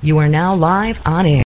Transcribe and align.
You 0.00 0.18
are 0.18 0.28
now 0.28 0.54
live 0.54 1.00
on 1.04 1.26
air. 1.26 1.47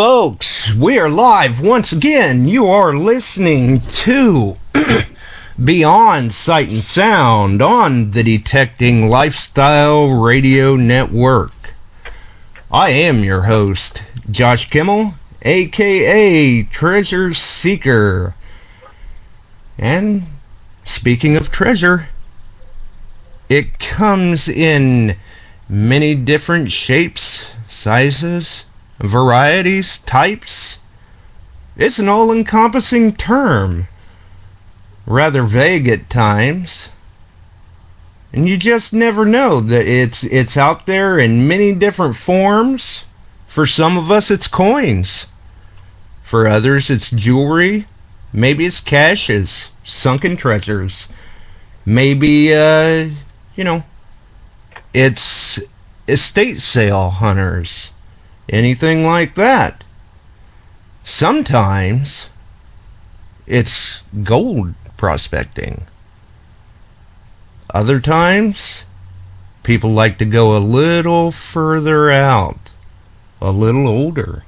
Folks. 0.00 0.74
We 0.74 0.98
are 0.98 1.10
live 1.10 1.60
once 1.60 1.92
again. 1.92 2.48
You 2.48 2.66
are 2.68 2.96
listening 2.96 3.80
to 3.80 4.56
Beyond 5.62 6.32
Sight 6.32 6.70
and 6.70 6.82
Sound 6.82 7.60
on 7.60 8.12
the 8.12 8.22
Detecting 8.22 9.10
Lifestyle 9.10 10.08
Radio 10.08 10.74
Network. 10.74 11.74
I 12.70 12.92
am 12.92 13.24
your 13.24 13.42
host, 13.42 14.02
Josh 14.30 14.70
Kimmel, 14.70 15.16
aka 15.42 16.62
Treasure 16.62 17.34
Seeker. 17.34 18.34
And 19.76 20.22
speaking 20.86 21.36
of 21.36 21.52
treasure, 21.52 22.08
it 23.50 23.78
comes 23.78 24.48
in 24.48 25.16
many 25.68 26.14
different 26.14 26.72
shapes, 26.72 27.50
sizes, 27.68 28.64
varieties, 29.00 29.98
types. 30.00 30.78
It's 31.76 31.98
an 31.98 32.08
all 32.08 32.30
encompassing 32.30 33.14
term, 33.14 33.88
rather 35.06 35.42
vague 35.42 35.88
at 35.88 36.10
times. 36.10 36.90
And 38.32 38.48
you 38.48 38.56
just 38.56 38.92
never 38.92 39.24
know 39.24 39.58
that 39.60 39.86
it's 39.86 40.22
it's 40.24 40.56
out 40.56 40.86
there 40.86 41.18
in 41.18 41.48
many 41.48 41.74
different 41.74 42.16
forms. 42.16 43.04
For 43.48 43.66
some 43.66 43.98
of 43.98 44.10
us 44.10 44.30
it's 44.30 44.46
coins. 44.46 45.26
For 46.22 46.46
others 46.46 46.90
it's 46.90 47.10
jewelry, 47.10 47.86
maybe 48.32 48.66
it's 48.66 48.80
caches, 48.80 49.70
sunken 49.84 50.36
treasures. 50.36 51.08
Maybe 51.84 52.54
uh 52.54 53.10
you 53.56 53.64
know 53.64 53.82
it's 54.94 55.58
estate 56.06 56.60
sale 56.60 57.10
hunters 57.10 57.90
anything 58.50 59.06
like 59.06 59.34
that. 59.36 59.84
Sometimes 61.04 62.28
it's 63.46 64.02
gold 64.22 64.74
prospecting. 64.96 65.82
Other 67.72 68.00
times, 68.00 68.84
people 69.62 69.90
like 69.90 70.18
to 70.18 70.24
go 70.24 70.56
a 70.56 70.58
little 70.58 71.30
further 71.30 72.10
out, 72.10 72.58
a 73.40 73.50
little 73.50 73.88
older. 73.88 74.44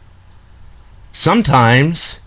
Sometimes 1.12 2.18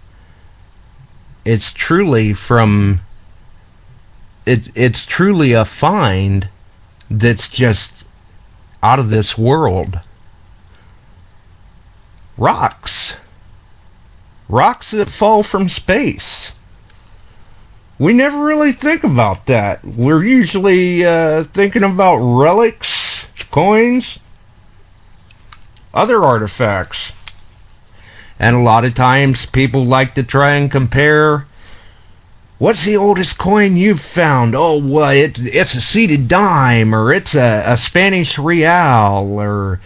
it's 1.44 1.74
truly 1.74 2.34
from 2.34 3.02
it's 4.46 4.72
it's 4.76 5.06
truly 5.06 5.54
a 5.54 5.66
find 5.66 6.50
that's 7.10 7.50
just 7.50 8.06
out 8.82 9.00
of 9.00 9.10
this 9.10 9.38
world 9.38 10.00
rocks. 12.38 13.16
Rocks 14.48 14.92
that 14.92 15.10
fall 15.10 15.44
from 15.44 15.70
space. 15.70 16.52
We 17.98 18.14
never 18.14 18.44
really 18.44 18.74
think 18.74 19.04
about 19.04 19.46
that. 19.46 19.84
We're 19.84 20.24
usually 20.24 21.06
uh, 21.06 21.44
thinking 21.46 21.84
about 21.84 22.18
relics, 22.18 23.28
coins, 23.52 24.20
other 25.94 26.24
artifacts. 26.24 27.14
And 28.38 28.56
a 28.56 28.60
lot 28.60 28.84
of 28.84 28.96
times 28.96 29.46
people 29.46 29.86
like 29.86 30.14
to 30.16 30.24
try 30.24 30.56
and 30.56 30.70
compare 30.70 31.48
what's 32.58 32.86
the 32.86 32.98
oldest 32.98 33.38
coin 33.38 33.76
you've 33.76 34.00
found? 34.00 34.56
Oh, 34.56 34.78
well, 34.78 35.12
it's, 35.12 35.40
it's 35.40 35.76
a 35.76 35.82
seated 35.82 36.28
dime, 36.28 36.94
or 36.94 37.14
it's 37.14 37.36
a, 37.36 37.64
a 37.66 37.78
Spanish 37.78 38.38
real, 38.38 39.40
or 39.40 39.80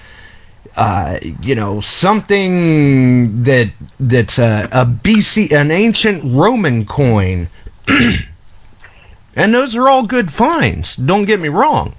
uh, 0.79 1.19
you 1.41 1.56
know, 1.56 1.81
something 1.81 3.44
that 3.44 3.69
that's 4.00 4.40
a, 4.40 4.69
a 4.72 4.85
BC, 4.85 5.51
an 5.51 5.72
ancient 5.72 6.23
Roman 6.23 6.85
coin. 6.85 7.50
and 9.35 9.53
those 9.53 9.75
are 9.75 9.90
all 9.90 10.06
good 10.06 10.31
finds. 10.31 10.95
Don't 10.95 11.25
get 11.25 11.41
me 11.41 11.50
wrong. 11.50 11.95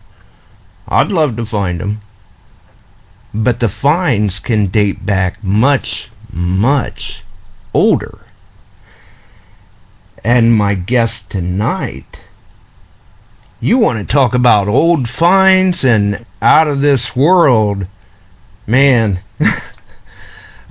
I'd 0.88 1.12
love 1.12 1.36
to 1.36 1.44
find 1.44 1.78
them. 1.78 2.00
But 3.34 3.60
the 3.60 3.68
finds 3.68 4.38
can 4.38 4.68
date 4.68 5.04
back 5.04 5.44
much, 5.44 6.08
much 6.32 7.22
older. 7.74 8.20
And 10.24 10.56
my 10.56 10.72
guest 10.72 11.30
tonight, 11.30 12.22
you 13.60 13.76
want 13.76 13.98
to 13.98 14.10
talk 14.10 14.32
about 14.32 14.68
old 14.68 15.06
finds 15.06 15.84
and 15.84 16.24
out 16.40 16.66
of 16.66 16.80
this 16.80 17.14
world 17.14 17.86
man. 18.66 19.20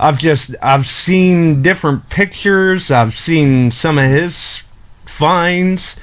I've 0.00 0.16
just 0.16 0.54
i've 0.62 0.86
seen 0.86 1.62
different 1.62 2.08
pictures. 2.08 2.90
I've 2.90 3.14
seen 3.14 3.70
some 3.70 3.98
of 3.98 4.10
his 4.10 4.62
finds. 5.04 5.96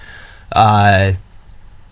Uh 0.51 1.13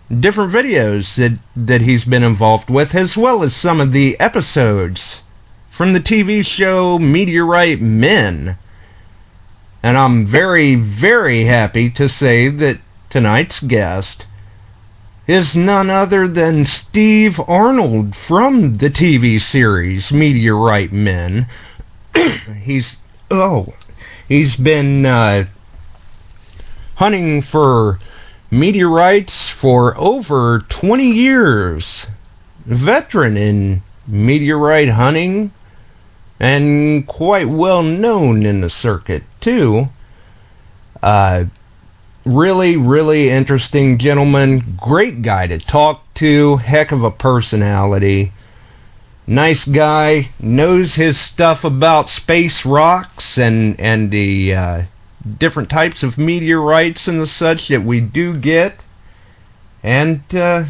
different 0.08 0.52
videos 0.52 1.16
that 1.16 1.40
that 1.56 1.80
he's 1.80 2.04
been 2.04 2.22
involved 2.22 2.70
with 2.70 2.94
as 2.94 3.16
well 3.16 3.42
as 3.42 3.56
some 3.56 3.80
of 3.80 3.90
the 3.90 4.18
episodes 4.20 5.22
from 5.68 5.92
the 5.92 6.00
tv 6.00 6.46
show 6.46 6.96
meteorite 6.96 7.80
men. 7.80 8.56
And 9.82 9.96
i'm 9.98 10.24
very 10.24 10.76
very 10.76 11.46
happy 11.46 11.90
to 11.90 12.08
say 12.08 12.48
that 12.48 12.78
tonight's 13.10 13.58
guest 13.58 14.26
is 15.26 15.56
none 15.56 15.90
other 15.90 16.28
than 16.28 16.64
Steve 16.64 17.40
Arnold 17.48 18.14
from 18.14 18.76
the 18.76 18.90
TV 18.90 19.40
series 19.40 20.12
Meteorite 20.12 20.92
Men. 20.92 21.46
he's 22.62 22.98
oh, 23.30 23.74
he's 24.28 24.56
been 24.56 25.04
uh, 25.04 25.46
hunting 26.96 27.42
for 27.42 27.98
meteorites 28.50 29.50
for 29.50 29.96
over 29.98 30.60
20 30.68 31.10
years. 31.10 32.06
Veteran 32.64 33.36
in 33.36 33.82
meteorite 34.06 34.90
hunting 34.90 35.50
and 36.38 37.06
quite 37.06 37.48
well 37.48 37.82
known 37.82 38.44
in 38.44 38.60
the 38.60 38.70
circuit 38.70 39.24
too. 39.40 39.88
Uh, 41.02 41.44
really, 42.26 42.76
really 42.76 43.30
interesting 43.30 43.96
gentleman. 43.96 44.76
Great 44.76 45.22
guy 45.22 45.46
to 45.46 45.58
talk 45.58 46.12
to. 46.14 46.56
Heck 46.58 46.92
of 46.92 47.02
a 47.02 47.10
personality. 47.10 48.32
Nice 49.26 49.64
guy. 49.64 50.30
Knows 50.40 50.96
his 50.96 51.18
stuff 51.18 51.64
about 51.64 52.10
space 52.10 52.66
rocks 52.66 53.38
and 53.38 53.78
and 53.80 54.10
the 54.10 54.54
uh, 54.54 54.82
different 55.38 55.70
types 55.70 56.02
of 56.02 56.18
meteorites 56.18 57.08
and 57.08 57.20
the 57.20 57.26
such 57.26 57.68
that 57.68 57.82
we 57.82 58.00
do 58.00 58.36
get. 58.36 58.84
And 59.82 60.22
uh, 60.34 60.64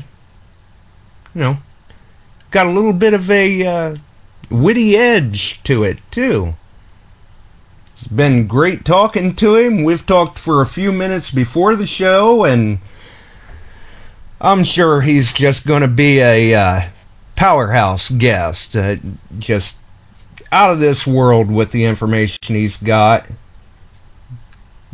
you 1.35 1.41
know, 1.41 1.57
got 2.51 2.67
a 2.67 2.71
little 2.71 2.93
bit 2.93 3.15
of 3.15 3.31
a 3.31 3.67
uh, 3.67 3.97
witty 4.51 4.97
edge 4.97 5.63
to 5.65 5.83
it 5.83 5.99
too. 6.11 6.55
It's 7.97 8.07
been 8.09 8.47
great 8.47 8.85
talking 8.85 9.35
to 9.37 9.57
him. 9.57 9.83
We've 9.83 10.05
talked 10.05 10.39
for 10.39 10.61
a 10.61 10.67
few 10.67 10.93
minutes 10.93 11.31
before 11.31 11.75
the 11.77 11.87
show, 11.87 12.45
and 12.45 12.79
I'm 14.39 14.65
sure 14.65 15.01
he's 15.01 15.33
just 15.33 15.67
going 15.67 15.81
to 15.81 15.89
be 15.89 16.21
a 16.21 16.55
uh, 16.55 16.81
powerhouse 17.37 18.11
guest. 18.11 18.77
Uh, 18.77 18.97
just 19.39 19.79
out 20.53 20.71
of 20.71 20.79
this 20.79 21.07
world 21.07 21.51
with 21.51 21.71
the 21.71 21.87
information 21.87 22.55
he's 22.55 22.77
got. 22.77 23.29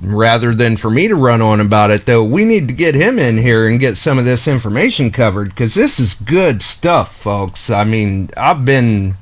Rather 0.01 0.55
than 0.55 0.77
for 0.77 0.89
me 0.89 1.09
to 1.09 1.17
run 1.17 1.43
on 1.43 1.61
about 1.61 1.91
it, 1.91 2.07
though, 2.07 2.23
we 2.23 2.45
need 2.45 2.69
to 2.69 2.75
get 2.75 2.95
him 2.95 3.19
in 3.19 3.39
here 3.39 3.67
and 3.67 3.81
get 3.81 3.97
some 3.97 4.17
of 4.17 4.25
this 4.25 4.47
information 4.47 5.11
covered 5.11 5.49
because 5.49 5.75
this 5.75 5.99
is 5.99 6.15
good 6.15 6.63
stuff, 6.63 7.17
folks. 7.17 7.69
I 7.69 7.83
mean, 7.83 8.31
I've 8.37 8.65
been 8.65 9.17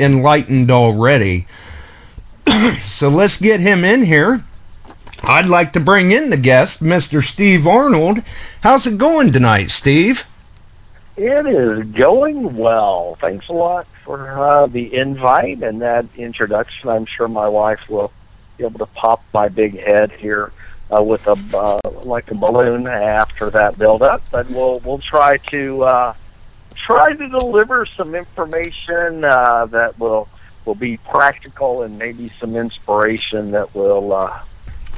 enlightened 0.00 0.72
already. 0.72 1.46
So 2.84 3.08
let's 3.08 3.36
get 3.36 3.60
him 3.60 3.84
in 3.84 4.04
here. 4.04 4.44
I'd 5.22 5.46
like 5.46 5.72
to 5.74 5.80
bring 5.80 6.12
in 6.12 6.30
the 6.30 6.36
guest, 6.36 6.82
Mr. 6.82 7.22
Steve 7.22 7.66
Arnold. 7.66 8.22
How's 8.62 8.86
it 8.86 8.98
going 8.98 9.32
tonight, 9.32 9.70
Steve? 9.70 10.26
It 11.16 11.46
is 11.46 11.84
going 11.92 12.56
well. 12.56 13.16
Thanks 13.20 13.48
a 13.48 13.52
lot 13.52 13.86
for 14.04 14.40
uh, 14.40 14.66
the 14.66 14.94
invite 14.94 15.62
and 15.62 15.82
that 15.82 16.06
introduction. 16.16 16.88
I'm 16.88 17.04
sure 17.04 17.28
my 17.28 17.48
wife 17.48 17.88
will 17.90 18.10
be 18.56 18.64
able 18.64 18.78
to 18.78 18.86
pop 18.86 19.22
my 19.34 19.48
big 19.48 19.78
head 19.78 20.12
here 20.12 20.52
uh, 20.90 21.02
with 21.02 21.26
a 21.26 21.36
uh, 21.54 21.80
like 22.04 22.30
a 22.30 22.34
balloon 22.34 22.86
after 22.86 23.50
that 23.50 23.78
build 23.78 24.02
up. 24.02 24.22
But 24.30 24.48
we'll 24.48 24.80
we'll 24.80 24.98
try 24.98 25.36
to 25.48 25.82
uh, 25.84 26.14
try 26.74 27.14
to 27.14 27.28
deliver 27.28 27.84
some 27.84 28.14
information 28.14 29.24
uh, 29.24 29.66
that 29.66 29.98
will 29.98 30.28
will 30.64 30.74
be 30.74 30.96
practical 30.98 31.82
and 31.82 31.98
maybe 31.98 32.30
some 32.38 32.56
inspiration 32.56 33.50
that 33.52 33.74
will 33.74 34.12
uh, 34.12 34.40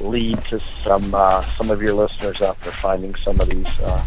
lead 0.01 0.37
to 0.45 0.59
some 0.83 1.13
uh, 1.13 1.41
some 1.41 1.71
of 1.71 1.81
your 1.81 1.93
listeners 1.93 2.41
out 2.41 2.59
there 2.61 2.73
finding 2.73 3.15
some 3.15 3.39
of 3.39 3.49
these 3.49 3.79
uh, 3.79 4.03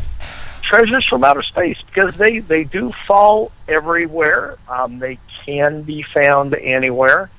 treasures 0.63 1.07
from 1.07 1.25
outer 1.25 1.43
space 1.43 1.81
because 1.87 2.17
they 2.17 2.41
they 2.41 2.65
do 2.65 2.93
fall 3.07 3.53
everywhere. 3.69 4.57
Um, 4.69 4.99
they 4.99 5.19
can 5.45 5.83
be 5.83 6.03
found 6.03 6.55
anywhere 6.55 7.31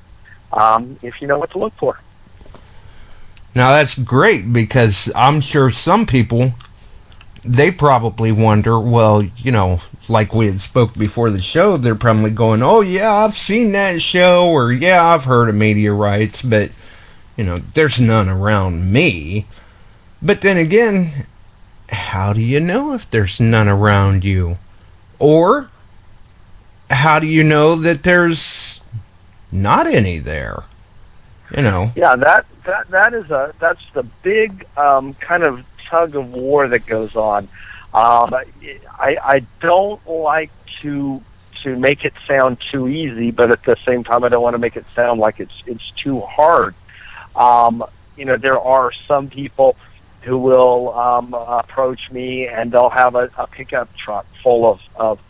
um, 0.52 0.98
if 1.02 1.22
you 1.22 1.28
know 1.28 1.38
what 1.38 1.52
to 1.52 1.60
look 1.60 1.74
for. 1.74 2.00
Now 3.54 3.72
that's 3.72 3.98
great 3.98 4.54
because 4.54 5.12
I'm 5.16 5.42
sure 5.42 5.72
some 5.72 6.06
people 6.06 6.54
they 7.44 7.72
probably 7.72 8.32
wonder, 8.32 8.80
well, 8.80 9.24
you 9.24 9.52
know, 9.52 9.82
like 10.10 10.34
we 10.34 10.48
had 10.48 10.60
spoke 10.60 10.94
before 10.96 11.30
the 11.30 11.42
show, 11.42 11.78
they're 11.78 11.96
probably 11.96 12.32
going, 12.32 12.62
"Oh 12.62 12.82
yeah, 12.82 13.14
I've 13.14 13.38
seen 13.38 13.72
that 13.74 14.02
show," 14.02 14.50
or 14.50 14.72
"Yeah, 14.72 15.06
I've 15.06 15.26
heard 15.26 15.50
of 15.50 15.56
meteorites," 15.56 16.42
but 16.42 16.72
you 17.36 17.44
know, 17.44 17.58
there's 17.58 18.02
none 18.02 18.30
around 18.30 18.92
me. 18.92 19.46
But 20.22 20.42
then 20.42 20.58
again, 20.58 21.26
how 21.90 22.34
do 22.34 22.42
you 22.42 22.60
know 22.60 22.94
if 22.94 23.10
there's 23.10 23.40
none 23.40 23.68
around 23.68 24.24
you? 24.24 24.58
Or 25.20 25.70
how 26.90 27.20
do 27.20 27.28
you 27.28 27.44
know 27.44 27.76
that 27.76 28.04
there's 28.04 28.82
not 29.52 29.88
any 29.88 30.20
there? 30.20 30.64
You 31.56 31.64
know. 31.64 31.92
Yeah, 31.96 32.16
that 32.16 32.46
that 32.66 32.90
that 32.90 33.14
is 33.14 33.30
a 33.32 33.54
that's 33.60 33.82
the 33.94 34.04
big 34.04 34.66
um, 34.76 35.14
kind 35.16 35.44
of 35.44 35.66
tug 35.90 36.16
of 36.16 36.34
war 36.34 36.68
that 36.68 36.86
goes 36.86 37.16
on. 37.16 37.48
Um, 37.94 38.34
I 39.00 39.18
I 39.24 39.44
don't 39.60 40.06
like 40.08 40.52
to 40.82 41.22
to 41.64 41.76
make 41.76 42.06
it 42.06 42.14
sound 42.28 42.60
too 42.72 42.88
easy, 42.88 43.32
but 43.32 43.52
at 43.52 43.64
the 43.64 43.76
same 43.86 44.04
time, 44.04 44.24
I 44.24 44.30
don't 44.30 44.44
want 44.44 44.54
to 44.54 44.60
make 44.60 44.76
it 44.76 44.86
sound 44.94 45.20
like 45.20 45.40
it's 45.40 45.64
it's 45.66 45.90
too 45.92 46.20
hard. 46.22 46.76
Um, 47.36 47.84
you 48.18 48.26
know, 48.26 48.38
there 48.38 48.60
are 48.60 48.92
some 48.92 49.30
people 49.30 49.76
who 50.22 50.38
will 50.38 50.94
um, 50.94 51.34
approach 51.34 52.12
me 52.12 52.48
and 52.48 52.72
they'll 52.72 52.90
have 52.90 53.16
a, 53.16 53.30
a 53.38 53.48
pickup 53.48 53.96
truck 53.96 54.26
full 54.44 54.70
of, 54.70 54.82
of 54.96 55.22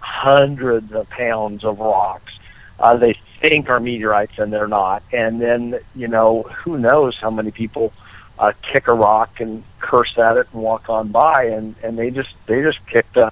hundreds 0.00 0.92
of 0.92 1.08
pounds 1.10 1.62
of 1.64 1.78
rocks. 1.78 2.32
Uh, 2.78 2.96
they 2.96 3.14
think 3.40 3.68
are 3.68 3.78
meteorites 3.78 4.38
and 4.38 4.52
they're 4.52 4.66
not. 4.66 5.02
And 5.12 5.40
then, 5.40 5.78
you 5.94 6.08
know, 6.08 6.42
who 6.42 6.78
knows 6.78 7.16
how 7.16 7.30
many 7.30 7.50
people 7.50 7.92
uh, 8.40 8.52
kick 8.62 8.88
a 8.88 8.92
rock 8.92 9.40
and 9.40 9.62
curse 9.78 10.16
at 10.18 10.38
it 10.38 10.48
and 10.52 10.62
walk 10.62 10.88
on 10.88 11.08
by 11.08 11.44
and, 11.44 11.74
and 11.82 11.98
they 11.98 12.10
just 12.10 12.30
they 12.46 12.62
just 12.62 12.84
kicked 12.86 13.16
a 13.16 13.30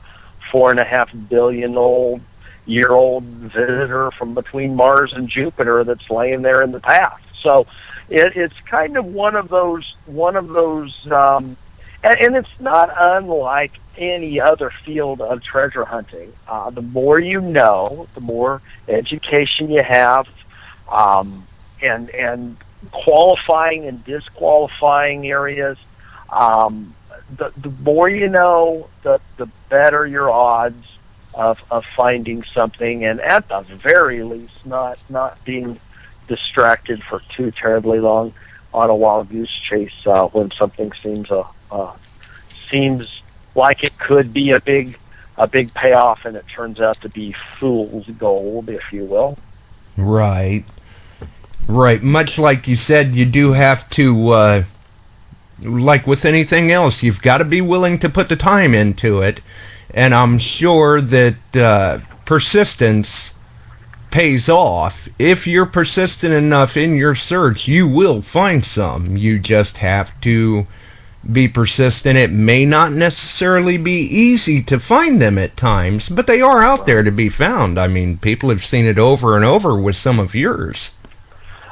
four 0.52 0.70
and 0.70 0.78
a 0.78 0.84
half 0.84 1.10
billion 1.28 1.76
old 1.76 2.20
year 2.66 2.90
old 2.90 3.24
visitor 3.24 4.10
from 4.10 4.34
between 4.34 4.76
Mars 4.76 5.14
and 5.14 5.28
Jupiter 5.28 5.82
that's 5.82 6.10
laying 6.10 6.42
there 6.42 6.62
in 6.62 6.72
the 6.72 6.80
path. 6.80 7.20
So 7.40 7.66
it, 8.10 8.36
it's 8.36 8.58
kind 8.60 8.98
of 8.98 9.06
one 9.06 9.34
of 9.34 9.48
those 9.48 9.94
one 10.04 10.36
of 10.36 10.48
those 10.48 11.10
um, 11.10 11.56
and, 12.04 12.20
and 12.20 12.36
it's 12.36 12.60
not 12.60 12.94
unlike 12.96 13.72
any 13.96 14.40
other 14.40 14.70
field 14.70 15.22
of 15.22 15.42
treasure 15.42 15.86
hunting. 15.86 16.32
Uh, 16.46 16.68
the 16.70 16.82
more 16.82 17.18
you 17.18 17.40
know, 17.40 18.06
the 18.14 18.20
more 18.20 18.60
education 18.88 19.70
you 19.70 19.82
have, 19.82 20.28
um, 20.90 21.46
and 21.82 22.10
and 22.10 22.56
qualifying 22.88 23.86
and 23.86 24.04
disqualifying 24.04 25.26
areas. 25.26 25.78
Um, 26.30 26.94
the 27.36 27.52
the 27.56 27.70
more 27.82 28.08
you 28.08 28.28
know, 28.28 28.88
the 29.02 29.20
the 29.36 29.46
better 29.68 30.06
your 30.06 30.30
odds 30.30 30.86
of 31.34 31.62
of 31.70 31.84
finding 31.96 32.42
something, 32.42 33.04
and 33.04 33.20
at 33.20 33.48
the 33.48 33.60
very 33.60 34.22
least, 34.22 34.66
not 34.66 34.98
not 35.08 35.42
being 35.44 35.78
distracted 36.26 37.02
for 37.02 37.20
too 37.34 37.50
terribly 37.50 38.00
long 38.00 38.32
on 38.74 38.90
a 38.90 38.94
wild 38.94 39.30
goose 39.30 39.50
chase 39.50 40.06
uh, 40.06 40.26
when 40.28 40.50
something 40.52 40.92
seems 41.02 41.30
uh, 41.30 41.44
uh, 41.70 41.94
seems 42.70 43.22
like 43.54 43.82
it 43.82 43.98
could 43.98 44.32
be 44.32 44.50
a 44.50 44.60
big 44.60 44.98
a 45.36 45.46
big 45.46 45.72
payoff, 45.72 46.24
and 46.24 46.36
it 46.36 46.46
turns 46.48 46.80
out 46.80 47.00
to 47.00 47.08
be 47.08 47.34
fool's 47.58 48.06
gold, 48.18 48.68
if 48.68 48.92
you 48.92 49.04
will. 49.04 49.38
Right, 49.96 50.64
right. 51.68 52.02
Much 52.02 52.38
like 52.38 52.66
you 52.66 52.76
said, 52.76 53.14
you 53.14 53.24
do 53.24 53.52
have 53.52 53.88
to. 53.90 54.30
Uh, 54.30 54.62
like 55.62 56.06
with 56.06 56.24
anything 56.24 56.70
else, 56.70 57.02
you've 57.02 57.22
got 57.22 57.38
to 57.38 57.44
be 57.44 57.60
willing 57.60 57.98
to 57.98 58.08
put 58.08 58.28
the 58.28 58.36
time 58.36 58.74
into 58.74 59.20
it, 59.20 59.40
and 59.92 60.14
I'm 60.14 60.38
sure 60.38 61.00
that 61.00 61.56
uh, 61.56 61.98
persistence 62.24 63.34
pays 64.10 64.48
off. 64.48 65.08
If 65.18 65.46
you're 65.46 65.66
persistent 65.66 66.32
enough 66.32 66.76
in 66.76 66.96
your 66.96 67.14
search, 67.14 67.68
you 67.68 67.86
will 67.88 68.22
find 68.22 68.64
some. 68.64 69.16
You 69.16 69.38
just 69.38 69.78
have 69.78 70.18
to 70.22 70.66
be 71.30 71.48
persistent. 71.48 72.16
It 72.16 72.30
may 72.30 72.64
not 72.64 72.92
necessarily 72.92 73.76
be 73.76 74.00
easy 74.00 74.62
to 74.62 74.78
find 74.78 75.20
them 75.20 75.36
at 75.36 75.56
times, 75.56 76.08
but 76.08 76.26
they 76.26 76.40
are 76.40 76.62
out 76.62 76.86
there 76.86 77.02
to 77.02 77.10
be 77.10 77.28
found. 77.28 77.78
I 77.78 77.88
mean, 77.88 78.18
people 78.18 78.48
have 78.50 78.64
seen 78.64 78.86
it 78.86 78.98
over 78.98 79.36
and 79.36 79.44
over 79.44 79.78
with 79.78 79.96
some 79.96 80.18
of 80.18 80.34
yours. 80.34 80.92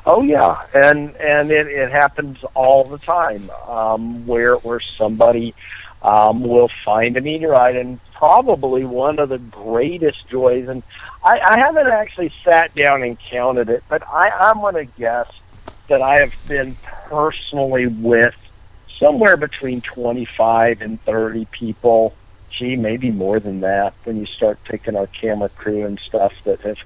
Oh 0.08 0.23
yeah, 0.23 0.62
and 0.73 1.17
and 1.17 1.50
it, 1.50 1.67
it 1.67 1.91
happens 1.91 2.38
all 2.55 2.85
the 2.85 2.99
time 2.99 3.50
um, 3.67 4.25
where 4.25 4.55
where 4.56 4.79
somebody 4.79 5.53
um, 6.00 6.44
will 6.44 6.70
find 6.85 7.17
a 7.17 7.20
meteorite, 7.20 7.75
and 7.75 7.99
probably 8.14 8.85
one 8.85 9.19
of 9.19 9.29
the 9.29 9.38
greatest 9.38 10.29
joys. 10.29 10.69
And 10.69 10.85
I, 11.25 11.41
I 11.41 11.58
haven't 11.58 11.88
actually 11.88 12.32
sat 12.44 12.73
down 12.76 13.03
and 13.03 13.19
counted 13.19 13.69
it, 13.69 13.82
but 13.88 14.06
I, 14.08 14.31
I'm 14.31 14.61
going 14.61 14.76
to 14.76 14.85
guess 14.85 15.29
that 15.88 16.00
I 16.00 16.20
have 16.20 16.35
been 16.47 16.76
personally 17.08 17.88
with 17.88 18.35
somewhere 19.00 19.37
between 19.37 19.81
25 19.81 20.82
and 20.82 21.00
30 21.03 21.47
people. 21.47 22.14
Gee, 22.50 22.76
maybe 22.76 23.11
more 23.11 23.41
than 23.41 23.61
that 23.61 23.93
when 24.05 24.19
you 24.19 24.26
start 24.26 24.58
taking 24.64 24.97
our 24.97 25.08
camera 25.08 25.49
crew 25.49 25.85
and 25.85 25.99
stuff 25.99 26.32
that 26.44 26.61
have 26.61 26.79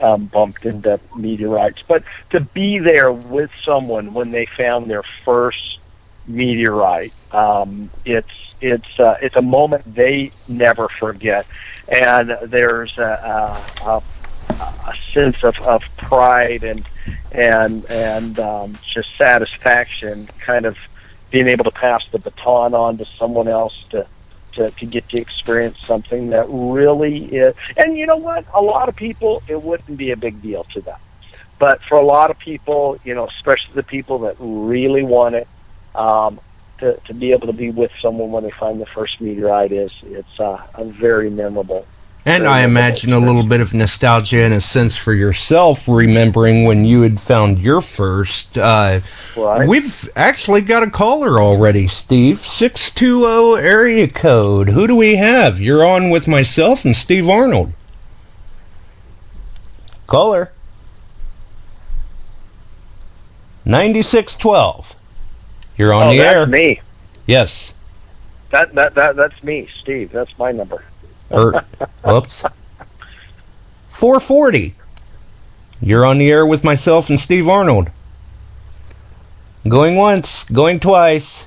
um, 0.00 0.26
bumped 0.26 0.64
into 0.64 1.00
meteorites. 1.16 1.82
But 1.86 2.02
to 2.30 2.40
be 2.40 2.78
there 2.78 3.12
with 3.12 3.50
someone 3.64 4.14
when 4.14 4.30
they 4.30 4.46
found 4.46 4.90
their 4.90 5.02
first 5.24 5.78
meteorite, 6.26 7.12
um, 7.32 7.90
it's 8.04 8.28
it's 8.60 8.98
uh, 8.98 9.16
it's 9.22 9.36
a 9.36 9.42
moment 9.42 9.94
they 9.94 10.32
never 10.48 10.88
forget, 10.88 11.46
and 11.88 12.36
there's 12.44 12.98
a, 12.98 13.62
a, 13.84 14.02
a 14.52 14.96
sense 15.12 15.42
of, 15.44 15.56
of 15.60 15.82
pride 15.96 16.64
and 16.64 16.88
and 17.32 17.84
and 17.86 18.38
um, 18.38 18.78
just 18.82 19.16
satisfaction, 19.16 20.28
kind 20.40 20.66
of 20.66 20.76
being 21.30 21.48
able 21.48 21.64
to 21.64 21.70
pass 21.70 22.04
the 22.10 22.18
baton 22.18 22.74
on 22.74 22.98
to 22.98 23.04
someone 23.18 23.48
else 23.48 23.84
to 23.90 24.06
to, 24.58 24.70
to 24.72 24.86
get 24.86 25.08
to 25.10 25.20
experience 25.20 25.78
something 25.80 26.30
that 26.30 26.46
really 26.48 27.24
is. 27.24 27.54
And 27.76 27.96
you 27.96 28.06
know 28.06 28.16
what? 28.16 28.44
A 28.54 28.62
lot 28.62 28.88
of 28.88 28.96
people, 28.96 29.42
it 29.48 29.62
wouldn't 29.62 29.96
be 29.96 30.10
a 30.10 30.16
big 30.16 30.42
deal 30.42 30.64
to 30.74 30.80
them. 30.80 30.98
But 31.58 31.82
for 31.82 31.96
a 31.98 32.04
lot 32.04 32.30
of 32.30 32.38
people, 32.38 32.98
you 33.04 33.14
know, 33.14 33.26
especially 33.26 33.74
the 33.74 33.82
people 33.82 34.18
that 34.20 34.36
really 34.38 35.02
want 35.02 35.34
it, 35.34 35.48
um, 35.94 36.38
to, 36.78 36.96
to 37.06 37.14
be 37.14 37.32
able 37.32 37.48
to 37.48 37.52
be 37.52 37.70
with 37.70 37.90
someone 38.00 38.30
when 38.30 38.44
they 38.44 38.50
find 38.50 38.80
the 38.80 38.86
first 38.86 39.20
meteorite 39.20 39.72
is 39.72 39.90
it's 40.04 40.38
uh, 40.38 40.64
a 40.74 40.84
very 40.84 41.28
memorable 41.28 41.84
and 42.28 42.46
I 42.46 42.62
imagine 42.62 43.14
a 43.14 43.18
little 43.18 43.42
bit 43.42 43.62
of 43.62 43.72
nostalgia 43.72 44.42
and 44.42 44.52
a 44.52 44.60
sense 44.60 44.98
for 44.98 45.14
yourself, 45.14 45.88
remembering 45.88 46.64
when 46.64 46.84
you 46.84 47.00
had 47.00 47.18
found 47.18 47.58
your 47.58 47.80
first. 47.80 48.58
Uh, 48.58 49.00
right. 49.34 49.66
We've 49.66 50.10
actually 50.14 50.60
got 50.60 50.82
a 50.82 50.90
caller 50.90 51.40
already, 51.40 51.88
Steve. 51.88 52.40
620 52.46 53.62
area 53.62 54.08
code. 54.08 54.68
Who 54.68 54.86
do 54.86 54.94
we 54.94 55.16
have? 55.16 55.58
You're 55.58 55.86
on 55.86 56.10
with 56.10 56.28
myself 56.28 56.84
and 56.84 56.94
Steve 56.94 57.26
Arnold. 57.30 57.72
Caller. 60.06 60.52
9612. 63.64 64.94
You're 65.78 65.94
on 65.94 66.08
oh, 66.08 66.10
the 66.10 66.18
that's 66.18 66.36
air. 66.36 66.46
me. 66.46 66.82
Yes. 67.26 67.72
That, 68.50 68.74
that, 68.74 68.94
that, 68.94 69.16
that's 69.16 69.42
me, 69.42 69.68
Steve. 69.80 70.10
That's 70.10 70.36
my 70.38 70.52
number 70.52 70.84
or 71.30 71.64
oops 72.08 72.44
440 73.90 74.74
you're 75.80 76.04
on 76.04 76.18
the 76.18 76.30
air 76.30 76.46
with 76.46 76.64
myself 76.64 77.08
and 77.08 77.20
steve 77.20 77.48
arnold 77.48 77.90
going 79.68 79.96
once 79.96 80.44
going 80.44 80.80
twice 80.80 81.46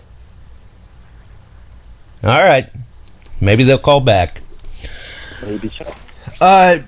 all 2.24 2.44
right 2.44 2.70
maybe 3.40 3.64
they'll 3.64 3.78
call 3.78 4.02
back 4.02 4.42
maybe 5.42 5.70
so. 5.70 5.92
Uh, 6.40 6.80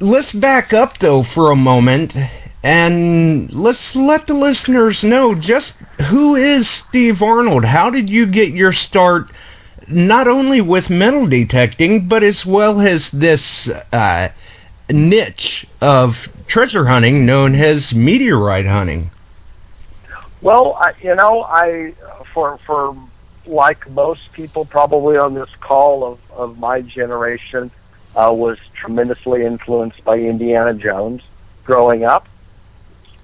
let's 0.00 0.32
back 0.32 0.72
up 0.72 0.98
though 0.98 1.22
for 1.22 1.50
a 1.50 1.56
moment, 1.56 2.14
and 2.62 3.52
let's 3.52 3.96
let 3.96 4.26
the 4.26 4.34
listeners 4.34 5.04
know 5.04 5.34
just 5.34 5.76
who 6.08 6.34
is 6.36 6.68
Steve 6.68 7.22
Arnold. 7.22 7.64
How 7.64 7.90
did 7.90 8.10
you 8.10 8.26
get 8.26 8.52
your 8.52 8.72
start? 8.72 9.30
Not 9.90 10.28
only 10.28 10.60
with 10.60 10.90
metal 10.90 11.26
detecting, 11.26 12.08
but 12.08 12.22
as 12.22 12.44
well 12.44 12.80
as 12.80 13.10
this 13.10 13.68
uh, 13.92 14.30
niche 14.90 15.66
of 15.80 16.28
treasure 16.46 16.86
hunting 16.86 17.24
known 17.26 17.54
as 17.54 17.94
meteorite 17.94 18.66
hunting. 18.66 19.10
Well, 20.40 20.74
I, 20.74 20.92
you 21.02 21.14
know, 21.14 21.42
I 21.42 21.94
for 22.32 22.58
for 22.58 22.96
like 23.46 23.88
most 23.90 24.32
people 24.32 24.64
probably 24.64 25.16
on 25.16 25.34
this 25.34 25.50
call 25.60 26.04
of 26.04 26.18
of 26.32 26.58
my 26.58 26.80
generation 26.82 27.70
uh, 28.14 28.32
was 28.32 28.58
tremendously 28.74 29.44
influenced 29.44 30.04
by 30.04 30.18
Indiana 30.18 30.74
Jones 30.74 31.22
growing 31.64 32.04
up, 32.04 32.28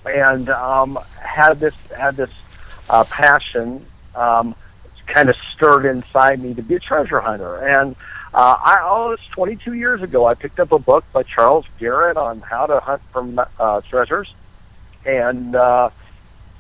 and 0.07 0.49
um, 0.51 0.99
had 1.21 1.61
this 1.61 1.75
had 1.97 2.17
this 2.17 2.31
uh, 2.91 3.05
passion 3.05 3.85
um, 4.15 4.55
kind 5.07 5.29
of 5.29 5.37
stirred 5.55 5.87
inside 5.87 6.41
me 6.41 6.55
to 6.55 6.63
be 6.63 6.75
a 6.75 6.81
treasure 6.81 7.21
hunter. 7.21 7.57
And 7.57 7.97
uh, 8.33 8.57
I, 8.61 8.81
oh, 8.83 9.11
was 9.11 9.21
22 9.33 9.75
years 9.75 10.03
ago. 10.03 10.27
I 10.27 10.35
picked 10.35 10.59
up 10.59 10.73
a 10.73 10.79
book 10.79 11.05
by 11.13 11.23
Charles 11.23 11.67
Garrett 11.79 12.17
on 12.17 12.41
how 12.41 12.67
to 12.67 12.81
hunt 12.81 13.03
for 13.13 13.49
uh, 13.61 13.81
treasures, 13.83 14.35
and 15.07 15.55
uh, 15.55 15.91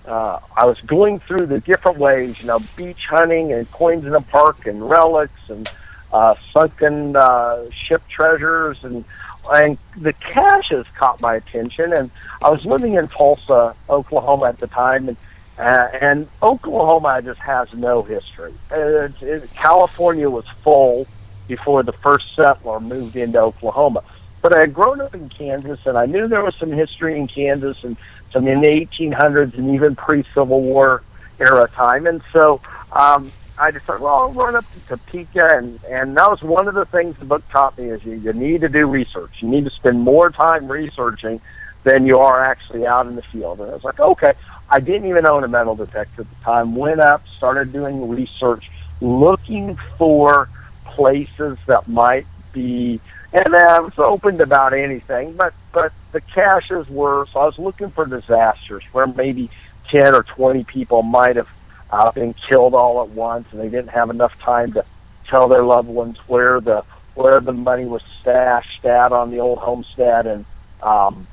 uh, 0.06 0.38
I 0.56 0.66
was 0.66 0.80
going 0.82 1.18
through 1.18 1.46
the 1.46 1.60
different 1.60 1.98
ways, 1.98 2.40
you 2.40 2.46
know, 2.46 2.60
beach 2.76 3.06
hunting 3.06 3.52
and 3.52 3.70
coins 3.72 4.04
in 4.04 4.14
a 4.14 4.20
park 4.20 4.66
and 4.66 4.88
relics 4.88 5.48
and 5.48 5.68
uh, 6.12 6.36
sunken 6.52 7.16
uh, 7.16 7.68
ship 7.70 8.06
treasures 8.08 8.84
and 8.84 9.04
and 9.52 9.76
the 9.98 10.12
caches 10.14 10.86
caught 10.96 11.20
my 11.20 11.34
attention. 11.34 11.92
And 11.92 12.10
I 12.42 12.50
was 12.50 12.64
living 12.64 12.94
in 12.94 13.08
Tulsa, 13.08 13.74
Oklahoma 13.90 14.46
at 14.46 14.58
the 14.58 14.66
time, 14.66 15.08
and 15.08 15.16
uh, 15.58 15.88
and 16.00 16.28
Oklahoma 16.42 17.22
just 17.22 17.40
has 17.40 17.72
no 17.74 18.02
history. 18.02 18.52
It, 18.72 19.22
it, 19.22 19.54
California 19.54 20.28
was 20.28 20.46
full 20.62 21.06
before 21.46 21.82
the 21.82 21.92
first 21.92 22.34
settler 22.34 22.80
moved 22.80 23.16
into 23.16 23.38
Oklahoma. 23.38 24.02
But 24.42 24.52
I 24.52 24.60
had 24.60 24.74
grown 24.74 25.00
up 25.00 25.14
in 25.14 25.28
Kansas, 25.28 25.80
and 25.86 25.96
I 25.96 26.06
knew 26.06 26.28
there 26.28 26.42
was 26.42 26.54
some 26.56 26.72
history 26.72 27.18
in 27.18 27.28
Kansas 27.28 27.82
and 27.82 27.96
some 28.32 28.46
in 28.46 28.60
the 28.60 28.68
1800s 28.68 29.56
and 29.56 29.74
even 29.74 29.96
pre-Civil 29.96 30.60
War 30.60 31.02
era 31.38 31.68
time. 31.68 32.06
And 32.06 32.20
so 32.32 32.60
um, 32.92 33.32
I 33.56 33.70
decided, 33.70 34.02
well, 34.02 34.16
I'll 34.16 34.32
run 34.32 34.56
up 34.56 34.64
to 34.72 34.80
Topeka, 34.80 35.56
and 35.56 35.80
and 35.88 36.16
that 36.16 36.28
was 36.28 36.42
one 36.42 36.66
of 36.66 36.74
the 36.74 36.84
things 36.84 37.16
the 37.18 37.24
book 37.24 37.48
taught 37.50 37.78
me 37.78 37.90
is 37.90 38.04
you, 38.04 38.14
you 38.14 38.32
need 38.32 38.62
to 38.62 38.68
do 38.68 38.86
research. 38.86 39.30
You 39.40 39.48
need 39.48 39.64
to 39.64 39.70
spend 39.70 40.00
more 40.00 40.30
time 40.30 40.70
researching 40.70 41.40
than 41.84 42.06
you 42.06 42.18
are 42.18 42.44
actually 42.44 42.86
out 42.86 43.06
in 43.06 43.14
the 43.14 43.22
field. 43.22 43.60
And 43.60 43.70
I 43.70 43.74
was 43.74 43.84
like, 43.84 44.00
okay. 44.00 44.34
I 44.74 44.80
didn't 44.80 45.08
even 45.08 45.24
own 45.24 45.44
a 45.44 45.48
metal 45.48 45.76
detector 45.76 46.22
at 46.22 46.28
the 46.28 46.36
time. 46.44 46.74
Went 46.74 46.98
up, 46.98 47.22
started 47.28 47.72
doing 47.72 48.08
research, 48.08 48.68
looking 49.00 49.78
for 49.96 50.48
places 50.84 51.58
that 51.66 51.86
might 51.86 52.26
be, 52.52 53.00
and 53.32 53.54
I 53.54 53.78
was 53.78 53.96
open 53.98 54.38
to 54.38 54.42
about 54.42 54.72
anything. 54.72 55.34
But 55.34 55.54
but 55.70 55.92
the 56.10 56.20
caches 56.20 56.88
were 56.88 57.24
so 57.32 57.38
I 57.38 57.44
was 57.44 57.56
looking 57.56 57.90
for 57.90 58.04
disasters 58.04 58.82
where 58.90 59.06
maybe 59.06 59.48
ten 59.90 60.12
or 60.12 60.24
twenty 60.24 60.64
people 60.64 61.04
might 61.04 61.36
have 61.36 61.48
uh, 61.90 62.10
been 62.10 62.34
killed 62.34 62.74
all 62.74 63.00
at 63.00 63.10
once, 63.10 63.46
and 63.52 63.60
they 63.60 63.68
didn't 63.68 63.90
have 63.90 64.10
enough 64.10 64.36
time 64.40 64.72
to 64.72 64.84
tell 65.28 65.46
their 65.46 65.62
loved 65.62 65.88
ones 65.88 66.18
where 66.26 66.60
the 66.60 66.82
where 67.14 67.38
the 67.38 67.52
money 67.52 67.84
was 67.84 68.02
stashed 68.20 68.84
at 68.84 69.12
on 69.12 69.30
the 69.30 69.38
old 69.38 69.60
homestead, 69.60 70.26
and 70.26 70.44
um, 70.82 71.28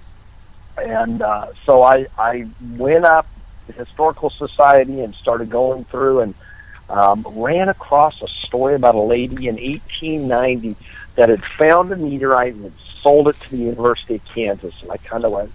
and 0.78 1.22
uh, 1.22 1.48
so 1.66 1.84
I 1.84 2.08
I 2.18 2.48
went 2.78 3.06
up 3.06 3.28
the 3.68 3.74
historical 3.74 4.30
society 4.30 5.02
and 5.02 5.14
started 5.16 5.50
going 5.50 5.86
through 5.86 6.22
and 6.22 6.36
um, 6.90 7.26
ran 7.28 7.70
across 7.70 8.22
a 8.22 8.28
story 8.28 8.76
about 8.76 8.96
a 8.96 9.02
lady 9.02 9.48
in 9.48 9.56
1890 9.56 10.76
that 11.16 11.30
had 11.30 11.44
found 11.44 11.92
a 11.92 11.96
meteorite 11.96 12.54
and 12.54 12.66
had 12.66 12.74
sold 13.02 13.28
it 13.28 13.40
to 13.42 13.52
the 13.52 13.58
University 13.58 14.16
of 14.16 14.26
Kansas, 14.26 14.76
and 14.82 14.92
I 14.92 14.98
kind 14.98 15.26
of 15.26 15.32
went 15.32 15.52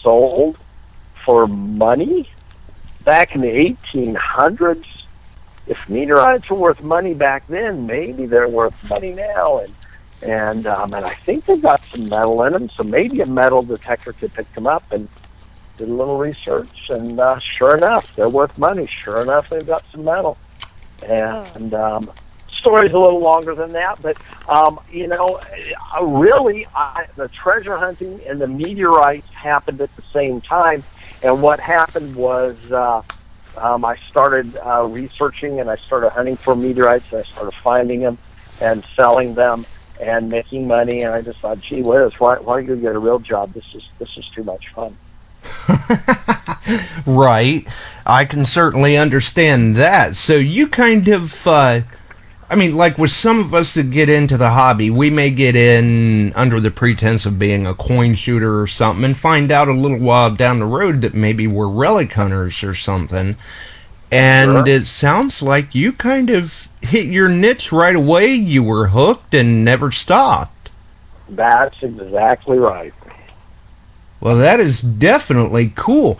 sold 0.00 0.58
for 1.24 1.46
money 1.46 2.28
back 3.04 3.34
in 3.34 3.42
the 3.42 3.48
1800s. 3.48 4.86
If 5.66 5.88
meteorites 5.88 6.50
were 6.50 6.56
worth 6.56 6.82
money 6.82 7.14
back 7.14 7.46
then, 7.46 7.86
maybe 7.86 8.26
they're 8.26 8.48
worth 8.48 8.90
money 8.90 9.12
now, 9.12 9.58
and 9.58 9.72
and 10.22 10.66
um, 10.66 10.94
and 10.94 11.04
I 11.04 11.14
think 11.14 11.46
they've 11.46 11.60
got 11.60 11.82
some 11.84 12.08
metal 12.08 12.42
in 12.44 12.52
them, 12.52 12.68
so 12.68 12.82
maybe 12.84 13.20
a 13.20 13.26
metal 13.26 13.62
detector 13.62 14.12
could 14.12 14.32
pick 14.34 14.52
them 14.54 14.66
up. 14.66 14.84
And 14.92 15.08
did 15.78 15.88
a 15.88 15.92
little 15.92 16.18
research, 16.18 16.90
and 16.90 17.18
uh, 17.18 17.38
sure 17.38 17.76
enough, 17.76 18.14
they're 18.14 18.28
worth 18.28 18.58
money. 18.58 18.86
Sure 18.86 19.22
enough, 19.22 19.48
they've 19.48 19.66
got 19.66 19.84
some 19.90 20.04
metal. 20.04 20.36
And 21.06 21.74
um, 21.74 22.10
story's 22.48 22.92
a 22.92 22.98
little 22.98 23.20
longer 23.20 23.54
than 23.54 23.72
that, 23.72 24.00
but 24.02 24.16
um, 24.48 24.78
you 24.90 25.08
know, 25.08 25.40
uh, 25.96 26.04
really, 26.04 26.66
I, 26.74 27.06
the 27.16 27.28
treasure 27.28 27.76
hunting 27.76 28.20
and 28.26 28.40
the 28.40 28.46
meteorites 28.46 29.30
happened 29.32 29.80
at 29.80 29.94
the 29.96 30.02
same 30.12 30.40
time. 30.40 30.84
And 31.22 31.42
what 31.42 31.60
happened 31.60 32.16
was. 32.16 32.56
Uh, 32.70 33.02
um, 33.58 33.84
I 33.84 33.96
started 34.08 34.56
uh, 34.56 34.86
researching 34.88 35.60
and 35.60 35.68
I 35.68 35.76
started 35.76 36.08
hunting 36.08 36.36
for 36.36 36.56
meteorites 36.56 37.12
and 37.12 37.20
I 37.20 37.24
started 37.24 37.52
finding 37.52 38.00
them 38.00 38.16
and 38.62 38.82
selling 38.96 39.34
them 39.34 39.66
and 40.02 40.28
making 40.28 40.66
money. 40.66 41.02
And 41.02 41.14
I 41.14 41.22
just 41.22 41.38
thought, 41.40 41.60
gee 41.60 41.82
whiz, 41.82 42.12
why, 42.18 42.38
why 42.38 42.60
don't 42.60 42.68
you 42.68 42.76
get 42.76 42.94
a 42.94 42.98
real 42.98 43.18
job? 43.18 43.52
This 43.52 43.74
is 43.74 43.88
this 43.98 44.16
is 44.16 44.28
too 44.28 44.44
much 44.44 44.68
fun. 44.68 44.96
right. 47.06 47.66
I 48.04 48.24
can 48.24 48.44
certainly 48.44 48.96
understand 48.96 49.76
that. 49.76 50.16
So 50.16 50.34
you 50.34 50.66
kind 50.68 51.08
of, 51.08 51.46
uh, 51.46 51.82
I 52.50 52.54
mean, 52.54 52.76
like 52.76 52.98
with 52.98 53.10
some 53.10 53.40
of 53.40 53.54
us 53.54 53.74
that 53.74 53.90
get 53.90 54.08
into 54.08 54.36
the 54.36 54.50
hobby, 54.50 54.90
we 54.90 55.10
may 55.10 55.30
get 55.30 55.56
in 55.56 56.32
under 56.34 56.60
the 56.60 56.70
pretense 56.70 57.26
of 57.26 57.38
being 57.38 57.66
a 57.66 57.74
coin 57.74 58.14
shooter 58.14 58.60
or 58.60 58.66
something 58.66 59.04
and 59.04 59.16
find 59.16 59.50
out 59.50 59.68
a 59.68 59.72
little 59.72 59.98
while 59.98 60.34
down 60.34 60.58
the 60.58 60.66
road 60.66 61.00
that 61.00 61.14
maybe 61.14 61.46
we're 61.46 61.68
relic 61.68 62.12
hunters 62.12 62.62
or 62.62 62.74
something. 62.74 63.36
And 64.12 64.66
sure. 64.66 64.68
it 64.68 64.84
sounds 64.84 65.40
like 65.40 65.74
you 65.74 65.92
kind 65.92 66.28
of 66.28 66.68
hit 66.82 67.06
your 67.06 67.28
niche 67.28 67.72
right 67.72 67.96
away. 67.96 68.34
You 68.34 68.62
were 68.62 68.88
hooked 68.88 69.32
and 69.32 69.64
never 69.64 69.90
stopped. 69.90 70.70
That's 71.30 71.82
exactly 71.82 72.58
right. 72.58 72.92
Well, 74.20 74.36
that 74.36 74.60
is 74.60 74.82
definitely 74.82 75.72
cool. 75.74 76.18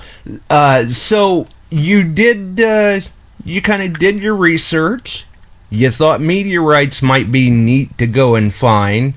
Uh, 0.48 0.88
so 0.88 1.46
you 1.68 2.02
did, 2.02 2.58
uh, 2.60 3.00
you 3.44 3.60
kind 3.60 3.82
of 3.82 4.00
did 4.00 4.20
your 4.20 4.34
research. 4.34 5.26
You 5.68 5.90
thought 5.90 6.20
meteorites 6.20 7.02
might 7.02 7.30
be 7.30 7.50
neat 7.50 7.96
to 7.98 8.06
go 8.06 8.34
and 8.34 8.52
find. 8.52 9.14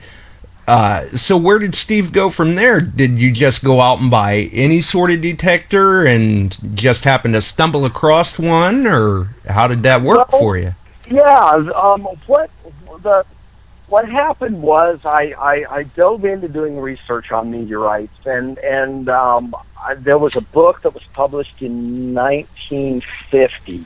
Uh, 0.67 1.07
so 1.15 1.37
where 1.37 1.59
did 1.59 1.75
Steve 1.75 2.11
go 2.11 2.29
from 2.29 2.55
there? 2.55 2.81
Did 2.81 3.19
you 3.19 3.31
just 3.31 3.63
go 3.63 3.81
out 3.81 3.99
and 3.99 4.09
buy 4.09 4.49
any 4.51 4.81
sort 4.81 5.11
of 5.11 5.21
detector 5.21 6.05
and 6.05 6.57
just 6.75 7.03
happen 7.03 7.33
to 7.33 7.41
stumble 7.41 7.85
across 7.85 8.39
one, 8.39 8.87
or 8.87 9.25
how 9.47 9.67
did 9.67 9.83
that 9.83 10.01
work 10.01 10.31
well, 10.31 10.41
for 10.41 10.57
you? 10.57 10.73
Yeah, 11.09 11.71
um, 11.75 12.01
what 12.25 12.49
the 13.03 13.23
what 13.87 14.09
happened 14.09 14.63
was 14.63 15.05
I, 15.05 15.35
I 15.37 15.65
I 15.69 15.83
dove 15.83 16.25
into 16.25 16.47
doing 16.47 16.79
research 16.79 17.31
on 17.31 17.51
meteorites, 17.51 18.25
and 18.25 18.57
and 18.57 19.07
um, 19.07 19.55
I, 19.79 19.93
there 19.93 20.17
was 20.17 20.35
a 20.35 20.41
book 20.41 20.81
that 20.81 20.95
was 20.95 21.03
published 21.13 21.61
in 21.61 22.15
1950 22.15 23.85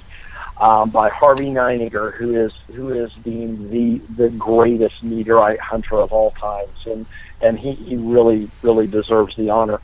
um, 0.59 0.89
by 0.89 1.09
Harvey 1.09 1.47
Nininger, 1.47 2.13
who 2.13 2.35
is 2.35 2.53
who 2.73 2.89
is 2.89 3.13
deemed 3.23 3.69
the 3.69 3.97
the 4.15 4.29
greatest 4.29 5.01
meteorite 5.03 5.59
hunter 5.59 5.95
of 5.95 6.11
all 6.11 6.31
times, 6.31 6.85
and 6.85 7.05
and 7.41 7.57
he, 7.57 7.73
he 7.73 7.95
really 7.95 8.49
really 8.61 8.87
deserves 8.87 9.35
the 9.35 9.49
honor. 9.49 9.79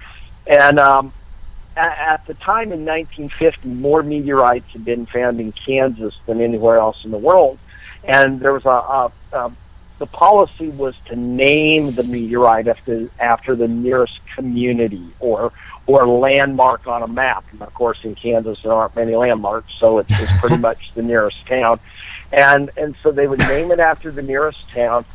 And 0.48 0.80
um, 0.80 1.14
at, 1.78 1.98
at 1.98 2.26
the 2.28 2.34
time 2.34 2.72
in 2.72 2.86
1950, 2.86 3.70
more 3.70 4.04
meteorites 4.04 4.68
had 4.74 4.84
been 4.84 5.06
found 5.06 5.40
in 5.40 5.52
Kansas 5.54 6.18
than 6.26 6.42
anywhere 6.42 6.78
else 6.78 7.06
in 7.06 7.12
the 7.12 7.18
world, 7.18 7.58
and 8.04 8.40
there 8.40 8.54
was 8.54 8.66
a, 8.66 8.70
a, 8.70 9.12
a 9.32 9.52
the 9.98 10.06
policy 10.06 10.70
was 10.70 10.96
to 11.06 11.16
name 11.16 11.96
the 11.96 12.04
meteorite 12.04 12.68
after 12.68 13.10
after 13.20 13.56
the 13.56 13.68
nearest 13.68 14.20
community 14.36 15.08
or 15.22 15.54
or 15.88 16.08
landmark 16.08 16.88
on 16.88 17.04
a 17.04 17.08
map. 17.08 17.46
And 17.52 17.62
of 17.62 17.74
course, 17.74 18.00
in 18.04 18.16
Kansas, 18.16 18.62
there 18.64 18.74
aren't 18.74 18.96
many 18.96 19.16
landmarks, 19.16 19.74
so 19.80 20.00
it's, 20.00 20.10
it's 20.12 20.32
pretty 20.40 20.58
much 20.58 20.92
the 20.94 21.04
nearest 21.04 21.46
town. 21.46 21.80
And 22.32 22.70
and 22.76 22.96
so 23.04 23.12
they 23.12 23.28
would 23.28 23.40
name 23.40 23.72
it 23.72 23.80
after 23.80 24.12
the 24.12 24.22
nearest 24.22 24.70
town. 24.70 25.06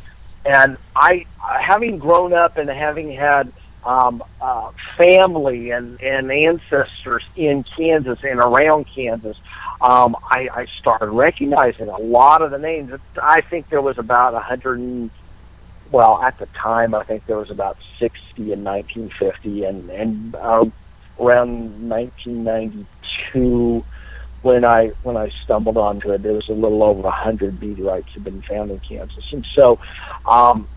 And 0.44 0.78
I, 0.96 1.26
having 1.38 1.98
grown 1.98 2.32
up 2.32 2.56
and 2.56 2.70
having 2.70 3.10
had 3.10 3.52
um, 3.84 4.22
uh, 4.40 4.70
family 4.96 5.70
and, 5.70 6.00
and 6.00 6.30
ancestors 6.30 7.24
in 7.36 7.62
Kansas 7.62 8.22
and 8.24 8.38
around 8.38 8.86
Kansas, 8.86 9.36
um, 9.80 10.16
I, 10.22 10.48
I 10.52 10.66
started 10.78 11.10
recognizing 11.10 11.88
a 11.88 11.98
lot 11.98 12.42
of 12.42 12.50
the 12.50 12.58
names. 12.58 12.92
I 13.22 13.40
think 13.40 13.68
there 13.68 13.80
was 13.80 13.98
about 13.98 14.34
100 14.34 15.10
well, 15.90 16.22
at 16.22 16.38
the 16.38 16.46
time, 16.46 16.94
I 16.94 17.04
think 17.04 17.26
there 17.26 17.38
was 17.38 17.50
about 17.50 17.76
60 17.98 18.52
in 18.52 18.64
1950, 18.64 19.64
and 19.64 19.90
and 19.90 20.34
uh, 20.36 20.64
around 21.18 21.88
1992, 21.88 23.84
when 24.42 24.64
I 24.64 24.88
when 25.02 25.16
I 25.16 25.30
stumbled 25.44 25.76
onto 25.76 26.12
it, 26.12 26.22
there 26.22 26.32
was 26.34 26.48
a 26.48 26.52
little 26.52 26.82
over 26.82 27.02
100 27.02 27.60
meteorites 27.60 28.12
had 28.14 28.24
been 28.24 28.42
found 28.42 28.70
in 28.70 28.80
Kansas, 28.80 29.32
and 29.32 29.46
so. 29.54 29.78
Um, 30.26 30.68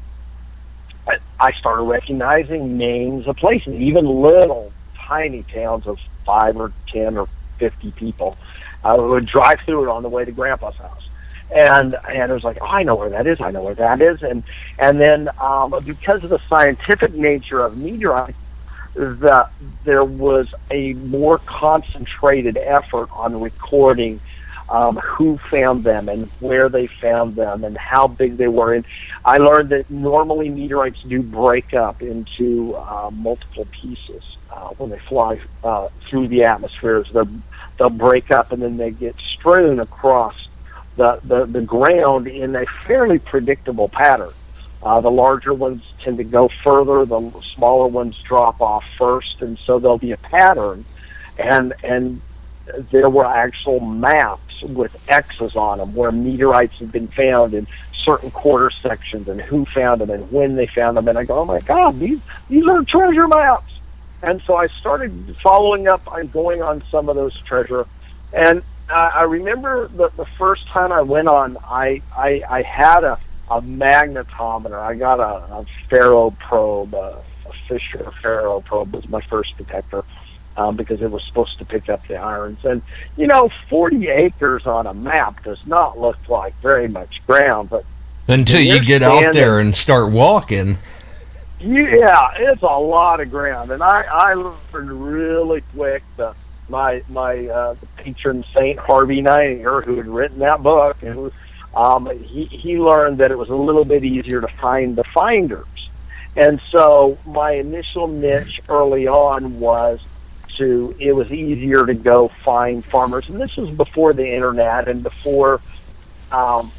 I- 1.39 1.51
started 1.51 1.83
recognizing 1.83 2.77
names 2.77 3.27
of 3.27 3.35
places, 3.35 3.73
even 3.75 4.05
little 4.05 4.71
tiny 5.07 5.43
towns 5.43 5.85
of 5.85 5.99
five 6.25 6.55
or 6.55 6.71
ten 6.87 7.17
or 7.17 7.27
fifty 7.57 7.91
people. 7.91 8.37
I 8.83 8.95
would 8.95 9.25
drive 9.25 9.59
through 9.61 9.83
it 9.83 9.89
on 9.89 10.03
the 10.03 10.09
way 10.09 10.25
to 10.25 10.31
Grandpa's 10.31 10.75
house, 10.77 11.02
and 11.53 11.95
and 12.07 12.31
it 12.31 12.33
was 12.33 12.43
like, 12.43 12.57
oh, 12.61 12.67
I 12.67 12.83
know 12.83 12.95
where 12.95 13.09
that 13.09 13.27
is. 13.27 13.37
I 13.41 13.51
know 13.51 13.63
where 13.63 13.75
that 13.75 14.01
is, 14.01 14.19
and 14.21 14.43
and 14.79 14.99
then 14.99 15.29
um, 15.41 15.73
because 15.85 16.23
of 16.23 16.29
the 16.29 16.39
scientific 16.49 17.13
nature 17.13 17.61
of 17.61 17.77
meteorites, 17.77 18.37
that 18.95 19.51
there 19.83 20.03
was 20.03 20.47
a 20.71 20.93
more 20.93 21.39
concentrated 21.39 22.57
effort 22.57 23.09
on 23.11 23.39
recording 23.41 24.21
um, 24.69 24.97
who 24.97 25.37
found 25.51 25.83
them 25.83 26.09
and 26.09 26.29
where 26.39 26.69
they 26.69 26.87
found 27.01 27.35
them 27.35 27.63
and 27.63 27.77
how 27.77 28.07
big 28.07 28.37
they 28.37 28.47
were. 28.47 28.73
And 28.73 28.85
I 29.25 29.37
learned 29.37 29.69
that 29.71 29.89
normally 29.89 30.49
meteorites 30.49 30.99
do 31.07 31.21
break 31.21 31.73
up 31.73 32.01
into 32.01 32.75
uh, 32.75 33.09
multiple 33.11 33.67
pieces 33.79 34.23
uh, 34.49 34.69
when 34.77 34.89
they 34.89 34.99
fly 35.09 35.39
uh, 35.63 35.87
through 36.09 36.29
the 36.29 36.43
atmospheres. 36.43 37.07
They're, 37.13 37.25
they'll 37.77 37.89
break 37.89 38.31
up 38.31 38.51
and 38.51 38.61
then 38.61 38.77
they 38.77 38.91
get 38.91 39.15
strewn 39.37 39.79
across 39.79 40.33
the, 40.95 41.19
the, 41.23 41.45
the 41.45 41.61
ground 41.61 42.27
in 42.27 42.55
a 42.55 42.65
fairly 42.85 43.19
predictable 43.19 43.89
pattern. 43.89 44.33
Uh, 44.81 44.99
the 44.99 45.11
larger 45.11 45.53
ones 45.53 45.81
tend 45.99 46.17
to 46.17 46.23
go 46.23 46.49
further, 46.49 47.05
the 47.05 47.31
smaller 47.55 47.87
ones 47.87 48.19
drop 48.21 48.61
off 48.61 48.83
first, 48.97 49.41
and 49.41 49.57
so 49.59 49.79
there'll 49.79 49.97
be 49.97 50.11
a 50.11 50.17
pattern. 50.17 50.83
And 51.37 51.73
and 51.83 52.21
there 52.91 53.09
were 53.09 53.25
actual 53.25 53.79
maps 53.79 54.61
with 54.61 54.95
X's 55.09 55.55
on 55.55 55.77
them 55.79 55.95
where 55.95 56.11
meteorites 56.11 56.79
had 56.79 56.91
been 56.91 57.07
found 57.07 57.53
in 57.53 57.67
certain 57.93 58.31
quarter 58.31 58.69
sections 58.69 59.27
and 59.27 59.41
who 59.41 59.65
found 59.65 60.01
them 60.01 60.09
and 60.09 60.29
when 60.31 60.55
they 60.55 60.67
found 60.67 60.97
them. 60.97 61.07
And 61.07 61.17
I 61.17 61.23
go, 61.23 61.39
oh 61.39 61.45
my 61.45 61.61
God, 61.61 61.99
these 61.99 62.21
these 62.49 62.65
are 62.67 62.83
treasure 62.83 63.27
maps. 63.27 63.79
And 64.21 64.41
so 64.43 64.55
I 64.55 64.67
started 64.67 65.11
following 65.41 65.87
up 65.87 66.09
on 66.11 66.27
going 66.27 66.61
on 66.61 66.83
some 66.89 67.09
of 67.09 67.15
those 67.15 67.37
treasure. 67.41 67.85
And 68.33 68.63
I 68.89 69.23
remember 69.23 69.87
the, 69.87 70.09
the 70.09 70.25
first 70.25 70.67
time 70.67 70.91
I 70.91 71.01
went 71.01 71.27
on, 71.27 71.57
I 71.63 72.01
I, 72.15 72.41
I 72.49 72.61
had 72.61 73.03
a, 73.03 73.17
a 73.49 73.61
magnetometer. 73.61 74.79
I 74.79 74.95
got 74.95 75.19
a, 75.19 75.55
a 75.55 75.65
Faro 75.89 76.31
probe, 76.31 76.93
a, 76.93 77.23
a 77.47 77.53
Fisher 77.67 78.11
Faro 78.21 78.61
probe 78.61 78.93
was 78.93 79.07
my 79.09 79.21
first 79.21 79.57
detector 79.57 80.03
um, 80.57 80.75
because 80.75 81.01
it 81.01 81.09
was 81.09 81.23
supposed 81.23 81.57
to 81.59 81.65
pick 81.65 81.89
up 81.89 82.05
the 82.07 82.15
irons. 82.15 82.63
And 82.65 82.81
you 83.17 83.27
know, 83.27 83.49
40 83.69 84.07
acres 84.09 84.65
on 84.65 84.87
a 84.87 84.93
map 84.93 85.43
does 85.43 85.65
not 85.65 85.99
look 85.99 86.29
like 86.29 86.53
very 86.55 86.87
much 86.87 87.25
ground, 87.25 87.69
but 87.69 87.85
Until 88.27 88.61
you 88.61 88.83
get 88.83 89.01
out 89.03 89.33
there 89.33 89.59
and 89.59 89.75
start 89.75 90.11
walking. 90.11 90.77
yeah, 91.59 92.31
it's 92.37 92.61
a 92.61 92.65
lot 92.65 93.19
of 93.21 93.31
ground. 93.31 93.71
And 93.71 93.81
I 93.81 94.03
I 94.11 94.33
learned 94.33 94.91
really 94.91 95.61
quick. 95.73 96.03
The, 96.17 96.35
my 96.69 97.01
my 97.09 97.47
uh, 97.47 97.75
patron 97.97 98.43
saint 98.53 98.79
Harvey 98.79 99.21
Nininger, 99.21 99.83
who 99.83 99.95
had 99.95 100.07
written 100.07 100.39
that 100.39 100.63
book, 100.63 101.01
and 101.03 101.31
um, 101.75 102.09
he 102.19 102.45
he 102.45 102.79
learned 102.79 103.17
that 103.19 103.31
it 103.31 103.37
was 103.37 103.49
a 103.49 103.55
little 103.55 103.85
bit 103.85 104.03
easier 104.03 104.41
to 104.41 104.47
find 104.47 104.95
the 104.95 105.03
finders. 105.03 105.65
And 106.35 106.59
so 106.71 107.17
my 107.25 107.51
initial 107.51 108.07
niche 108.07 108.61
early 108.67 109.07
on 109.07 109.59
was 109.59 110.03
to 110.57 110.95
it 110.99 111.13
was 111.13 111.31
easier 111.31 111.85
to 111.85 111.93
go 111.93 112.27
find 112.27 112.83
farmers, 112.85 113.29
and 113.29 113.39
this 113.39 113.55
was 113.55 113.69
before 113.69 114.13
the 114.13 114.33
internet 114.33 114.87
and 114.87 115.03
before 115.03 115.61
um, 116.31 116.71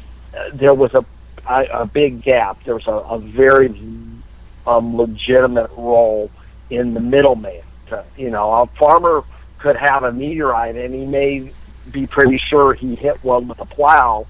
there 0.53 0.73
was 0.73 0.93
a, 0.93 1.05
a 1.47 1.65
a 1.81 1.85
big 1.85 2.21
gap. 2.21 2.63
There 2.63 2.75
was 2.75 2.87
a, 2.87 2.91
a 2.91 3.19
very 3.19 3.73
um, 4.67 4.97
legitimate 4.97 5.71
role 5.77 6.31
in 6.69 6.93
the 6.93 6.99
middleman. 6.99 7.61
To, 7.87 8.03
you 8.17 8.31
know, 8.31 8.51
a 8.51 8.65
farmer 8.65 9.23
could 9.59 9.75
have 9.75 10.03
a 10.03 10.11
meteorite, 10.11 10.75
and 10.75 10.93
he 10.93 11.05
may 11.05 11.51
be 11.91 12.07
pretty 12.07 12.37
sure 12.37 12.73
he 12.73 12.95
hit 12.95 13.23
one 13.23 13.47
with 13.47 13.59
a 13.59 13.65
plow, 13.65 14.25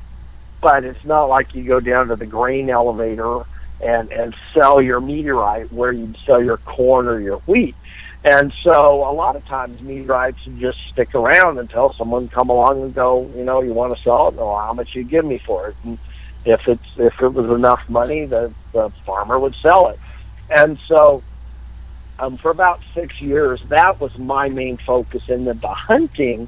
but 0.62 0.84
it's 0.84 1.04
not 1.06 1.26
like 1.26 1.56
you 1.56 1.64
go 1.64 1.80
down 1.80 2.08
to 2.10 2.16
the 2.16 2.26
grain 2.26 2.70
elevator 2.70 3.42
and 3.82 4.12
and 4.12 4.36
sell 4.54 4.82
your 4.82 5.02
meteorite 5.02 5.72
where 5.72 5.92
you'd 5.92 6.18
sell 6.26 6.42
your 6.42 6.58
corn 6.58 7.08
or 7.08 7.20
your 7.20 7.38
wheat. 7.40 7.76
And 8.24 8.52
so 8.64 9.08
a 9.08 9.14
lot 9.14 9.36
of 9.36 9.46
times 9.46 9.80
meteorites 9.82 10.40
just 10.58 10.80
stick 10.88 11.14
around 11.14 11.60
until 11.60 11.94
someone 11.94 12.28
come 12.28 12.50
along 12.50 12.82
and 12.82 12.94
go, 12.94 13.30
you 13.36 13.44
know, 13.44 13.62
you 13.62 13.72
want 13.72 13.96
to 13.96 14.02
sell 14.02 14.30
it? 14.30 14.34
Well, 14.34 14.58
how 14.58 14.74
much 14.74 14.96
you 14.96 15.04
give 15.04 15.26
me 15.26 15.38
for 15.38 15.68
it? 15.68 15.76
And 15.84 16.00
if 16.44 16.68
it's 16.68 16.98
if 16.98 17.22
it 17.22 17.30
was 17.30 17.52
enough 17.52 17.88
money, 17.90 18.26
the 18.26 18.52
the 18.72 18.90
farmer 19.06 19.38
would 19.40 19.56
sell 19.56 19.90
it. 19.90 20.00
And 20.50 20.80
so 20.88 21.24
um, 22.20 22.38
for 22.38 22.52
about 22.52 22.82
six 22.94 23.20
years, 23.22 23.62
that 23.70 24.00
was 24.00 24.18
my 24.18 24.50
main 24.50 24.78
focus. 24.78 25.28
And 25.30 25.48
then 25.48 25.60
the 25.60 25.68
hunting 25.68 26.48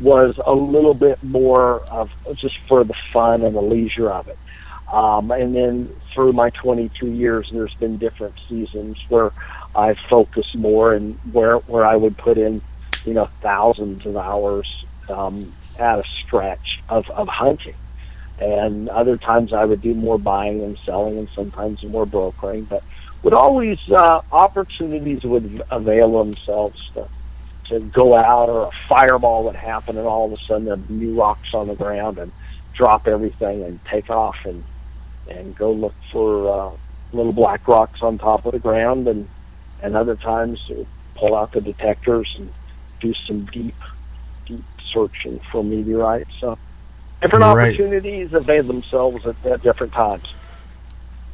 was 0.00 0.38
a 0.44 0.54
little 0.54 0.94
bit 0.94 1.22
more 1.22 1.80
of 1.86 2.10
just 2.34 2.58
for 2.68 2.84
the 2.84 2.94
fun 3.12 3.42
and 3.42 3.56
the 3.56 3.62
leisure 3.62 4.10
of 4.10 4.28
it. 4.28 4.38
Um, 4.92 5.30
and 5.30 5.54
then 5.54 5.88
through 6.14 6.32
my 6.32 6.50
22 6.50 7.08
years, 7.08 7.50
there's 7.52 7.74
been 7.74 7.98
different 7.98 8.34
seasons 8.48 8.96
where 9.08 9.32
I 9.74 9.94
focused 10.08 10.54
more 10.56 10.94
and 10.94 11.18
where 11.32 11.56
where 11.56 11.84
I 11.84 11.96
would 11.96 12.16
put 12.16 12.38
in, 12.38 12.62
you 13.04 13.12
know, 13.12 13.28
thousands 13.42 14.06
of 14.06 14.16
hours 14.16 14.66
um, 15.08 15.52
at 15.78 15.98
a 15.98 16.04
stretch 16.22 16.80
of, 16.88 17.08
of 17.10 17.28
hunting. 17.28 17.74
And 18.38 18.88
other 18.88 19.16
times 19.18 19.52
I 19.52 19.64
would 19.64 19.82
do 19.82 19.94
more 19.94 20.18
buying 20.18 20.62
and 20.62 20.78
selling, 20.86 21.18
and 21.18 21.28
sometimes 21.30 21.82
more 21.82 22.06
brokering. 22.06 22.64
But 22.64 22.82
would 23.22 23.34
always 23.34 23.78
uh, 23.94 24.20
opportunities 24.30 25.22
would 25.24 25.62
avail 25.70 26.24
themselves 26.24 26.78
to 26.94 27.08
to 27.66 27.80
go 27.80 28.16
out, 28.16 28.48
or 28.48 28.62
a 28.68 28.70
fireball 28.88 29.44
would 29.44 29.56
happen, 29.56 29.98
and 29.98 30.06
all 30.06 30.26
of 30.26 30.32
a 30.32 30.36
sudden 30.46 30.64
there 30.64 30.74
are 30.74 30.80
new 30.88 31.18
rocks 31.18 31.50
on 31.52 31.68
the 31.68 31.74
ground, 31.74 32.18
and 32.18 32.32
drop 32.74 33.06
everything 33.06 33.64
and 33.64 33.80
take 33.90 34.08
off 34.10 34.36
and 34.44 34.64
and 35.28 35.54
go 35.54 35.72
look 35.72 35.94
for 36.12 36.48
uh, 36.48 36.76
little 37.12 37.32
black 37.32 37.66
rocks 37.68 38.00
on 38.02 38.18
top 38.18 38.46
of 38.46 38.52
the 38.52 38.58
ground, 38.58 39.08
and 39.08 39.28
and 39.82 39.96
other 39.96 40.16
times 40.16 40.60
pull 41.16 41.36
out 41.36 41.52
the 41.52 41.60
detectors 41.60 42.28
and 42.38 42.52
do 43.00 43.12
some 43.26 43.44
deep 43.46 43.76
deep 44.46 44.64
searching 44.92 45.40
for 45.52 45.62
meteorites. 45.62 46.32
So 46.40 46.58
different 47.20 47.44
Right. 47.44 47.74
opportunities 47.74 48.32
avail 48.32 48.64
themselves 48.64 49.26
at, 49.26 49.44
at 49.50 49.62
different 49.62 49.92
times. 49.92 50.24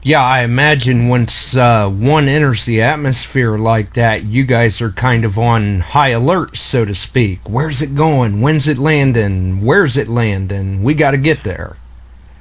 Yeah, 0.07 0.23
I 0.23 0.43
imagine 0.43 1.09
once 1.09 1.57
uh, 1.57 1.89
one 1.89 2.29
enters 2.29 2.67
the 2.67 2.83
atmosphere 2.83 3.57
like 3.57 3.95
that, 3.95 4.23
you 4.23 4.45
guys 4.45 4.83
are 4.83 4.91
kind 4.91 5.25
of 5.25 5.39
on 5.39 5.81
high 5.81 6.11
alert, 6.11 6.59
so 6.59 6.85
to 6.85 6.95
speak. 6.95 7.41
Where's 7.49 7.81
it 7.81 7.95
going? 7.95 8.43
When's 8.43 8.69
it 8.69 8.77
landing? 8.77 9.65
Where's 9.65 9.97
it 9.97 10.09
landing? 10.09 10.83
We 10.83 10.93
got 10.93 11.13
to 11.13 11.17
get 11.17 11.43
there. 11.43 11.79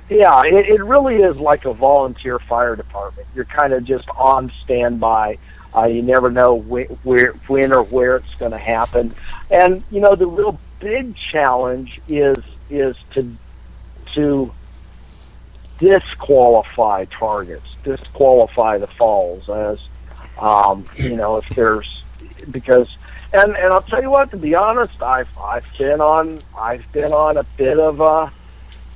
Yeah, 0.10 0.43
it, 0.43 0.67
it 0.67 0.84
really 0.84 1.21
is 1.21 1.38
like 1.38 1.63
a 1.63 1.73
volunteer 1.73 2.38
fire 2.38 2.76
department. 2.76 3.30
You're 3.34 3.45
kind 3.45 3.71
of 3.71 3.86
just 3.86 4.10
on 4.10 4.52
standby. 4.63 5.38
Uh, 5.73 5.86
you 5.86 6.02
never 6.02 6.30
know 6.30 6.60
wh- 6.60 7.06
where, 7.06 7.32
when 7.47 7.71
or 7.71 7.84
where 7.84 8.17
it's 8.17 8.36
going 8.36 8.52
to 8.52 8.58
happen. 8.58 9.13
And 9.49 9.82
you 9.89 10.02
know, 10.02 10.15
the 10.15 10.28
real 10.28 10.60
big 10.82 11.15
challenge 11.15 12.02
is 12.10 12.38
is 12.69 12.97
to 13.12 13.34
to 14.15 14.52
disqualify 15.80 17.06
targets, 17.06 17.76
disqualify 17.84 18.78
the 18.78 18.88
falls 18.88 19.50
as 19.50 19.80
um, 20.40 20.88
you 20.96 21.16
know 21.16 21.38
if 21.38 21.48
there's 21.50 22.04
because 22.52 22.96
and 23.34 23.56
and 23.56 23.74
I'll 23.74 23.82
tell 23.82 24.02
you 24.02 24.10
what 24.10 24.32
to 24.32 24.38
be 24.38 24.56
honest 24.56 25.02
I've 25.02 25.30
I've 25.38 25.66
been 25.78 26.02
on 26.02 26.40
I've 26.58 26.90
been 26.92 27.14
on 27.14 27.38
a 27.38 27.44
bit 27.44 27.80
of 27.80 28.00
a 28.02 28.32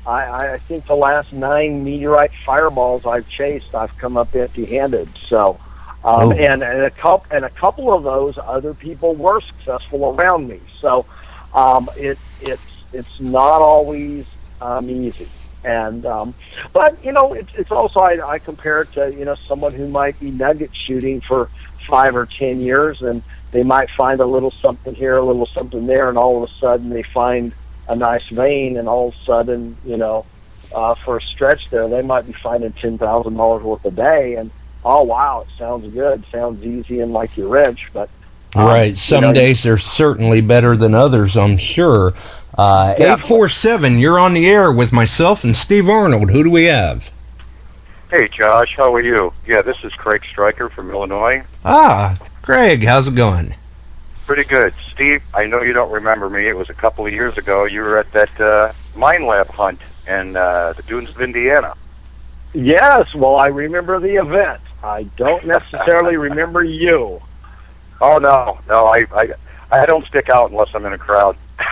I, 0.07 0.53
I 0.53 0.57
think 0.59 0.85
the 0.85 0.95
last 0.95 1.33
nine 1.33 1.83
meteorite 1.83 2.31
fireballs 2.45 3.05
I've 3.05 3.27
chased, 3.27 3.75
I've 3.75 3.95
come 3.97 4.15
up 4.15 4.33
empty-handed. 4.33 5.09
So, 5.27 5.59
um, 6.05 6.29
Oh. 6.29 6.31
and 6.31 6.63
and 6.63 6.81
a 6.83 6.91
couple 6.91 7.25
and 7.35 7.43
a 7.43 7.49
couple 7.49 7.93
of 7.93 8.03
those 8.03 8.37
other 8.41 8.73
people 8.73 9.15
were 9.15 9.41
successful 9.41 10.15
around 10.15 10.47
me. 10.47 10.61
So, 10.79 11.05
um, 11.53 11.89
it 11.97 12.17
it's 12.39 12.61
it's 12.93 13.19
not 13.19 13.61
always 13.61 14.25
um, 14.61 14.89
easy. 14.89 15.27
And 15.63 16.05
um, 16.05 16.33
but 16.71 17.03
you 17.03 17.11
know, 17.11 17.33
it's 17.33 17.53
it's 17.55 17.71
also 17.71 17.99
I, 17.99 18.33
I 18.33 18.39
compare 18.39 18.81
it 18.81 18.91
to 18.93 19.13
you 19.13 19.25
know 19.25 19.35
someone 19.35 19.73
who 19.73 19.87
might 19.87 20.19
be 20.19 20.31
nugget 20.31 20.75
shooting 20.75 21.21
for 21.21 21.49
five 21.87 22.15
or 22.15 22.25
ten 22.25 22.61
years, 22.61 23.01
and 23.01 23.21
they 23.51 23.63
might 23.63 23.89
find 23.89 24.19
a 24.19 24.25
little 24.25 24.51
something 24.51 24.93
here, 24.93 25.17
a 25.17 25.23
little 25.23 25.47
something 25.47 25.87
there, 25.87 26.09
and 26.09 26.17
all 26.17 26.43
of 26.43 26.49
a 26.49 26.53
sudden 26.53 26.89
they 26.89 27.03
find 27.03 27.53
a 27.89 27.95
nice 27.95 28.27
vein, 28.29 28.77
and 28.77 28.87
all 28.87 29.09
of 29.09 29.15
a 29.15 29.17
sudden, 29.19 29.75
you 29.85 29.97
know, 29.97 30.25
uh, 30.75 30.93
for 30.93 31.17
a 31.17 31.21
stretch 31.21 31.69
there, 31.69 31.87
they 31.89 32.01
might 32.01 32.27
be 32.27 32.33
finding 32.33 32.71
ten 32.73 32.97
thousand 32.97 33.35
dollars 33.35 33.63
worth 33.63 33.85
a 33.85 33.91
day, 33.91 34.35
and 34.35 34.51
oh 34.85 35.03
wow, 35.03 35.41
it 35.41 35.47
sounds 35.57 35.91
good, 35.93 36.23
sounds 36.31 36.63
easy, 36.63 36.99
and 36.99 37.13
like 37.13 37.35
you're 37.35 37.49
rich, 37.49 37.89
but 37.93 38.09
um, 38.55 38.65
right. 38.65 38.97
Some 38.97 39.23
you 39.23 39.29
know, 39.29 39.33
days 39.33 39.65
are 39.65 39.77
certainly 39.77 40.41
better 40.41 40.75
than 40.75 40.93
others, 40.93 41.35
I'm 41.35 41.57
sure. 41.57 42.13
Uh, 42.57 42.95
Yeah. 42.97 43.13
847, 43.13 43.99
you're 43.99 44.17
on 44.19 44.33
the 44.33 44.47
air 44.47 44.71
with 44.71 44.91
myself 44.91 45.43
and 45.43 45.55
Steve 45.55 45.87
Arnold. 45.89 46.31
Who 46.31 46.43
do 46.43 46.49
we 46.49 46.65
have? 46.65 47.09
Hey, 48.09 48.27
Josh, 48.29 48.75
how 48.77 48.93
are 48.95 49.01
you? 49.01 49.33
Yeah, 49.45 49.61
this 49.61 49.77
is 49.83 49.91
Craig 49.93 50.23
Stryker 50.29 50.69
from 50.69 50.89
Illinois. 50.89 51.43
Ah, 51.65 52.17
Craig, 52.41 52.83
how's 52.85 53.07
it 53.09 53.15
going? 53.15 53.53
Pretty 54.25 54.43
good. 54.45 54.73
Steve, 54.91 55.21
I 55.33 55.45
know 55.45 55.61
you 55.61 55.73
don't 55.73 55.91
remember 55.91 56.29
me. 56.29 56.47
It 56.47 56.55
was 56.55 56.69
a 56.69 56.73
couple 56.73 57.05
of 57.05 57.13
years 57.13 57.37
ago. 57.37 57.65
You 57.65 57.81
were 57.81 57.97
at 57.97 58.11
that 58.13 58.29
uh, 58.41 58.71
Minelab 58.95 59.49
hunt 59.49 59.79
in 60.07 60.35
uh, 60.35 60.73
the 60.73 60.83
dunes 60.83 61.09
of 61.09 61.21
Indiana. 61.21 61.73
Yes, 62.53 63.13
well, 63.13 63.35
I 63.35 63.47
remember 63.47 63.99
the 63.99 64.15
event. 64.15 64.61
I 64.83 65.03
don't 65.17 65.45
necessarily 65.45 66.17
remember 66.29 66.63
you. 66.63 67.21
Oh, 68.01 68.17
no, 68.17 68.57
no, 68.69 68.87
I, 68.87 69.05
I, 69.13 69.29
I 69.71 69.85
don't 69.85 70.05
stick 70.07 70.29
out 70.29 70.49
unless 70.49 70.73
I'm 70.73 70.85
in 70.85 70.93
a 70.93 70.97
crowd. 70.97 71.35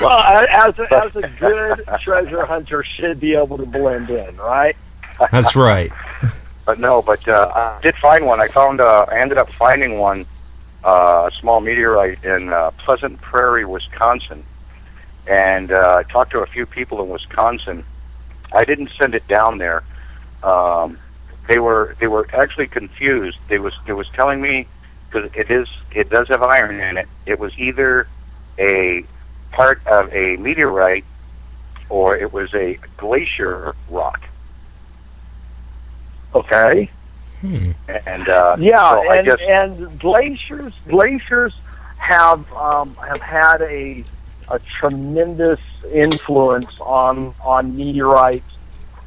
Well, 0.00 0.18
as 0.18 0.78
a, 0.80 1.04
as 1.04 1.14
a 1.14 1.28
good 1.38 1.84
treasure 2.00 2.44
hunter 2.44 2.82
should 2.82 3.20
be 3.20 3.34
able 3.34 3.56
to 3.58 3.66
blend 3.66 4.10
in, 4.10 4.36
right? 4.36 4.76
That's 5.30 5.54
right. 5.54 5.92
But 6.64 6.78
no, 6.78 7.02
but 7.02 7.26
uh, 7.26 7.50
I 7.52 7.80
did 7.82 7.96
find 7.96 8.24
one. 8.24 8.40
I 8.40 8.46
found, 8.46 8.80
uh, 8.80 9.06
I 9.08 9.18
ended 9.18 9.36
up 9.36 9.50
finding 9.50 9.98
one, 9.98 10.26
uh, 10.84 11.28
a 11.28 11.36
small 11.40 11.60
meteorite 11.60 12.22
in 12.22 12.52
uh, 12.52 12.70
Pleasant 12.78 13.20
Prairie, 13.20 13.64
Wisconsin. 13.64 14.44
And 15.26 15.72
uh, 15.72 15.96
I 15.98 16.02
talked 16.04 16.30
to 16.32 16.38
a 16.38 16.46
few 16.46 16.64
people 16.64 17.02
in 17.02 17.08
Wisconsin. 17.08 17.84
I 18.52 18.64
didn't 18.64 18.90
send 18.96 19.16
it 19.16 19.26
down 19.26 19.58
there. 19.58 19.82
Um, 20.44 20.98
they 21.48 21.58
were 21.58 21.96
they 21.98 22.06
were 22.06 22.28
actually 22.32 22.68
confused. 22.68 23.38
They 23.48 23.58
was 23.58 23.74
it 23.88 23.94
was 23.94 24.08
telling 24.10 24.40
me 24.40 24.68
because 25.10 25.32
it 25.34 25.50
is 25.50 25.68
it 25.92 26.10
does 26.10 26.28
have 26.28 26.44
iron 26.44 26.78
in 26.80 26.96
it. 26.96 27.08
It 27.26 27.40
was 27.40 27.58
either 27.58 28.06
a 28.58 29.04
part 29.50 29.80
of 29.86 30.12
a 30.12 30.36
meteorite 30.36 31.04
or 31.88 32.16
it 32.16 32.32
was 32.32 32.52
a 32.54 32.78
glacier 32.96 33.74
rock. 33.90 34.22
Okay. 36.34 36.90
And 37.42 38.28
uh, 38.28 38.56
Yeah, 38.58 38.90
so 38.92 39.10
I 39.10 39.16
and, 39.16 39.26
guess 39.26 39.40
and 39.40 40.00
glaciers 40.00 40.72
glaciers 40.88 41.54
have 41.98 42.50
um, 42.52 42.96
have 42.96 43.20
had 43.20 43.62
a 43.62 44.04
a 44.48 44.60
tremendous 44.80 45.60
influence 45.92 46.70
on 46.80 47.34
on 47.40 47.76
meteorites 47.76 48.50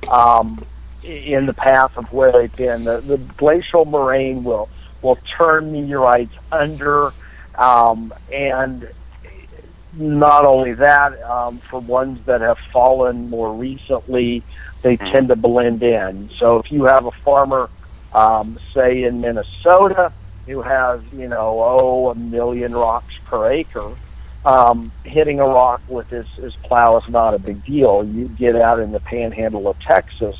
um, 0.07 0.63
in 1.03 1.45
the 1.45 1.53
path 1.53 1.97
of 1.97 2.11
where 2.11 2.31
they've 2.31 2.55
been. 2.55 2.83
The, 2.83 3.01
the 3.01 3.17
glacial 3.17 3.85
moraine 3.85 4.43
will 4.43 4.69
will 5.01 5.17
turn 5.37 5.71
meteorites 5.71 6.33
under, 6.51 7.13
um, 7.55 8.13
and 8.31 8.87
not 9.97 10.45
only 10.45 10.73
that, 10.73 11.21
um, 11.23 11.61
for 11.69 11.79
ones 11.79 12.19
that 12.25 12.41
have 12.41 12.57
fallen 12.71 13.29
more 13.29 13.53
recently, 13.53 14.43
they 14.81 14.97
Mhm. 14.97 15.11
tend 15.11 15.27
to 15.29 15.35
blend 15.35 15.83
in. 15.83 16.29
So 16.37 16.57
if 16.59 16.71
you 16.71 16.85
have 16.85 17.05
a 17.05 17.11
farmer 17.23 17.69
um, 18.13 18.57
say 18.73 19.03
in 19.03 19.21
Minnesota, 19.21 20.11
who 20.45 20.61
has 20.61 21.01
you 21.11 21.27
know 21.27 21.61
oh 21.61 22.09
a 22.11 22.15
million 22.15 22.73
rocks 22.73 23.13
per 23.25 23.51
acre. 23.51 23.91
Um, 24.45 24.91
hitting 25.03 25.39
a 25.39 25.43
rock 25.43 25.81
with 25.87 26.07
his, 26.09 26.27
his 26.35 26.55
plow 26.57 26.97
is 26.97 27.09
not 27.09 27.33
a 27.33 27.39
big 27.39 27.65
deal. 27.65 28.05
You 28.05 28.27
get 28.27 28.55
out 28.55 28.79
in 28.79 28.91
the 28.91 28.99
panhandle 28.99 29.67
of 29.67 29.79
Texas, 29.79 30.35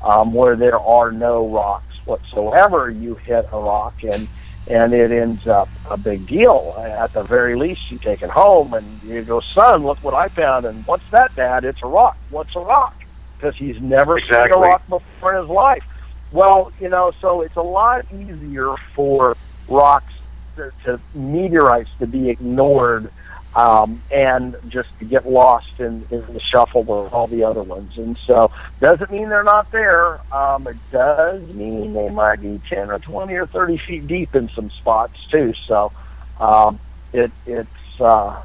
um, 0.00 0.32
where 0.32 0.56
there 0.56 0.80
are 0.80 1.12
no 1.12 1.46
rocks 1.50 1.94
whatsoever. 2.06 2.90
You 2.90 3.16
hit 3.16 3.46
a 3.52 3.58
rock 3.58 4.04
and 4.04 4.26
and 4.66 4.94
it 4.94 5.10
ends 5.10 5.46
up 5.46 5.68
a 5.90 5.96
big 5.96 6.26
deal. 6.26 6.74
At 6.78 7.12
the 7.12 7.22
very 7.22 7.56
least, 7.56 7.90
you 7.90 7.98
take 7.98 8.22
it 8.22 8.30
home 8.30 8.74
and 8.74 9.02
you 9.02 9.22
go, 9.22 9.40
son, 9.54 9.84
look 9.84 9.98
what 10.02 10.14
I 10.14 10.28
found. 10.28 10.66
And 10.66 10.86
what's 10.86 11.04
that, 11.10 11.34
Dad? 11.34 11.64
It's 11.64 11.80
a 11.82 11.88
rock. 11.88 12.16
What's 12.28 12.54
a 12.54 12.60
rock? 12.60 12.94
Because 13.36 13.56
he's 13.56 13.80
never 13.80 14.20
seen 14.20 14.52
a 14.52 14.56
rock 14.56 14.82
before 14.88 15.34
in 15.34 15.42
his 15.42 15.50
life. 15.50 15.82
Well, 16.30 16.72
you 16.78 16.88
know, 16.88 17.12
so 17.20 17.42
it's 17.42 17.56
a 17.56 17.62
lot 17.62 18.06
easier 18.12 18.74
for 18.94 19.36
rocks 19.68 20.12
to, 20.56 20.70
to 20.84 21.00
meteorites 21.14 21.90
to 21.98 22.06
be 22.06 22.30
ignored 22.30 23.10
um, 23.54 24.02
and 24.10 24.56
just 24.68 24.88
to 24.98 25.04
get 25.04 25.28
lost 25.28 25.66
in, 25.78 26.06
in 26.10 26.20
the 26.32 26.40
shuffle 26.40 26.82
with 26.82 27.12
all 27.12 27.26
the 27.26 27.44
other 27.44 27.62
ones. 27.62 27.92
And 27.96 28.18
so, 28.26 28.50
doesn't 28.80 29.10
mean 29.10 29.28
they're 29.28 29.44
not 29.44 29.70
there. 29.72 30.20
Um, 30.34 30.66
it 30.66 30.78
does 30.90 31.42
mean 31.42 31.92
they 31.92 32.08
might 32.10 32.40
be 32.40 32.60
ten 32.68 32.90
or 32.90 32.98
twenty 32.98 33.34
or 33.34 33.46
thirty 33.46 33.80
feet 33.86 34.06
deep 34.06 34.34
in 34.34 34.48
some 34.54 34.70
spots 34.70 35.18
too. 35.30 35.52
So, 35.66 35.92
um, 36.38 36.80
it 37.12 37.32
it's 37.44 37.68
uh, 38.00 38.40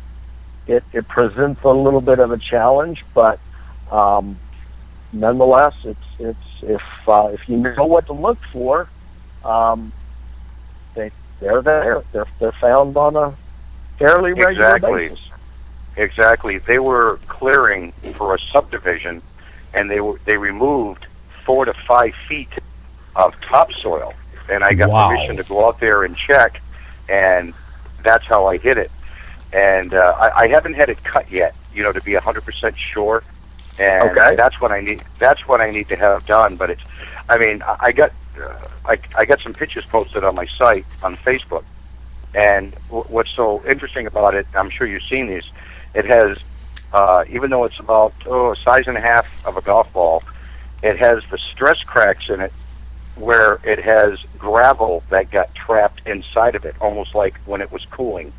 it 0.65 0.83
it 0.91 1.07
presents 1.07 1.61
a 1.63 1.69
little 1.69 2.01
bit 2.01 2.19
of 2.19 2.31
a 2.31 2.37
challenge, 2.37 3.03
but 3.13 3.39
um, 3.91 4.39
nonetheless, 5.13 5.73
it's 5.83 5.99
it's 6.19 6.39
if 6.61 6.81
uh, 7.07 7.29
if 7.31 7.41
you 7.47 7.57
know 7.57 7.85
what 7.85 8.07
to 8.07 8.13
look 8.13 8.39
for, 8.51 8.89
um, 9.43 9.93
they 10.95 11.11
they're 11.39 11.61
there. 11.61 12.03
They're 12.11 12.27
they're 12.39 12.55
found 12.59 12.97
on 12.97 13.15
a 13.15 13.37
fairly 13.97 14.33
regular 14.33 14.51
Exactly. 14.51 15.09
basis. 15.09 15.19
Exactly. 15.95 16.57
They 16.59 16.79
were 16.79 17.19
clearing 17.27 17.91
for 18.13 18.35
a 18.35 18.39
subdivision, 18.51 19.21
and 19.73 19.89
they 19.89 19.99
were 19.99 20.19
they 20.25 20.37
removed 20.37 21.05
four 21.45 21.65
to 21.65 21.73
five 21.73 22.13
feet 22.27 22.51
of 23.15 23.33
topsoil, 23.41 24.13
and 24.49 24.63
I 24.63 24.73
got 24.73 24.89
Wow. 24.91 25.09
permission 25.09 25.37
to 25.37 25.43
go 25.43 25.65
out 25.67 25.79
there 25.79 26.03
and 26.03 26.15
check, 26.15 26.61
and 27.09 27.53
that's 28.03 28.25
how 28.25 28.47
I 28.47 28.57
hit 28.57 28.77
it. 28.77 28.91
And 29.53 29.93
uh, 29.93 30.13
I, 30.19 30.43
I 30.43 30.47
haven't 30.49 30.73
had 30.73 30.89
it 30.89 31.03
cut 31.03 31.31
yet, 31.31 31.55
you 31.73 31.81
know, 31.81 31.91
to 31.91 32.01
be 32.01 32.13
a 32.15 32.19
hundred 32.21 32.43
percent 32.45 32.77
sure. 32.77 33.23
And 33.79 34.09
Okay. 34.11 34.35
that's 34.35 34.59
what 34.59 34.71
I 34.71 34.81
need. 34.81 35.03
That's 35.19 35.47
what 35.47 35.61
I 35.61 35.71
need 35.71 35.87
to 35.89 35.95
have 35.95 36.25
done. 36.25 36.55
But 36.57 36.69
it's, 36.71 36.81
I 37.29 37.37
mean, 37.37 37.61
I, 37.63 37.75
I 37.79 37.91
got, 37.91 38.11
uh, 38.39 38.53
I, 38.85 38.97
I 39.15 39.25
got 39.25 39.39
some 39.41 39.53
pictures 39.53 39.85
posted 39.85 40.23
on 40.23 40.35
my 40.35 40.47
site 40.57 40.85
on 41.03 41.15
Facebook, 41.17 41.63
and 42.37 42.71
w- 42.89 43.03
what's 43.09 43.31
so 43.31 43.65
interesting 43.65 44.05
about 44.05 44.35
it, 44.35 44.45
I'm 44.53 44.69
sure 44.69 44.85
you've 44.85 45.03
seen 45.03 45.25
these. 45.27 45.43
It 45.95 46.05
has, 46.05 46.37
uh, 46.93 47.23
even 47.29 47.49
though 47.49 47.63
it's 47.63 47.79
about 47.79 48.13
oh, 48.27 48.51
a 48.51 48.55
size 48.55 48.87
and 48.87 48.95
a 48.95 49.01
half 49.01 49.45
of 49.45 49.57
a 49.57 49.61
golf 49.61 49.91
ball, 49.91 50.23
it 50.83 50.97
has 50.99 51.23
the 51.31 51.39
stress 51.39 51.81
cracks 51.83 52.29
in 52.29 52.39
it 52.39 52.53
where 53.15 53.59
it 53.63 53.79
has 53.83 54.19
gravel 54.37 55.01
that 55.09 55.31
got 55.31 55.53
trapped 55.55 56.05
inside 56.07 56.53
of 56.53 56.63
it, 56.63 56.75
almost 56.79 57.15
like 57.15 57.35
when 57.47 57.59
it 57.59 57.71
was 57.71 57.83
cooling. 57.85 58.31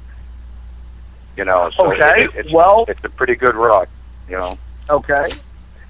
You 1.37 1.45
know, 1.45 1.69
so 1.77 1.93
Okay, 1.93 2.25
it, 2.25 2.31
it's, 2.37 2.53
well- 2.53 2.85
it's 2.87 3.03
a 3.03 3.09
pretty 3.09 3.35
good 3.35 3.57
rock. 3.57 3.89
You 4.29 4.37
know, 4.37 4.59
Okay. 4.89 5.29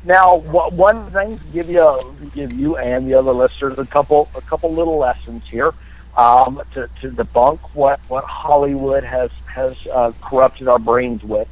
Now, 0.05 0.37
one 0.37 1.11
thing 1.11 1.39
to 1.39 1.45
give 1.53 1.69
you 1.69 1.99
give 2.35 2.53
you 2.53 2.77
and 2.77 3.07
the 3.07 3.15
other 3.15 3.33
listeners 3.33 3.79
a 3.79 3.85
couple 3.85 4.29
a 4.37 4.41
couple 4.41 4.73
little 4.73 4.97
lessons 4.97 5.47
here 5.49 5.75
um, 6.19 6.61
to, 6.73 6.89
to 7.01 7.11
debunk 7.11 7.61
what, 7.75 8.01
what 8.09 8.25
Hollywood 8.25 9.05
has 9.05 9.31
has 9.47 9.75
uh, 9.87 10.13
corrupted 10.21 10.69
our 10.69 10.79
brains 10.79 11.23
with. 11.23 11.49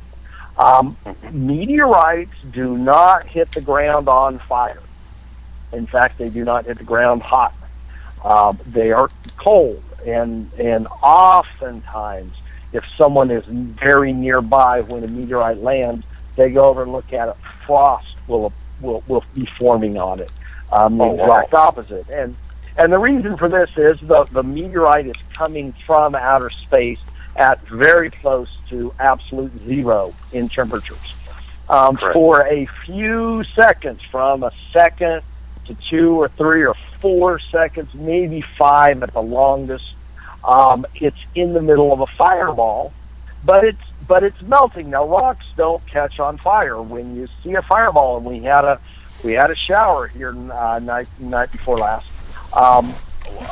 Um, 0.59 0.97
meteorites 1.33 2.33
do 2.51 2.77
not 2.77 3.27
hit 3.27 3.51
the 3.53 3.61
ground 3.61 4.09
on 4.09 4.39
fire. 4.41 4.83
In 5.73 5.87
fact, 5.87 6.19
they 6.19 6.29
do 6.29 6.45
not 6.45 6.65
hit 6.67 6.79
the 6.79 6.85
ground 6.85 7.23
hot. 7.23 7.55
Um, 8.25 8.59
they 8.67 8.91
are 8.93 9.09
cold, 9.37 9.83
and 10.05 10.51
and 10.59 10.87
oftentimes, 11.03 12.35
if 12.73 12.85
someone 12.97 13.31
is 13.31 13.45
very 13.47 14.13
nearby 14.13 14.81
when 14.81 15.05
a 15.05 15.09
meteorite 15.09 15.59
lands, 15.59 16.05
they 16.35 16.51
go 16.51 16.65
over 16.65 16.83
and 16.83 16.93
look 16.93 17.13
at 17.13 17.29
it. 17.29 17.37
Frost 17.67 18.17
will 18.27 18.53
will 18.81 19.03
will 19.07 19.25
be 19.35 19.47
forming 19.59 19.97
on 19.99 20.21
it. 20.21 20.33
Um, 20.73 20.99
the 20.99 21.05
Oh, 21.05 21.09
wow. 21.13 21.25
exact 21.37 21.55
opposite, 21.55 22.09
and 22.11 22.35
and 22.79 22.93
the 22.93 22.99
reason 22.99 23.37
for 23.37 23.49
this 23.49 23.71
is 23.77 23.99
the 24.01 24.25
the 24.31 24.43
meteorite 24.43 25.07
is 25.07 25.17
coming 25.33 25.73
from 25.73 26.15
outer 26.15 26.51
space 26.51 27.01
at 27.37 27.61
very 27.69 28.11
close 28.11 28.49
to 28.69 28.93
absolute 28.99 29.53
zero 29.65 30.15
in 30.33 30.49
temperatures. 30.49 31.15
Um, 31.69 31.97
for 31.97 32.47
a 32.47 32.67
few 32.85 33.43
seconds, 33.45 34.01
from 34.03 34.45
a 34.45 34.53
second 34.73 35.23
to 35.67 35.75
two 35.75 36.21
or 36.21 36.29
three 36.29 36.65
or 36.65 36.75
four 37.01 37.39
seconds, 37.39 37.93
maybe 37.93 38.41
five 38.41 39.03
at 39.03 39.13
the 39.13 39.23
longest, 39.23 39.95
um, 40.45 40.87
it's 40.95 41.19
in 41.35 41.53
the 41.55 41.61
middle 41.61 41.93
of 41.93 42.01
a 42.01 42.07
fireball, 42.07 42.93
but 43.45 43.65
it's 43.65 43.81
but 44.07 44.23
it's 44.23 44.41
melting. 44.43 44.91
Now 44.91 45.07
rocks 45.07 45.47
don't 45.57 45.85
catch 45.87 46.21
on 46.21 46.39
fire. 46.39 46.81
When 46.81 47.17
you 47.17 47.29
see 47.43 47.55
a 47.55 47.63
fireball, 47.63 48.19
and 48.19 48.27
we 48.27 48.41
had 48.41 48.65
a 48.65 48.81
we 49.25 49.33
had 49.33 49.51
a 49.51 49.57
shower 49.57 50.07
here 50.07 50.35
uh, 50.53 50.79
night 50.79 51.09
night 51.19 51.51
before 51.51 51.79
last, 51.79 52.07
um, 52.57 52.95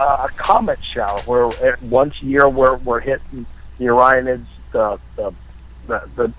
a 0.01 0.29
comet 0.37 0.83
shower 0.83 1.21
where 1.21 1.77
once 1.83 2.21
a 2.23 2.25
year 2.25 2.49
we're 2.49 2.77
we're 2.77 3.01
hitting 3.01 3.47
the 3.79 3.85
Orionids, 3.87 4.47
the 4.73 4.99
the 5.17 5.35
the, 5.87 6.03
the 6.17 6.33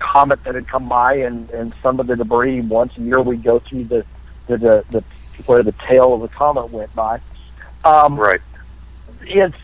comet 0.00 0.42
that 0.44 0.54
had 0.54 0.66
come 0.68 0.88
by, 0.88 1.14
and 1.14 1.48
and 1.50 1.72
some 1.82 2.00
of 2.00 2.06
the 2.06 2.16
debris. 2.16 2.60
Once 2.60 2.96
a 2.96 3.00
year, 3.00 3.20
we 3.22 3.36
go 3.36 3.58
through 3.58 3.84
the 3.84 4.04
the 4.46 4.58
the, 4.58 4.84
the 4.90 5.04
where 5.46 5.62
the 5.62 5.72
tail 5.72 6.14
of 6.14 6.20
the 6.20 6.28
comet 6.28 6.70
went 6.70 6.94
by. 6.94 7.20
Um, 7.84 8.16
Right. 8.16 8.40
it's 9.22 9.56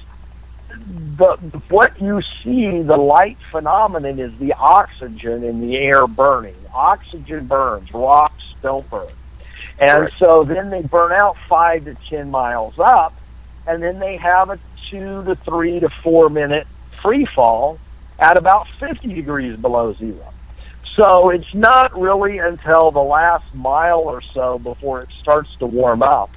the 1.16 1.36
what 1.68 2.00
you 2.00 2.22
see 2.42 2.80
the 2.82 2.96
light 2.96 3.38
phenomenon 3.50 4.18
is 4.18 4.36
the 4.38 4.52
oxygen 4.54 5.42
in 5.42 5.60
the 5.60 5.76
air 5.76 6.06
burning 6.06 6.54
oxygen 6.72 7.46
burns 7.46 7.92
rocks 7.92 8.54
don't 8.62 8.88
burn 8.88 9.08
and 9.80 10.10
so 10.18 10.44
then 10.44 10.70
they 10.70 10.82
burn 10.82 11.12
out 11.12 11.36
five 11.48 11.84
to 11.86 11.94
ten 12.08 12.30
miles 12.30 12.78
up 12.78 13.14
and 13.66 13.82
then 13.82 13.98
they 13.98 14.16
have 14.16 14.50
a 14.50 14.58
two 14.88 15.24
to 15.24 15.34
three 15.36 15.80
to 15.80 15.88
four 15.88 16.28
minute 16.28 16.66
free 17.02 17.24
fall 17.24 17.78
at 18.18 18.36
about 18.36 18.68
50 18.78 19.14
degrees 19.14 19.56
below 19.56 19.94
zero. 19.94 20.32
So 20.96 21.30
it's 21.30 21.54
not 21.54 21.98
really 21.98 22.38
until 22.38 22.90
the 22.90 23.02
last 23.02 23.54
mile 23.54 24.00
or 24.00 24.20
so 24.20 24.58
before 24.58 25.02
it 25.02 25.08
starts 25.20 25.54
to 25.56 25.66
warm 25.66 26.02
up. 26.02 26.30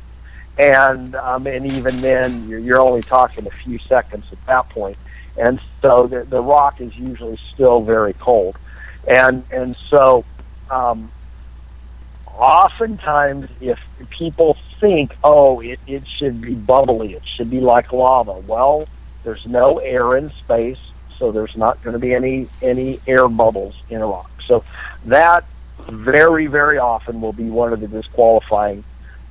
And 0.58 1.16
um, 1.16 1.48
and 1.48 1.66
even 1.66 2.00
then 2.02 2.48
you're, 2.48 2.60
you're 2.60 2.80
only 2.80 3.02
talking 3.02 3.48
a 3.48 3.50
few 3.50 3.80
seconds 3.80 4.26
at 4.32 4.46
that 4.46 4.70
point. 4.70 4.96
point. 4.96 4.98
And 5.48 5.60
so 5.82 6.08
the, 6.08 6.24
the 6.24 6.42
rock 6.42 6.80
is 6.80 6.96
usually 6.96 7.40
still 7.54 7.82
very 7.82 8.14
cold. 8.14 8.58
And 9.08 9.44
and 9.52 9.76
so 9.90 10.24
um, 10.70 11.12
oftentimes 12.34 13.50
if 13.62 13.80
people 14.10 14.58
think 14.80 15.16
oh 15.24 15.60
it, 15.60 15.80
it 15.86 16.04
should 16.08 16.42
be 16.42 16.54
bubbly 16.54 17.14
it 17.14 17.24
should 17.26 17.50
be 17.50 17.60
like 17.60 17.94
lava 17.94 18.34
well 18.40 18.88
there's 19.24 19.46
no 19.46 19.78
air 19.78 20.18
in 20.18 20.32
space 20.32 20.80
so 21.20 21.32
there's 21.32 21.56
not 21.56 21.82
going 21.84 21.94
to 21.94 22.00
be 22.00 22.14
any 22.14 22.50
any 22.62 23.00
air 23.06 23.28
bubbles 23.28 23.76
in 23.90 24.02
a 24.02 24.06
rock 24.06 24.32
so 24.48 24.64
that 25.06 25.46
very 25.90 26.48
very 26.48 26.78
often 26.78 27.22
will 27.22 27.34
be 27.34 27.50
one 27.50 27.72
of 27.72 27.80
the 27.80 27.88
disqualifying 27.88 28.84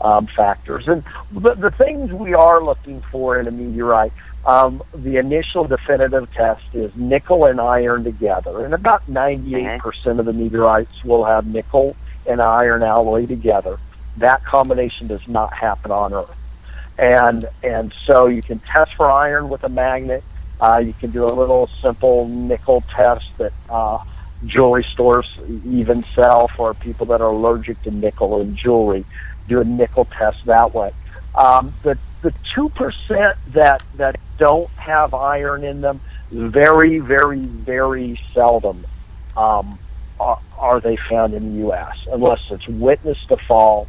um, 0.03 0.27
factors. 0.27 0.85
And 0.87 1.05
the, 1.31 1.55
the 1.55 1.71
things 1.71 2.13
we 2.13 2.35
are 2.35 2.63
looking 2.63 3.03
for 3.11 3.39
in 3.39 3.47
a 3.47 3.51
meteorite, 3.51 4.13
um, 4.45 4.83
the 4.93 5.17
initial 5.17 5.65
definitive 5.65 6.31
test 6.33 6.63
is 6.73 6.91
nickel 6.97 7.45
and 7.45 7.61
iron 7.61 8.05
together. 8.05 8.65
And 8.65 8.75
about 8.75 9.09
98% 9.09 10.19
of 10.19 10.27
the 10.27 10.33
meteorites 10.33 11.05
will 11.05 11.25
have 11.25 11.47
nickel 11.47 11.97
and 12.27 12.41
iron 12.41 12.83
alloy 12.83 13.27
together. 13.27 13.79
That 14.17 14.45
combination 14.45 15.07
does 15.07 15.27
not 15.27 15.55
happen 15.55 15.91
on 15.91 16.13
Earth. 16.13 16.37
And, 16.99 17.49
and 17.63 17.95
so 18.07 18.27
you 18.27 18.43
can 18.43 18.61
test 18.61 18.93
for 18.97 19.11
iron 19.11 19.49
with 19.49 19.65
a 19.65 19.69
magnet. 19.69 20.25
Uh, 20.61 20.79
you 20.79 20.95
can 20.95 21.11
do 21.11 21.25
a 21.25 21.33
little 21.33 21.69
simple 21.81 22.29
nickel 22.29 22.85
test 22.95 23.25
that 23.39 23.53
uh, 23.69 23.99
jewelry 24.45 24.87
stores 24.93 25.27
even 25.65 26.05
sell 26.15 26.49
for 26.49 26.75
people 26.75 27.07
that 27.07 27.21
are 27.21 27.31
allergic 27.31 27.83
to 27.83 27.91
nickel 27.91 28.41
in 28.41 28.55
jewelry 28.57 29.07
do 29.49 29.61
a 29.61 29.65
nickel 29.65 30.05
test 30.05 30.39
that 30.47 30.75
way. 30.75 30.93
Um, 31.35 31.75
the 31.83 31.99
the 32.23 32.33
two 32.55 32.69
percent 32.71 33.37
that 33.49 33.83
that 33.95 34.17
don't 34.39 34.71
have 34.77 35.15
iron 35.15 35.65
in 35.65 35.81
them, 35.81 36.01
very 36.31 36.99
very 36.99 37.41
very 37.41 38.21
seldom 38.35 38.85
um, 39.37 39.79
are, 40.23 40.39
are 40.59 40.81
they 40.81 40.97
found 41.11 41.35
in 41.35 41.53
the 41.53 41.59
U.S. 41.67 41.97
unless 42.13 42.41
it's 42.51 42.67
witnessed 42.69 43.29
to 43.29 43.37
fall 43.49 43.89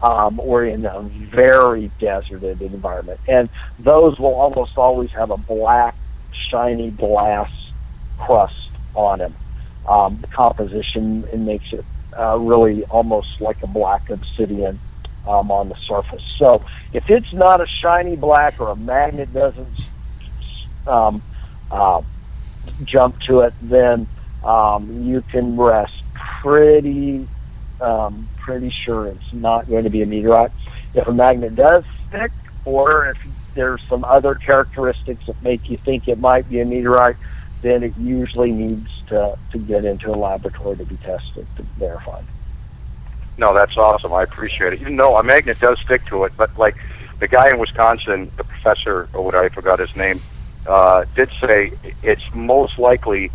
um, 0.00 0.38
or 0.40 0.64
in 0.64 0.84
a 0.84 1.02
very 1.34 1.90
deserted 1.98 2.62
environment, 2.62 3.20
and 3.26 3.48
those 3.78 4.18
will 4.18 4.34
almost 4.34 4.76
always 4.76 5.10
have 5.12 5.30
a 5.30 5.36
black 5.36 5.96
shiny 6.50 6.90
glass 6.90 7.50
crust 8.18 8.70
on 8.94 9.18
them. 9.18 9.34
Um, 9.86 10.18
the 10.20 10.28
composition 10.28 11.24
it 11.32 11.38
makes 11.38 11.72
it 11.72 11.84
uh, 12.18 12.38
really 12.38 12.84
almost 12.84 13.40
like 13.40 13.62
a 13.62 13.66
black 13.66 14.08
obsidian 14.08 14.78
um, 15.26 15.50
on 15.50 15.68
the 15.68 15.76
surface. 15.86 16.22
So 16.38 16.62
if 16.92 17.08
it's 17.08 17.32
not 17.32 17.60
a 17.60 17.66
shiny 17.66 18.16
black 18.16 18.60
or 18.60 18.68
a 18.70 18.76
magnet 18.76 19.32
doesn't 19.32 19.76
um, 20.86 21.22
uh, 21.70 22.02
jump 22.84 23.20
to 23.20 23.40
it, 23.40 23.54
then 23.60 24.06
um, 24.44 25.04
you 25.04 25.22
can 25.22 25.56
rest 25.56 26.02
pretty 26.40 27.28
um, 27.80 28.28
pretty 28.36 28.70
sure 28.70 29.08
it's 29.08 29.32
not 29.32 29.68
going 29.68 29.84
to 29.84 29.90
be 29.90 30.02
a 30.02 30.06
meteorite. 30.06 30.52
If 30.94 31.06
a 31.06 31.12
magnet 31.12 31.56
does 31.56 31.84
stick, 32.08 32.30
or 32.64 33.08
if 33.10 33.18
there's 33.54 33.82
some 33.88 34.04
other 34.04 34.34
characteristics 34.34 35.26
that 35.26 35.42
make 35.42 35.68
you 35.68 35.76
think 35.76 36.08
it 36.08 36.18
might 36.18 36.48
be 36.48 36.60
a 36.60 36.64
meteorite, 36.64 37.16
then 37.62 37.82
it 37.82 37.96
usually 37.96 38.52
needs 38.52 38.90
to, 39.08 39.36
to 39.50 39.58
get 39.58 39.84
into 39.84 40.10
a 40.10 40.16
laboratory 40.16 40.76
to 40.76 40.84
be 40.84 40.96
tested 40.98 41.46
to 41.56 41.62
verify. 41.76 42.20
No, 43.36 43.54
that's 43.54 43.76
awesome. 43.76 44.12
I 44.12 44.22
appreciate 44.22 44.74
it. 44.74 44.80
Even 44.80 44.96
though 44.96 45.16
a 45.16 45.22
magnet 45.22 45.58
does 45.58 45.80
stick 45.80 46.04
to 46.06 46.24
it, 46.24 46.32
but 46.36 46.56
like 46.58 46.76
the 47.18 47.28
guy 47.28 47.50
in 47.50 47.58
Wisconsin, 47.58 48.30
the 48.36 48.44
professor 48.44 49.08
or 49.12 49.24
what 49.24 49.34
I 49.34 49.48
forgot 49.48 49.80
his 49.80 49.94
name, 49.96 50.20
uh, 50.66 51.04
did 51.14 51.30
say 51.40 51.72
it's 52.02 52.22
most 52.32 52.78
likely 52.78 53.30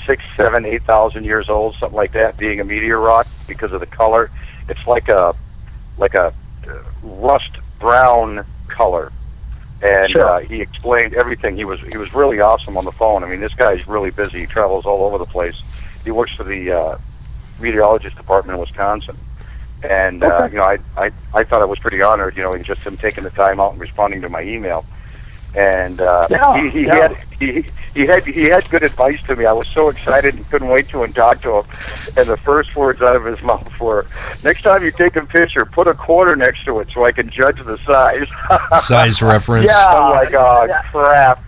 six, 0.00 0.22
seven, 0.36 0.64
eight 0.64 0.82
thousand 0.82 1.24
years 1.24 1.48
old, 1.48 1.76
something 1.76 1.96
like 1.96 2.12
that, 2.12 2.36
being 2.36 2.60
a 2.60 2.64
meteor 2.64 2.98
rock 2.98 3.26
because 3.46 3.72
of 3.72 3.80
the 3.80 3.86
color. 3.86 4.30
It's 4.68 4.86
like 4.86 5.08
a 5.08 5.34
like 5.98 6.14
a 6.14 6.32
uh, 6.68 6.78
rust 7.02 7.58
brown 7.78 8.44
color. 8.68 9.12
And 9.82 10.12
Sure. 10.12 10.28
uh, 10.28 10.40
he 10.40 10.60
explained 10.60 11.14
everything. 11.14 11.56
He 11.56 11.64
was 11.64 11.80
he 11.80 11.96
was 11.96 12.14
really 12.14 12.40
awesome 12.40 12.76
on 12.76 12.84
the 12.84 12.92
phone. 12.92 13.24
I 13.24 13.28
mean, 13.28 13.40
this 13.40 13.54
guy's 13.54 13.86
really 13.88 14.10
busy. 14.10 14.40
He 14.40 14.46
travels 14.46 14.86
all 14.86 15.04
over 15.04 15.18
the 15.18 15.26
place. 15.26 15.60
He 16.04 16.10
works 16.10 16.32
for 16.32 16.44
the 16.44 16.70
uh, 16.70 16.98
meteorologist 17.58 18.16
department 18.16 18.56
in 18.56 18.60
Wisconsin. 18.60 19.16
And 19.82 20.22
uh, 20.22 20.48
you 20.50 20.58
know, 20.58 20.64
I, 20.64 20.78
I 20.96 21.10
I 21.34 21.42
thought 21.42 21.62
I 21.62 21.64
was 21.64 21.80
pretty 21.80 22.00
honored, 22.00 22.36
you 22.36 22.42
know, 22.44 22.52
in 22.52 22.62
just 22.62 22.82
him 22.82 22.96
taking 22.96 23.24
the 23.24 23.30
time 23.30 23.58
out 23.58 23.72
and 23.72 23.80
responding 23.80 24.20
to 24.20 24.28
my 24.28 24.42
email. 24.42 24.84
And 25.54 26.00
uh, 26.00 26.26
Yeah, 26.30 26.62
he, 26.70 26.70
he 26.70 26.86
yeah. 26.86 26.94
had 26.96 27.16
he, 27.38 27.64
he 27.94 28.06
had 28.06 28.24
he 28.26 28.44
had 28.44 28.68
good 28.70 28.82
advice 28.84 29.18
to 29.26 29.36
me. 29.36 29.44
I 29.44 29.52
was 29.52 29.66
so 29.74 29.88
excited 29.90 30.34
and 30.34 30.48
couldn't 30.48 30.68
wait 30.68 30.88
to 30.90 31.02
and 31.02 31.14
talk 31.14 31.42
to 31.42 31.58
him. 31.58 31.64
And 32.16 32.28
the 32.28 32.36
first 32.38 32.74
words 32.76 33.02
out 33.02 33.16
of 33.16 33.24
his 33.24 33.40
mouth 33.44 33.70
were, 33.80 34.06
"Next 34.42 34.62
time 34.62 34.82
you 34.82 34.92
take 34.92 35.16
a 35.16 35.26
picture, 35.26 35.66
put 35.66 35.88
a 35.88 35.94
quarter 35.94 36.34
next 36.36 36.64
to 36.64 36.80
it 36.80 36.88
so 36.94 37.04
I 37.04 37.12
can 37.12 37.28
judge 37.30 37.58
the 37.58 37.78
size." 37.86 38.26
Size 38.82 39.20
reference. 39.20 39.66
Yeah. 39.66 39.86
I'm 39.88 40.10
like, 40.12 40.32
oh 40.34 40.64
Yeah. 40.66 40.80
crap. 40.90 41.42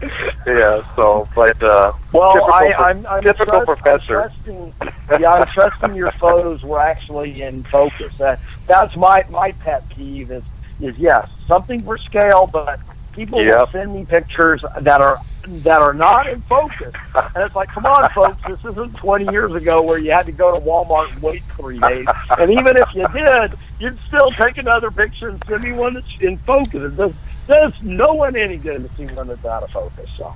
Yeah. 0.47 0.83
So, 0.97 1.27
but 1.35 1.63
uh, 1.63 1.93
Well, 2.13 2.33
Typical 2.35 2.53
I, 2.55 2.73
pro- 2.75 2.85
I'm, 2.85 3.07
I'm 3.07 3.23
typical 3.23 3.65
trust- 3.65 3.67
professor. 3.83 4.23
I'm 4.23 4.29
trusting, 4.31 4.75
yeah, 5.21 5.33
I'm 5.33 5.47
trusting 5.49 5.95
your 5.95 6.13
photos 6.13 6.63
were 6.63 6.81
actually 6.81 7.41
in 7.43 7.65
focus. 7.65 8.13
That 8.19 8.41
that's 8.67 8.95
my 8.97 9.25
my 9.31 9.53
pet 9.53 9.89
peeve 9.89 10.31
is 10.31 10.45
is 10.81 10.97
yes 10.99 11.27
something 11.47 11.83
for 11.83 11.97
scale, 11.99 12.47
but 12.53 12.81
people 13.15 13.39
will 13.39 13.67
send 13.69 13.95
me 13.95 14.05
pictures 14.05 14.65
that 14.81 15.01
are 15.01 15.21
that 15.47 15.83
are 15.83 15.93
not 15.93 16.27
in 16.27 16.41
focus, 16.43 16.95
and 17.15 17.45
it's 17.45 17.55
like, 17.55 17.69
come 17.69 17.85
on, 17.85 18.09
folks, 18.11 18.41
this 18.47 18.65
isn't 18.65 18.97
20 18.97 19.31
years 19.31 19.53
ago 19.53 19.83
where 19.83 19.99
you 19.99 20.11
had 20.11 20.25
to 20.25 20.33
go 20.33 20.59
to 20.59 20.65
Walmart 20.65 21.13
and 21.13 21.23
wait 21.23 21.43
three 21.43 21.79
days, 21.79 22.07
and 22.39 22.51
even 22.51 22.77
if 22.77 22.95
you 22.95 23.07
did, 23.09 23.53
you'd 23.79 23.99
still 24.07 24.31
take 24.33 24.57
another 24.59 24.91
picture 24.91 25.29
and 25.29 25.43
send 25.47 25.63
me 25.63 25.73
one 25.73 25.95
that's 25.95 26.07
in 26.21 26.39
focus. 26.39 26.93
It 26.93 26.97
does 26.97 27.13
does 27.47 27.75
no 27.83 28.15
one 28.15 28.37
any 28.37 28.57
good 28.57 28.89
to 28.89 28.97
see 28.97 29.07
one 29.15 29.29
that's 29.29 29.45
out 29.45 29.63
of 29.63 29.71
focus. 29.71 30.09
So. 30.17 30.35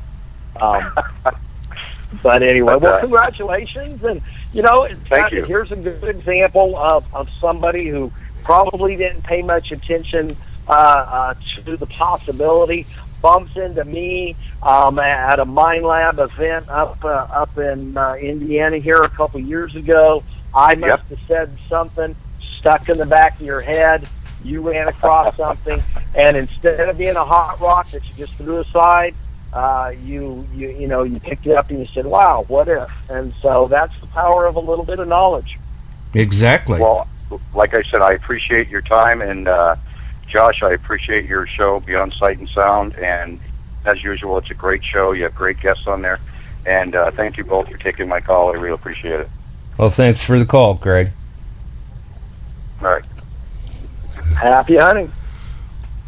Um, 0.61 0.93
but 2.23 2.43
anyway, 2.43 2.75
But, 2.75 2.83
well, 2.83 3.01
congratulations, 3.01 4.05
and 4.05 4.21
you 4.53 4.63
know, 4.63 4.87
Thank 4.87 5.07
fact, 5.07 5.33
you. 5.33 5.45
here's 5.45 5.73
a 5.73 5.77
good 5.77 6.05
example 6.05 6.77
of, 6.77 7.13
of 7.15 7.31
somebody 7.41 7.89
who 7.89 8.13
probably 8.45 8.97
didn't 8.97 9.23
pay 9.23 9.43
much 9.43 9.73
attention 9.73 10.37
uh, 10.69 10.73
uh, 10.73 11.35
to 11.65 11.77
the 11.77 11.87
possibility. 11.87 12.87
Bumps 13.21 13.57
into 13.57 13.85
me 13.85 14.37
um, 14.63 14.99
at 15.01 15.41
a 15.41 15.45
Minelab 15.45 16.19
event 16.21 16.69
up 16.69 16.99
uh, 17.05 17.09
up 17.09 17.57
in 17.59 17.97
uh, 17.97 18.15
Indiana 18.15 18.79
here 18.79 19.03
a 19.03 19.09
couple 19.09 19.41
years 19.41 19.75
ago. 19.75 20.23
I 20.55 20.77
must 20.77 20.91
Yep. 20.91 21.09
have 21.09 21.19
said 21.27 21.59
something 21.69 22.15
stuck 22.59 22.89
in 22.89 22.99
the 22.99 23.07
back 23.07 23.41
of 23.41 23.47
your 23.47 23.61
head. 23.61 24.07
You 24.45 24.61
ran 24.61 24.87
across 24.87 25.37
something, 25.37 25.83
and 26.15 26.37
instead 26.37 26.89
of 26.89 26.97
being 26.97 27.17
a 27.17 27.25
hot 27.25 27.61
rock 27.61 27.91
that 27.91 28.03
you 28.09 28.25
just 28.25 28.35
threw 28.35 28.61
aside, 28.61 29.15
uh, 29.53 29.93
you 30.01 30.47
you 30.53 30.69
you 30.69 30.87
know 30.87 31.03
you 31.03 31.19
picked 31.19 31.47
it 31.47 31.57
up 31.57 31.71
and 31.71 31.81
you 31.81 31.87
said, 31.93 32.07
"Wow, 32.07 32.45
what 32.47 32.69
if?" 32.69 32.89
And 33.09 33.35
so 33.43 33.67
that's 33.69 33.95
the 34.01 34.07
power 34.07 34.47
of 34.47 34.55
a 34.55 34.61
little 34.61 34.85
bit 34.85 35.01
of 35.01 35.09
knowledge. 35.09 35.59
Exactly. 36.15 36.79
Well, 36.79 37.09
like 37.53 37.75
I 37.75 37.83
said, 37.91 38.01
I 38.01 38.13
appreciate 38.13 38.69
your 38.69 38.83
time, 38.83 39.23
and 39.23 39.49
uh, 39.49 39.75
Josh, 40.29 40.63
I 40.63 40.73
appreciate 40.73 41.27
your 41.27 41.47
show, 41.47 41.81
Beyond 41.81 42.13
Sight 42.15 42.39
and 42.39 42.49
Sound, 42.51 42.95
and 42.97 43.41
as 43.85 44.03
usual, 44.03 44.39
it's 44.39 44.51
a 44.51 44.55
great 44.55 44.85
show. 44.85 45.13
You 45.13 45.25
have 45.25 45.35
great 45.35 45.61
guests 45.61 45.87
on 45.87 46.03
there, 46.03 46.21
and 46.67 46.95
uh, 46.95 47.11
thank 47.11 47.37
you 47.37 47.45
both 47.45 47.71
for 47.71 47.79
taking 47.79 48.09
my 48.09 48.21
call. 48.21 48.51
I 48.51 48.55
really 48.55 48.75
appreciate 48.75 49.21
it. 49.21 49.29
well, 49.79 49.91
thanks 49.91 50.23
for 50.23 50.39
the 50.39 50.47
call, 50.47 50.75
Greg. 50.75 51.11
All 52.83 52.89
right. 52.89 53.07
Happy 54.37 54.77
hunting. 54.77 55.11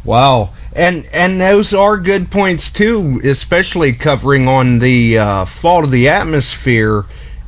Wow. 0.03 0.51
And 0.73 1.07
and 1.11 1.41
those 1.41 1.73
are 1.73 1.97
good 1.97 2.31
points 2.31 2.71
too, 2.71 3.19
especially 3.23 3.91
covering 3.93 4.47
on 4.47 4.79
the 4.79 5.17
uh, 5.17 5.45
fault 5.45 5.85
of 5.85 5.91
the 5.91 6.07
atmosphere, 6.07 7.05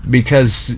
because 0.10 0.78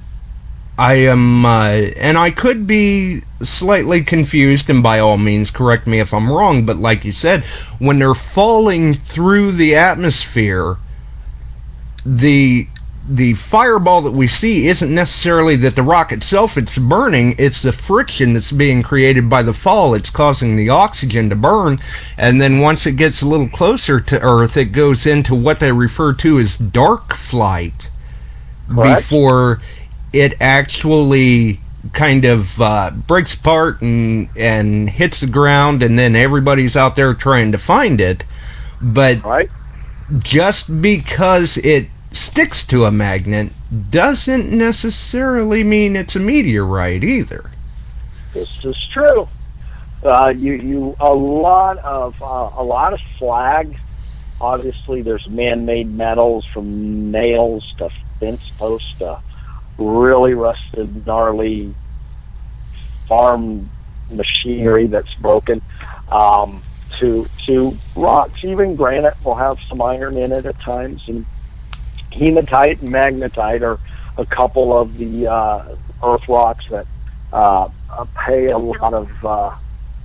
I 0.78 0.96
am, 0.96 1.46
uh, 1.46 1.70
and 1.98 2.18
I 2.18 2.32
could 2.32 2.68
be 2.68 3.22
slightly 3.42 4.04
confused, 4.04 4.70
and 4.70 4.84
by 4.84 5.00
all 5.00 5.18
means, 5.18 5.50
correct 5.50 5.88
me 5.88 6.00
if 6.00 6.14
I'm 6.14 6.30
wrong, 6.30 6.66
but 6.66 6.78
like 6.78 7.06
you 7.06 7.14
said, 7.14 7.44
when 7.80 8.00
they're 8.00 8.14
falling 8.14 8.94
through 8.94 9.54
the 9.54 9.76
atmosphere, 9.76 10.78
the 12.06 12.68
the 13.08 13.36
fireball 13.36 14.02
that 14.02 14.12
we 14.12 14.28
see 14.28 14.68
isn't 14.68 14.94
necessarily 14.94 15.56
that 15.56 15.76
the 15.76 15.84
rock 15.84 16.12
itself 16.12 16.58
it's 16.58 16.76
burning 16.76 17.36
it's 17.38 17.62
the 17.62 17.72
friction 17.72 18.34
that's 18.34 18.52
being 18.52 18.82
created 18.82 19.30
by 19.30 19.44
the 19.44 19.54
fall 19.54 19.94
it's 19.94 20.10
causing 20.10 20.56
the 20.56 20.70
oxygen 20.70 21.30
to 21.30 21.36
burn 21.36 21.80
and 22.18 22.42
then 22.42 22.60
once 22.60 22.88
it 22.88 22.94
gets 22.94 23.22
a 23.22 23.28
little 23.28 23.48
closer 23.48 24.00
to 24.00 24.20
earth 24.22 24.58
it 24.58 24.72
goes 24.72 25.06
into 25.06 25.36
what 25.36 25.60
they 25.60 25.72
refer 25.72 26.14
to 26.14 26.40
as 26.40 26.58
dark 26.58 27.14
flight 27.14 27.90
Correct. 28.68 29.02
before 29.02 29.62
it 30.15 30.34
actually 30.39 31.60
kind 31.93 32.25
of 32.25 32.60
uh, 32.62 32.91
breaks 32.91 33.34
apart 33.36 33.82
and 33.82 34.30
and 34.36 34.89
hits 34.89 35.19
the 35.19 35.28
ground 35.28 35.84
and 35.84 35.99
then 35.99 36.15
everybody's 36.15 36.75
out 36.75 36.95
there 36.95 37.13
trying 37.13 37.51
to 37.51 37.58
find 37.58 38.01
it 38.01 38.23
but 38.82 39.23
Right? 39.23 39.49
just 40.19 40.82
because 40.82 41.58
it 41.58 41.88
sticks 42.12 42.65
to 42.65 42.86
a 42.86 42.91
magnet 42.91 43.51
doesn't 43.89 44.49
necessarily 44.51 45.63
mean 45.63 45.95
it's 45.95 46.15
a 46.15 46.19
meteorite 46.19 47.04
either. 47.04 47.51
This 48.34 48.63
is 48.63 48.78
true. 48.91 49.28
Uh, 50.04 50.34
you, 50.36 50.54
you, 50.54 50.95
a 50.99 51.13
lot 51.13 51.78
of, 51.80 52.21
uh, 52.21 52.49
a 52.56 52.63
lot 52.63 52.93
of 52.93 52.99
slag. 53.17 53.75
Obviously, 54.39 55.01
there's 55.01 55.28
man-made 55.28 55.88
metals 55.91 56.45
from 56.45 57.12
nails 57.12 57.73
to 57.78 57.89
fence 58.19 58.41
posts 58.58 58.93
to 58.99 59.19
really 59.78 60.34
rusted, 60.34 61.06
gnarly 61.06 61.74
farm 63.08 63.70
machinery 64.12 64.88
that's 64.88 65.14
broken. 65.16 65.62
Um, 66.12 66.62
to 67.00 67.28
to 67.46 67.78
rocks, 67.96 68.44
even 68.44 68.76
granite 68.76 69.16
will 69.24 69.36
have 69.36 69.60
some 69.62 69.82
iron 69.82 70.18
in 70.18 70.32
it 70.32 70.46
at 70.46 70.60
times, 70.60 71.04
and 71.08 71.26
hematite 72.12 72.82
and 72.82 72.90
magnetite 72.90 73.62
are 73.62 73.80
a 74.18 74.26
couple 74.26 74.78
of 74.78 74.98
the 74.98 75.28
uh, 75.28 75.76
earth 76.04 76.28
rocks 76.30 76.68
that 76.70 76.88
uh, 77.34 77.68
pay 78.26 78.48
a 78.48 78.58
lot 78.58 78.94
of 78.94 79.26
uh, 79.26 79.54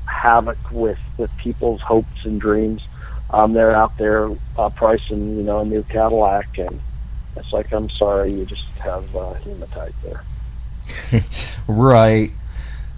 havoc 0.06 0.58
with 0.70 0.98
with 1.16 1.34
people's 1.36 1.80
hopes 1.80 2.24
and 2.24 2.40
dreams. 2.40 2.82
Um, 3.32 3.52
they're 3.52 3.74
out 3.74 3.96
there 3.96 4.28
uh, 4.58 4.70
pricing, 4.70 5.36
you 5.36 5.44
know, 5.44 5.60
a 5.60 5.64
new 5.64 5.84
Cadillac, 5.84 6.58
and 6.58 6.80
it's 7.36 7.52
like, 7.52 7.72
I'm 7.72 7.88
sorry, 7.88 8.32
you 8.32 8.44
just 8.44 8.64
have 8.80 9.14
uh, 9.16 9.34
hematite 9.34 9.94
there. 10.02 10.24
Right. 11.68 12.32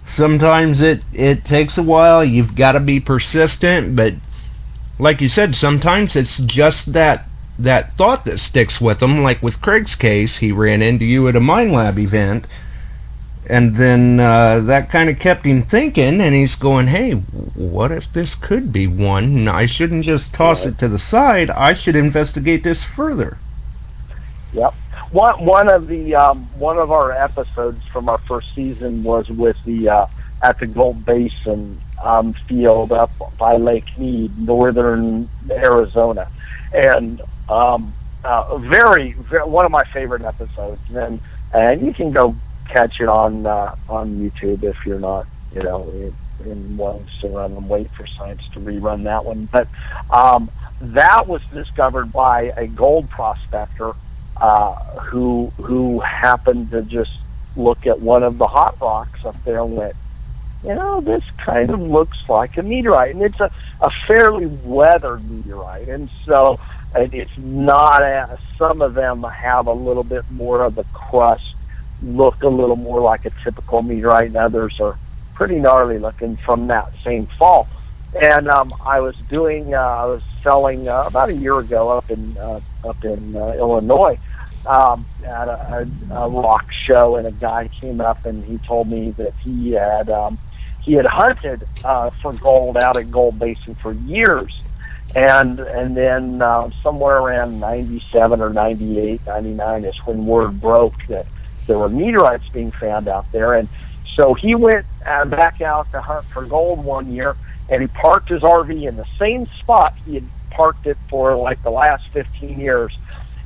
Sometimes 0.05 0.81
it 0.81 1.01
it 1.13 1.45
takes 1.45 1.77
a 1.77 1.83
while. 1.83 2.23
You've 2.23 2.55
got 2.55 2.73
to 2.73 2.79
be 2.79 2.99
persistent, 2.99 3.95
but 3.95 4.15
like 4.99 5.21
you 5.21 5.29
said, 5.29 5.55
sometimes 5.55 6.15
it's 6.15 6.39
just 6.39 6.93
that 6.93 7.25
that 7.57 7.95
thought 7.95 8.25
that 8.25 8.39
sticks 8.39 8.81
with 8.81 8.99
them. 8.99 9.21
Like 9.23 9.41
with 9.41 9.61
Craig's 9.61 9.95
case, 9.95 10.37
he 10.37 10.51
ran 10.51 10.81
into 10.81 11.05
you 11.05 11.27
at 11.27 11.35
a 11.35 11.39
Minelab 11.39 11.97
event, 11.97 12.47
and 13.47 13.75
then 13.77 14.19
uh, 14.19 14.59
that 14.59 14.89
kind 14.91 15.09
of 15.09 15.19
kept 15.19 15.45
him 15.45 15.61
thinking. 15.63 16.19
And 16.19 16.35
he's 16.35 16.55
going, 16.55 16.87
"Hey, 16.87 17.11
what 17.13 17.91
if 17.91 18.11
this 18.11 18.35
could 18.35 18.73
be 18.73 18.87
one? 18.87 19.47
I 19.47 19.65
shouldn't 19.67 20.03
just 20.03 20.33
toss 20.33 20.65
Right. 20.65 20.73
it 20.73 20.79
to 20.79 20.87
the 20.89 20.99
side. 20.99 21.49
I 21.51 21.73
should 21.73 21.95
investigate 21.95 22.63
this 22.63 22.83
further." 22.83 23.37
Yep. 24.51 24.73
One 25.13 25.45
one 25.45 25.69
of 25.69 25.85
the 25.87 26.15
um, 26.15 26.45
one 26.57 26.79
of 26.79 26.91
our 26.91 27.11
episodes 27.11 27.85
from 27.85 28.09
our 28.09 28.17
first 28.17 28.53
season 28.55 29.03
was 29.03 29.29
with 29.29 29.63
the 29.63 29.87
uh, 29.87 30.07
at 30.41 30.59
the 30.59 30.65
Gold 30.65 31.05
Basin 31.05 31.79
um, 32.01 32.33
field 32.33 32.91
up 32.91 33.11
by 33.37 33.57
Lake 33.57 33.95
Mead, 33.99 34.35
northern 34.39 35.29
Arizona, 35.51 36.27
and 36.73 37.21
um, 37.47 37.93
uh, 38.23 38.57
very, 38.57 39.13
very 39.13 39.43
one 39.43 39.65
of 39.65 39.71
my 39.71 39.83
favorite 39.83 40.23
episodes. 40.23 40.81
And 40.95 41.21
and 41.53 41.85
you 41.85 41.93
can 41.93 42.11
go 42.11 42.35
catch 42.67 42.99
it 42.99 43.07
on 43.07 43.45
uh, 43.45 43.75
on 43.87 44.15
YouTube 44.15 44.63
if 44.63 44.83
you're 44.83 44.97
not 44.97 45.27
you 45.53 45.61
know 45.61 45.87
in, 45.91 46.15
in 46.43 46.75
wanting 46.75 47.05
to 47.21 47.27
run 47.27 47.51
and 47.51 47.69
wait 47.69 47.87
for 47.91 48.07
science 48.07 48.41
to 48.53 48.59
rerun 48.59 49.03
that 49.03 49.23
one. 49.23 49.47
But 49.51 49.67
um, 50.09 50.49
that 50.81 51.27
was 51.27 51.43
discovered 51.53 52.11
by 52.11 52.51
a 52.57 52.65
gold 52.65 53.11
prospector 53.11 53.93
uh, 54.37 54.73
who 54.99 55.51
who 55.57 55.99
happened 55.99 56.71
to 56.71 56.81
just 56.81 57.17
look 57.55 57.85
at 57.85 57.99
one 57.99 58.23
of 58.23 58.37
the 58.37 58.47
hot 58.47 58.79
rocks 58.81 59.23
up 59.25 59.35
there 59.43 59.59
and 59.59 59.75
went, 59.75 59.95
you 60.63 60.73
know, 60.73 61.01
this 61.01 61.23
kind 61.37 61.69
of 61.69 61.79
looks 61.79 62.17
like 62.27 62.57
a 62.57 62.63
meteorite, 62.63 63.13
and 63.13 63.23
it's 63.23 63.39
a, 63.39 63.51
a 63.81 63.91
fairly 64.07 64.45
weathered 64.45 65.29
meteorite, 65.29 65.87
and 65.87 66.09
so 66.25 66.59
and 66.95 67.13
it's 67.13 67.37
not. 67.37 68.01
A, 68.01 68.37
some 68.57 68.81
of 68.81 68.93
them 68.93 69.23
have 69.23 69.67
a 69.67 69.73
little 69.73 70.03
bit 70.03 70.29
more 70.31 70.63
of 70.63 70.75
the 70.75 70.83
crust, 70.93 71.55
look 72.01 72.43
a 72.43 72.47
little 72.47 72.75
more 72.75 73.01
like 73.01 73.25
a 73.25 73.31
typical 73.43 73.81
meteorite, 73.81 74.27
and 74.27 74.37
others 74.37 74.79
are 74.79 74.97
pretty 75.33 75.59
gnarly 75.59 75.99
looking 75.99 76.37
from 76.37 76.67
that 76.67 76.91
same 77.03 77.25
fall. 77.25 77.67
And 78.21 78.47
um, 78.47 78.73
I 78.85 78.99
was 78.99 79.17
doing, 79.29 79.73
uh, 79.73 79.79
I 79.79 80.05
was 80.05 80.23
selling 80.43 80.87
uh, 80.87 81.05
about 81.07 81.29
a 81.29 81.33
year 81.33 81.57
ago 81.59 81.89
up 81.89 82.11
in 82.11 82.37
uh, 82.37 82.59
up 82.83 83.03
in 83.03 83.35
uh, 83.35 83.53
Illinois 83.53 84.19
um, 84.65 85.05
at 85.25 85.47
a, 85.47 85.87
a, 86.11 86.15
a 86.15 86.29
rock 86.29 86.71
show, 86.71 87.15
and 87.15 87.27
a 87.27 87.31
guy 87.31 87.69
came 87.79 88.01
up 88.01 88.25
and 88.25 88.43
he 88.43 88.57
told 88.59 88.89
me 88.89 89.11
that 89.11 89.33
he 89.43 89.71
had 89.71 90.09
um, 90.09 90.37
he 90.81 90.93
had 90.93 91.05
hunted 91.05 91.65
uh, 91.83 92.09
for 92.21 92.33
gold 92.33 92.77
out 92.77 92.97
at 92.97 93.09
Gold 93.11 93.39
Basin 93.39 93.75
for 93.75 93.93
years, 93.93 94.61
and 95.15 95.59
and 95.59 95.95
then 95.95 96.41
uh, 96.41 96.69
somewhere 96.81 97.17
around 97.17 97.59
'97 97.59 98.41
or 98.41 98.49
'98, 98.49 99.25
'99 99.25 99.85
is 99.85 99.95
when 100.05 100.25
word 100.25 100.59
broke 100.59 101.05
that 101.07 101.25
there 101.67 101.79
were 101.79 101.89
meteorites 101.89 102.47
being 102.49 102.71
found 102.71 103.07
out 103.07 103.31
there, 103.31 103.53
and 103.53 103.69
so 104.15 104.33
he 104.33 104.55
went 104.55 104.85
uh, 105.05 105.25
back 105.25 105.61
out 105.61 105.89
to 105.91 106.01
hunt 106.01 106.25
for 106.27 106.45
gold 106.45 106.83
one 106.83 107.11
year, 107.11 107.35
and 107.73 107.81
he 107.81 107.87
parked 107.87 108.29
his 108.29 108.43
RV 108.43 108.87
in 108.87 108.95
the 108.95 109.05
same 109.19 109.47
spot 109.59 109.95
he 110.05 110.13
had 110.13 110.29
parked 110.51 110.85
it 110.85 110.97
for 111.09 111.35
like 111.35 111.63
the 111.63 111.71
last 111.71 112.03
15 112.13 112.59
years, 112.59 112.95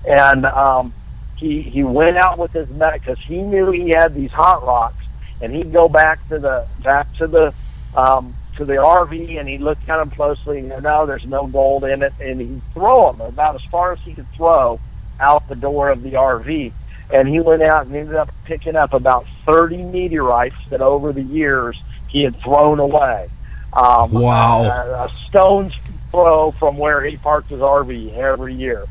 and 0.03 0.45
um, 0.45 0.93
he 1.37 1.61
he 1.61 1.83
went 1.83 2.17
out 2.17 2.37
with 2.37 2.51
his 2.51 2.69
net 2.69 2.95
because 2.95 3.17
he 3.25 3.37
knew 3.37 3.71
he 3.71 3.89
had 3.89 4.13
these 4.13 4.31
hot 4.31 4.65
rocks, 4.65 5.05
and 5.39 5.55
he'd 5.55 5.71
go 5.71 5.87
back 5.87 6.27
to 6.27 6.39
the 6.39 6.67
back 6.83 7.07
to 7.13 7.27
the 7.27 7.53
um, 7.93 8.35
to 8.57 8.65
the 8.65 8.73
RV 8.73 9.39
and 9.39 9.47
he'd 9.47 9.61
look 9.61 9.77
at 9.87 9.97
them 9.97 10.09
closely 10.09 10.59
and 10.59 10.83
no, 10.83 11.05
there's 11.05 11.25
no 11.25 11.47
gold 11.47 11.85
in 11.85 12.03
it, 12.03 12.13
and 12.19 12.41
he'd 12.41 12.61
throw 12.73 13.11
them 13.11 13.21
about 13.21 13.55
as 13.55 13.61
far 13.71 13.93
as 13.93 13.99
he 14.03 14.13
could 14.13 14.27
throw 14.35 14.81
out 15.19 15.47
the 15.47 15.55
door 15.55 15.89
of 15.89 16.01
the 16.03 16.13
RV. 16.13 16.73
And 17.13 17.29
he 17.29 17.39
went 17.39 17.61
out 17.61 17.85
and 17.85 17.95
ended 17.95 18.15
up 18.15 18.29
picking 18.43 18.75
up 18.75 18.93
about 18.93 19.25
30 19.45 19.83
meteorites 19.83 20.55
that 20.69 20.81
over 20.81 21.13
the 21.13 21.23
years 21.23 21.77
he 22.07 22.23
had 22.23 22.35
thrown 22.41 22.79
away. 22.79 23.29
Um, 23.77 24.11
Wow. 24.11 24.63
A, 24.63 25.05
a 25.05 25.09
stone's 25.27 25.73
throw 26.09 26.51
from 26.51 26.77
where 26.77 27.03
he 27.03 27.15
parked 27.15 27.49
his 27.49 27.59
RV 27.59 28.15
every 28.15 28.55
year. 28.55 28.85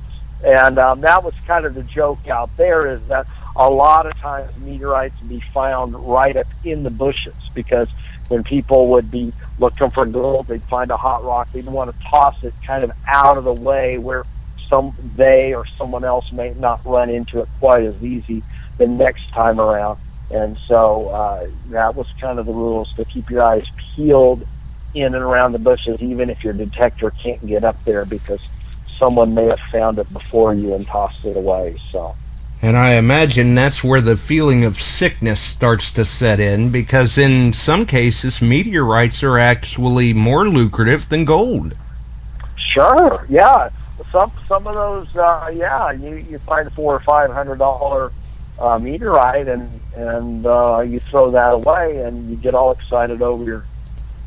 And 0.44 0.78
um, 0.78 1.00
that 1.00 1.24
was 1.24 1.34
kind 1.46 1.66
of 1.66 1.74
the 1.74 1.82
joke 1.82 2.28
out 2.28 2.56
there 2.56 2.86
is 2.86 3.04
that 3.08 3.26
a 3.56 3.68
lot 3.68 4.06
of 4.06 4.16
times 4.18 4.56
meteorites 4.58 5.18
be 5.20 5.40
found 5.40 5.94
right 5.94 6.36
up 6.36 6.46
in 6.62 6.84
the 6.84 6.90
bushes 6.90 7.34
because 7.54 7.88
when 8.28 8.44
people 8.44 8.88
would 8.88 9.10
be 9.10 9.32
looking 9.58 9.90
for 9.90 10.06
gold, 10.06 10.46
they'd 10.46 10.62
find 10.64 10.90
a 10.90 10.96
hot 10.96 11.24
rock, 11.24 11.50
they'd 11.52 11.66
want 11.66 11.92
to 11.92 12.06
toss 12.06 12.44
it 12.44 12.54
kind 12.64 12.84
of 12.84 12.92
out 13.06 13.38
of 13.38 13.44
the 13.44 13.52
way 13.52 13.98
where 13.98 14.24
some 14.68 14.94
they 15.16 15.54
or 15.54 15.64
someone 15.64 16.04
else 16.04 16.30
may 16.30 16.52
not 16.54 16.80
run 16.84 17.08
into 17.10 17.40
it 17.40 17.48
quite 17.58 17.82
as 17.82 18.00
easy 18.04 18.42
the 18.78 18.86
next 18.86 19.30
time 19.30 19.58
around. 19.58 19.98
And 20.30 20.58
so 20.66 21.08
uh, 21.08 21.46
that 21.70 21.96
was 21.96 22.06
kind 22.20 22.38
of 22.38 22.46
the 22.46 22.52
rules 22.52 22.92
to 22.94 23.04
keep 23.04 23.30
your 23.30 23.42
eyes 23.42 23.66
peeled 23.94 24.46
in 24.96 25.14
and 25.14 25.22
around 25.22 25.52
the 25.52 25.58
bushes, 25.58 26.00
even 26.00 26.30
if 26.30 26.42
your 26.42 26.52
detector 26.52 27.10
can't 27.10 27.44
get 27.46 27.64
up 27.64 27.82
there 27.84 28.04
because 28.04 28.40
someone 28.98 29.34
may 29.34 29.44
have 29.44 29.60
found 29.70 29.98
it 29.98 30.10
before 30.12 30.54
you 30.54 30.74
and 30.74 30.86
tossed 30.86 31.24
it 31.24 31.36
away. 31.36 31.76
So. 31.90 32.16
And 32.62 32.76
I 32.76 32.92
imagine 32.92 33.54
that's 33.54 33.84
where 33.84 34.00
the 34.00 34.16
feeling 34.16 34.64
of 34.64 34.80
sickness 34.80 35.40
starts 35.40 35.92
to 35.92 36.04
set 36.04 36.40
in 36.40 36.70
because 36.70 37.18
in 37.18 37.52
some 37.52 37.84
cases 37.84 38.40
meteorites 38.40 39.22
are 39.22 39.38
actually 39.38 40.14
more 40.14 40.48
lucrative 40.48 41.08
than 41.08 41.24
gold. 41.24 41.76
Sure, 42.56 43.26
yeah. 43.28 43.68
Some 44.10 44.30
some 44.48 44.66
of 44.66 44.74
those, 44.74 45.14
uh, 45.16 45.50
yeah. 45.54 45.90
You 45.92 46.16
you 46.16 46.38
find 46.40 46.66
a 46.66 46.70
four 46.70 46.94
or 46.94 47.00
five 47.00 47.30
hundred 47.30 47.58
dollar 47.58 48.12
uh, 48.58 48.78
meteorite, 48.78 49.48
and 49.48 49.68
and 49.94 50.46
uh, 50.46 50.80
you 50.86 51.00
throw 51.00 51.30
that 51.30 51.52
away, 51.54 52.02
and 52.02 52.28
you 52.30 52.36
get 52.36 52.54
all 52.54 52.72
excited 52.72 53.20
over 53.22 53.44
your 53.44 53.64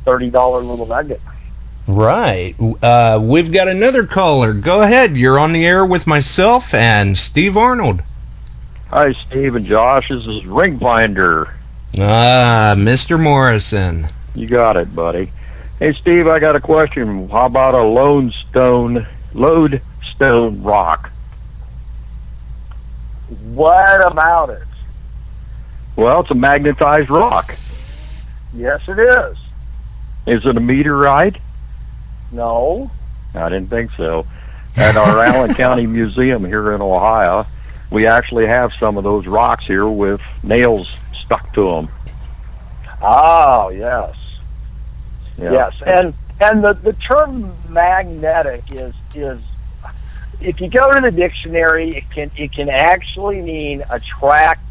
thirty 0.06 0.30
dollar 0.30 0.62
little 0.62 0.86
nugget. 0.86 1.22
Right. 1.88 2.56
Uh, 2.84 3.20
we've 3.22 3.52
got 3.52 3.68
another 3.68 4.06
caller. 4.06 4.54
Go 4.54 4.84
ahead. 4.84 5.18
You're 5.18 5.40
on 5.40 5.54
the 5.54 5.66
air 5.66 5.84
with 5.84 6.06
myself 6.06 6.74
and 6.74 7.18
Steve 7.18 7.58
Arnold. 7.58 8.04
Hi, 8.90 9.14
Steve 9.14 9.56
and 9.56 9.66
Josh. 9.66 10.10
This 10.10 10.26
is 10.26 10.44
Ringfinder. 10.44 11.52
Ah, 11.98 12.76
Mr. 12.78 13.20
Morrison. 13.20 14.08
You 14.36 14.48
got 14.48 14.78
it, 14.78 14.96
buddy. 14.96 15.32
Hey, 15.80 15.94
Steve, 15.94 16.28
I 16.28 16.40
got 16.40 16.56
a 16.56 16.60
question. 16.60 17.28
How 17.30 17.48
about 17.48 17.74
a 17.74 17.82
lodestone, 17.82 19.08
lodestone 19.34 20.62
rock? 20.62 21.10
What 23.54 24.12
about 24.12 24.52
it? 24.52 24.64
Well, 25.96 26.22
it's 26.22 26.32
a 26.32 26.36
magnetized 26.36 27.10
rock. 27.10 27.56
Yes, 28.54 28.82
it 28.88 29.00
is. 29.00 29.38
Is 30.26 30.46
it 30.46 30.58
a 30.58 30.60
meteorite? 30.60 31.38
No. 32.32 32.92
I 33.34 33.50
didn't 33.50 33.70
think 33.70 33.92
so. 33.98 34.26
At 34.78 34.96
our 34.96 35.20
Allen 35.26 35.54
County 35.54 35.88
Museum 35.88 36.46
here 36.46 36.74
in 36.74 36.82
Ohio, 36.82 37.46
we 37.92 38.06
actually 38.06 38.48
have 38.48 38.72
some 38.80 38.98
of 38.98 39.04
those 39.04 39.28
rocks 39.28 39.66
here 39.66 39.88
with 39.88 40.22
nails 40.44 40.90
stuck 41.14 41.52
to 41.54 41.72
them. 41.72 41.90
Oh, 43.02 43.70
yes. 43.70 44.16
Yeah. 45.38 45.52
Yes, 45.52 45.74
and 45.86 46.14
and 46.42 46.64
the 46.64 46.74
the 46.74 46.94
term 46.94 47.54
magnetic 47.70 48.64
is 48.72 48.94
is 49.16 49.40
if 50.42 50.60
you 50.60 50.70
go 50.70 50.92
to 50.92 51.02
the 51.02 51.12
dictionary, 51.12 51.96
it 51.98 52.10
can 52.12 52.30
it 52.36 52.52
can 52.52 52.70
actually 52.70 53.42
mean 53.42 53.84
attract 53.90 54.64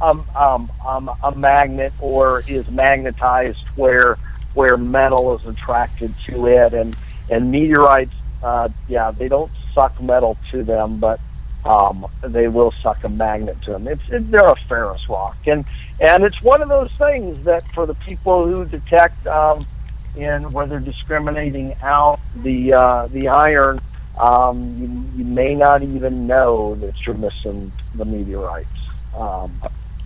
um, 0.00 0.24
um, 0.36 0.70
um, 0.86 1.10
a 1.22 1.34
magnet 1.34 1.92
or 2.00 2.44
is 2.46 2.68
magnetized 2.70 3.66
where 3.76 4.18
where 4.54 4.76
metal 4.76 5.36
is 5.36 5.46
attracted 5.46 6.14
to 6.26 6.46
it, 6.46 6.74
and 6.74 6.96
and 7.30 7.50
meteorites, 7.50 8.14
uh, 8.42 8.68
yeah, 8.88 9.10
they 9.10 9.28
don't 9.28 9.52
suck 9.74 10.00
metal 10.00 10.36
to 10.50 10.62
them, 10.62 10.98
but 10.98 11.20
um, 11.64 12.06
they 12.22 12.48
will 12.48 12.72
suck 12.82 13.04
a 13.04 13.08
magnet 13.08 13.60
to 13.62 13.72
them. 13.72 13.88
It's 13.88 14.02
it, 14.08 14.30
they're 14.30 14.48
a 14.48 14.56
ferrous 14.56 15.08
rock, 15.08 15.36
and 15.46 15.64
and 16.00 16.24
it's 16.24 16.40
one 16.42 16.62
of 16.62 16.68
those 16.68 16.90
things 16.92 17.44
that 17.44 17.64
for 17.74 17.86
the 17.86 17.94
people 17.94 18.46
who 18.46 18.64
detect 18.64 19.26
um, 19.26 19.66
in 20.14 20.52
where 20.52 20.66
they're 20.66 20.80
discriminating 20.80 21.74
out 21.82 22.20
the 22.36 22.72
uh, 22.72 23.06
the 23.08 23.28
iron, 23.28 23.80
um, 24.18 24.76
you, 24.78 25.18
you 25.18 25.24
may 25.24 25.54
not 25.54 25.82
even 25.82 26.26
know 26.26 26.74
that 26.76 27.06
you're 27.06 27.16
missing 27.16 27.72
the 27.94 28.04
meteorites 28.04 28.68
um, 29.14 29.52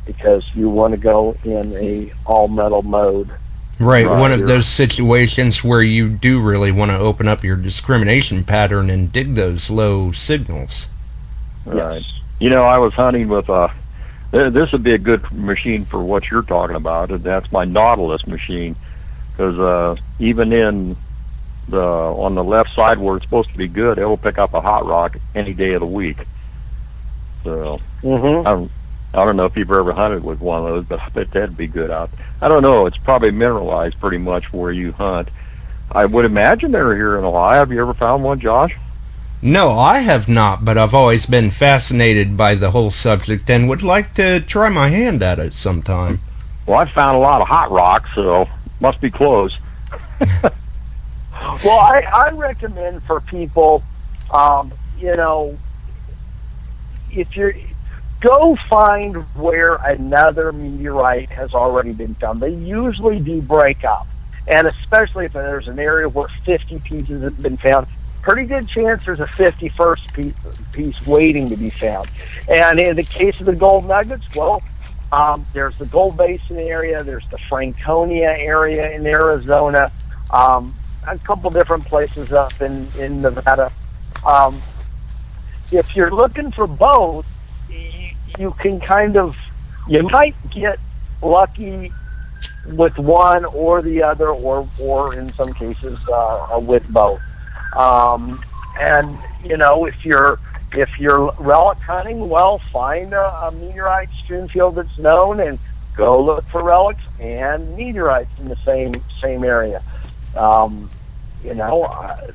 because 0.05 0.45
you 0.55 0.69
want 0.69 0.93
to 0.93 0.99
go 0.99 1.37
in 1.45 1.75
a 1.77 2.13
all 2.27 2.49
metal 2.49 2.83
mode. 2.83 3.31
Right, 3.83 4.07
Right, 4.07 4.19
one 4.19 4.33
of 4.33 4.41
you're- 4.41 4.53
those 4.53 4.67
situations 4.67 5.65
where 5.65 5.83
you 5.83 6.09
do 6.09 6.41
really 6.41 6.71
want 6.73 6.91
to 6.93 6.99
open 6.99 7.27
up 7.29 7.43
your 7.43 7.57
discrimination 7.57 8.45
pattern 8.45 8.91
and 8.91 9.13
dig 9.13 9.35
those 9.35 9.71
low 9.71 10.13
signals. 10.13 10.87
Right. 11.67 12.05
You 12.41 12.51
know, 12.51 12.65
I 12.65 12.79
was 12.79 12.93
hunting 12.95 13.29
with 13.29 13.49
a. 13.49 13.71
This 14.31 14.73
would 14.73 14.83
be 14.83 14.95
a 14.95 14.99
good 14.99 15.31
machine 15.33 15.85
for 15.85 16.03
what 16.03 16.31
you're 16.31 16.43
talking 16.43 16.77
about, 16.77 17.11
and 17.11 17.23
that's 17.23 17.51
my 17.53 17.65
Nautilus 17.65 18.27
machine. 18.27 18.77
Because 19.33 19.59
uh, 19.59 19.97
even 20.19 20.53
in 20.53 20.97
the 21.69 21.81
on 21.83 22.35
the 22.35 22.43
left 22.45 22.75
side 22.75 22.99
where 22.99 23.17
it's 23.17 23.25
supposed 23.27 23.51
to 23.51 23.59
be 23.59 23.69
good, 23.69 23.99
it 23.99 24.05
will 24.07 24.17
pick 24.17 24.39
up 24.39 24.55
a 24.55 24.61
hot 24.61 24.87
rock 24.87 25.17
any 25.35 25.53
day 25.55 25.73
of 25.75 25.81
the 25.81 25.87
week. 25.87 26.19
So 27.45 27.81
Mm-hmm. 28.03 28.47
I 28.47 28.51
don't, 28.53 28.71
I 29.15 29.25
don't 29.25 29.37
know 29.37 29.45
if 29.45 29.57
you've 29.57 29.71
ever 29.71 29.93
hunted 29.93 30.25
with 30.25 30.41
one 30.41 30.63
of 30.63 30.69
those, 30.69 30.87
but 30.87 31.01
I 31.01 31.09
bet 31.11 31.31
that'd 31.31 31.57
be 31.57 31.67
good 31.67 31.91
out. 31.91 32.11
I 32.41 32.49
don't 32.49 32.63
know. 32.63 32.87
It's 32.87 32.97
probably 32.97 33.31
mineralized 33.31 34.01
pretty 34.01 34.19
much 34.19 34.53
where 34.53 34.73
you 34.73 34.93
hunt. 34.93 35.29
I 35.91 36.07
would 36.07 36.25
imagine 36.25 36.73
they're 36.73 36.97
here 36.97 37.19
in 37.19 37.25
Ohio. 37.25 37.59
Have 37.59 37.71
you 37.71 37.81
ever 37.81 37.95
found 37.95 38.25
one, 38.25 38.41
Josh? 38.41 38.75
No, 39.43 39.79
I 39.79 39.99
have 39.99 40.29
not, 40.29 40.65
but 40.65 40.79
I've 40.79 40.95
always 40.95 41.27
been 41.27 41.51
fascinated 41.51 42.37
by 42.37 42.55
the 42.55 42.71
whole 42.71 42.91
subject 42.91 43.51
and 43.51 43.69
would 43.69 43.83
like 43.83 44.15
to 44.15 44.41
try 44.41 44.69
my 44.69 44.89
hand 44.89 45.23
at 45.23 45.39
it 45.39 45.53
sometime. 45.53 46.21
Well, 46.65 46.79
I've 46.79 46.91
found 46.91 47.17
a 47.17 47.21
lot 47.21 47.43
of 47.43 47.49
hot 47.49 47.71
rocks, 47.71 48.09
so 48.15 48.49
must 48.81 49.01
be 49.01 49.11
close. 49.11 49.59
Well, 51.65 51.79
I, 51.79 52.01
I 52.01 52.31
recommend 52.31 53.03
for 53.03 53.21
people, 53.21 53.83
um, 54.31 54.73
you 54.99 55.17
know, 55.17 55.59
if 57.11 57.37
you're 57.37 57.55
go 58.23 58.57
find 58.69 59.17
where 59.35 59.75
another 59.75 60.53
meteorite 60.53 61.29
has 61.31 61.55
already 61.55 61.93
been 61.93 62.15
found. 62.15 62.41
They 62.41 62.55
usually 62.55 63.19
do 63.19 63.43
break 63.43 63.85
up, 63.85 64.07
and 64.47 64.67
especially 64.67 65.27
if 65.27 65.33
there's 65.35 65.69
an 65.69 65.79
area 65.79 66.09
where 66.09 66.29
50 66.45 66.79
pieces 66.81 67.23
have 67.23 67.43
been 67.43 67.57
found. 67.57 67.87
Pretty 68.23 68.47
good 68.47 68.69
chance 68.69 69.05
there's 69.05 69.19
a 69.19 69.27
51st 69.27 70.15
piece, 70.15 70.35
piece 70.73 71.07
waiting 71.07 71.51
to 71.51 71.57
be 71.57 71.71
found. 71.71 72.09
And 72.49 72.79
in 72.79 72.95
the 72.95 73.03
case 73.03 73.41
of 73.41 73.47
the 73.47 73.57
gold 73.57 73.87
nuggets, 73.87 74.25
well, 74.37 74.63
um, 75.11 75.45
there's 75.53 75.77
the 75.77 75.87
Gold 75.87 76.17
Basin 76.17 76.57
area, 76.57 77.03
there's 77.03 77.29
the 77.29 77.39
Franconia 77.39 78.35
area 78.39 78.93
in 78.93 79.07
Arizona, 79.07 79.91
um, 80.31 80.75
a 81.07 81.19
couple 81.19 81.51
different 81.51 81.85
places 81.85 82.33
up 82.33 82.61
in, 82.63 82.89
in 82.99 83.21
Nevada. 83.21 83.73
Um, 84.25 84.63
if 85.73 85.97
you're 85.97 86.13
looking 86.13 86.53
for 86.53 86.67
both, 86.67 87.27
you, 88.39 88.53
can 88.59 88.81
kind 88.81 89.17
of, 89.17 89.37
you 89.89 90.03
might 90.03 90.35
get 90.51 90.79
lucky 91.23 91.93
with 92.75 92.97
one 92.99 93.45
or 93.45 93.83
the 93.83 94.03
other, 94.03 94.29
or, 94.29 94.69
or 94.81 95.15
in 95.15 95.29
some 95.31 95.53
cases, 95.55 95.99
uh, 96.09 96.61
with 96.63 96.87
both. 96.89 97.21
Um, 97.77 98.43
and, 98.79 99.19
you 99.45 99.57
know, 99.57 99.87
if 99.87 100.05
you're, 100.05 100.39
if 100.73 100.99
you're 100.99 101.33
relic 101.39 101.79
hunting, 101.79 102.29
well, 102.29 102.59
find 102.59 103.13
a, 103.13 103.47
a 103.47 103.53
meteorite 103.53 104.09
strewn 104.25 104.49
field 104.49 104.77
that's 104.77 104.99
known 104.99 105.41
and 105.41 105.59
go 105.97 106.23
look 106.23 106.45
for 106.47 106.63
relics 106.63 107.03
and 107.21 107.77
meteorites 107.77 108.31
in 108.39 108.49
the 108.49 108.57
same 108.57 109.03
same 109.21 109.45
area. 109.45 109.83
Um, 110.37 110.91
you 111.45 111.55
know, 111.55 111.83
uh, 111.83 112.31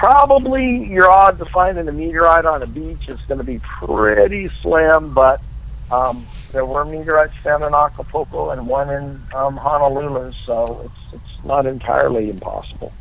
probably 0.00 0.86
your 0.86 1.10
odds 1.10 1.42
of 1.42 1.48
finding 1.50 1.86
a 1.86 1.92
meteorite 1.92 2.46
on 2.46 2.62
a 2.62 2.66
beach 2.66 3.06
is 3.06 3.20
going 3.28 3.36
to 3.36 3.44
be 3.44 3.58
pretty 3.58 4.48
slim, 4.62 5.12
but 5.12 5.42
um, 5.90 6.26
there 6.52 6.64
were 6.64 6.86
meteorites 6.86 7.36
found 7.42 7.62
in 7.62 7.74
Acapulco 7.74 8.48
and 8.48 8.66
one 8.66 8.88
in 8.88 9.20
um, 9.34 9.58
Honolulu, 9.58 10.32
so 10.46 10.80
it's 10.86 11.22
it's 11.22 11.44
not 11.44 11.66
entirely 11.66 12.30
impossible. 12.30 12.94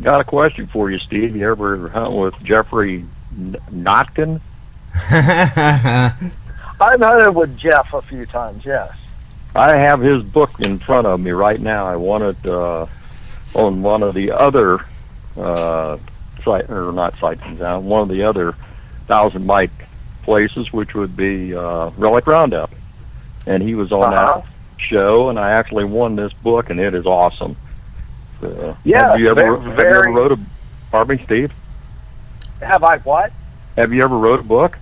Got 0.00 0.22
a 0.22 0.24
question 0.24 0.66
for 0.66 0.90
you, 0.90 0.98
Steve. 0.98 1.36
You 1.36 1.50
ever 1.50 1.90
hunt 1.90 2.14
with 2.14 2.42
Geoffrey 2.42 3.04
N- 3.36 3.56
Notkin? 3.70 4.40
I've 5.10 7.00
hunted 7.00 7.32
with 7.32 7.58
Geoff 7.58 7.92
a 7.92 8.00
few 8.00 8.24
times, 8.24 8.64
yes. 8.64 8.90
I 9.54 9.76
have 9.76 10.00
his 10.00 10.22
book 10.22 10.60
in 10.60 10.78
front 10.78 11.06
of 11.06 11.20
me 11.20 11.32
right 11.32 11.60
now. 11.60 11.84
I 11.86 11.96
want 11.96 12.24
it 12.24 12.46
uh, 12.46 12.86
on 13.54 13.82
one 13.82 14.02
of 14.02 14.14
the 14.14 14.30
other 14.30 14.80
uh, 15.36 15.98
site 16.44 16.68
or 16.70 16.92
not 16.92 17.14
sightings, 17.20 17.60
uh, 17.60 17.78
one 17.78 18.02
of 18.02 18.08
the 18.08 18.22
other 18.22 18.54
thousand 19.08 19.46
mite 19.46 19.72
places, 20.22 20.72
which 20.72 20.94
would 20.94 21.16
be 21.16 21.54
uh, 21.54 21.90
Relic 21.96 22.26
Roundup. 22.26 22.72
And 23.46 23.62
he 23.62 23.74
was 23.74 23.92
on 23.92 24.10
Uh-huh. 24.10 24.42
that 24.42 24.44
show, 24.78 25.28
and 25.30 25.38
I 25.38 25.52
actually 25.52 25.84
won 25.84 26.16
this 26.16 26.32
book, 26.42 26.70
and 26.70 26.78
it 26.80 26.94
is 26.94 27.06
awesome. 27.06 27.56
So, 28.40 28.76
Yeah, 28.84 29.14
have 29.14 29.16
you 29.16 29.30
ever 29.30 29.56
ve- 29.58 29.76
have 29.76 29.88
you 29.90 29.96
ever 29.96 30.10
wrote 30.12 30.32
a? 30.32 30.38
Pardon 30.90 31.16
me, 31.16 31.24
Steve. 31.24 31.50
Have 32.60 32.82
I 32.84 32.98
what? 32.98 33.32
Have 33.76 33.92
you 33.92 34.02
ever 34.02 34.16
wrote 34.16 34.40
a 34.40 34.44
book? 34.44 34.78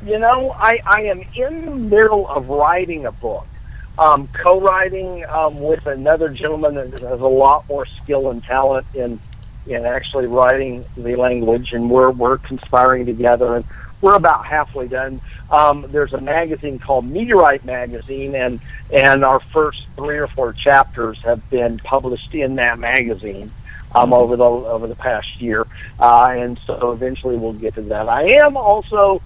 You 0.00 0.18
know, 0.18 0.54
I, 0.58 0.78
I 0.86 1.02
am 1.02 1.22
in 1.34 1.66
the 1.66 1.74
middle 1.76 2.28
of 2.28 2.48
writing 2.48 3.06
a 3.06 3.12
book, 3.12 3.48
um, 3.98 4.28
co-writing 4.42 5.24
um, 5.32 5.60
with 5.60 5.86
another 5.86 6.28
gentleman 6.30 6.74
that 6.74 6.92
has 7.02 7.20
a 7.20 7.24
lot 7.26 7.64
more 7.68 7.86
skill 8.02 8.30
and 8.30 8.42
talent 8.42 8.86
in 8.94 9.20
in 9.66 9.84
actually 9.84 10.26
writing 10.26 10.84
the 10.96 11.16
language, 11.16 11.72
and 11.72 11.90
we're 11.90 12.10
we're 12.10 12.38
conspiring 12.38 13.06
together, 13.06 13.56
and 13.56 13.64
we're 14.00 14.14
about 14.14 14.44
halfway 14.44 14.88
done. 14.88 15.20
Um, 15.50 15.86
there's 15.88 16.12
a 16.12 16.20
magazine 16.20 16.78
called 16.78 17.04
Meteorite 17.06 17.64
Magazine, 17.64 18.34
and 18.34 18.60
and 18.90 19.24
our 19.24 19.40
first 19.52 19.86
three 19.96 20.18
or 20.18 20.26
four 20.26 20.52
chapters 20.52 21.18
have 21.22 21.48
been 21.50 21.78
published 21.78 22.34
in 22.34 22.56
that 22.56 22.78
magazine 22.78 23.50
um, 23.94 24.12
over 24.12 24.36
the 24.36 24.44
over 24.44 24.86
the 24.86 24.96
past 24.96 25.40
year, 25.40 25.66
uh, 25.98 26.34
and 26.36 26.58
so 26.66 26.92
eventually 26.92 27.36
we'll 27.36 27.52
get 27.52 27.74
to 27.74 27.82
that. 27.82 28.08
I 28.08 28.44
am 28.44 28.56
also 28.56 29.22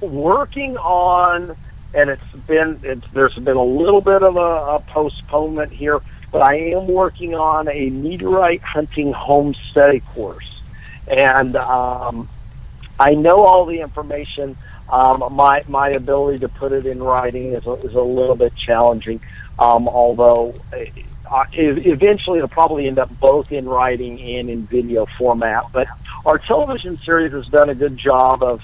working 0.00 0.76
on, 0.78 1.54
and 1.94 2.10
it's 2.10 2.32
been 2.46 2.80
it's, 2.82 3.06
there's 3.12 3.34
been 3.34 3.56
a 3.56 3.62
little 3.62 4.00
bit 4.00 4.22
of 4.22 4.36
a, 4.36 4.40
a 4.40 4.82
postponement 4.86 5.72
here, 5.72 6.00
but 6.36 6.42
I 6.42 6.56
am 6.56 6.86
working 6.86 7.34
on 7.34 7.66
a 7.66 7.88
meteorite 7.88 8.60
hunting 8.60 9.10
homestead 9.10 10.04
course, 10.08 10.60
and 11.08 11.56
um, 11.56 12.28
I 13.00 13.14
know 13.14 13.40
all 13.46 13.64
the 13.64 13.80
information. 13.80 14.54
Um, 14.90 15.32
my 15.32 15.64
my 15.66 15.88
ability 15.88 16.40
to 16.40 16.48
put 16.48 16.72
it 16.72 16.84
in 16.84 17.02
writing 17.02 17.54
is 17.54 17.66
a, 17.66 17.72
is 17.76 17.94
a 17.94 18.02
little 18.02 18.36
bit 18.36 18.54
challenging, 18.54 19.18
um, 19.58 19.88
although. 19.88 20.54
Uh, 20.70 21.44
eventually, 21.54 22.38
it'll 22.38 22.48
probably 22.48 22.86
end 22.86 23.00
up 23.00 23.10
both 23.18 23.50
in 23.50 23.66
writing 23.66 24.20
and 24.20 24.48
in 24.48 24.62
video 24.62 25.06
format. 25.06 25.64
But 25.72 25.88
our 26.24 26.38
television 26.38 26.98
series 26.98 27.32
has 27.32 27.48
done 27.48 27.70
a 27.70 27.74
good 27.74 27.96
job 27.96 28.42
of 28.42 28.62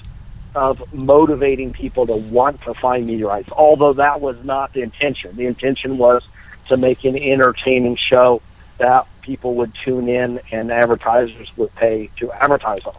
of 0.55 0.93
motivating 0.93 1.73
people 1.73 2.05
to 2.05 2.15
want 2.15 2.61
to 2.61 2.73
find 2.75 3.07
meteorites. 3.07 3.49
Although 3.51 3.93
that 3.93 4.21
was 4.21 4.41
not 4.45 4.71
the 4.73 4.81
intention. 4.83 5.35
The 5.35 5.47
intention 5.47 5.97
was 5.97 6.23
to 6.67 6.77
make 6.77 7.03
an 7.03 7.17
entertaining 7.17 7.95
show 7.95 8.41
that 8.77 9.07
people 9.21 9.55
would 9.55 9.73
tune 9.73 10.07
in 10.07 10.39
and 10.51 10.71
advertisers 10.71 11.55
would 11.57 11.73
pay 11.75 12.09
to 12.17 12.31
advertise 12.31 12.81
on. 12.85 12.95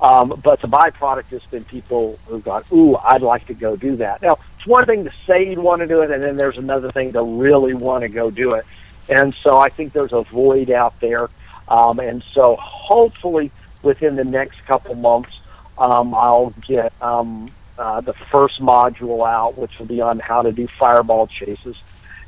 Um, 0.00 0.40
but 0.42 0.60
the 0.60 0.68
byproduct 0.68 1.26
has 1.26 1.42
been 1.44 1.64
people 1.64 2.18
who've 2.26 2.44
gone, 2.44 2.64
ooh, 2.72 2.96
I'd 2.96 3.22
like 3.22 3.46
to 3.46 3.54
go 3.54 3.76
do 3.76 3.96
that. 3.96 4.22
Now, 4.22 4.38
it's 4.56 4.66
one 4.66 4.84
thing 4.86 5.04
to 5.04 5.12
say 5.26 5.50
you 5.50 5.60
want 5.60 5.80
to 5.80 5.86
do 5.86 6.02
it, 6.02 6.10
and 6.10 6.22
then 6.22 6.36
there's 6.36 6.58
another 6.58 6.90
thing 6.92 7.12
to 7.12 7.22
really 7.22 7.74
want 7.74 8.02
to 8.02 8.08
go 8.08 8.30
do 8.30 8.54
it. 8.54 8.66
And 9.08 9.34
so 9.34 9.56
I 9.56 9.68
think 9.68 9.92
there's 9.92 10.12
a 10.12 10.22
void 10.22 10.70
out 10.70 10.98
there. 11.00 11.30
Um, 11.68 12.00
and 12.00 12.22
so 12.32 12.56
hopefully 12.56 13.50
within 13.82 14.16
the 14.16 14.24
next 14.24 14.64
couple 14.66 14.94
months, 14.94 15.40
um, 15.78 16.14
I'll 16.14 16.52
get 16.66 16.92
um, 17.02 17.50
uh, 17.78 18.00
the 18.00 18.12
first 18.12 18.60
module 18.60 19.26
out, 19.26 19.56
which 19.56 19.78
will 19.78 19.86
be 19.86 20.00
on 20.00 20.18
how 20.18 20.42
to 20.42 20.52
do 20.52 20.66
fireball 20.66 21.26
chases. 21.26 21.76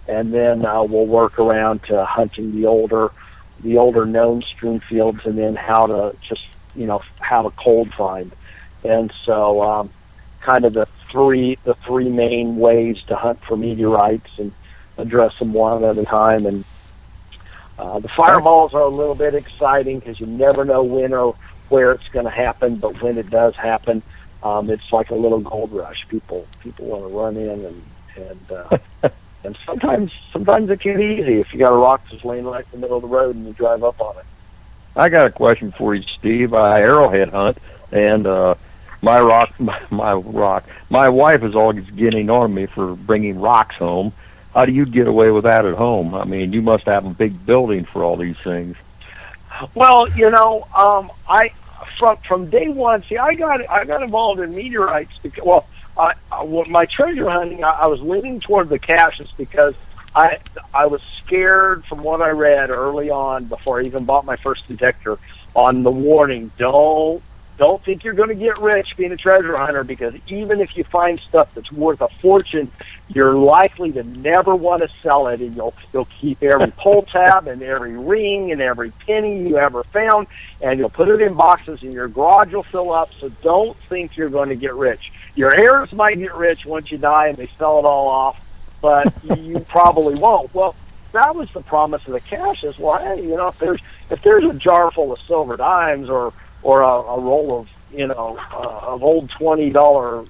And 0.08 0.32
then 0.32 0.64
uh, 0.64 0.82
we'll 0.84 1.06
work 1.06 1.38
around 1.38 1.82
to 1.84 2.04
hunting 2.04 2.52
the 2.52 2.66
older, 2.66 3.10
the 3.60 3.78
older 3.78 4.06
known 4.06 4.42
strewn 4.42 4.80
fields, 4.80 5.20
and 5.24 5.36
then 5.36 5.56
how 5.56 5.86
to 5.86 6.16
just 6.20 6.46
you 6.74 6.86
know 6.86 7.02
how 7.20 7.42
to 7.42 7.50
cold 7.50 7.92
find. 7.92 8.30
And 8.84 9.12
so, 9.24 9.62
um, 9.62 9.90
kind 10.40 10.64
of 10.64 10.74
the 10.74 10.86
three 11.10 11.58
the 11.64 11.74
three 11.74 12.08
main 12.08 12.56
ways 12.56 13.02
to 13.04 13.16
hunt 13.16 13.40
for 13.44 13.56
meteorites 13.56 14.38
and 14.38 14.52
address 14.98 15.38
them 15.38 15.52
one 15.52 15.84
at 15.84 15.98
a 15.98 16.04
time. 16.04 16.46
And 16.46 16.64
uh, 17.78 17.98
the 17.98 18.08
fireballs 18.08 18.74
are 18.74 18.82
a 18.82 18.88
little 18.88 19.14
bit 19.14 19.34
exciting 19.34 19.98
because 19.98 20.20
you 20.20 20.26
never 20.26 20.64
know 20.64 20.82
when 20.82 21.12
or 21.12 21.34
where 21.68 21.90
it's 21.90 22.08
going 22.08 22.24
to 22.24 22.30
happen, 22.30 22.76
but 22.76 23.02
when 23.02 23.18
it 23.18 23.28
does 23.28 23.56
happen, 23.56 24.02
um, 24.42 24.70
it's 24.70 24.92
like 24.92 25.10
a 25.10 25.14
little 25.14 25.40
gold 25.40 25.72
rush. 25.72 26.06
People 26.08 26.46
people 26.60 26.86
want 26.86 27.02
to 27.02 27.08
run 27.08 27.36
in 27.36 27.64
and 27.64 27.82
and 28.16 28.52
uh, 28.52 28.78
and 29.46 29.56
sometimes 29.64 30.12
sometimes 30.32 30.68
it 30.68 30.80
can 30.80 30.96
be 30.96 31.04
easy 31.04 31.40
if 31.40 31.52
you 31.52 31.58
got 31.60 31.72
a 31.72 31.76
rock 31.76 32.02
that's 32.10 32.24
laying 32.24 32.44
right 32.44 32.64
in 32.64 32.70
the 32.72 32.78
middle 32.78 32.96
of 32.96 33.02
the 33.02 33.08
road 33.08 33.36
and 33.36 33.46
you 33.46 33.52
drive 33.52 33.82
up 33.82 34.00
on 34.00 34.16
it. 34.18 34.24
I 34.96 35.08
got 35.08 35.26
a 35.26 35.30
question 35.30 35.72
for 35.72 35.94
you, 35.94 36.02
Steve. 36.02 36.52
I 36.52 36.80
arrowhead 36.80 37.30
hunt, 37.30 37.58
and 37.92 38.26
uh, 38.26 38.56
my 39.02 39.20
rock, 39.20 39.54
my, 39.60 39.80
my 39.90 40.14
rock, 40.14 40.64
my 40.90 41.08
wife 41.08 41.42
is 41.42 41.54
always 41.54 41.88
getting 41.90 42.28
on 42.28 42.52
me 42.52 42.66
for 42.66 42.94
bringing 42.94 43.40
rocks 43.40 43.76
home. 43.76 44.12
How 44.52 44.64
do 44.64 44.72
you 44.72 44.86
get 44.86 45.06
away 45.06 45.30
with 45.30 45.44
that 45.44 45.66
at 45.66 45.74
home? 45.74 46.14
I 46.14 46.24
mean, 46.24 46.52
you 46.52 46.62
must 46.62 46.84
have 46.86 47.04
a 47.04 47.10
big 47.10 47.44
building 47.44 47.84
for 47.84 48.02
all 48.02 48.16
these 48.16 48.38
things. 48.38 48.76
Well, 49.74 50.08
you 50.10 50.30
know, 50.30 50.66
um, 50.74 51.10
I 51.28 51.52
from 51.98 52.16
from 52.18 52.50
day 52.50 52.68
one. 52.68 53.02
See, 53.04 53.16
I 53.18 53.34
got 53.34 53.68
I 53.70 53.84
got 53.84 54.02
involved 54.02 54.40
in 54.40 54.54
meteorites 54.54 55.18
because 55.22 55.44
well, 55.44 55.66
I, 55.98 56.14
I 56.30 56.44
when 56.44 56.70
my 56.70 56.86
treasure 56.86 57.28
hunting, 57.28 57.64
I, 57.64 57.70
I 57.70 57.86
was 57.86 58.00
leaning 58.00 58.40
toward 58.40 58.68
the 58.68 58.78
caches 58.78 59.28
because 59.36 59.74
I 60.14 60.38
I 60.72 60.86
was 60.86 61.02
scared 61.18 61.84
from 61.84 62.02
what 62.02 62.20
I 62.22 62.30
read 62.30 62.70
early 62.70 63.10
on 63.10 63.44
before 63.44 63.80
I 63.80 63.84
even 63.84 64.04
bought 64.04 64.24
my 64.24 64.36
first 64.36 64.66
detector 64.68 65.18
on 65.54 65.82
the 65.82 65.90
warning. 65.90 66.50
Don't 66.58 67.22
don't 67.56 67.82
think 67.82 68.04
you're 68.04 68.14
going 68.14 68.28
to 68.28 68.34
get 68.34 68.58
rich 68.58 68.96
being 68.96 69.12
a 69.12 69.16
treasure 69.16 69.56
hunter 69.56 69.82
because 69.82 70.14
even 70.28 70.60
if 70.60 70.76
you 70.76 70.84
find 70.84 71.18
stuff 71.20 71.54
that's 71.54 71.72
worth 71.72 72.00
a 72.00 72.08
fortune, 72.08 72.70
you're 73.08 73.34
likely 73.34 73.92
to 73.92 74.02
never 74.02 74.54
want 74.54 74.82
to 74.82 74.88
sell 75.00 75.28
it, 75.28 75.40
and 75.40 75.54
you'll 75.56 75.74
you'll 75.92 76.06
keep 76.06 76.42
every 76.42 76.70
pull 76.76 77.02
tab 77.02 77.46
and 77.46 77.62
every 77.62 77.96
ring 77.96 78.52
and 78.52 78.60
every 78.60 78.90
penny 78.90 79.48
you 79.48 79.56
ever 79.58 79.84
found, 79.84 80.26
and 80.60 80.78
you'll 80.78 80.90
put 80.90 81.08
it 81.08 81.20
in 81.20 81.34
boxes, 81.34 81.82
and 81.82 81.92
your 81.92 82.08
garage 82.08 82.52
will 82.52 82.62
fill 82.62 82.92
up. 82.92 83.14
So 83.14 83.28
don't 83.42 83.76
think 83.88 84.16
you're 84.16 84.28
going 84.28 84.50
to 84.50 84.56
get 84.56 84.74
rich. 84.74 85.12
Your 85.34 85.54
heirs 85.54 85.92
might 85.92 86.18
get 86.18 86.34
rich 86.34 86.66
once 86.66 86.90
you 86.90 86.98
die, 86.98 87.28
and 87.28 87.36
they 87.36 87.48
sell 87.58 87.78
it 87.78 87.84
all 87.84 88.08
off, 88.08 88.78
but 88.82 89.12
you 89.38 89.60
probably 89.60 90.14
won't. 90.14 90.52
Well, 90.54 90.74
that 91.12 91.34
was 91.34 91.50
the 91.52 91.62
promise 91.62 92.06
of 92.06 92.12
the 92.12 92.20
caches. 92.20 92.78
Well, 92.78 92.98
hey, 92.98 93.22
you 93.22 93.36
know, 93.36 93.48
if 93.48 93.58
there's 93.58 93.80
if 94.10 94.22
there's 94.22 94.44
a 94.44 94.54
jar 94.54 94.90
full 94.90 95.12
of 95.12 95.18
silver 95.20 95.56
dimes 95.56 96.10
or 96.10 96.32
or 96.62 96.82
a, 96.82 96.86
a 96.86 97.20
roll 97.20 97.60
of 97.60 97.68
you 97.90 98.06
know 98.06 98.38
uh, 98.52 98.80
of 98.94 99.02
old 99.02 99.30
twenty 99.30 99.70
dollar 99.70 100.24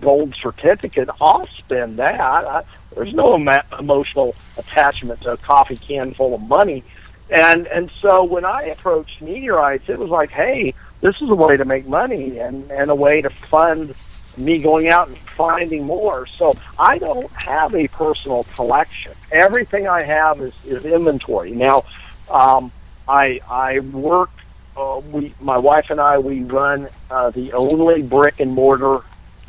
gold 0.00 0.34
certificate, 0.40 1.08
I'll 1.20 1.46
spend 1.58 1.98
that. 1.98 2.20
I, 2.20 2.62
there's 2.94 3.14
no 3.14 3.36
ema- 3.36 3.64
emotional 3.78 4.34
attachment 4.56 5.20
to 5.22 5.32
a 5.32 5.36
coffee 5.36 5.76
can 5.76 6.14
full 6.14 6.34
of 6.34 6.40
money, 6.42 6.84
and 7.30 7.66
and 7.68 7.90
so 8.00 8.24
when 8.24 8.44
I 8.44 8.64
approached 8.64 9.20
meteorites, 9.20 9.88
it 9.88 9.98
was 9.98 10.10
like, 10.10 10.30
hey, 10.30 10.74
this 11.00 11.20
is 11.20 11.28
a 11.28 11.34
way 11.34 11.56
to 11.56 11.64
make 11.64 11.86
money 11.86 12.38
and 12.38 12.70
and 12.70 12.90
a 12.90 12.94
way 12.94 13.20
to 13.22 13.30
fund 13.30 13.94
me 14.36 14.58
going 14.58 14.88
out 14.88 15.08
and 15.08 15.16
finding 15.36 15.84
more. 15.84 16.26
So 16.26 16.56
I 16.78 16.98
don't 16.98 17.32
have 17.32 17.74
a 17.74 17.88
personal 17.88 18.44
collection. 18.54 19.12
Everything 19.30 19.88
I 19.88 20.02
have 20.02 20.40
is, 20.40 20.54
is 20.64 20.84
inventory. 20.84 21.52
Now, 21.52 21.84
um, 22.28 22.70
I 23.08 23.40
I 23.48 23.80
work 23.80 24.30
uh, 24.76 25.00
we, 25.10 25.34
my 25.40 25.56
wife 25.56 25.90
and 25.90 26.00
I, 26.00 26.18
we 26.18 26.42
run 26.42 26.88
uh, 27.10 27.30
the 27.30 27.52
only 27.52 28.02
brick 28.02 28.40
and 28.40 28.52
mortar 28.52 29.00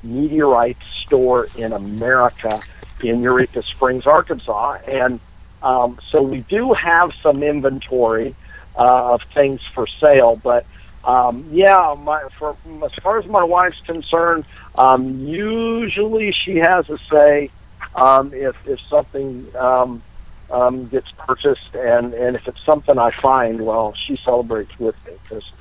meteorite 0.04 0.78
store 1.02 1.50
in 1.58 1.74
America 1.74 2.60
in 3.02 3.22
Eureka 3.22 3.62
Springs, 3.64 4.08
Arkansas, 4.08 4.78
and 4.88 5.20
um, 5.62 6.00
so 6.10 6.22
we 6.22 6.42
do 6.42 6.74
have 6.74 7.14
some 7.22 7.44
inventory 7.44 8.36
uh, 8.76 9.14
of 9.14 9.22
things 9.34 9.62
for 9.74 9.88
sale. 9.88 10.36
But 10.36 10.66
um, 11.04 11.46
yeah, 11.52 11.96
my, 12.00 12.28
for 12.38 12.56
as 12.84 12.94
far 12.96 13.20
as 13.20 13.26
my 13.26 13.44
wife's 13.44 13.82
concerned, 13.82 14.46
um, 14.78 15.26
usually 15.26 16.32
she 16.32 16.58
has 16.58 16.90
a 16.90 16.98
say 16.98 17.50
um, 17.96 18.34
if 18.34 18.56
if 18.68 18.80
something 18.82 19.48
um, 19.56 20.02
um, 20.50 20.88
gets 20.88 21.12
purchased, 21.12 21.76
and 21.76 22.14
and 22.14 22.36
if 22.36 22.48
it's 22.48 22.64
something 22.64 22.98
I 22.98 23.12
find, 23.12 23.66
well, 23.66 23.94
she 23.94 24.18
celebrates 24.18 24.78
with 24.80 24.96
me 25.06 25.14
because 25.24 25.52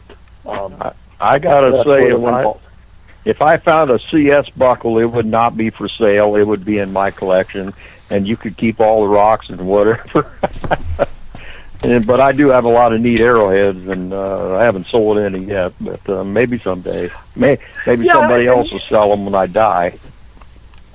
um, 0.44 0.74
I, 0.80 0.92
I 1.20 1.38
gotta 1.38 1.84
say, 1.84 2.10
if 2.10 2.24
I, 2.24 2.54
if 3.24 3.42
I 3.42 3.56
found 3.56 3.90
a 3.90 3.98
CS 3.98 4.50
buckle, 4.50 4.98
it 4.98 5.06
would 5.06 5.26
not 5.26 5.56
be 5.56 5.70
for 5.70 5.88
sale. 5.88 6.36
It 6.36 6.46
would 6.46 6.64
be 6.64 6.78
in 6.78 6.92
my 6.92 7.10
collection, 7.10 7.74
and 8.10 8.26
you 8.26 8.36
could 8.36 8.56
keep 8.56 8.80
all 8.80 9.02
the 9.02 9.08
rocks 9.08 9.48
and 9.50 9.66
whatever. 9.66 10.30
and, 11.82 12.06
but 12.06 12.20
I 12.20 12.32
do 12.32 12.48
have 12.48 12.64
a 12.64 12.70
lot 12.70 12.92
of 12.92 13.00
neat 13.00 13.20
arrowheads, 13.20 13.88
and 13.88 14.12
uh, 14.12 14.56
I 14.56 14.64
haven't 14.64 14.86
sold 14.86 15.18
any 15.18 15.44
yet. 15.44 15.72
But 15.80 16.08
uh, 16.08 16.22
maybe 16.22 16.58
someday, 16.58 17.10
may, 17.34 17.58
maybe 17.86 18.04
Yeah, 18.04 18.12
somebody 18.12 18.46
else 18.46 18.70
will 18.70 18.78
sell 18.80 19.10
them 19.10 19.24
when 19.24 19.34
I 19.34 19.46
die. 19.46 19.98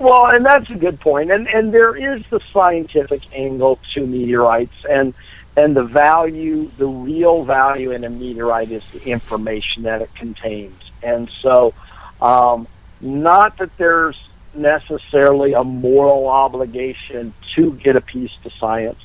Well, 0.02 0.26
and 0.26 0.44
that's 0.44 0.68
a 0.68 0.74
good 0.74 0.98
point. 0.98 1.30
And 1.30 1.46
and 1.46 1.72
there 1.72 1.94
is 1.96 2.24
the 2.28 2.40
scientific 2.52 3.22
angle 3.32 3.78
to 3.94 4.04
meteorites 4.04 4.84
and 4.90 5.14
and 5.56 5.76
the 5.76 5.84
value, 5.84 6.68
the 6.76 6.88
real 6.88 7.44
value 7.44 7.92
in 7.92 8.02
a 8.02 8.10
meteorite 8.10 8.72
is 8.72 8.84
the 8.90 9.10
information 9.10 9.84
that 9.84 10.02
it 10.02 10.12
contains. 10.16 10.90
And 11.04 11.30
so 11.40 11.72
um, 12.20 12.66
not 13.00 13.58
that 13.58 13.76
there's 13.76 14.18
necessarily 14.54 15.52
a 15.52 15.62
moral 15.62 16.26
obligation 16.26 17.32
to 17.54 17.72
get 17.74 17.94
a 17.94 18.00
piece 18.00 18.32
to 18.42 18.50
science. 18.50 18.98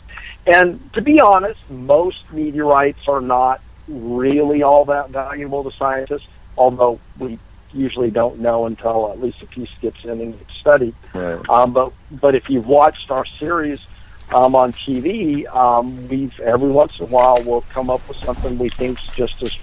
And 0.47 0.91
to 0.93 1.01
be 1.01 1.21
honest, 1.21 1.59
most 1.69 2.31
meteorites 2.31 3.07
are 3.07 3.21
not 3.21 3.61
really 3.87 4.63
all 4.63 4.85
that 4.85 5.11
valuable 5.11 5.69
to 5.69 5.77
scientists, 5.77 6.27
although 6.57 6.99
we 7.19 7.37
usually 7.73 8.11
don't 8.11 8.39
know 8.39 8.65
until 8.65 9.11
at 9.11 9.19
least 9.19 9.41
a 9.41 9.45
piece 9.45 9.69
gets 9.81 10.03
in 10.03 10.21
and 10.21 10.37
gets 10.37 10.53
studied. 10.55 10.95
Right. 11.13 11.47
Um, 11.49 11.73
but 11.73 11.91
but 12.11 12.35
if 12.35 12.49
you've 12.49 12.67
watched 12.67 13.11
our 13.11 13.25
series 13.25 13.79
um, 14.33 14.55
on 14.55 14.73
TV, 14.73 15.45
um, 15.55 16.07
we've 16.07 16.37
every 16.39 16.69
once 16.69 16.97
in 16.99 17.05
a 17.05 17.07
while 17.07 17.41
we'll 17.43 17.61
come 17.73 17.89
up 17.89 18.07
with 18.07 18.17
something 18.17 18.57
we 18.57 18.69
think's 18.69 19.05
just 19.07 19.41
as 19.43 19.55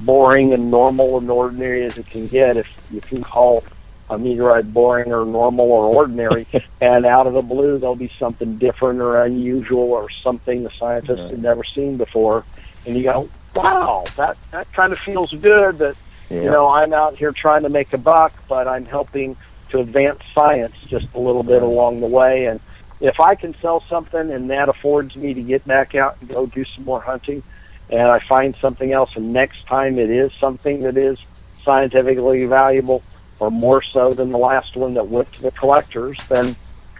boring 0.00 0.52
and 0.52 0.70
normal 0.70 1.18
and 1.18 1.30
ordinary 1.30 1.84
as 1.84 1.98
it 1.98 2.06
can 2.06 2.26
get. 2.28 2.56
If 2.56 2.68
you 2.90 3.00
can 3.00 3.22
call 3.22 3.64
a 4.10 4.18
meteorite 4.18 4.72
boring 4.72 5.12
or 5.12 5.26
normal 5.26 5.70
or 5.70 5.84
ordinary, 5.86 6.46
and 6.80 7.04
out 7.04 7.26
of 7.26 7.34
the 7.34 7.42
blue 7.42 7.78
there'll 7.78 7.94
be 7.96 8.10
something 8.18 8.56
different 8.58 9.00
or 9.00 9.22
unusual 9.22 9.92
or 9.92 10.08
something 10.10 10.62
the 10.62 10.70
scientists 10.70 11.20
Right. 11.20 11.30
had 11.30 11.42
never 11.42 11.62
seen 11.64 11.96
before, 11.96 12.44
and 12.86 12.96
you 12.96 13.02
go, 13.02 13.28
"Wow, 13.54 14.04
that 14.16 14.36
that 14.50 14.72
kind 14.72 14.92
of 14.92 14.98
feels 15.00 15.32
good." 15.32 15.78
That 15.78 15.96
Yeah. 16.30 16.42
you 16.42 16.50
know, 16.50 16.68
I'm 16.68 16.92
out 16.92 17.16
here 17.16 17.32
trying 17.32 17.62
to 17.62 17.68
make 17.68 17.92
a 17.92 17.98
buck, 17.98 18.32
but 18.48 18.68
I'm 18.68 18.84
helping 18.84 19.36
to 19.70 19.80
advance 19.80 20.20
science 20.34 20.74
just 20.86 21.06
a 21.14 21.18
little 21.18 21.42
bit 21.42 21.62
along 21.62 22.00
the 22.00 22.06
way. 22.06 22.46
And 22.46 22.60
if 23.00 23.20
I 23.20 23.34
can 23.34 23.54
sell 23.60 23.82
something 23.88 24.30
and 24.30 24.50
that 24.50 24.68
affords 24.68 25.14
me 25.16 25.34
to 25.34 25.42
get 25.42 25.66
back 25.66 25.94
out 25.94 26.16
and 26.20 26.28
go 26.28 26.46
do 26.46 26.64
some 26.64 26.84
more 26.84 27.00
hunting, 27.00 27.42
and 27.90 28.02
I 28.02 28.18
find 28.18 28.54
something 28.56 28.92
else, 28.92 29.16
and 29.16 29.32
next 29.32 29.66
time 29.66 29.98
it 29.98 30.10
is 30.10 30.32
something 30.34 30.82
that 30.82 30.96
is 30.96 31.18
scientifically 31.64 32.44
valuable 32.44 33.02
or 33.40 33.50
more 33.50 33.82
so 33.82 34.14
than 34.14 34.30
the 34.30 34.38
last 34.38 34.76
one 34.76 34.94
that 34.94 35.08
went 35.08 35.32
to 35.34 35.42
the 35.42 35.50
collectors, 35.52 36.18
then 36.28 36.56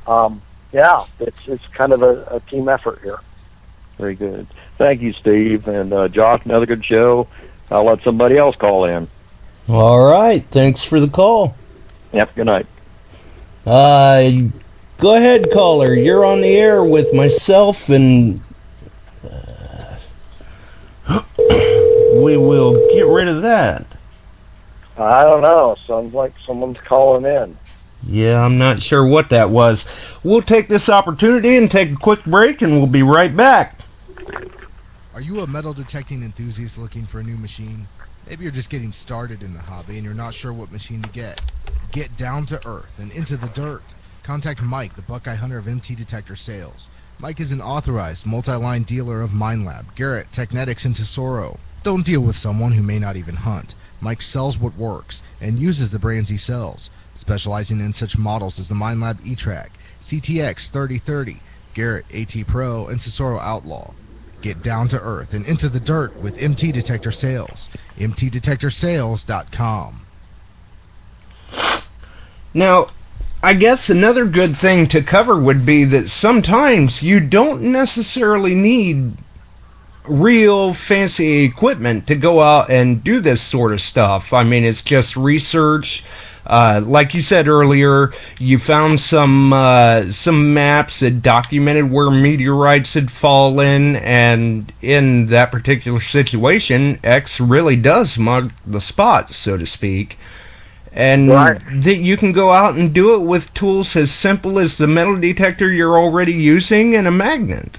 um, 0.06 0.40
yeah, 0.72 1.04
it's 1.20 1.48
it's 1.48 1.66
kind 1.68 1.92
of 1.92 2.02
a, 2.02 2.24
a 2.30 2.40
team 2.40 2.68
effort 2.68 3.00
here. 3.02 3.18
Very 3.98 4.14
good. 4.14 4.46
Thank 4.76 5.00
you, 5.00 5.12
Steve 5.12 5.66
and 5.68 5.92
uh, 5.92 6.08
Josh. 6.08 6.44
Another 6.44 6.66
good 6.66 6.84
show. 6.84 7.26
I'll 7.70 7.84
let 7.84 8.02
somebody 8.02 8.36
else 8.36 8.56
call 8.56 8.84
in. 8.84 9.08
All 9.68 10.02
right. 10.02 10.42
Thanks 10.44 10.82
for 10.84 10.98
the 10.98 11.08
call. 11.08 11.54
Yep. 12.12 12.34
Good 12.34 12.46
night. 12.46 12.66
Uh, 13.66 14.30
go 14.98 15.14
ahead, 15.14 15.50
caller. 15.52 15.92
You're 15.92 16.24
on 16.24 16.40
the 16.40 16.56
air 16.56 16.82
with 16.82 17.12
myself, 17.12 17.90
and 17.90 18.40
uh, 19.22 19.96
we 21.38 22.36
will 22.38 22.74
get 22.92 23.06
rid 23.06 23.28
of 23.28 23.42
that. 23.42 23.84
I 24.96 25.22
don't 25.22 25.42
know. 25.42 25.76
Sounds 25.86 26.14
like 26.14 26.32
someone's 26.46 26.78
calling 26.78 27.26
in. 27.26 27.56
Yeah, 28.06 28.42
I'm 28.42 28.56
not 28.56 28.80
sure 28.80 29.06
what 29.06 29.28
that 29.30 29.50
was. 29.50 29.84
We'll 30.24 30.40
take 30.40 30.68
this 30.68 30.88
opportunity 30.88 31.56
and 31.56 31.70
take 31.70 31.92
a 31.92 31.96
quick 31.96 32.24
break, 32.24 32.62
and 32.62 32.72
we'll 32.72 32.86
be 32.86 33.02
right 33.02 33.36
back. 33.36 33.80
Are 35.12 35.20
you 35.20 35.40
a 35.40 35.46
metal 35.46 35.74
detecting 35.74 36.22
enthusiast 36.22 36.78
looking 36.78 37.04
for 37.04 37.20
a 37.20 37.22
new 37.22 37.36
machine? 37.36 37.86
Maybe 38.28 38.42
you're 38.42 38.52
just 38.52 38.68
getting 38.68 38.92
started 38.92 39.42
in 39.42 39.54
the 39.54 39.60
hobby 39.60 39.96
and 39.96 40.04
you're 40.04 40.12
not 40.12 40.34
sure 40.34 40.52
what 40.52 40.70
machine 40.70 41.00
to 41.00 41.08
get. 41.08 41.40
Get 41.92 42.14
down 42.18 42.44
to 42.46 42.68
earth 42.68 42.98
and 42.98 43.10
into 43.12 43.38
the 43.38 43.48
dirt. 43.48 43.82
Contact 44.22 44.60
Mike, 44.60 44.96
the 44.96 45.02
Buckeye 45.02 45.36
Hunter 45.36 45.56
of 45.56 45.66
MT 45.66 45.94
Detector 45.94 46.36
Sales. 46.36 46.88
Mike 47.18 47.40
is 47.40 47.52
an 47.52 47.62
authorized 47.62 48.26
multi-line 48.26 48.82
dealer 48.82 49.22
of 49.22 49.30
Minelab, 49.30 49.94
Garrett, 49.94 50.30
Teknetics, 50.30 50.84
and 50.84 50.94
Tesoro. 50.94 51.58
Don't 51.82 52.04
deal 52.04 52.20
with 52.20 52.36
someone 52.36 52.72
who 52.72 52.82
may 52.82 52.98
not 52.98 53.16
even 53.16 53.36
hunt. 53.36 53.74
Mike 53.98 54.20
sells 54.20 54.58
what 54.58 54.76
works 54.76 55.22
and 55.40 55.58
uses 55.58 55.90
the 55.90 55.98
brands 55.98 56.28
he 56.28 56.36
sells, 56.36 56.90
specializing 57.14 57.80
in 57.80 57.94
such 57.94 58.18
models 58.18 58.58
as 58.60 58.68
the 58.68 58.74
Minelab 58.74 59.24
E-Trac, 59.24 59.70
CTX 60.02 60.68
3030, 60.68 61.40
Garrett 61.72 62.04
AT 62.14 62.46
Pro, 62.46 62.88
and 62.88 63.00
Tesoro 63.00 63.38
Outlaw. 63.38 63.94
Get 64.40 64.62
down 64.62 64.88
to 64.88 65.00
earth 65.00 65.34
and 65.34 65.44
into 65.46 65.68
the 65.68 65.80
dirt 65.80 66.16
with 66.16 66.40
MT 66.40 66.72
Detector 66.72 67.10
Sales. 67.10 67.68
MTDetectorsales.com. 67.96 70.00
Now, 72.54 72.86
I 73.42 73.54
guess 73.54 73.90
another 73.90 74.26
good 74.26 74.56
thing 74.56 74.86
to 74.88 75.02
cover 75.02 75.38
would 75.38 75.64
be 75.64 75.84
that 75.84 76.10
sometimes 76.10 77.02
you 77.02 77.20
don't 77.20 77.62
necessarily 77.62 78.54
need 78.54 79.12
real 80.08 80.72
fancy 80.72 81.44
equipment 81.44 82.06
to 82.06 82.16
go 82.16 82.40
out 82.40 82.70
and 82.70 83.04
do 83.04 83.20
this 83.20 83.42
sort 83.42 83.72
of 83.72 83.80
stuff. 83.80 84.32
I 84.32 84.42
mean, 84.42 84.64
it's 84.64 84.82
just 84.82 85.16
research. 85.16 86.04
Uh, 86.46 86.80
like 86.84 87.14
you 87.14 87.22
said 87.22 87.46
earlier, 87.48 88.10
you 88.38 88.58
found 88.58 89.00
some 89.00 89.52
uh, 89.52 90.10
some 90.10 90.54
maps 90.54 91.00
that 91.00 91.22
documented 91.22 91.90
where 91.90 92.10
meteorites 92.10 92.94
had 92.94 93.10
fallen, 93.10 93.96
and 93.96 94.72
in 94.80 95.26
that 95.26 95.50
particular 95.52 96.00
situation, 96.00 96.98
X 97.04 97.38
really 97.40 97.76
does 97.76 98.18
mark 98.18 98.46
the 98.66 98.80
spot, 98.80 99.32
so 99.32 99.56
to 99.58 99.66
speak. 99.66 100.18
And 100.92 101.30
Right. 101.30 101.60
that 101.82 101.98
you 101.98 102.16
can 102.16 102.32
go 102.32 102.50
out 102.50 102.74
and 102.74 102.92
do 102.92 103.14
it 103.14 103.20
with 103.20 103.52
tools 103.54 103.94
as 103.94 104.10
simple 104.10 104.58
as 104.58 104.78
the 104.78 104.86
metal 104.86 105.16
detector 105.16 105.70
you're 105.70 105.98
already 105.98 106.32
using 106.32 106.96
and 106.96 107.06
a 107.06 107.10
magnet. 107.10 107.78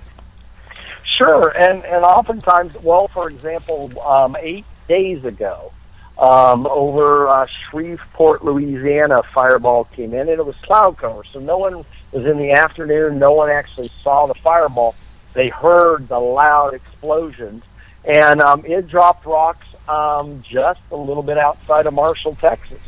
Sure, 1.17 1.49
and 1.49 1.83
and 1.85 2.05
oftentimes, 2.05 2.75
well, 2.81 3.07
for 3.07 3.27
example, 3.29 3.91
um, 4.07 4.37
eight 4.39 4.63
days 4.87 5.25
ago, 5.25 5.71
um, 6.19 6.67
over 6.67 7.29
uh, 7.29 7.45
Shreveport, 7.45 8.43
Louisiana, 8.43 9.23
fireball 9.23 9.85
came 9.85 10.13
in, 10.13 10.21
and 10.21 10.29
it 10.29 10.45
was 10.45 10.55
cloud 10.57 10.97
cover, 10.97 11.23
so 11.23 11.39
no 11.39 11.57
one 11.57 11.85
was 12.11 12.25
in 12.25 12.37
the 12.37 12.51
afternoon. 12.51 13.19
No 13.19 13.31
one 13.31 13.49
actually 13.49 13.87
saw 14.03 14.25
the 14.25 14.33
fireball. 14.33 14.95
They 15.33 15.47
heard 15.47 16.09
the 16.09 16.19
loud 16.19 16.73
explosions, 16.73 17.63
and 18.03 18.41
um, 18.41 18.65
it 18.65 18.87
dropped 18.87 19.25
rocks 19.25 19.65
um, 19.87 20.43
just 20.43 20.81
a 20.91 20.95
little 20.95 21.23
bit 21.23 21.37
outside 21.37 21.85
of 21.85 21.93
Marshall, 21.93 22.35
Texas. 22.35 22.81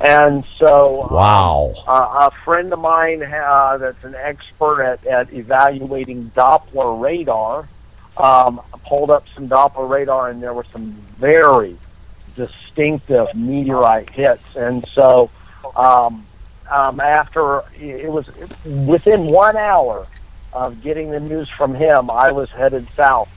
And 0.00 0.44
so, 0.58 1.04
um, 1.04 1.74
uh, 1.86 2.28
a 2.28 2.30
friend 2.44 2.72
of 2.72 2.80
mine 2.80 3.22
uh, 3.22 3.78
that's 3.78 4.02
an 4.02 4.16
expert 4.16 4.82
at, 4.82 5.06
at 5.06 5.32
evaluating 5.32 6.32
Doppler 6.34 7.00
radar 7.00 7.68
um, 8.16 8.60
pulled 8.84 9.12
up 9.12 9.24
some 9.32 9.48
Doppler 9.48 9.88
radar, 9.88 10.30
and 10.30 10.42
there 10.42 10.52
were 10.52 10.66
some 10.72 10.90
very 11.18 11.76
distinctive 12.36 13.34
meteorite 13.34 14.10
hits. 14.10 14.44
And 14.56 14.86
so, 14.88 15.30
um, 15.76 16.26
um, 16.70 17.00
after 17.00 17.62
it 17.78 18.10
was 18.10 18.26
within 18.64 19.26
one 19.26 19.56
hour 19.56 20.06
of 20.52 20.82
getting 20.82 21.10
the 21.10 21.20
news 21.20 21.48
from 21.48 21.74
him, 21.74 22.10
I 22.10 22.32
was 22.32 22.50
headed 22.50 22.88
south 22.96 23.28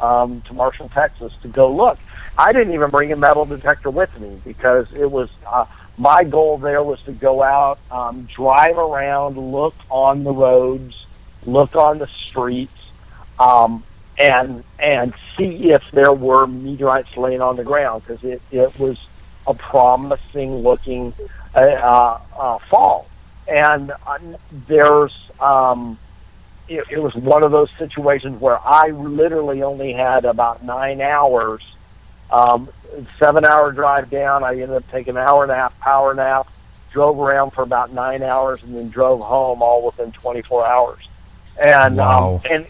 um, 0.00 0.40
to 0.42 0.54
Marshall, 0.54 0.88
Texas, 0.88 1.32
to 1.42 1.48
go 1.48 1.70
look. 1.70 1.98
I 2.36 2.52
didn't 2.52 2.74
even 2.74 2.90
bring 2.90 3.12
a 3.12 3.16
metal 3.16 3.44
detector 3.44 3.90
with 3.90 4.18
me 4.20 4.38
because 4.44 4.92
it 4.92 5.10
was. 5.10 5.30
Uh, 5.46 5.66
my 5.98 6.24
goal 6.24 6.56
there 6.56 6.82
was 6.82 7.00
to 7.02 7.12
go 7.12 7.42
out, 7.42 7.78
um, 7.90 8.24
drive 8.24 8.78
around, 8.78 9.36
look 9.36 9.74
on 9.90 10.24
the 10.24 10.32
roads, 10.32 11.06
look 11.44 11.76
on 11.76 11.98
the 11.98 12.06
streets, 12.06 12.72
um, 13.38 13.84
and 14.18 14.64
and 14.78 15.14
see 15.36 15.70
if 15.70 15.82
there 15.92 16.12
were 16.12 16.46
meteorites 16.46 17.10
laying 17.16 17.40
on 17.40 17.56
the 17.56 17.64
ground 17.64 18.02
because 18.06 18.22
it, 18.22 18.42
it 18.50 18.76
was 18.78 18.98
a 19.46 19.54
promising 19.54 20.56
looking 20.56 21.14
uh, 21.54 21.60
uh, 21.60 22.18
uh, 22.38 22.58
fall. 22.70 23.10
And 23.46 23.92
uh, 24.06 24.18
there's 24.50 25.12
um, 25.38 25.98
it, 26.68 26.84
it 26.90 26.98
was 26.98 27.14
one 27.16 27.42
of 27.42 27.50
those 27.50 27.68
situations 27.78 28.40
where 28.40 28.58
I 28.64 28.88
literally 28.90 29.62
only 29.62 29.92
had 29.92 30.24
about 30.24 30.64
nine 30.64 31.00
hours 31.00 31.62
um, 32.30 32.70
seven 33.22 33.44
hour 33.44 33.72
drive 33.72 34.10
down. 34.10 34.42
I 34.42 34.52
ended 34.52 34.70
up 34.72 34.88
taking 34.88 35.16
an 35.16 35.22
hour 35.22 35.42
and 35.42 35.52
a 35.52 35.54
half 35.56 35.78
power 35.80 36.14
nap, 36.14 36.48
drove 36.90 37.18
around 37.18 37.52
for 37.54 37.62
about 37.62 37.92
nine 37.92 38.22
hours, 38.22 38.60
and 38.62 38.74
then 38.74 38.88
drove 38.88 39.20
home 39.20 39.62
all 39.62 39.84
within 39.84 40.12
24 40.12 40.66
hours. 40.66 41.00
And 41.62 42.00
Wow. 42.00 42.40
um, 42.44 42.50
and 42.50 42.66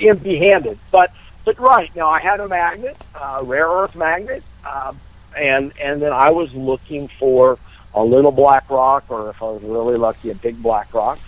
empty 0.00 0.38
handed. 0.38 0.78
But 0.90 1.12
but 1.44 1.58
right 1.58 1.94
now 1.96 2.08
I 2.08 2.20
had 2.20 2.40
a 2.40 2.48
magnet, 2.48 2.96
uh, 3.14 3.40
rare 3.44 3.68
earth 3.68 3.96
magnet, 3.96 4.42
uh, 4.64 4.92
and 5.36 5.72
and 5.80 6.00
then 6.02 6.12
I 6.12 6.30
was 6.30 6.52
looking 6.54 7.08
for 7.08 7.58
a 7.94 8.04
little 8.04 8.32
black 8.32 8.70
rock, 8.70 9.04
or 9.08 9.30
if 9.30 9.42
I 9.42 9.46
was 9.46 9.62
really 9.62 9.96
lucky, 9.96 10.30
a 10.30 10.34
big 10.34 10.62
black 10.62 10.92
rock. 10.94 11.18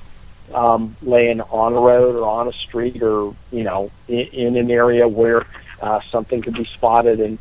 Um, 0.52 0.96
laying 1.00 1.40
on 1.40 1.72
a 1.72 1.80
road 1.80 2.16
or 2.16 2.26
on 2.26 2.48
a 2.48 2.52
street 2.52 3.00
or 3.02 3.34
you 3.52 3.62
know 3.62 3.90
in, 4.08 4.18
in 4.18 4.56
an 4.56 4.70
area 4.70 5.08
where 5.08 5.46
uh, 5.80 6.00
something 6.10 6.42
could 6.42 6.54
be 6.54 6.64
spotted 6.64 7.20
and 7.20 7.38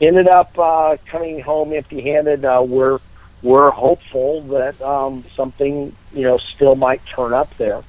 ended 0.00 0.28
up 0.28 0.58
uh, 0.58 0.96
coming 1.06 1.40
home 1.40 1.72
empty-handed. 1.72 2.44
Uh, 2.44 2.62
we're 2.66 2.98
we're 3.42 3.70
hopeful 3.70 4.42
that 4.42 4.80
um, 4.82 5.24
something 5.34 5.94
you 6.12 6.22
know 6.22 6.36
still 6.36 6.74
might 6.74 7.04
turn 7.06 7.32
up 7.32 7.56
there, 7.56 7.82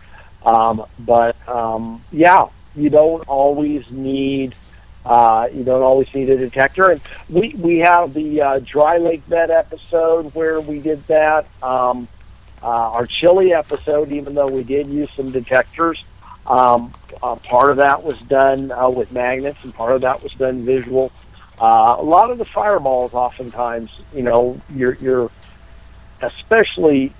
um, 0.45 0.85
but 0.99 1.35
um, 1.49 2.01
yeah, 2.11 2.47
you 2.75 2.89
don't 2.89 3.27
always 3.27 3.89
need 3.91 4.55
uh, 5.05 5.49
you 5.51 5.63
don't 5.63 5.81
always 5.81 6.13
need 6.13 6.29
a 6.29 6.37
detector. 6.37 6.91
And 6.91 7.01
we 7.29 7.55
we 7.57 7.79
have 7.79 8.13
the 8.13 8.41
uh, 8.41 8.59
dry 8.59 8.97
lake 8.97 9.27
bed 9.27 9.49
episode 9.49 10.33
where 10.35 10.61
we 10.61 10.79
did 10.79 11.05
that. 11.07 11.47
Um, 11.61 12.07
uh, 12.63 12.67
our 12.67 13.07
Chile 13.07 13.53
episode, 13.53 14.11
even 14.11 14.35
though 14.35 14.47
we 14.47 14.61
did 14.63 14.87
use 14.87 15.09
some 15.11 15.31
detectors, 15.31 16.03
um, 16.45 16.93
uh, 17.23 17.35
part 17.37 17.71
of 17.71 17.77
that 17.77 18.03
was 18.03 18.19
done 18.19 18.71
uh, 18.71 18.87
with 18.87 19.11
magnets, 19.11 19.63
and 19.63 19.73
part 19.73 19.93
of 19.93 20.01
that 20.01 20.21
was 20.21 20.33
done 20.33 20.63
visual. 20.63 21.11
Uh, 21.59 21.95
a 21.97 22.03
lot 22.03 22.29
of 22.29 22.37
the 22.37 22.45
fireballs, 22.45 23.13
oftentimes, 23.13 23.89
you 24.13 24.21
know, 24.21 24.59
you're, 24.73 24.93
you're 24.95 25.31
especially 26.21 27.13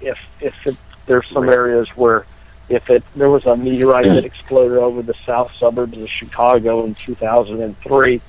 if 0.00 0.18
if 0.40 0.54
it, 0.66 0.76
there's 1.06 1.26
some 1.28 1.48
areas 1.48 1.88
where 1.90 2.26
if 2.68 2.90
it 2.90 3.02
there 3.14 3.30
was 3.30 3.46
a 3.46 3.56
meteorite 3.56 4.06
that 4.06 4.24
exploded 4.24 4.78
over 4.78 5.02
the 5.02 5.14
south 5.24 5.52
suburbs 5.58 5.96
of 5.98 6.08
Chicago 6.08 6.84
in 6.84 6.94
2003, 6.94 8.20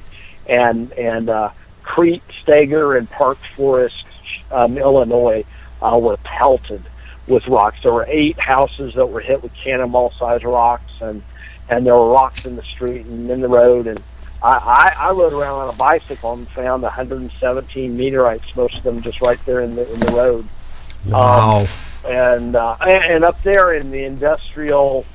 and 0.47 0.91
and 0.93 1.29
uh, 1.29 1.49
Crete, 1.83 2.23
Steger, 2.41 2.95
and 2.95 3.09
Park 3.09 3.37
Forest, 3.55 4.05
um, 4.51 4.77
Illinois, 4.77 5.43
uh, 5.81 5.97
were 6.01 6.17
pelted 6.17 6.83
with 7.27 7.47
rocks. 7.47 7.77
There 7.83 7.93
were 7.93 8.05
eight 8.07 8.39
houses 8.39 8.93
that 8.93 9.07
were 9.07 9.19
hit 9.19 9.41
with 9.41 9.53
cannonball-sized 9.53 10.43
rocks, 10.43 10.91
and 11.01 11.23
and 11.69 11.85
there 11.85 11.95
were 11.95 12.11
rocks 12.11 12.45
in 12.45 12.55
the 12.55 12.63
street 12.63 13.05
and 13.05 13.29
in 13.29 13.41
the 13.41 13.47
road. 13.49 13.87
And 13.87 13.99
I, 14.41 14.93
I, 14.97 15.09
I 15.09 15.11
rode 15.11 15.33
around 15.33 15.67
on 15.67 15.73
a 15.73 15.77
bicycle 15.77 16.33
and 16.33 16.47
found 16.49 16.83
117 16.83 17.97
meteorites, 17.97 18.55
most 18.55 18.75
of 18.75 18.83
them 18.83 19.01
just 19.01 19.19
right 19.21 19.43
there 19.45 19.61
in 19.61 19.75
the 19.75 19.91
in 19.91 19.99
the 19.99 20.11
road 20.11 20.47
Wow. 21.05 21.67
And 22.05 22.55
uh, 22.55 22.75
and 22.81 23.23
up 23.23 23.41
there 23.43 23.73
in 23.73 23.91
the 23.91 24.03
industrial 24.03 25.05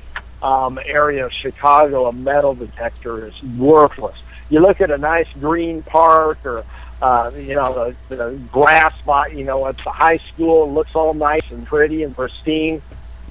um, 0.41 0.79
area 0.85 1.25
of 1.25 1.33
Chicago, 1.33 2.07
a 2.07 2.13
metal 2.13 2.53
detector 2.53 3.25
is 3.27 3.41
worthless. 3.57 4.17
You 4.49 4.59
look 4.59 4.81
at 4.81 4.91
a 4.91 4.97
nice 4.97 5.27
green 5.39 5.81
park 5.83 6.45
or 6.45 6.63
uh, 7.01 7.31
you 7.35 7.55
know 7.55 7.93
the, 8.09 8.15
the 8.15 8.39
grass 8.51 8.97
spot, 8.99 9.33
you 9.33 9.43
know, 9.43 9.65
at 9.67 9.77
the 9.77 9.89
high 9.89 10.17
school, 10.17 10.63
it 10.63 10.71
looks 10.71 10.95
all 10.95 11.13
nice 11.13 11.49
and 11.51 11.65
pretty 11.65 12.03
and 12.03 12.15
pristine, 12.15 12.81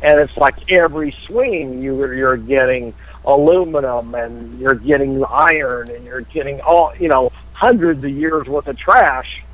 and 0.02 0.20
it's 0.20 0.36
like 0.36 0.70
every 0.70 1.12
swing 1.26 1.82
you 1.82 2.04
you're 2.12 2.36
getting 2.36 2.94
aluminum 3.24 4.14
and 4.14 4.58
you're 4.58 4.74
getting 4.74 5.24
iron 5.24 5.88
and 5.90 6.04
you're 6.04 6.22
getting 6.22 6.60
all 6.62 6.92
you 6.96 7.08
know 7.08 7.30
hundreds 7.52 8.02
of 8.02 8.10
years 8.10 8.48
worth 8.48 8.66
of 8.66 8.76
trash 8.76 9.44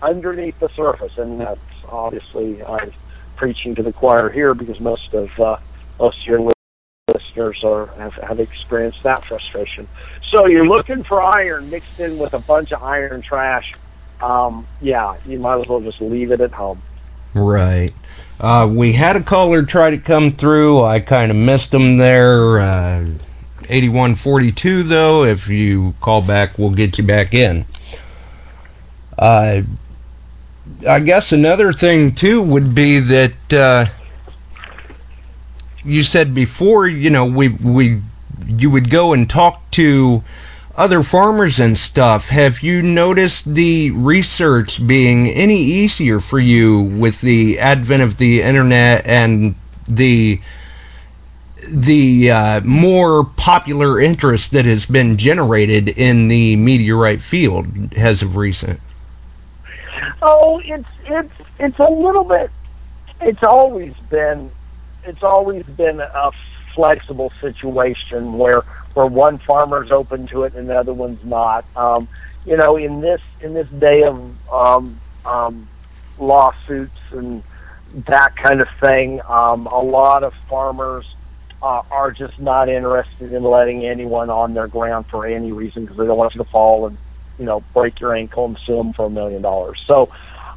underneath 0.00 0.58
the 0.60 0.68
surface, 0.68 1.18
and 1.18 1.40
that's 1.40 1.60
obviously 1.88 2.64
I'm 2.64 2.92
preaching 3.40 3.74
to 3.74 3.82
the 3.82 3.90
choir 3.90 4.28
here 4.28 4.52
because 4.52 4.78
most 4.80 5.14
of 5.14 5.40
uh, 5.40 5.56
of 5.98 6.14
your 6.24 6.52
listeners 7.08 7.64
are 7.64 7.86
have, 7.96 8.12
have 8.16 8.38
experienced 8.38 9.02
that 9.02 9.24
frustration. 9.24 9.88
So 10.28 10.46
you're 10.46 10.68
looking 10.68 11.02
for 11.02 11.22
iron 11.22 11.70
mixed 11.70 11.98
in 11.98 12.18
with 12.18 12.34
a 12.34 12.38
bunch 12.38 12.70
of 12.70 12.82
iron 12.82 13.22
trash. 13.22 13.74
Um, 14.20 14.66
yeah, 14.82 15.16
you 15.24 15.38
might 15.38 15.58
as 15.62 15.66
well 15.66 15.80
just 15.80 16.02
leave 16.02 16.30
it 16.30 16.42
at 16.42 16.52
home. 16.52 16.82
Right. 17.32 17.94
Uh, 18.38 18.70
we 18.70 18.92
had 18.92 19.16
a 19.16 19.22
caller 19.22 19.62
try 19.62 19.88
to 19.88 19.98
come 19.98 20.32
through. 20.32 20.84
I 20.84 21.00
kind 21.00 21.30
of 21.30 21.36
missed 21.38 21.72
him 21.72 21.96
there. 21.96 22.60
Uh, 22.60 23.06
8142, 23.70 24.82
though. 24.82 25.24
If 25.24 25.48
you 25.48 25.94
call 26.02 26.20
back, 26.20 26.58
we'll 26.58 26.70
get 26.70 26.98
you 26.98 27.04
back 27.04 27.32
in. 27.32 27.64
Uh, 29.18 29.62
I 30.86 31.00
guess 31.00 31.32
another 31.32 31.72
thing, 31.72 32.14
too, 32.14 32.40
would 32.40 32.74
be 32.74 32.98
that 33.00 33.52
uh, 33.52 33.86
you 35.84 36.02
said 36.02 36.34
before, 36.34 36.86
you 36.86 37.10
know, 37.10 37.24
we, 37.26 37.48
we, 37.48 38.02
you 38.46 38.70
would 38.70 38.90
go 38.90 39.12
and 39.12 39.28
talk 39.28 39.70
to 39.72 40.22
other 40.76 41.02
farmers 41.02 41.60
and 41.60 41.78
stuff, 41.78 42.30
have 42.30 42.60
you 42.60 42.80
noticed 42.80 43.54
the 43.54 43.90
research 43.90 44.86
being 44.86 45.28
any 45.28 45.58
easier 45.58 46.20
for 46.20 46.38
you 46.38 46.80
with 46.80 47.20
the 47.20 47.58
advent 47.58 48.02
of 48.02 48.16
the 48.16 48.40
internet 48.40 49.04
and 49.04 49.54
the 49.86 50.40
the 51.68 52.30
uh, 52.30 52.60
more 52.62 53.24
popular 53.24 54.00
interest 54.00 54.52
that 54.52 54.64
has 54.64 54.86
been 54.86 55.18
generated 55.18 55.88
in 55.88 56.28
the 56.28 56.56
meteorite 56.56 57.20
field 57.20 57.92
as 57.94 58.22
of 58.22 58.36
recent? 58.36 58.80
Oh, 60.22 60.60
it's 60.64 60.88
it's 61.06 61.32
it's 61.58 61.78
a 61.78 61.90
little 61.90 62.24
bit. 62.24 62.50
It's 63.20 63.42
always 63.42 63.94
been 64.08 64.50
it's 65.04 65.22
always 65.22 65.64
been 65.64 66.00
a 66.00 66.30
flexible 66.74 67.32
situation 67.40 68.38
where 68.38 68.62
where 68.94 69.06
one 69.06 69.38
farmer's 69.38 69.90
open 69.90 70.26
to 70.28 70.44
it 70.44 70.54
and 70.54 70.68
the 70.68 70.76
other 70.76 70.92
one's 70.92 71.24
not. 71.24 71.64
Um, 71.76 72.08
you 72.46 72.56
know, 72.56 72.76
in 72.76 73.00
this 73.00 73.20
in 73.40 73.54
this 73.54 73.68
day 73.68 74.04
of 74.04 74.52
um, 74.52 74.98
um, 75.24 75.68
lawsuits 76.18 77.00
and 77.12 77.42
that 78.06 78.36
kind 78.36 78.60
of 78.60 78.68
thing, 78.80 79.20
um, 79.28 79.66
a 79.66 79.80
lot 79.80 80.22
of 80.22 80.34
farmers 80.48 81.06
uh, 81.62 81.82
are 81.90 82.10
just 82.10 82.38
not 82.38 82.68
interested 82.68 83.32
in 83.32 83.42
letting 83.42 83.84
anyone 83.84 84.30
on 84.30 84.54
their 84.54 84.68
ground 84.68 85.06
for 85.06 85.26
any 85.26 85.52
reason 85.52 85.82
because 85.82 85.98
they 85.98 86.06
don't 86.06 86.16
want 86.16 86.34
you 86.34 86.38
to 86.38 86.50
fall 86.50 86.86
and 86.86 86.96
you 87.40 87.46
know 87.46 87.60
break 87.74 87.98
your 87.98 88.14
ankle 88.14 88.44
and 88.44 88.58
sue 88.58 88.76
them 88.76 88.92
for 88.92 89.06
a 89.06 89.10
million 89.10 89.42
dollars. 89.42 89.82
So 89.86 90.10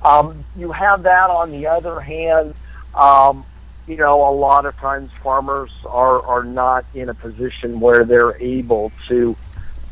um, 0.04 0.44
you 0.56 0.72
have 0.72 1.04
that. 1.04 1.30
On 1.32 1.50
the 1.50 1.68
other 1.68 2.00
hand, 2.00 2.54
um, 2.94 3.46
you 3.88 3.96
know, 3.98 4.28
a 4.28 4.34
lot 4.34 4.66
of 4.66 4.78
times 4.78 5.12
farmers 5.22 5.72
are, 5.86 6.22
are 6.22 6.44
not 6.44 6.86
in 6.94 7.10
a 7.10 7.14
position 7.14 7.80
where 7.80 8.04
they're 8.04 8.38
able 8.42 8.92
to 9.08 9.36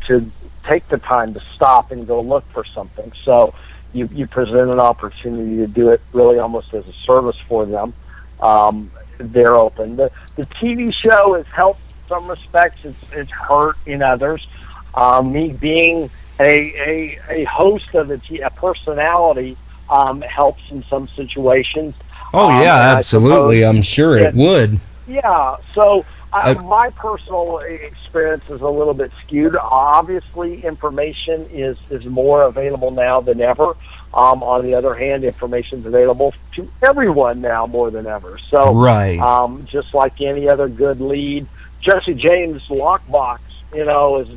to 0.07 0.31
take 0.63 0.87
the 0.89 0.97
time 0.97 1.33
to 1.33 1.41
stop 1.55 1.91
and 1.91 2.07
go 2.07 2.21
look 2.21 2.47
for 2.51 2.63
something. 2.63 3.11
So 3.23 3.53
you, 3.93 4.09
you 4.11 4.27
present 4.27 4.69
an 4.69 4.79
opportunity 4.79 5.57
to 5.57 5.67
do 5.67 5.89
it 5.89 6.01
really 6.13 6.39
almost 6.39 6.73
as 6.73 6.87
a 6.87 6.93
service 6.93 7.37
for 7.47 7.65
them. 7.65 7.93
Um, 8.39 8.91
they're 9.17 9.55
open. 9.55 9.95
The, 9.95 10.11
the 10.35 10.45
TV 10.45 10.93
show 10.93 11.35
has 11.35 11.45
helped 11.47 11.81
some 12.07 12.27
respects. 12.27 12.83
It's, 12.83 13.11
it's 13.11 13.31
hurt 13.31 13.75
in 13.85 14.01
others. 14.01 14.47
Um, 14.93 15.31
me 15.31 15.53
being 15.53 16.09
a, 16.41 16.73
a, 16.91 17.19
a 17.41 17.43
host 17.45 17.93
of 17.95 18.09
a 18.11 18.49
personality 18.51 19.57
um, 19.89 20.21
helps 20.21 20.63
in 20.71 20.83
some 20.83 21.07
situations. 21.09 21.93
Oh 22.33 22.49
Um, 22.49 22.61
yeah, 22.61 22.75
I 22.75 22.97
absolutely. 22.97 23.63
I'm 23.65 23.81
sure 23.81 24.17
it 24.17 24.23
that- 24.23 24.35
would. 24.35 24.79
Yeah. 25.07 25.57
So 25.73 26.05
I, 26.33 26.51
Uh, 26.53 26.61
my 26.63 26.89
personal 26.91 27.57
experience 27.59 28.45
is 28.49 28.61
a 28.61 28.69
little 28.69 28.93
bit 28.93 29.11
skewed. 29.25 29.55
Obviously, 29.57 30.63
information 30.63 31.45
is 31.51 31.75
is 31.89 32.05
more 32.05 32.43
available 32.43 32.91
now 32.91 33.19
than 33.19 33.41
ever. 33.41 33.75
Um, 34.13 34.43
on 34.43 34.63
the 34.63 34.73
other 34.75 34.93
hand, 34.93 35.23
information 35.23 35.79
is 35.79 35.85
available 35.85 36.33
to 36.55 36.69
everyone 36.83 37.39
now 37.41 37.65
more 37.65 37.89
than 37.91 38.05
ever. 38.07 38.37
So, 38.49 38.73
Right. 38.73 39.19
um, 39.19 39.65
just 39.65 39.93
like 39.93 40.19
any 40.21 40.49
other 40.49 40.67
good 40.67 40.99
lead, 41.01 41.45
Jesse 41.81 42.13
James 42.13 42.61
lockbox, 42.69 43.39
you 43.74 43.86
know, 43.86 44.19
is 44.19 44.30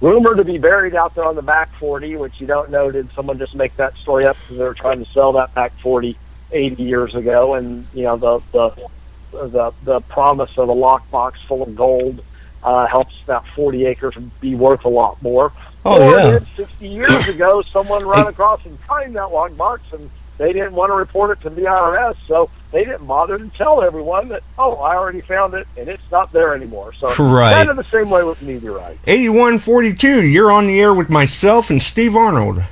rumored 0.00 0.36
to 0.38 0.44
be 0.44 0.58
buried 0.58 0.94
out 0.94 1.14
there 1.14 1.24
on 1.24 1.34
the 1.34 1.42
back 1.42 1.70
40, 1.74 2.16
which 2.16 2.40
you 2.40 2.46
don't 2.46 2.70
know. 2.70 2.90
Did 2.90 3.10
someone 3.12 3.38
just 3.38 3.54
make 3.54 3.74
that 3.76 3.94
story 3.96 4.26
up 4.26 4.36
because 4.40 4.58
they 4.58 4.64
were 4.64 4.74
trying 4.74 5.04
to 5.04 5.10
sell 5.10 5.32
that 5.32 5.54
back 5.54 5.72
40 5.78 6.16
80 6.52 6.82
years 6.82 7.14
ago? 7.14 7.54
And 7.54 7.86
you 7.94 8.04
know, 8.04 8.16
the 8.16 8.40
the 8.52 8.88
the 9.32 9.72
the 9.84 10.00
promise 10.02 10.56
of 10.58 10.68
a 10.68 10.74
lockbox 10.74 11.36
full 11.46 11.62
of 11.62 11.74
gold 11.74 12.22
uh, 12.62 12.86
helps 12.86 13.14
that 13.26 13.46
40 13.48 13.86
acres 13.86 14.14
be 14.40 14.54
worth 14.54 14.84
a 14.84 14.88
lot 14.88 15.20
more. 15.22 15.52
Oh, 15.84 16.02
or 16.02 16.18
yeah. 16.18 16.30
did 16.38 16.46
60 16.56 16.88
years 16.88 17.28
ago 17.34 17.62
someone 17.62 18.06
ran 18.06 18.26
across 18.26 18.64
and 18.66 18.78
find 18.80 19.14
that 19.16 19.28
lockbox 19.28 19.80
and 19.92 20.10
they 20.38 20.52
didn't 20.52 20.74
want 20.74 20.90
to 20.90 20.94
report 20.94 21.36
it 21.36 21.42
to 21.42 21.50
the 21.50 21.62
IRS, 21.62 22.16
so 22.26 22.48
they 22.70 22.84
didn't 22.84 23.06
bother 23.06 23.38
to 23.38 23.48
tell 23.48 23.82
everyone 23.82 24.28
that, 24.28 24.42
oh, 24.58 24.74
I 24.76 24.94
already 24.94 25.20
found 25.22 25.54
it 25.54 25.66
and 25.76 25.88
it's 25.88 26.10
not 26.10 26.32
there 26.32 26.54
anymore. 26.54 26.92
So 26.94 27.14
Right. 27.14 27.52
kind 27.54 27.70
of 27.70 27.76
the 27.76 27.84
same 27.84 28.10
way 28.10 28.22
with 28.22 28.42
meteorite. 28.42 28.98
8142, 29.06 30.22
you're 30.26 30.50
on 30.50 30.66
the 30.66 30.78
air 30.80 30.92
with 30.92 31.08
myself 31.08 31.70
and 31.70 31.82
Steve 31.82 32.14
Arnold. 32.14 32.62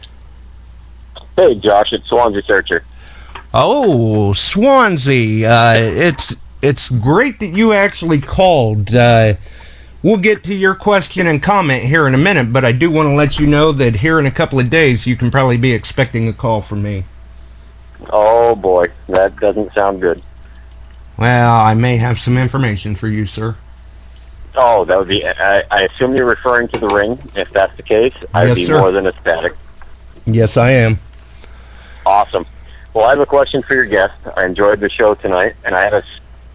Hey, 1.36 1.55
Josh, 1.55 1.92
it's 1.92 2.07
Swansea 2.09 2.42
Searcher. 2.42 2.84
Oh, 3.53 4.32
Swansea. 4.32 5.51
Uh, 5.51 5.74
it's 5.76 6.36
it's 6.62 6.88
great 6.88 7.38
that 7.40 7.49
you 7.49 7.72
actually 7.72 8.20
called. 8.20 8.94
Uh, 8.94 9.34
we'll 10.03 10.16
get 10.16 10.42
to 10.44 10.55
your 10.55 10.74
question 10.74 11.26
and 11.26 11.42
comment 11.42 11.84
here 11.84 12.07
in 12.07 12.14
a 12.14 12.18
minute, 12.18 12.53
but 12.53 12.64
I 12.64 12.72
do 12.72 12.90
want 12.90 13.07
to 13.09 13.14
let 13.14 13.38
you 13.38 13.47
know 13.47 13.72
that 13.72 13.97
here 13.97 14.18
in 14.18 14.26
a 14.26 14.30
couple 14.30 14.59
of 14.59 14.68
days 14.68 15.07
you 15.07 15.16
can 15.16 15.30
probably 15.30 15.57
be 15.57 15.72
expecting 15.72 16.28
a 16.28 16.32
call 16.32 16.61
from 16.61 16.82
me. 16.82 17.05
Oh 18.11 18.55
boy, 18.55 18.86
that 19.09 19.36
doesn't 19.36 19.72
sound 19.74 20.01
good. 20.01 20.22
Well, 21.16 21.55
I 21.57 21.74
may 21.74 21.97
have 21.97 22.18
some 22.18 22.36
information 22.36 22.94
for 22.94 23.09
you, 23.09 23.26
sir. 23.26 23.57
Oh, 24.55 24.84
that 24.84 24.99
would 24.99 25.09
be. 25.09 25.26
I, 25.26 25.62
I 25.70 25.82
assume 25.82 26.14
you're 26.14 26.24
referring 26.26 26.68
to 26.68 26.78
the 26.78 26.88
ring. 26.88 27.18
If 27.34 27.51
that's 27.51 27.76
the 27.76 27.82
case, 27.82 28.14
I'd 28.34 28.49
Yes, 28.49 28.57
be 28.57 28.64
sir. 28.64 28.78
more 28.78 28.90
than 28.90 29.07
ecstatic. 29.07 29.53
Yes, 30.26 30.57
I 30.57 30.70
am. 30.70 30.99
Awesome. 32.05 32.47
Well, 32.94 33.05
I 33.05 33.11
have 33.11 33.20
a 33.20 33.26
question 33.26 33.62
for 33.62 33.74
your 33.74 33.84
guest. 33.86 34.14
I 34.36 34.47
enjoyed 34.47 34.80
the 34.80 34.88
show 34.88 35.14
tonight, 35.14 35.55
and 35.64 35.74
I 35.74 35.82
have 35.82 35.92
a 35.92 36.03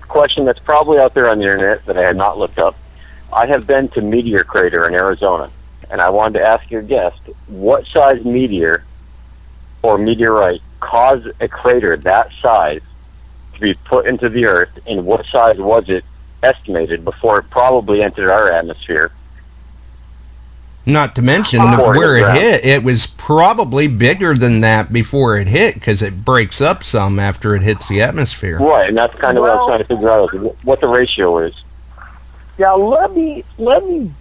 question 0.07 0.45
that's 0.45 0.59
probably 0.59 0.97
out 0.99 1.13
there 1.13 1.29
on 1.29 1.37
the 1.39 1.43
internet 1.45 1.85
that 1.85 1.97
I 1.97 2.01
had 2.05 2.15
not 2.15 2.37
looked 2.37 2.57
up. 2.59 2.75
I 3.33 3.45
have 3.45 3.65
been 3.67 3.87
to 3.89 4.01
Meteor 4.01 4.43
Crater 4.43 4.87
in 4.87 4.93
Arizona, 4.93 5.49
and 5.89 6.01
I 6.01 6.09
wanted 6.09 6.39
to 6.39 6.45
ask 6.45 6.69
your 6.71 6.81
guest 6.81 7.19
what 7.47 7.85
size 7.87 8.23
meteor 8.25 8.83
or 9.83 9.97
meteorite 9.97 10.61
caused 10.81 11.27
a 11.39 11.47
crater 11.47 11.95
that 11.95 12.29
size 12.41 12.81
to 13.53 13.59
be 13.59 13.73
put 13.73 14.05
into 14.05 14.27
the 14.27 14.45
Earth, 14.45 14.77
and 14.85 15.05
what 15.05 15.25
size 15.27 15.57
was 15.57 15.87
it 15.87 16.03
estimated 16.43 17.05
before 17.05 17.39
it 17.39 17.49
probably 17.49 18.03
entered 18.03 18.29
our 18.29 18.51
atmosphere? 18.51 19.11
Not 20.83 21.13
to 21.15 21.21
mention 21.21 21.59
Before 21.61 21.95
where 21.95 22.33
hit 22.33 22.55
it 22.55 22.63
hit, 22.63 22.65
it 22.65 22.83
was 22.83 23.05
probably 23.05 23.87
bigger 23.87 24.33
than 24.33 24.61
that 24.61 24.91
before 24.91 25.37
it 25.37 25.47
hit 25.47 25.75
because 25.75 26.01
it 26.01 26.25
breaks 26.25 26.59
up 26.59 26.83
some 26.83 27.19
after 27.19 27.53
it 27.55 27.61
hits 27.61 27.87
the 27.87 28.01
atmosphere. 28.01 28.57
Right, 28.59 28.89
and 28.89 28.97
that's 28.97 29.15
kind 29.19 29.37
of 29.37 29.43
what 29.43 29.51
I 29.51 29.55
Well- 29.55 29.67
was 29.67 29.75
trying 29.75 29.87
to 29.87 29.95
figure 29.95 30.09
out 30.09 30.65
what 30.65 30.81
the 30.81 30.87
ratio 30.87 31.37
is. 31.37 31.53
Yeah, 32.57 32.71
let 32.71 33.15
me 33.15 33.43
let 33.59 33.85
me 33.87 34.11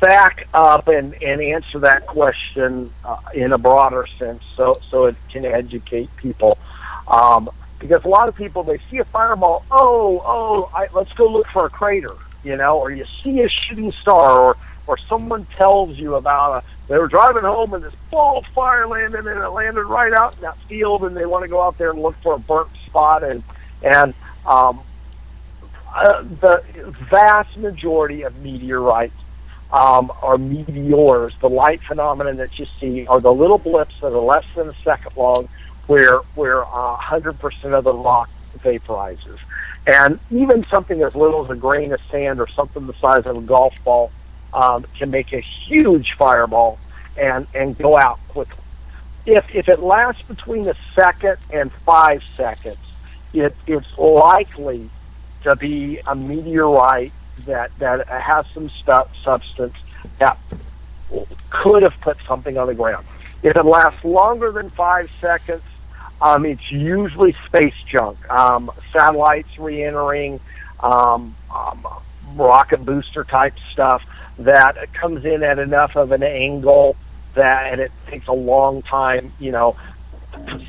back 0.00 0.48
up 0.52 0.88
and, 0.88 1.14
and 1.22 1.40
answer 1.40 1.78
that 1.80 2.06
question 2.06 2.90
uh, 3.04 3.16
in 3.34 3.52
a 3.52 3.58
broader 3.58 4.06
sense, 4.18 4.42
so 4.56 4.80
so 4.90 5.06
it 5.06 5.16
can 5.30 5.44
educate 5.44 6.14
people. 6.16 6.58
Um, 7.06 7.48
because 7.78 8.04
a 8.04 8.08
lot 8.08 8.28
of 8.28 8.34
people 8.34 8.64
they 8.64 8.78
see 8.90 8.98
a 8.98 9.04
fireball, 9.04 9.64
oh 9.70 10.22
oh, 10.24 10.70
I, 10.74 10.88
let's 10.92 11.12
go 11.12 11.28
look 11.28 11.46
for 11.48 11.66
a 11.66 11.70
crater, 11.70 12.14
you 12.42 12.56
know, 12.56 12.78
or 12.78 12.90
you 12.90 13.04
see 13.22 13.40
a 13.42 13.48
shooting 13.48 13.92
star, 13.92 14.38
or 14.40 14.56
or 14.86 14.98
someone 14.98 15.46
tells 15.56 15.96
you 15.96 16.16
about 16.16 16.64
a 16.64 16.88
they 16.88 16.98
were 16.98 17.08
driving 17.08 17.42
home 17.42 17.74
and 17.74 17.84
this 17.84 17.94
ball 18.10 18.38
of 18.38 18.46
fire 18.46 18.86
landed 18.86 19.26
and 19.26 19.38
it 19.38 19.48
landed 19.50 19.84
right 19.84 20.12
out 20.12 20.34
in 20.36 20.40
that 20.40 20.56
field, 20.62 21.04
and 21.04 21.16
they 21.16 21.26
want 21.26 21.42
to 21.42 21.48
go 21.48 21.62
out 21.62 21.78
there 21.78 21.90
and 21.90 22.00
look 22.00 22.16
for 22.16 22.34
a 22.34 22.38
burnt 22.38 22.70
spot 22.86 23.22
and 23.22 23.42
and 23.82 24.12
um, 24.44 24.80
uh, 25.94 26.22
the 26.22 26.62
vast 27.08 27.56
majority 27.56 28.22
of 28.22 28.36
meteorites 28.42 29.14
um, 29.72 30.10
are 30.22 30.38
meteors. 30.38 31.34
The 31.40 31.48
light 31.48 31.82
phenomenon 31.82 32.36
that 32.36 32.58
you 32.58 32.66
see 32.80 33.06
are 33.06 33.20
the 33.20 33.32
little 33.32 33.58
blips 33.58 34.00
that 34.00 34.12
are 34.12 34.18
less 34.18 34.46
than 34.54 34.68
a 34.68 34.74
second 34.84 35.16
long, 35.16 35.48
where 35.86 36.18
where 36.34 36.62
hundred 36.64 37.38
percent 37.38 37.74
of 37.74 37.84
the 37.84 37.92
rock 37.92 38.30
vaporizes, 38.58 39.38
and 39.86 40.18
even 40.30 40.64
something 40.66 41.02
as 41.02 41.14
little 41.14 41.44
as 41.44 41.50
a 41.50 41.56
grain 41.56 41.92
of 41.92 42.00
sand 42.10 42.40
or 42.40 42.48
something 42.48 42.86
the 42.86 42.94
size 42.94 43.26
of 43.26 43.36
a 43.36 43.40
golf 43.40 43.74
ball 43.84 44.10
um, 44.52 44.84
can 44.96 45.10
make 45.10 45.32
a 45.32 45.40
huge 45.40 46.12
fireball 46.12 46.78
and 47.16 47.46
and 47.54 47.76
go 47.78 47.96
out 47.96 48.18
quickly. 48.28 48.64
if 49.26 49.44
if 49.54 49.68
it 49.68 49.80
lasts 49.80 50.22
between 50.22 50.66
a 50.68 50.74
second 50.94 51.36
and 51.50 51.70
five 51.72 52.22
seconds, 52.36 52.78
it 53.32 53.54
it's 53.66 53.98
likely 53.98 54.88
to 55.42 55.54
be 55.56 56.00
a 56.06 56.14
meteorite 56.14 57.12
that 57.46 57.76
that 57.78 58.06
has 58.08 58.46
some 58.54 58.68
stuff 58.68 59.14
substance 59.22 59.74
that 60.18 60.38
could 61.50 61.82
have 61.82 61.98
put 62.00 62.18
something 62.26 62.58
on 62.58 62.66
the 62.66 62.74
ground. 62.74 63.06
If 63.42 63.56
it 63.56 63.64
lasts 63.64 64.04
longer 64.04 64.52
than 64.52 64.70
five 64.70 65.10
seconds, 65.20 65.62
um, 66.20 66.44
it's 66.44 66.70
usually 66.70 67.34
space 67.46 67.74
junk, 67.86 68.18
um, 68.30 68.70
satellites 68.92 69.58
re-entering, 69.58 70.40
um, 70.80 71.34
um, 71.54 71.86
rocket 72.34 72.84
booster 72.84 73.24
type 73.24 73.54
stuff 73.72 74.04
that 74.38 74.92
comes 74.92 75.24
in 75.24 75.42
at 75.42 75.58
enough 75.58 75.96
of 75.96 76.12
an 76.12 76.22
angle 76.22 76.96
that, 77.34 77.72
and 77.72 77.80
it 77.80 77.92
takes 78.08 78.26
a 78.26 78.32
long 78.32 78.82
time, 78.82 79.32
you 79.38 79.52
know, 79.52 79.76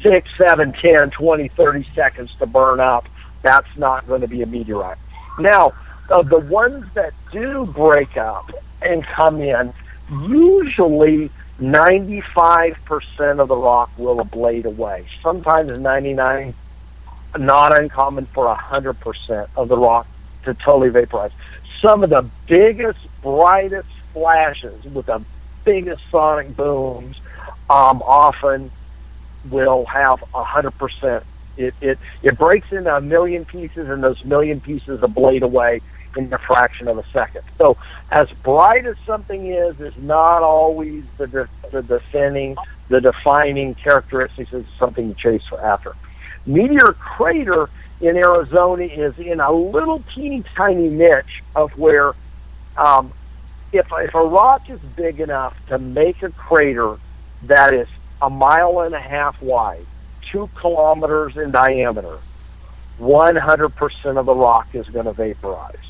six, 0.01 0.29
seven, 0.37 0.71
ten, 0.73 1.09
twenty, 1.09 1.47
thirty 1.47 1.83
seconds 1.95 2.33
to 2.39 2.45
burn 2.45 2.79
up. 2.79 3.07
That's 3.41 3.77
not 3.77 4.07
going 4.07 4.21
to 4.21 4.27
be 4.27 4.41
a 4.41 4.45
meteorite. 4.45 4.97
Now, 5.39 5.73
of 6.11 6.29
the 6.29 6.39
ones 6.39 6.85
that 6.93 7.13
do 7.31 7.65
break 7.65 8.17
up 8.17 8.49
and 8.81 9.03
come 9.03 9.41
in, 9.41 9.73
usually 10.27 11.29
95% 11.59 13.39
of 13.39 13.47
the 13.47 13.55
rock 13.55 13.91
will 13.97 14.17
ablate 14.17 14.65
away. 14.65 15.05
Sometimes 15.21 15.77
99, 15.77 16.53
not 17.37 17.77
uncommon 17.77 18.25
for 18.27 18.53
100% 18.55 19.47
of 19.55 19.67
the 19.67 19.77
rock 19.77 20.07
to 20.43 20.53
totally 20.53 20.89
vaporize. 20.89 21.31
Some 21.81 22.03
of 22.03 22.09
the 22.09 22.25
biggest, 22.47 22.99
brightest 23.21 23.89
flashes 24.13 24.83
with 24.85 25.05
the 25.05 25.21
biggest 25.63 26.01
sonic 26.09 26.55
booms 26.55 27.17
um, 27.69 28.01
often 28.05 28.71
will 29.49 29.85
have 29.85 30.19
100%. 30.33 31.23
It, 31.57 31.73
it, 31.81 31.99
it 32.23 32.37
breaks 32.37 32.71
into 32.71 32.95
a 32.95 33.01
million 33.01 33.43
pieces, 33.43 33.89
and 33.89 34.01
those 34.01 34.23
million 34.23 34.61
pieces 34.61 35.01
ablate 35.01 35.41
away 35.41 35.81
in 36.15 36.31
a 36.33 36.39
fraction 36.39 36.87
of 36.87 36.97
a 36.97 37.03
second. 37.13 37.41
So, 37.57 37.77
as 38.09 38.27
bright 38.43 38.85
as 38.85 38.95
something 39.05 39.51
is, 39.51 39.79
is 39.79 39.93
not 39.97 40.41
always 40.41 41.05
the 41.17 41.27
de- 41.27 41.49
the 41.71 41.81
defining, 41.81 42.55
the 42.89 43.01
defining 43.01 43.75
characteristics 43.75 44.51
of 44.53 44.65
something 44.77 45.09
you 45.09 45.15
chase 45.15 45.43
after. 45.63 45.95
Meteor 46.45 46.93
crater 46.93 47.69
in 48.01 48.17
Arizona 48.17 48.85
is 48.85 49.13
in 49.17 49.39
a 49.39 49.51
little 49.51 50.03
teeny 50.15 50.43
tiny 50.55 50.89
niche 50.89 51.43
of 51.55 51.71
where, 51.77 52.13
um, 52.77 53.13
if 53.71 53.85
if 53.91 54.13
a 54.15 54.21
rock 54.21 54.69
is 54.69 54.79
big 54.79 55.19
enough 55.19 55.55
to 55.67 55.77
make 55.77 56.23
a 56.23 56.31
crater 56.31 56.97
that 57.43 57.73
is 57.73 57.87
a 58.21 58.29
mile 58.29 58.81
and 58.81 58.95
a 58.95 58.99
half 58.99 59.39
wide, 59.41 59.85
two 60.31 60.49
kilometers 60.59 61.37
in 61.37 61.51
diameter, 61.51 62.19
100% 62.99 64.19
of 64.19 64.25
the 64.25 64.35
rock 64.35 64.67
is 64.73 64.87
going 64.87 65.05
to 65.05 65.13
vaporize. 65.13 65.88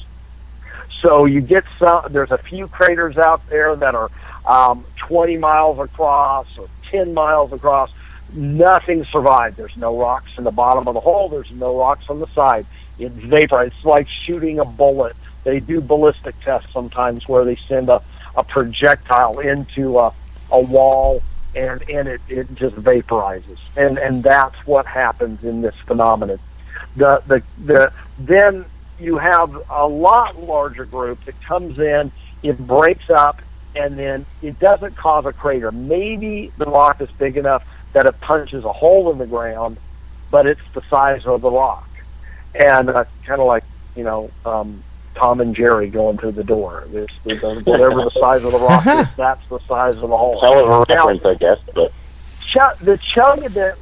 So 1.01 1.25
you 1.25 1.41
get 1.41 1.63
some. 1.77 2.05
There's 2.09 2.31
a 2.31 2.37
few 2.37 2.67
craters 2.67 3.17
out 3.17 3.47
there 3.49 3.75
that 3.75 3.95
are 3.95 4.09
um, 4.45 4.85
20 4.97 5.37
miles 5.37 5.79
across 5.79 6.57
or 6.57 6.67
10 6.91 7.13
miles 7.13 7.53
across. 7.53 7.91
Nothing 8.33 9.05
survived. 9.05 9.57
There's 9.57 9.77
no 9.77 9.97
rocks 9.97 10.31
in 10.37 10.43
the 10.43 10.51
bottom 10.51 10.87
of 10.87 10.93
the 10.93 10.99
hole. 10.99 11.29
There's 11.29 11.51
no 11.51 11.77
rocks 11.77 12.09
on 12.09 12.19
the 12.19 12.27
side. 12.27 12.65
It's 12.99 13.15
vapor. 13.15 13.63
It's 13.63 13.85
like 13.85 14.07
shooting 14.07 14.59
a 14.59 14.65
bullet. 14.65 15.15
They 15.43 15.59
do 15.59 15.81
ballistic 15.81 16.39
tests 16.41 16.71
sometimes 16.73 17.27
where 17.27 17.45
they 17.45 17.55
send 17.55 17.89
a, 17.89 18.01
a 18.35 18.43
projectile 18.43 19.39
into 19.39 19.97
a, 19.97 20.13
a 20.51 20.59
wall 20.59 21.23
and 21.55 21.81
and 21.89 22.07
it, 22.07 22.21
it 22.27 22.53
just 22.55 22.75
vaporizes. 22.75 23.57
And 23.75 23.97
and 23.97 24.21
that's 24.21 24.55
what 24.67 24.85
happens 24.85 25.43
in 25.43 25.61
this 25.61 25.75
phenomenon. 25.85 26.39
The 26.95 27.23
the 27.25 27.43
the 27.65 27.93
then 28.19 28.65
you 28.99 29.17
have 29.17 29.55
a 29.69 29.87
lot 29.87 30.41
larger 30.41 30.85
group 30.85 31.23
that 31.25 31.39
comes 31.41 31.79
in, 31.79 32.11
it 32.43 32.57
breaks 32.57 33.09
up, 33.09 33.41
and 33.75 33.97
then 33.97 34.25
it 34.41 34.59
doesn't 34.59 34.95
cause 34.95 35.25
a 35.25 35.33
crater. 35.33 35.71
Maybe 35.71 36.51
the 36.57 36.65
rock 36.65 37.01
is 37.01 37.09
big 37.11 37.37
enough 37.37 37.67
that 37.93 38.05
it 38.05 38.19
punches 38.19 38.63
a 38.63 38.73
hole 38.73 39.11
in 39.11 39.17
the 39.17 39.25
ground, 39.25 39.77
but 40.31 40.45
it's 40.45 40.61
the 40.73 40.81
size 40.89 41.25
of 41.25 41.41
the 41.41 41.49
rock, 41.49 41.89
and 42.53 42.89
uh, 42.89 43.05
kind 43.25 43.41
of 43.41 43.47
like 43.47 43.63
you 43.95 44.03
know 44.03 44.29
um, 44.45 44.83
Tom 45.15 45.41
and 45.41 45.55
Jerry 45.55 45.89
going 45.89 46.17
through 46.17 46.33
the 46.33 46.43
door. 46.43 46.87
It's, 46.93 47.13
it's, 47.25 47.41
whatever 47.65 48.03
the 48.03 48.11
size 48.19 48.43
of 48.43 48.51
the 48.51 48.59
rock 48.59 48.85
is, 48.87 49.07
that's 49.17 49.45
the 49.47 49.59
size 49.59 49.95
of 49.95 50.09
the 50.09 50.17
hole. 50.17 50.39
Hell 50.41 50.59
of 50.59 50.89
a 50.89 50.93
reference, 50.93 51.25
I 51.25 51.35
guess. 51.35 51.59
But 51.73 51.91
Ch- 52.41 52.79
the 52.81 52.97
Chelyabinsk 52.97 53.77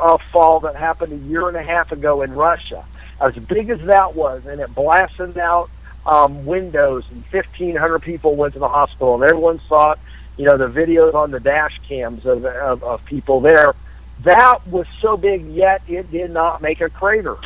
uh, 0.00 0.18
fall 0.32 0.60
that 0.60 0.76
happened 0.76 1.12
a 1.12 1.28
year 1.28 1.48
and 1.48 1.56
a 1.56 1.62
half 1.62 1.92
ago 1.92 2.22
in 2.22 2.32
Russia, 2.32 2.84
as 3.20 3.34
big 3.34 3.70
as 3.70 3.80
that 3.82 4.14
was, 4.14 4.46
and 4.46 4.60
it 4.60 4.74
blasted 4.74 5.38
out 5.38 5.70
um, 6.04 6.44
windows, 6.46 7.04
and 7.10 7.22
1,500 7.30 8.00
people 8.00 8.36
went 8.36 8.54
to 8.54 8.58
the 8.58 8.68
hospital, 8.68 9.14
and 9.14 9.24
everyone 9.24 9.60
saw 9.60 9.92
it. 9.92 9.98
You 10.36 10.44
know, 10.44 10.58
the 10.58 10.68
videos 10.68 11.14
on 11.14 11.30
the 11.30 11.40
dash 11.40 11.80
cams 11.88 12.26
of, 12.26 12.44
of, 12.44 12.84
of 12.84 13.04
people 13.06 13.40
there. 13.40 13.74
That 14.20 14.66
was 14.66 14.86
so 15.00 15.16
big, 15.16 15.42
yet 15.46 15.82
it 15.88 16.10
did 16.10 16.30
not 16.30 16.60
make 16.60 16.80
a 16.80 16.90
crater. 16.90 17.36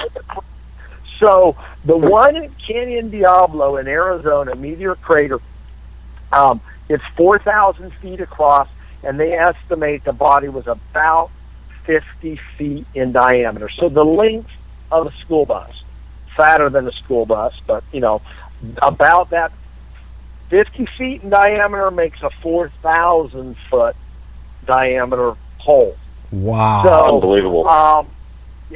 So 1.18 1.56
the 1.84 1.96
one 1.96 2.36
at 2.36 2.56
Canyon 2.58 3.10
Diablo 3.10 3.76
in 3.76 3.86
Arizona, 3.86 4.56
Meteor 4.56 4.96
Crater, 4.96 5.38
um, 6.32 6.60
it's 6.88 7.04
4,000 7.16 7.92
feet 7.94 8.20
across, 8.20 8.68
and 9.04 9.20
they 9.20 9.34
estimate 9.34 10.04
the 10.04 10.12
body 10.12 10.48
was 10.48 10.66
about 10.66 11.30
50 11.84 12.36
feet 12.56 12.86
in 12.94 13.12
diameter. 13.12 13.68
So 13.68 13.88
the 13.88 14.04
length 14.04 14.50
of 14.90 15.06
a 15.06 15.12
school 15.18 15.46
bus, 15.46 15.82
fatter 16.36 16.68
than 16.68 16.86
a 16.86 16.92
school 16.92 17.26
bus, 17.26 17.54
but 17.66 17.84
you 17.92 18.00
know, 18.00 18.22
about 18.82 19.30
that 19.30 19.52
50 20.48 20.86
feet 20.86 21.22
in 21.22 21.30
diameter 21.30 21.90
makes 21.90 22.22
a 22.22 22.30
4,000 22.30 23.56
foot 23.56 23.94
diameter 24.66 25.34
hole. 25.58 25.96
Wow. 26.32 26.82
So, 26.82 27.14
unbelievable. 27.16 27.68
um, 27.68 28.06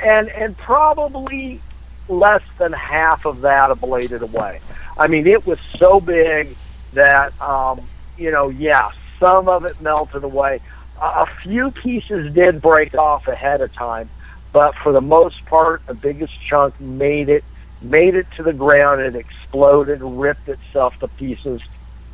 and 0.03 0.29
and 0.31 0.57
probably 0.57 1.61
less 2.09 2.43
than 2.59 2.73
half 2.73 3.27
of 3.27 3.43
that 3.43 3.71
ablated 3.71 4.23
away. 4.23 4.61
I 4.99 5.09
mean, 5.09 5.27
it 5.27 5.47
was 5.47 5.61
so 5.61 6.01
big 6.01 6.57
that 6.95 7.41
um, 7.41 7.81
you 8.19 8.31
know, 8.31 8.49
yeah, 8.49 8.91
some 9.21 9.49
of 9.49 9.65
it 9.65 9.81
melted 9.81 10.25
away. 10.25 10.61
A 11.01 11.05
a 11.05 11.27
few 11.43 11.71
pieces 11.71 12.33
did 12.35 12.61
break 12.61 12.95
off 12.95 13.29
ahead 13.29 13.61
of 13.61 13.73
time, 13.73 14.09
but 14.55 14.73
for 14.83 14.93
the 14.93 15.01
most 15.01 15.45
part, 15.47 15.83
the 15.87 15.95
biggest 15.95 16.33
chunk 16.49 16.81
made 16.81 17.29
it 17.29 17.45
made 17.83 18.15
it 18.15 18.27
to 18.37 18.43
the 18.43 18.53
ground 18.53 19.03
and 19.03 19.17
exploded, 19.17 20.01
ripped 20.01 20.49
itself 20.49 20.95
to 21.01 21.09
pieces, 21.09 21.61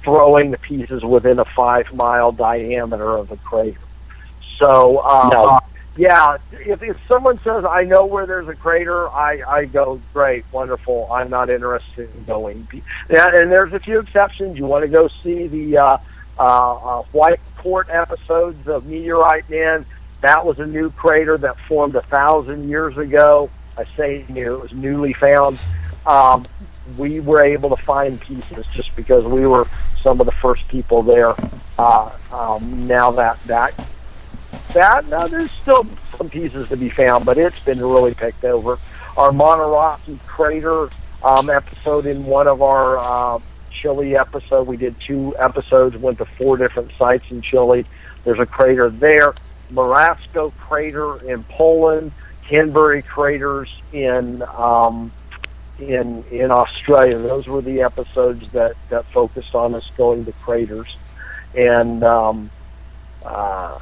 throwing 0.03 0.51
the 0.51 0.59
pieces 0.59 1.05
within 1.05 1.39
a 1.39 1.45
five 1.55 1.85
mile 1.93 2.33
diameter 2.33 3.17
of 3.17 3.29
the 3.29 3.37
crater. 3.37 3.79
So, 4.59 5.05
um, 5.05 5.31
Now- 5.31 5.59
yeah, 5.97 6.37
if, 6.53 6.83
if 6.83 6.97
someone 7.07 7.39
says, 7.45 7.65
I 7.69 7.83
know 7.83 8.07
where 8.07 8.25
there's 8.25 8.49
a 8.49 8.55
crater, 8.55 9.11
I, 9.11 9.41
I 9.47 9.65
go, 9.67 10.01
great, 10.15 10.47
wonderful, 10.51 11.09
I'm 11.13 11.29
not 11.29 11.51
interested 11.51 12.15
in 12.15 12.25
going. 12.25 12.67
Yeah, 13.11 13.29
and 13.35 13.53
there's 13.53 13.73
a 13.73 13.81
few 13.81 13.99
exceptions. 13.99 14.57
You 14.57 14.67
want 14.67 14.83
to 14.85 14.89
go 14.89 15.09
see 15.23 15.49
the 15.49 15.77
uh, 15.77 15.97
uh, 16.39 16.75
uh, 16.75 17.03
White 17.13 17.41
Court 17.57 17.89
episodes 17.93 18.67
of 18.67 18.87
Meteorite 18.87 19.51
Man. 19.51 19.85
That 20.21 20.45
was 20.45 20.59
a 20.59 20.67
new 20.67 20.91
crater 20.91 21.39
that 21.39 21.59
formed 21.61 21.97
a 21.97 22.03
thousand 22.03 22.69
years 22.69 22.99
ago. 22.99 23.51
I 23.77 23.85
say 23.97 24.25
new, 24.29 24.57
it 24.57 24.63
was 24.63 24.73
newly 24.73 25.13
found. 25.13 25.59
Um, 26.07 26.47
we 26.99 27.21
were 27.21 27.43
able 27.43 27.75
to 27.75 27.83
find 27.83 28.21
pieces 28.21 28.67
just 28.75 28.95
because 28.97 29.25
we 29.25 29.47
were 29.47 29.67
some 30.03 30.21
of 30.21 30.27
the 30.27 30.33
first 30.33 30.67
people 30.69 31.03
there. 31.03 31.33
Uh, 31.79 32.11
um, 32.33 32.87
now 32.87 33.11
that 33.13 33.43
that 33.45 33.75
that 34.75 35.07
now 35.09 35.27
there's 35.27 35.51
still 35.53 35.87
some 36.17 36.29
pieces 36.29 36.69
to 36.69 36.77
be 36.77 36.91
found, 36.91 37.25
but 37.25 37.39
it's 37.39 37.59
been 37.61 37.81
really 37.81 38.15
picked 38.15 38.45
over. 38.45 38.79
Our 39.17 39.31
Monturaqui 39.31 40.19
crater 40.27 40.91
um, 41.23 41.51
episode 41.51 42.07
in 42.07 42.25
one 42.25 42.47
of 42.47 42.63
our 42.63 42.99
uh, 42.99 43.39
Chile 43.71 44.17
episode, 44.17 44.67
we 44.67 44.77
did 44.77 44.99
two 45.01 45.35
episodes, 45.39 45.97
went 45.97 46.19
to 46.19 46.25
four 46.25 46.57
different 46.57 46.93
sites 46.99 47.31
in 47.31 47.43
Chile. 47.43 47.87
There's 48.25 48.39
a 48.39 48.47
crater 48.47 48.91
there, 48.91 49.35
Morasko 49.71 50.53
crater 50.57 51.17
in 51.29 51.45
Poland, 51.45 52.13
Henbury 52.43 53.03
craters 53.03 53.69
in 53.93 54.43
um, 54.43 55.13
in 55.79 56.25
in 56.31 56.51
Australia. 56.51 57.19
Those 57.19 57.47
were 57.47 57.63
the 57.63 57.83
episodes 57.83 58.51
that 58.53 58.75
that 58.89 59.05
focused 59.07 59.55
on 59.55 59.75
us 59.75 59.89
going 59.97 60.25
to 60.25 60.33
craters, 60.33 60.97
and 61.55 62.03
um, 62.03 62.51
uh, 63.25 63.79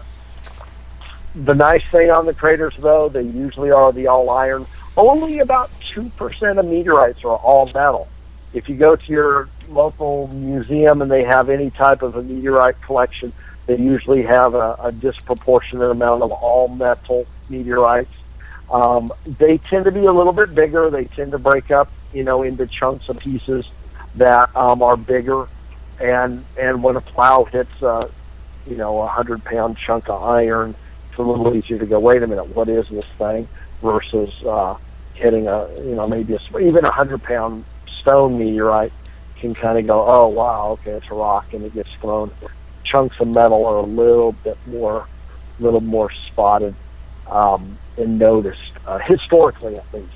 the 1.35 1.55
nice 1.55 1.85
thing 1.91 2.11
on 2.11 2.27
the 2.27 2.35
craters, 2.35 2.75
though, 2.79 3.09
they 3.09 3.23
usually 3.23 3.71
are 3.71 3.93
the 3.93 4.07
all 4.09 4.31
iron. 4.31 4.67
Only 4.97 5.39
about 5.39 5.71
2% 5.95 6.59
of 6.59 6.67
meteorites 6.67 7.25
are 7.25 7.37
all 7.37 7.67
metal. 7.67 8.09
If 8.53 8.69
you 8.69 8.77
go 8.77 8.97
to 8.97 9.13
your 9.13 9.49
local 9.69 10.29
museum 10.29 11.03
and 11.03 11.11
they 11.11 11.23
have 11.25 11.51
any 11.51 11.71
type 11.71 12.03
of 12.03 12.17
a 12.17 12.23
meteorite 12.23 12.81
collection, 12.83 13.33
They 13.69 13.77
usually 13.77 14.23
have 14.23 14.55
a, 14.55 14.77
a 14.83 14.93
disproportionate 14.93 15.91
amount 15.91 16.23
of 16.23 16.33
all 16.33 16.69
metal 16.69 17.27
meteorites. 17.51 18.11
Um, 18.73 19.13
they 19.27 19.59
tend 19.59 19.85
to 19.85 19.93
be 19.93 20.07
a 20.07 20.13
little 20.13 20.33
bit 20.33 20.55
bigger. 20.55 20.89
They 20.89 21.05
tend 21.05 21.33
to 21.33 21.39
break 21.39 21.71
up, 21.71 21.93
you 22.15 22.25
know, 22.25 22.43
into 22.43 22.67
chunks 22.67 23.11
of 23.11 23.19
pieces 23.19 23.69
that 24.15 24.57
um, 24.57 24.83
are 24.83 24.97
bigger. 24.97 25.49
And 26.01 26.47
and 26.59 26.83
when 26.83 26.97
a 26.97 27.03
plow 27.03 27.45
hits, 27.45 27.83
a, 27.83 28.09
you 28.67 28.77
know, 28.77 29.03
a 29.03 29.07
hundred 29.07 29.45
pound 29.45 29.77
chunk 29.77 30.09
of 30.09 30.23
iron, 30.23 30.75
it's 31.11 31.19
a 31.19 31.23
little 31.23 31.55
easier 31.55 31.79
to 31.79 31.85
go. 31.85 32.01
Wait 32.01 32.23
a 32.23 32.27
minute, 32.27 32.49
what 32.57 32.71
is 32.71 32.89
this 32.89 33.05
thing? 33.19 33.47
Versus 33.83 34.33
uh, 34.47 34.79
hitting 35.13 35.47
a, 35.47 35.69
you 35.83 35.95
know, 35.95 36.09
maybe 36.09 36.35
a, 36.35 36.59
even 36.59 36.87
a 36.87 36.91
hundred 36.91 37.23
pound 37.23 37.67
stone 38.01 38.39
meteorite 38.39 38.93
can 39.37 39.55
kind 39.55 39.79
of 39.79 39.87
go, 39.87 40.07
oh 40.07 40.29
wow, 40.29 40.71
okay, 40.71 40.93
it's 40.93 41.11
a 41.11 41.15
rock, 41.15 41.53
and 41.53 41.67
it 41.67 41.75
gets 41.75 41.93
thrown. 42.01 42.31
Chunks 42.91 43.21
of 43.21 43.29
metal 43.29 43.67
are 43.67 43.77
a 43.77 43.83
little 43.83 44.33
bit 44.33 44.57
more, 44.67 45.07
little 45.61 45.81
more 45.81 46.11
spotted 46.11 46.75
um, 47.27 47.77
and 47.99 48.19
noticed 48.19 48.73
uh, 48.87 48.99
historically, 48.99 49.77
at 49.77 49.95
least. 49.95 50.13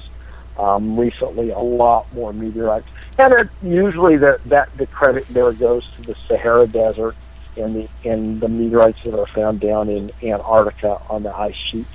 Um, 0.59 0.99
recently, 0.99 1.51
a 1.51 1.59
lot 1.59 2.13
more 2.15 2.33
meteorites, 2.33 2.87
and 3.19 3.33
it, 3.33 3.49
usually 3.63 4.17
the, 4.17 4.39
that 4.47 4.75
the 4.77 4.87
credit 4.87 5.27
there 5.29 5.53
goes 5.53 5.89
to 5.97 6.03
the 6.03 6.15
Sahara 6.15 6.67
Desert 6.67 7.17
and 7.57 7.75
the 7.75 7.89
and 8.05 8.39
the 8.39 8.49
meteorites 8.49 9.03
that 9.05 9.19
are 9.19 9.27
found 9.27 9.61
down 9.61 9.89
in 9.89 10.11
Antarctica 10.23 11.01
on 11.09 11.23
the 11.23 11.35
ice 11.35 11.55
sheets. 11.55 11.89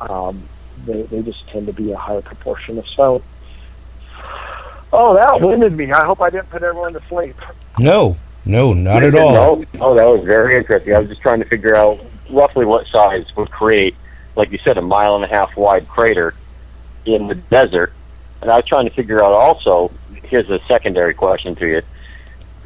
Um, 0.00 0.42
they, 0.86 1.02
they 1.02 1.22
just 1.22 1.46
tend 1.48 1.66
to 1.66 1.74
be 1.74 1.92
a 1.92 1.96
higher 1.96 2.22
proportion 2.22 2.78
of 2.78 2.88
stone. 2.88 3.22
Oh, 4.92 5.14
that 5.14 5.40
winded 5.40 5.76
me. 5.76 5.92
I 5.92 6.04
hope 6.04 6.22
I 6.22 6.30
didn't 6.30 6.50
put 6.50 6.62
everyone 6.62 6.94
to 6.94 7.02
sleep. 7.02 7.36
No, 7.78 8.16
no, 8.44 8.72
not 8.72 9.02
at 9.02 9.14
all. 9.14 9.56
no, 9.74 9.94
that 9.94 10.04
was 10.04 10.24
very 10.24 10.56
interesting. 10.56 10.94
I 10.94 10.98
was 10.98 11.08
just 11.08 11.20
trying 11.20 11.40
to 11.40 11.46
figure 11.46 11.76
out 11.76 12.00
roughly 12.30 12.64
what 12.64 12.86
size 12.86 13.34
would 13.36 13.50
create, 13.50 13.94
like 14.36 14.50
you 14.50 14.58
said, 14.58 14.78
a 14.78 14.82
mile 14.82 15.16
and 15.16 15.24
a 15.24 15.28
half 15.28 15.56
wide 15.56 15.86
crater 15.88 16.34
in 17.04 17.26
the 17.26 17.34
desert. 17.34 17.92
And 18.40 18.50
I 18.50 18.56
was 18.56 18.64
trying 18.64 18.86
to 18.88 18.94
figure 18.94 19.22
out 19.22 19.32
also. 19.32 19.92
Here's 20.24 20.48
a 20.48 20.60
secondary 20.66 21.12
question 21.12 21.54
to 21.56 21.66
you: 21.66 21.82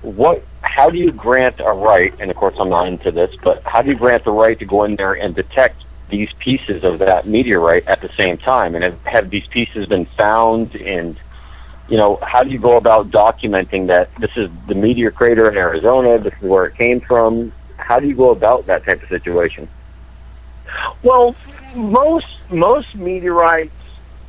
What? 0.02 0.44
How 0.62 0.90
do 0.90 0.98
you 0.98 1.12
grant 1.12 1.60
a 1.60 1.72
right? 1.72 2.14
And 2.20 2.30
of 2.30 2.36
course, 2.36 2.54
I'm 2.58 2.68
not 2.68 2.86
into 2.88 3.10
this, 3.10 3.34
but 3.42 3.62
how 3.64 3.82
do 3.82 3.90
you 3.90 3.96
grant 3.96 4.24
the 4.24 4.32
right 4.32 4.58
to 4.58 4.64
go 4.64 4.84
in 4.84 4.96
there 4.96 5.14
and 5.14 5.34
detect 5.34 5.84
these 6.10 6.32
pieces 6.38 6.84
of 6.84 6.98
that 7.00 7.26
meteorite 7.26 7.86
at 7.86 8.00
the 8.00 8.08
same 8.10 8.36
time? 8.36 8.74
And 8.74 8.84
have, 8.84 9.04
have 9.04 9.30
these 9.30 9.46
pieces 9.46 9.86
been 9.86 10.04
found? 10.04 10.76
And 10.76 11.18
you 11.88 11.96
know, 11.96 12.18
how 12.22 12.42
do 12.42 12.50
you 12.50 12.58
go 12.58 12.76
about 12.76 13.10
documenting 13.10 13.88
that 13.88 14.14
this 14.16 14.30
is 14.36 14.50
the 14.66 14.74
meteor 14.74 15.10
crater 15.10 15.50
in 15.50 15.56
Arizona? 15.56 16.18
This 16.18 16.34
is 16.34 16.48
where 16.48 16.66
it 16.66 16.76
came 16.76 17.00
from. 17.00 17.52
How 17.76 17.98
do 18.00 18.06
you 18.08 18.14
go 18.14 18.30
about 18.30 18.66
that 18.66 18.84
type 18.84 19.02
of 19.02 19.08
situation? 19.08 19.68
Well, 21.02 21.36
most 21.74 22.26
most 22.50 22.94
meteorites, 22.94 23.72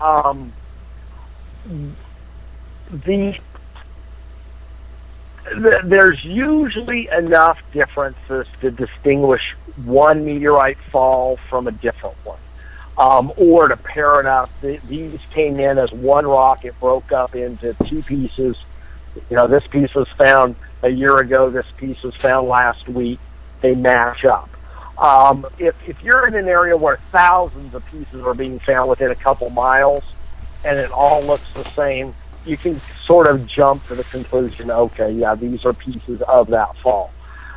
um, 0.02 0.52
the, 2.90 3.38
the 5.46 5.82
there's 5.84 6.24
usually 6.24 7.08
enough 7.10 7.60
differences 7.72 8.48
to 8.62 8.72
distinguish 8.72 9.56
one 9.86 10.26
meteorite 10.26 10.78
fall 10.78 11.38
from 11.50 11.68
a 11.68 11.72
different 11.72 12.18
one, 12.26 12.40
um, 12.98 13.32
or 13.38 13.68
to 13.68 13.78
pair 13.78 14.20
it 14.20 14.26
up. 14.26 14.52
The, 14.62 14.80
these 14.84 15.20
came 15.34 15.60
in 15.60 15.78
as 15.78 15.92
one 15.92 16.26
rock. 16.26 16.66
It 16.66 16.80
broke 16.80 17.12
up 17.12 17.36
into 17.36 17.76
two 17.86 18.04
pieces. 18.04 18.58
You 19.30 19.38
know, 19.38 19.48
this 19.48 19.66
piece 19.68 19.94
was 19.96 20.08
found 20.18 20.56
a 20.84 20.90
year 20.90 21.18
ago. 21.18 21.50
This 21.50 21.66
piece 21.78 22.02
was 22.04 22.16
found 22.16 22.48
last 22.48 22.88
week. 22.88 23.20
They 23.62 23.76
match 23.76 24.26
up. 24.26 24.50
Um, 24.98 25.46
if, 25.58 25.76
if 25.88 26.02
you're 26.02 26.28
in 26.28 26.36
an 26.36 26.48
area 26.48 26.78
where 26.78 27.00
thousands 27.12 27.74
of 27.74 27.86
pieces 27.86 28.24
are 28.24 28.34
being 28.34 28.60
found 28.60 28.90
within 28.90 29.12
a 29.12 29.16
couple 29.16 29.50
miles 29.50 30.04
and 30.64 30.80
it 30.80 30.92
all 30.92 31.26
looks 31.26 31.48
the 31.54 31.66
same, 31.76 32.16
you 32.46 32.58
can 32.58 32.82
sort 33.06 33.28
of 33.28 33.46
jump 33.46 33.86
to 33.88 33.96
the 33.96 34.04
conclusion, 34.06 34.72
okay, 34.72 35.12
yeah, 35.12 35.36
these 35.36 35.66
are 35.66 35.74
pieces 35.74 36.22
of 36.28 36.48
that 36.48 36.70
fall. 36.82 37.12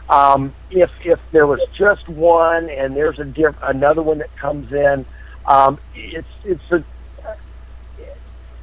Um, 0.09 0.55
if, 0.71 0.91
if 1.05 1.21
there 1.31 1.47
was 1.47 1.61
just 1.77 2.09
one 2.09 2.71
and 2.71 2.97
there's 2.97 3.19
a 3.19 3.25
diff- 3.25 3.59
another 3.63 4.03
one 4.03 4.19
that 4.19 4.35
comes 4.37 4.73
in, 4.73 5.07
um, 5.49 5.79
it's, 5.95 6.29
it's 6.45 6.71
a, 6.71 6.85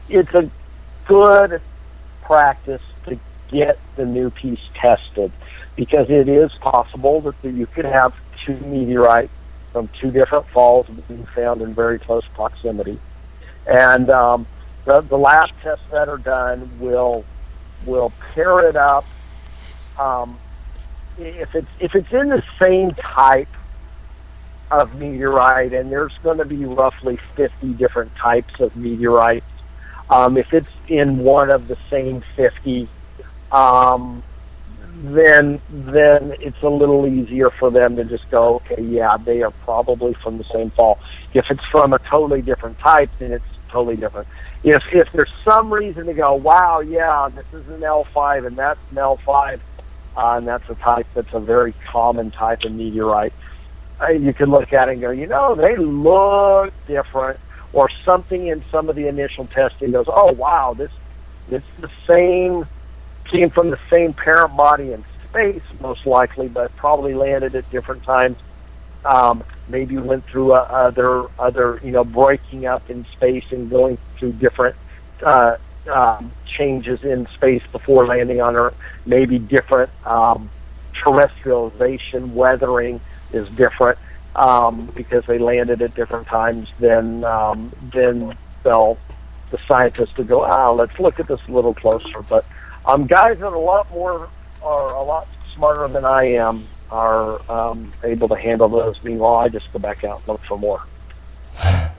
it's 0.08 0.34
a 0.34 0.50
good 1.08 1.62
practice 2.22 2.82
to 3.08 3.20
get 3.50 3.80
the 3.96 4.06
new 4.06 4.30
piece 4.30 4.60
tested 4.80 5.32
because 5.76 6.08
it 6.10 6.30
is 6.30 6.52
possible 6.62 7.22
that 7.22 7.36
you 7.44 7.68
could 7.68 7.86
have 7.86 8.14
two 8.46 8.58
meteorites 8.60 9.34
from 9.72 9.90
two 10.00 10.12
different 10.12 10.48
falls 10.54 10.88
being 11.08 11.28
found 11.36 11.62
in 11.62 11.74
very 11.74 12.00
close 12.00 12.24
proximity. 12.34 13.00
And 13.66 14.10
um, 14.10 14.48
the, 14.86 15.02
the 15.02 15.18
lab 15.18 15.50
tests 15.64 15.86
that 15.92 16.08
are 16.08 16.18
done 16.18 16.80
will 16.80 17.26
will 17.86 18.14
pair 18.34 18.68
it 18.70 18.76
up. 18.76 19.06
Um, 20.00 20.40
if 21.18 21.50
it's 21.56 21.68
if 21.80 21.96
it's 21.96 22.12
in 22.12 22.30
the 22.30 22.44
same 22.62 22.92
type 22.92 23.50
of 24.72 24.96
meteorite, 24.96 25.74
and 25.74 25.92
there's 25.92 26.14
going 26.24 26.38
to 26.40 26.46
be 26.46 26.66
roughly 26.66 27.20
50 27.36 27.74
different 27.74 28.16
types 28.16 28.60
of 28.60 28.76
meteorites. 28.76 29.46
Um, 30.10 30.38
if 30.38 30.54
it's 30.54 30.70
in 30.88 31.18
one 31.18 31.50
of 31.50 31.68
the 31.68 31.78
same 31.90 32.24
50, 32.36 32.88
um, 33.52 34.24
then 35.04 35.60
then 35.70 36.36
it's 36.40 36.62
a 36.62 36.70
little 36.70 37.06
easier 37.06 37.50
for 37.50 37.70
them 37.70 37.96
to 37.98 38.06
just 38.06 38.30
go, 38.30 38.56
okay, 38.56 38.82
yeah, 38.82 39.18
they 39.18 39.42
are 39.42 39.52
probably 39.52 40.14
from 40.14 40.38
the 40.38 40.44
same 40.46 40.72
fall. 40.72 41.00
If 41.34 41.46
it's 41.50 41.66
from 41.66 41.94
a 41.94 42.00
totally 42.00 42.42
different 42.42 42.80
type, 42.80 43.10
then 43.20 43.32
it's 43.32 43.46
totally 43.70 43.98
different. 43.98 44.28
If 44.64 44.84
if 44.92 45.12
there's 45.12 45.32
some 45.44 45.72
reason 45.72 46.06
to 46.06 46.14
go, 46.14 46.34
wow, 46.36 46.80
yeah, 46.80 47.30
this 47.34 47.46
is 47.54 47.68
an 47.68 47.82
L5 47.82 48.48
and 48.48 48.56
that's 48.56 48.80
an 48.92 48.98
L5, 48.98 49.60
uh, 50.16 50.38
and 50.38 50.48
that's 50.48 50.70
a 50.70 50.76
type 50.76 51.08
that's 51.14 51.34
a 51.34 51.40
very 51.40 51.74
common 51.92 52.32
type 52.32 52.64
of 52.64 52.72
meteorite, 52.72 53.34
you 54.14 54.34
can 54.34 54.50
look 54.50 54.74
at 54.74 54.90
it 54.90 54.94
and 54.94 55.02
go, 55.02 55.12
you 55.12 55.28
know, 55.28 55.56
they 55.56 55.76
look 55.78 56.74
different, 56.88 57.40
or 57.74 57.90
something 58.06 58.48
in 58.48 58.64
some 58.72 58.90
of 58.90 58.96
the 58.96 59.08
initial 59.08 59.48
testing 59.48 59.92
goes, 59.92 60.06
oh 60.08 60.32
wow, 60.34 60.74
this 60.74 60.92
it's 61.48 61.66
the 61.80 61.90
same 62.08 62.66
came 63.32 63.50
from 63.50 63.70
the 63.70 63.80
same 63.92 64.14
parent 64.14 64.56
body 64.56 64.94
in 64.94 65.04
space, 65.28 65.64
most 65.80 66.06
likely, 66.06 66.48
but 66.48 66.76
probably 66.76 67.14
landed 67.14 67.56
at 67.56 67.70
different 67.70 68.04
times. 68.04 68.38
Um, 69.04 69.44
maybe 69.68 69.98
went 69.98 70.26
through 70.32 70.54
uh, 70.54 70.66
other 70.70 71.26
other 71.38 71.80
you 71.84 71.92
know 71.92 72.04
breaking 72.04 72.66
up 72.66 72.90
in 72.90 73.06
space 73.14 73.44
and 73.52 73.70
going 73.70 74.00
through 74.18 74.34
different 74.34 74.76
uh, 75.24 75.58
um, 75.94 76.34
changes 76.58 77.00
in 77.04 77.28
space 77.36 77.62
before 77.72 78.08
landing 78.08 78.42
on 78.42 78.56
Earth. 78.56 78.76
Maybe 79.06 79.38
different 79.38 79.92
um, 80.06 80.50
terrestrialization, 81.04 82.34
weathering 82.34 83.00
is 83.36 83.48
different 83.50 83.98
um, 84.36 84.88
because 84.96 85.26
they 85.26 85.38
landed 85.38 85.82
at 85.82 85.94
different 85.96 86.28
times. 86.28 86.70
Then 86.80 87.24
um, 87.24 87.72
then 87.92 88.36
they'll 88.64 88.98
the 89.52 89.60
scientists 89.68 90.18
will 90.18 90.26
go, 90.26 90.44
ah, 90.44 90.72
let's 90.72 91.00
look 91.00 91.20
at 91.20 91.28
this 91.28 91.40
a 91.48 91.52
little 91.52 91.74
closer. 91.74 92.22
But 92.24 92.46
um, 92.86 93.06
guys 93.06 93.40
that 93.40 93.46
are 93.46 93.54
a 93.54 93.60
lot 93.60 93.90
more 93.92 94.30
are 94.64 94.96
a 94.96 95.04
lot 95.04 95.28
smarter 95.54 95.88
than 95.88 96.06
I 96.06 96.24
am 96.24 96.66
are 96.92 97.40
um, 97.52 97.92
able 98.04 98.28
to 98.30 98.36
handle 98.36 98.70
those. 98.70 99.02
Meanwhile, 99.04 99.36
I 99.36 99.50
just 99.50 99.72
go 99.72 99.80
back 99.80 100.04
out 100.04 100.20
and 100.20 100.28
look 100.28 100.42
for 100.42 100.58
more. 100.58 100.82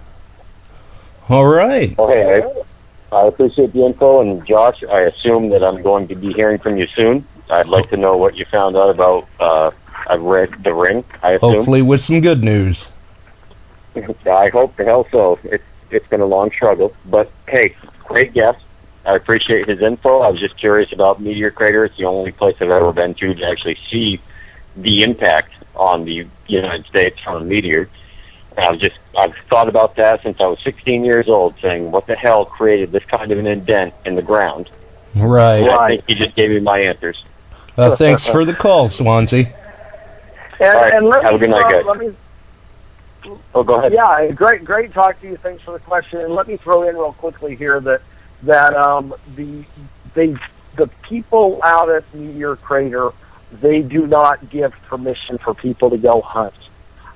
All 1.29 1.47
right. 1.47 1.99
Okay, 1.99 2.43
I, 2.43 3.17
I 3.17 3.27
appreciate 3.27 3.73
the 3.73 3.85
info, 3.85 4.21
and 4.21 4.47
Josh, 4.47 4.85
I 4.85 5.01
assume 5.03 5.49
that 5.51 5.65
I'm 5.65 5.83
going 5.83 6.07
to 6.09 6.15
be 6.15 6.33
hearing 6.33 6.59
from 6.59 6.77
you 6.77 6.87
soon. 6.89 7.27
I'd 7.51 7.67
like 7.67 7.91
to 7.91 7.97
know 7.97 8.17
what 8.17 8.37
you 8.37 8.45
found 8.45 8.77
out 8.77 8.91
about. 8.91 9.29
Uh, 9.41 9.71
I've 10.07 10.23
read 10.23 10.63
The 10.63 10.75
Ring. 10.75 11.05
I 11.23 11.33
assume. 11.33 11.55
Hopefully, 11.55 11.83
with 11.83 12.01
some 12.01 12.21
good 12.21 12.43
news. 12.43 12.89
I 14.27 14.49
hope 14.49 14.77
the 14.77 14.85
hell 14.85 15.07
so. 15.11 15.39
It's 15.45 15.65
it's 15.91 16.07
been 16.09 16.21
a 16.21 16.27
long 16.27 16.51
struggle, 16.51 16.95
but 17.07 17.31
hey, 17.49 17.75
great 18.05 18.33
guest. 18.33 18.61
I 19.05 19.15
appreciate 19.15 19.69
his 19.69 19.81
info. 19.81 20.21
I 20.21 20.31
was 20.31 20.41
just 20.41 20.57
curious 20.57 20.93
about 20.93 21.21
Meteor 21.21 21.53
Crater. 21.53 21.85
It's 21.85 21.97
the 21.97 22.07
only 22.07 22.33
place 22.33 22.57
I've 22.61 22.71
ever 22.71 22.93
been 22.93 23.15
to 23.15 23.35
to 23.35 23.47
actually 23.49 23.79
see 23.89 24.21
the 24.77 25.05
impact 25.05 25.55
on 25.77 26.05
the 26.05 26.27
United 26.49 26.87
States 26.87 27.21
from 27.21 27.43
a 27.43 27.45
meteor. 27.45 27.89
And 28.57 28.67
I've 28.67 28.79
just 28.81 28.97
I've 29.17 29.37
thought 29.49 29.69
about 29.69 29.95
that 29.97 30.23
since 30.23 30.41
I 30.41 30.47
was 30.47 30.61
16 30.61 31.05
years 31.05 31.29
old, 31.29 31.55
saying 31.61 31.91
what 31.93 32.07
the 32.07 32.17
hell 32.17 32.45
created 32.45 32.91
this 32.91 33.05
kind 33.05 33.31
of 33.31 33.39
an 33.39 33.47
indent 33.47 33.95
in 34.05 34.17
the 34.17 34.23
ground. 34.23 34.71
Right. 35.15 35.69
I 35.69 35.89
think 35.89 36.05
he 36.09 36.15
just 36.15 36.35
gave 36.35 36.51
me 36.51 36.59
my 36.61 36.81
answers. 36.81 37.25
Uh, 37.77 37.95
thanks 37.95 38.27
for 38.27 38.45
the 38.45 38.55
call, 38.55 38.89
Swansea. 38.89 39.55
And, 40.61 40.69
All 40.75 40.83
right. 40.83 40.93
and 40.95 41.07
let 41.07 41.23
Have 41.23 41.33
me, 41.33 41.37
a 41.37 41.41
good 41.41 41.51
night, 41.51 41.65
uh, 41.67 41.71
guys. 41.71 41.85
Let 41.85 41.99
me, 41.99 42.17
Oh, 43.55 43.65
go 43.65 43.75
ahead. 43.75 43.93
yeah, 43.93 44.31
great, 44.31 44.65
great 44.65 44.93
talk 44.93 45.21
to 45.21 45.27
you. 45.27 45.37
Thanks 45.37 45.63
for 45.63 45.73
the 45.73 45.81
question. 45.81 46.21
And 46.21 46.35
let 46.35 46.47
me 46.47 46.57
throw 46.57 46.89
in 46.89 46.95
real 46.95 47.13
quickly 47.13 47.57
here 47.57 47.81
that 47.81 48.03
that 48.43 48.75
um, 48.77 49.15
the 49.35 49.65
they 50.15 50.37
the 50.77 50.87
people 51.03 51.61
out 51.65 51.91
at 51.91 52.05
Meteor 52.15 52.57
Crater 52.57 53.11
they 53.51 53.81
do 53.81 54.07
not 54.07 54.49
give 54.51 54.73
permission 54.83 55.39
for 55.39 55.55
people 55.55 55.91
to 55.91 55.97
go 55.99 56.21
hunt. 56.21 56.55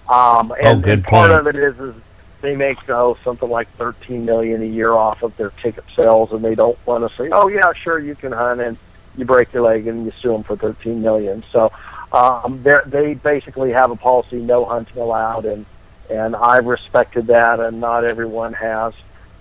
Um, 0.09 0.53
and, 0.61 0.67
Oh, 0.67 0.81
good 0.81 0.93
and 0.95 1.05
part 1.05 1.31
point. 1.31 1.41
of 1.41 1.47
it 1.55 1.57
is, 1.57 1.79
is 1.79 1.95
they 2.41 2.57
make 2.57 2.79
oh 2.89 3.17
something 3.23 3.49
like 3.49 3.69
thirteen 3.77 4.25
million 4.25 4.63
a 4.63 4.67
year 4.67 4.93
off 4.93 5.23
of 5.23 5.37
their 5.37 5.51
ticket 5.63 5.85
sales, 5.95 6.33
and 6.33 6.43
they 6.45 6.55
don't 6.57 6.79
want 6.87 7.09
to 7.09 7.17
say, 7.17 7.29
oh 7.31 7.47
yeah, 7.49 7.73
sure 7.73 8.01
you 8.01 8.17
can 8.17 8.33
hunt, 8.33 8.61
and 8.61 8.77
you 9.17 9.25
break 9.25 9.53
your 9.53 9.63
leg 9.63 9.87
and 9.87 10.07
you 10.07 10.13
sue 10.21 10.33
them 10.33 10.43
for 10.43 10.57
thirteen 10.57 11.03
million. 11.03 11.45
So 11.53 11.71
um, 12.13 12.63
they 12.63 13.15
basically 13.15 13.71
have 13.73 13.91
a 13.91 13.97
policy 13.97 14.41
no 14.41 14.65
hunting 14.65 15.01
allowed, 15.01 15.45
and 15.45 15.65
and 16.11 16.35
I've 16.35 16.67
respected 16.67 17.29
that, 17.29 17.61
and 17.61 17.81
not 17.81 18.05
everyone 18.05 18.53
has. 18.55 18.95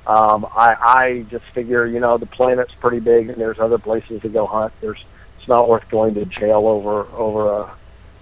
Um, 0.05 0.47
I, 0.55 0.75
I 0.79 1.25
just 1.29 1.45
figure, 1.45 1.85
you 1.85 1.99
know, 1.99 2.17
the 2.17 2.25
planet's 2.25 2.73
pretty 2.73 2.99
big, 2.99 3.29
and 3.29 3.37
there's 3.37 3.59
other 3.59 3.77
places 3.77 4.21
to 4.21 4.29
go 4.29 4.45
hunt. 4.45 4.73
There's, 4.81 5.03
it's 5.37 5.47
not 5.47 5.67
worth 5.67 5.89
going 5.89 6.13
to 6.15 6.25
jail 6.25 6.67
over 6.67 7.05
over 7.15 7.51
a 7.51 7.71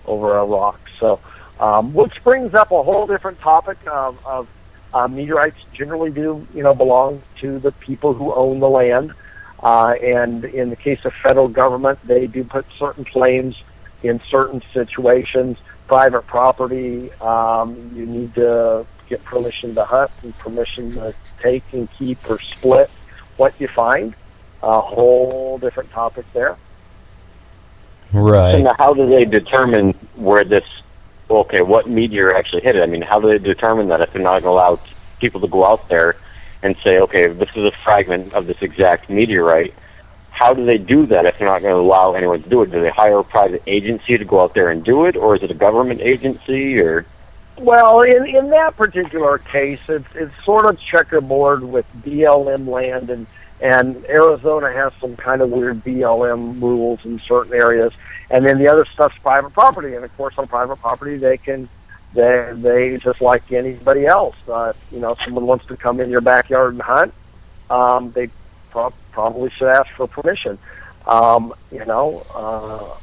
over 0.06 0.38
a 0.38 0.46
rock. 0.46 0.80
So, 1.00 1.20
um, 1.60 1.94
which 1.94 2.24
brings 2.24 2.54
up 2.54 2.72
a 2.72 2.84
whole 2.84 3.06
different 3.06 3.40
topic 3.40 3.78
of, 3.88 4.26
of 4.26 4.48
uh, 4.94 5.08
meteorites. 5.08 5.60
Generally, 5.74 6.12
do 6.12 6.48
you 6.54 6.64
know 6.64 6.74
belong 6.74 7.22
to 7.42 7.60
the 7.60 7.74
people 7.74 8.14
who 8.14 8.34
own 8.34 8.60
the 8.60 8.70
land, 8.70 9.14
uh, 9.62 9.96
and 10.02 10.46
in 10.46 10.70
the 10.70 10.78
case 10.78 11.04
of 11.04 11.14
federal 11.14 11.50
government, 11.50 12.00
they 12.04 12.28
do 12.28 12.44
put 12.46 12.66
certain 12.78 13.04
claims 13.04 13.62
in 14.04 14.20
certain 14.30 14.62
situations. 14.74 15.58
Private 15.88 16.28
property, 16.28 17.12
um, 17.14 17.92
you 17.94 18.06
need 18.06 18.36
to 18.36 18.86
get 19.08 19.24
permission 19.24 19.74
to 19.76 19.86
hunt 19.86 20.12
and 20.22 20.38
permission 20.38 20.92
to 20.94 21.16
take 21.40 21.64
and 21.72 21.90
keep 21.94 22.30
or 22.30 22.40
split 22.40 22.90
what 23.38 23.54
you 23.60 23.68
find. 23.68 24.14
A 24.64 24.82
whole 24.82 25.58
different 25.60 25.92
topic 25.92 26.26
there. 26.34 26.58
So 28.12 28.20
Right. 28.20 28.64
now 28.64 28.76
how 28.78 28.94
do 28.94 29.08
they 29.08 29.26
determine 29.26 29.94
where 30.16 30.44
this, 30.44 30.66
okay, 31.30 31.62
what 31.62 31.88
meteor 31.88 32.36
actually 32.36 32.64
hit 32.64 32.76
it? 32.76 32.82
I 32.82 32.86
mean, 32.86 33.02
how 33.02 33.20
do 33.20 33.28
they 33.28 33.38
determine 33.38 33.88
that 33.90 34.02
if 34.02 34.14
they're 34.14 34.22
not 34.22 34.42
going 34.42 34.44
to 34.44 34.50
allow 34.50 34.80
people 35.20 35.42
to 35.42 35.48
go 35.48 35.66
out 35.66 35.88
there 35.90 36.16
and 36.64 36.76
say, 36.78 37.00
okay, 37.00 37.28
this 37.28 37.50
is 37.56 37.66
a 37.66 37.72
fragment 37.72 38.34
of 38.34 38.48
this 38.48 38.58
exact 38.62 39.10
meteorite? 39.10 39.74
How 40.38 40.54
do 40.54 40.66
they 40.66 40.78
do 40.78 41.08
that 41.08 41.26
if 41.26 41.40
they're 41.40 41.48
not 41.48 41.64
going 41.64 41.74
to 41.74 41.80
allow 41.80 42.14
anyone 42.14 42.44
to 42.44 42.48
do 42.48 42.62
it? 42.62 42.70
Do 42.70 42.80
they 42.80 42.92
hire 42.92 43.18
a 43.18 43.24
private 43.24 43.64
agency 43.66 44.20
to 44.20 44.24
go 44.24 44.40
out 44.40 44.54
there 44.54 44.70
and 44.70 44.84
do 44.84 45.06
it, 45.06 45.16
or 45.16 45.36
is 45.36 45.42
it 45.42 45.50
a 45.50 45.56
government 45.56 46.00
agency, 46.00 46.80
or? 46.80 47.08
Well, 47.58 48.02
in 48.02 48.24
in 48.28 48.52
that 48.52 48.78
particular 48.78 49.40
case, 49.40 49.80
it's 49.90 50.06
it's 50.14 50.46
sort 50.46 50.68
of 50.68 50.80
checkerboard 50.80 51.64
with 51.64 51.88
BLM 52.04 52.68
land, 52.68 53.10
and 53.10 53.26
and 53.62 54.06
Arizona 54.06 54.72
has 54.72 54.94
some 55.02 55.16
kind 55.16 55.42
of 55.42 55.50
weird 55.50 55.84
BLM 55.84 56.62
rules 56.62 57.04
in 57.04 57.18
certain 57.18 57.56
areas, 57.56 57.92
and 58.30 58.46
then 58.46 58.60
the 58.60 58.68
other 58.68 58.86
stuff's 58.86 59.18
private 59.18 59.54
property, 59.54 59.96
and 59.96 60.06
of 60.06 60.16
course 60.18 60.38
on 60.38 60.48
private 60.48 60.76
property 60.76 61.18
they 61.18 61.38
can. 61.38 61.68
They, 62.14 62.54
they 62.56 62.98
just 62.98 63.22
like 63.22 63.52
anybody 63.52 64.06
else. 64.06 64.36
Uh, 64.48 64.74
you 64.92 65.00
know, 65.00 65.18
someone 65.26 65.46
wants 65.46 65.66
to 65.66 65.76
come 65.76 66.00
in 66.00 66.10
your 66.10 66.22
backyard 66.22 66.74
and 66.74 66.82
hunt, 66.82 67.14
um, 67.70 68.12
they 68.12 68.30
probably 69.18 69.50
should 69.50 69.68
ask 69.68 69.90
for 69.94 70.06
permission. 70.06 70.60
Um, 71.08 71.52
you 71.72 71.84
know, 71.86 72.24
uh, 72.36 72.96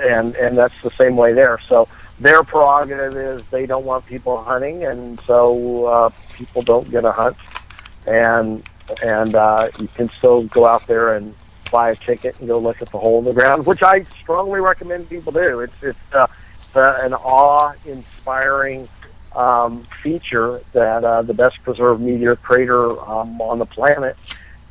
and 0.00 0.36
and 0.36 0.56
that's 0.56 0.80
the 0.82 0.90
same 0.90 1.16
way 1.16 1.32
there. 1.32 1.58
So 1.68 1.88
their 2.20 2.44
prerogative 2.44 3.16
is 3.16 3.42
they 3.50 3.66
don't 3.66 3.84
want 3.84 4.06
people 4.06 4.40
hunting, 4.40 4.84
and 4.84 5.18
so 5.22 5.86
uh, 5.86 6.10
people 6.34 6.62
don't 6.62 6.88
get 6.92 7.04
a 7.04 7.10
hunt, 7.10 7.36
and 8.06 8.62
and 9.02 9.34
uh, 9.34 9.68
you 9.80 9.88
can 9.88 10.08
still 10.10 10.44
go 10.44 10.64
out 10.64 10.86
there 10.86 11.14
and 11.16 11.34
buy 11.72 11.90
a 11.90 11.96
ticket 11.96 12.38
and 12.38 12.46
go 12.46 12.58
look 12.58 12.80
at 12.80 12.90
the 12.92 12.98
hole 12.98 13.18
in 13.18 13.24
the 13.24 13.32
ground, 13.32 13.66
which 13.66 13.82
I 13.82 14.04
strongly 14.22 14.60
recommend 14.60 15.08
people 15.08 15.32
do. 15.32 15.58
It's 15.58 15.82
it's 15.82 16.12
uh, 16.12 16.28
uh, 16.76 16.98
an 17.00 17.14
awe-inspiring 17.14 18.88
um, 19.34 19.82
feature 20.04 20.60
that 20.72 21.02
uh, 21.02 21.22
the 21.22 21.34
best 21.34 21.60
preserved 21.64 22.00
meteor 22.00 22.36
crater 22.36 22.92
um, 23.10 23.40
on 23.40 23.58
the 23.58 23.66
planet. 23.66 24.16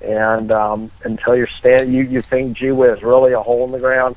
And 0.04 0.52
um, 0.52 0.92
until 1.04 1.36
you're 1.36 1.48
stand, 1.48 1.94
you 1.94 2.04
you 2.04 2.22
think, 2.22 2.58
gee 2.58 2.72
whiz, 2.72 3.04
really 3.04 3.34
a 3.34 3.42
hole 3.42 3.66
in 3.66 3.72
the 3.72 3.80
ground. 3.80 4.16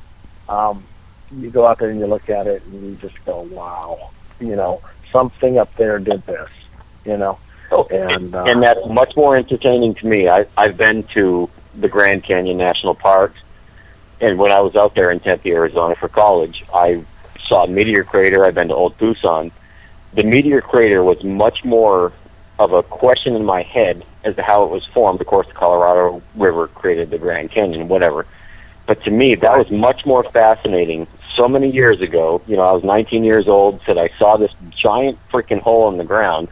Um, 0.49 0.83
you 1.31 1.49
go 1.49 1.65
out 1.65 1.79
there 1.79 1.89
and 1.89 1.99
you 1.99 2.07
look 2.07 2.29
at 2.29 2.47
it 2.47 2.63
and 2.65 2.81
you 2.81 2.95
just 2.95 3.23
go, 3.25 3.41
wow, 3.41 4.11
you 4.39 4.55
know, 4.55 4.81
something 5.11 5.57
up 5.57 5.73
there 5.75 5.99
did 5.99 6.25
this, 6.25 6.49
you 7.03 7.17
know. 7.17 7.37
And, 7.91 8.33
uh, 8.33 8.43
and 8.45 8.63
that's 8.63 8.85
much 8.87 9.15
more 9.15 9.35
entertaining 9.35 9.95
to 9.95 10.07
me. 10.07 10.29
I, 10.29 10.45
I've 10.57 10.77
been 10.77 11.03
to 11.13 11.49
the 11.75 11.89
Grand 11.89 12.23
Canyon 12.23 12.57
National 12.57 12.95
Park, 12.95 13.33
and 14.21 14.37
when 14.37 14.51
I 14.51 14.61
was 14.61 14.75
out 14.75 14.95
there 14.95 15.11
in 15.11 15.19
Tempe, 15.19 15.51
Arizona 15.51 15.95
for 15.95 16.07
college, 16.07 16.63
I 16.73 17.03
saw 17.47 17.65
a 17.65 17.67
meteor 17.67 18.03
crater. 18.03 18.45
I've 18.45 18.55
been 18.55 18.69
to 18.69 18.75
Old 18.75 18.97
Tucson. 18.97 19.51
The 20.13 20.23
meteor 20.23 20.61
crater 20.61 21.03
was 21.03 21.23
much 21.23 21.65
more 21.65 22.13
of 22.59 22.71
a 22.73 22.83
question 22.83 23.35
in 23.35 23.43
my 23.43 23.61
head 23.63 24.03
as 24.23 24.35
to 24.35 24.41
how 24.41 24.63
it 24.63 24.71
was 24.71 24.85
formed. 24.85 25.21
Of 25.21 25.27
course, 25.27 25.47
the 25.47 25.53
Colorado 25.53 26.21
River 26.35 26.67
created 26.67 27.09
the 27.09 27.17
Grand 27.17 27.51
Canyon, 27.51 27.87
whatever. 27.87 28.25
But 28.85 29.03
to 29.03 29.11
me, 29.11 29.35
that 29.35 29.57
was 29.57 29.69
much 29.71 30.05
more 30.05 30.23
fascinating. 30.23 31.07
So 31.35 31.47
many 31.47 31.69
years 31.69 32.01
ago, 32.01 32.41
you 32.47 32.55
know, 32.55 32.63
I 32.63 32.71
was 32.71 32.83
19 32.83 33.23
years 33.23 33.47
old, 33.47 33.81
said 33.85 33.97
I 33.97 34.09
saw 34.19 34.37
this 34.37 34.53
giant 34.69 35.17
freaking 35.29 35.59
hole 35.59 35.89
in 35.89 35.97
the 35.97 36.03
ground. 36.03 36.47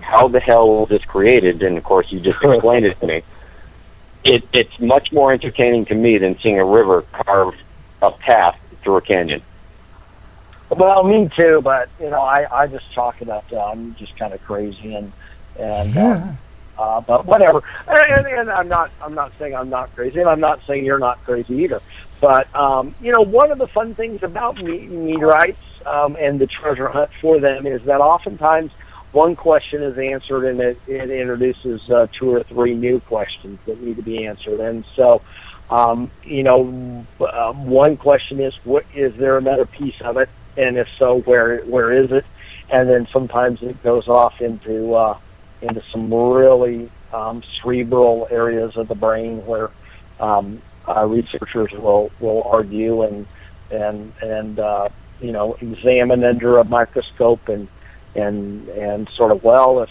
How 0.00 0.28
the 0.28 0.40
hell 0.40 0.80
was 0.80 0.88
this 0.88 1.04
created? 1.04 1.62
And 1.62 1.78
of 1.78 1.84
course, 1.84 2.10
you 2.12 2.20
just 2.20 2.42
explained 2.42 2.86
it 2.86 2.98
to 3.00 3.06
me. 3.06 3.22
It, 4.24 4.46
it's 4.52 4.78
much 4.78 5.12
more 5.12 5.32
entertaining 5.32 5.86
to 5.86 5.94
me 5.94 6.18
than 6.18 6.38
seeing 6.38 6.58
a 6.58 6.64
river 6.64 7.02
carve 7.12 7.54
a 8.02 8.10
path 8.10 8.58
through 8.82 8.96
a 8.96 9.00
canyon. 9.00 9.42
Well, 10.76 11.04
me 11.04 11.28
too, 11.36 11.60
but 11.62 11.90
you 11.98 12.10
know, 12.10 12.22
I 12.22 12.46
I 12.50 12.66
just 12.66 12.90
chalk 12.94 13.16
it 13.20 13.28
up 13.28 13.48
to 13.48 13.56
I'm 13.58 13.94
just 13.94 14.16
kind 14.18 14.32
of 14.32 14.40
crazy 14.40 14.94
and 14.94 15.12
and 15.56 15.96
uh, 15.98 16.16
uh, 16.78 17.00
but 17.06 17.26
whatever. 17.26 17.62
And, 17.86 18.26
and 18.26 18.50
I'm 18.50 18.68
not 18.68 18.90
I'm 19.00 19.14
not 19.14 19.32
saying 19.38 19.54
I'm 19.54 19.68
not 19.68 19.94
crazy, 19.94 20.20
and 20.20 20.28
I'm 20.28 20.40
not 20.40 20.60
saying 20.66 20.84
you're 20.84 20.98
not 20.98 21.22
crazy 21.24 21.54
either. 21.56 21.82
But 22.20 22.54
um, 22.58 22.94
you 23.00 23.12
know, 23.12 23.20
one 23.20 23.52
of 23.52 23.58
the 23.58 23.68
fun 23.74 23.94
things 23.94 24.20
about 24.22 24.56
me- 24.56 24.88
meteorites 24.88 25.62
um, 25.84 26.16
and 26.18 26.40
the 26.40 26.46
treasure 26.46 26.88
hunt 26.88 27.10
for 27.20 27.38
them 27.38 27.66
is 27.66 27.82
that 27.86 28.00
oftentimes 28.00 28.72
one 29.10 29.36
question 29.36 29.82
is 29.82 29.98
answered 29.98 30.46
and 30.46 30.60
it, 30.60 30.80
it 30.86 31.10
introduces 31.10 31.82
uh, 31.94 32.06
two 32.18 32.30
or 32.30 32.42
three 32.44 32.74
new 32.74 32.98
questions 32.98 33.60
that 33.66 33.78
need 33.78 33.96
to 33.96 34.02
be 34.02 34.24
answered. 34.24 34.58
And 34.58 34.86
so, 34.96 35.22
um, 35.68 36.10
you 36.22 36.42
know, 36.42 37.06
uh, 37.20 37.52
one 37.52 37.98
question 37.98 38.40
is, 38.40 38.54
what 38.64 38.84
is 38.94 39.12
there 39.18 39.36
another 39.36 39.66
piece 39.66 40.00
of 40.02 40.16
it? 40.16 40.30
And 40.56 40.76
if 40.76 40.88
so, 40.98 41.20
where 41.20 41.60
where 41.62 41.92
is 41.92 42.10
it? 42.10 42.24
And 42.70 42.88
then 42.88 43.06
sometimes 43.12 43.60
it 43.62 43.82
goes 43.82 44.08
off 44.08 44.40
into 44.40 44.94
uh, 44.94 45.18
into 45.60 45.82
some 45.90 46.12
really 46.12 46.90
um, 47.12 47.42
cerebral 47.60 48.26
areas 48.30 48.72
of 48.76 48.88
the 48.88 48.94
brain 48.94 49.44
where 49.46 49.70
um, 50.20 50.62
uh, 50.88 51.06
researchers 51.06 51.70
will 51.72 52.10
will 52.20 52.42
argue 52.44 53.02
and 53.02 53.26
and 53.70 54.12
and 54.20 54.58
uh, 54.58 54.88
you 55.20 55.32
know 55.32 55.56
examine 55.60 56.24
under 56.24 56.58
a 56.58 56.64
microscope 56.64 57.48
and 57.48 57.68
and 58.14 58.68
and 58.68 59.08
sort 59.16 59.32
of 59.32 59.42
well 59.42 59.82
if 59.82 59.90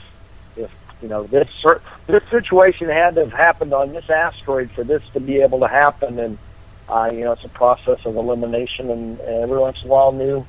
if 0.55 0.71
you 1.01 1.07
know 1.07 1.25
this 1.27 1.47
cer- 1.61 1.81
this 2.07 2.23
situation 2.29 2.87
had 2.89 3.15
to 3.15 3.21
have 3.21 3.33
happened 3.33 3.73
on 3.73 3.93
this 3.93 4.09
asteroid 4.09 4.71
for 4.73 4.83
this 4.83 5.03
to 5.13 5.19
be 5.19 5.41
able 5.41 5.59
to 5.59 5.67
happen 5.67 6.19
and 6.19 6.39
uh, 6.87 7.09
you 7.11 7.23
know 7.23 7.31
it's 7.31 7.45
a 7.45 7.49
process 7.49 7.99
of 8.05 8.15
elimination 8.15 8.89
and, 8.89 9.19
and 9.21 9.43
every 9.43 9.57
once 9.57 9.77
in 9.83 9.89
a 9.89 9.91
while 9.91 10.11
new 10.11 10.45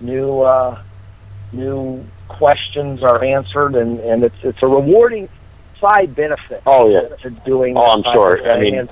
new 0.00 0.40
uh, 0.40 0.80
new 1.52 2.04
questions 2.28 3.02
are 3.02 3.22
answered 3.22 3.74
and 3.74 4.00
and 4.00 4.24
it's 4.24 4.36
it's 4.42 4.62
a 4.62 4.66
rewarding 4.66 5.28
side 5.80 6.14
benefit 6.14 6.62
Oh, 6.66 6.88
yeah. 6.88 7.14
to 7.22 7.30
doing 7.30 7.76
Oh, 7.76 7.86
I'm 7.90 8.02
sure. 8.02 8.46
I 8.50 8.58
mean, 8.60 8.88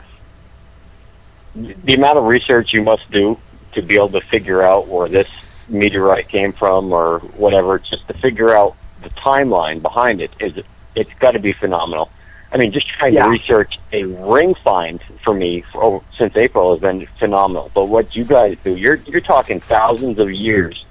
the 1.54 1.94
amount 1.94 2.18
of 2.18 2.24
research 2.24 2.72
you 2.72 2.82
must 2.82 3.10
do 3.10 3.38
to 3.72 3.82
be 3.82 3.94
able 3.96 4.10
to 4.10 4.20
figure 4.20 4.62
out 4.62 4.88
where 4.88 5.08
this 5.08 5.28
meteorite 5.68 6.28
came 6.28 6.52
from 6.52 6.92
or 6.92 7.20
whatever, 7.36 7.78
just 7.78 8.06
to 8.08 8.14
figure 8.14 8.50
out 8.50 8.76
the 9.02 9.10
timeline 9.10 9.80
behind 9.80 10.20
it 10.20 10.30
is 10.40 10.62
it's 10.94 11.12
got 11.14 11.32
to 11.32 11.38
be 11.38 11.52
phenomenal. 11.52 12.10
I 12.52 12.58
mean, 12.58 12.72
just 12.72 12.86
trying 12.88 13.14
Yeah. 13.14 13.24
to 13.24 13.30
research 13.30 13.78
a 13.92 14.04
ring 14.04 14.54
find 14.54 15.00
for 15.24 15.32
me 15.34 15.62
for, 15.62 15.82
oh, 15.82 16.04
since 16.18 16.36
April 16.36 16.72
has 16.72 16.80
been 16.82 17.06
phenomenal. 17.18 17.70
But 17.72 17.86
what 17.86 18.14
you 18.14 18.24
guys 18.24 18.58
do, 18.62 18.76
you're 18.76 18.96
you're 19.06 19.22
talking 19.22 19.60
thousands 19.60 20.18
of 20.18 20.30
years 20.30 20.84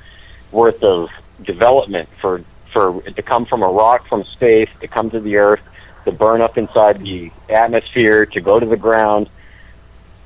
worth 0.51 0.83
of 0.83 1.09
development 1.43 2.09
for 2.19 2.43
for 2.71 3.01
it 3.05 3.15
to 3.15 3.21
come 3.21 3.45
from 3.45 3.63
a 3.63 3.67
rock 3.67 4.07
from 4.07 4.23
space 4.23 4.69
to 4.79 4.87
come 4.87 5.09
to 5.09 5.19
the 5.19 5.37
earth 5.37 5.61
to 6.05 6.11
burn 6.11 6.41
up 6.41 6.57
inside 6.57 6.99
the 7.01 7.31
atmosphere 7.49 8.25
to 8.25 8.41
go 8.41 8.59
to 8.59 8.65
the 8.65 8.77
ground. 8.77 9.29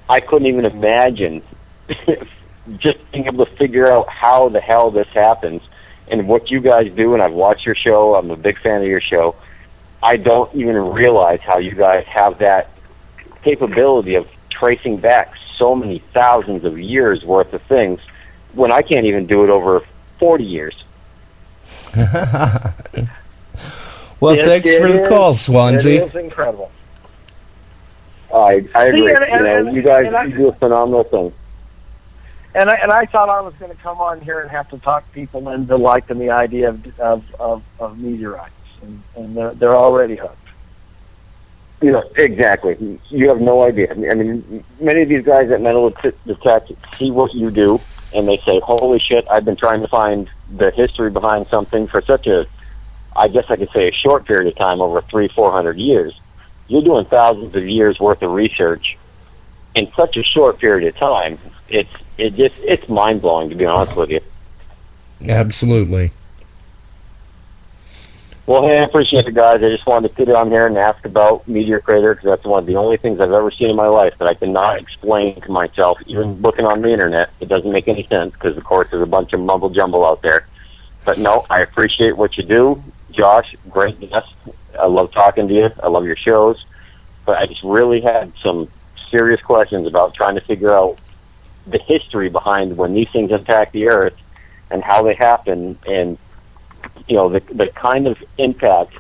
I 0.08 0.20
couldn't 0.20 0.48
even 0.48 0.66
imagine 0.66 1.42
just 2.78 3.12
being 3.12 3.26
able 3.26 3.46
to 3.46 3.52
figure 3.56 3.92
out 3.92 4.08
how 4.08 4.50
the 4.50 4.62
hell 4.62 4.92
this 4.92 5.08
happens 5.08 5.62
and 6.08 6.28
what 6.28 6.52
you 6.52 6.62
guys 6.62 6.92
do. 6.94 7.14
And 7.14 7.22
I've 7.22 7.34
watched 7.34 7.66
your 7.66 7.76
show. 7.76 8.16
I'm 8.16 8.30
a 8.30 8.38
big 8.38 8.60
fan 8.60 8.82
of 8.82 8.88
your 8.88 9.02
show. 9.02 9.36
I 10.02 10.18
don't 10.18 10.54
even 10.54 10.76
realize 10.76 11.42
how 11.42 11.58
you 11.58 11.72
guys 11.72 12.06
have 12.06 12.38
that 12.40 12.70
capability 13.42 14.16
of 14.16 14.30
tracing 14.50 14.98
back 14.98 15.34
so 15.58 15.76
many 15.76 16.00
thousands 16.00 16.64
of 16.64 16.80
years 16.80 17.24
worth 17.26 17.54
of 17.54 17.62
things 17.64 18.00
when 18.54 18.72
I 18.72 18.82
can't 18.82 19.06
even 19.06 19.26
do 19.26 19.44
it 19.44 19.50
over 19.50 19.84
40 20.20 20.44
years. 20.44 20.84
well, 21.96 22.74
It- 24.34 24.46
thanks 24.46 24.70
it 24.70 24.82
for 24.82 24.92
the 24.92 25.04
is- 25.04 25.10
call, 25.10 25.34
Swansea. 25.34 26.04
It 26.04 26.10
is 26.10 26.16
incredible. 26.16 26.72
Oh, 28.32 28.42
I, 28.44 28.64
I 28.76 28.86
agree. 28.88 29.14
and- 29.14 29.26
you 29.32 29.40
know, 29.40 29.58
and- 29.68 29.76
you 29.76 29.82
guys 29.82 30.14
I- 30.14 30.26
you 30.26 30.38
do 30.38 30.48
a 30.50 30.54
phenomenal 30.54 31.04
thing. 31.04 31.34
And 32.54 32.70
I, 32.70 32.76
and 32.76 32.92
I 32.92 33.06
thought 33.06 33.28
I 33.28 33.42
was 33.42 33.54
going 33.56 33.72
to 33.72 33.78
come 33.78 34.00
on 34.00 34.22
here 34.22 34.40
and 34.40 34.50
have 34.50 34.70
to 34.70 34.78
talk 34.78 35.12
people 35.12 35.50
into 35.50 35.76
liking 35.76 36.20
the 36.20 36.30
idea 36.30 36.70
of 36.70 37.00
of, 37.00 37.36
of, 37.40 37.64
of 37.82 38.00
meteorites, 38.00 38.54
and, 38.82 39.04
and 39.18 39.36
they're, 39.36 39.54
they're 39.56 39.76
already 39.76 40.16
hooked. 40.16 40.38
You 41.82 41.92
know, 41.92 42.04
exactly. 42.16 42.98
You 43.10 43.28
have 43.28 43.42
no 43.42 43.64
idea. 43.66 43.92
I 43.92 43.96
mean, 44.14 44.64
many 44.80 45.02
of 45.02 45.10
these 45.10 45.26
guys 45.26 45.52
at 45.52 45.60
Metal 45.62 45.90
Det- 45.90 46.26
Detect 46.26 46.72
see 46.98 47.12
what 47.12 47.34
you 47.34 47.52
do, 47.52 47.82
and 48.16 48.28
they 48.28 48.38
say, 48.38 48.60
"Holy 48.60 49.00
shit! 49.00 49.28
I've 49.30 49.46
been 49.46 49.56
trying 49.56 49.82
to 49.82 49.88
find 49.88 50.30
the 50.56 50.72
history 50.72 51.10
behind 51.10 51.48
something 51.48 51.88
for 51.88 52.02
such 52.02 52.28
a, 52.28 52.46
I 53.16 53.28
guess 53.28 53.50
I 53.50 53.56
could 53.56 53.70
say, 53.72 53.90
a 53.90 53.92
short 53.92 54.26
period 54.26 54.48
of 54.48 54.56
time, 54.56 54.82
over 54.82 55.02
three, 55.02 55.28
four 55.28 55.52
hundred 55.52 55.78
years. 55.78 56.20
You're 56.68 56.82
doing 56.82 57.06
thousands 57.06 57.56
of 57.56 57.68
years 57.68 58.00
worth 58.00 58.22
of 58.22 58.32
research 58.32 58.98
in 59.76 59.92
such 59.94 60.18
a 60.18 60.24
short 60.24 60.60
period 60.60 60.88
of 60.88 60.98
time. 60.98 61.38
It's 61.70 61.92
it 62.18 62.36
just 62.36 62.56
it's 62.60 62.88
mind 62.90 63.22
blowing 63.22 63.50
to 63.50 63.56
be 63.56 63.66
honest 63.66 63.96
with 63.96 64.10
you. 64.10 64.22
Absolutely. 65.28 66.12
Well, 68.48 68.62
hey, 68.62 68.78
I 68.78 68.84
appreciate 68.84 69.26
it, 69.26 69.34
guys. 69.34 69.64
I 69.64 69.70
just 69.70 69.88
wanted 69.88 70.10
to 70.10 70.16
sit 70.16 70.30
on 70.30 70.52
here 70.52 70.68
and 70.68 70.78
ask 70.78 71.04
about 71.04 71.48
Meteor 71.48 71.80
Crater 71.80 72.14
because 72.14 72.26
that's 72.26 72.44
one 72.44 72.60
of 72.60 72.68
the 72.68 72.76
only 72.76 72.96
things 72.96 73.20
I've 73.20 73.32
ever 73.32 73.50
seen 73.50 73.72
in 73.72 73.76
my 73.76 73.88
life 73.88 74.16
that 74.20 74.28
I 74.28 74.36
cannot 74.36 74.78
explain 74.78 75.42
to 75.42 75.52
myself, 75.52 76.00
even 76.06 76.42
looking 76.44 76.64
on 76.64 76.84
the 76.84 76.90
internet. 76.90 77.32
It 77.40 77.50
doesn't 77.50 77.72
make 77.72 77.88
any 77.88 78.04
sense 78.04 78.34
because, 78.34 78.56
of 78.56 78.64
course, 78.64 78.92
there's 78.92 79.02
a 79.02 79.08
bunch 79.08 79.34
of 79.34 79.40
mumble 79.40 79.72
jumble 79.72 80.06
out 80.06 80.22
there. 80.22 80.46
But 81.06 81.18
no, 81.18 81.48
I 81.50 81.62
appreciate 81.62 82.16
what 82.18 82.38
you 82.38 82.44
do, 82.44 82.84
Josh. 83.10 83.56
Great 83.68 84.00
guest. 84.00 84.32
I 84.80 84.86
love 84.86 85.12
talking 85.12 85.48
to 85.48 85.54
you. 85.54 85.72
I 85.82 85.88
love 85.88 86.06
your 86.06 86.16
shows. 86.16 86.64
But 87.26 87.40
I 87.40 87.48
just 87.48 87.64
really 87.64 88.02
had 88.02 88.32
some 88.44 88.68
serious 89.10 89.42
questions 89.42 89.88
about 89.88 90.14
trying 90.14 90.36
to 90.36 90.42
figure 90.42 90.72
out 90.72 91.00
the 91.66 91.80
history 91.80 92.30
behind 92.30 92.78
when 92.78 92.94
these 92.94 93.10
things 93.10 93.32
impact 93.32 93.72
the 93.72 93.88
Earth 93.88 94.22
and 94.70 94.84
how 94.84 95.02
they 95.02 95.16
happen 95.16 95.80
and 95.88 96.20
you 97.08 97.16
know 97.16 97.30
the 97.30 97.40
the 97.54 97.68
kind 97.68 98.08
of 98.08 98.22
impact 98.38 98.94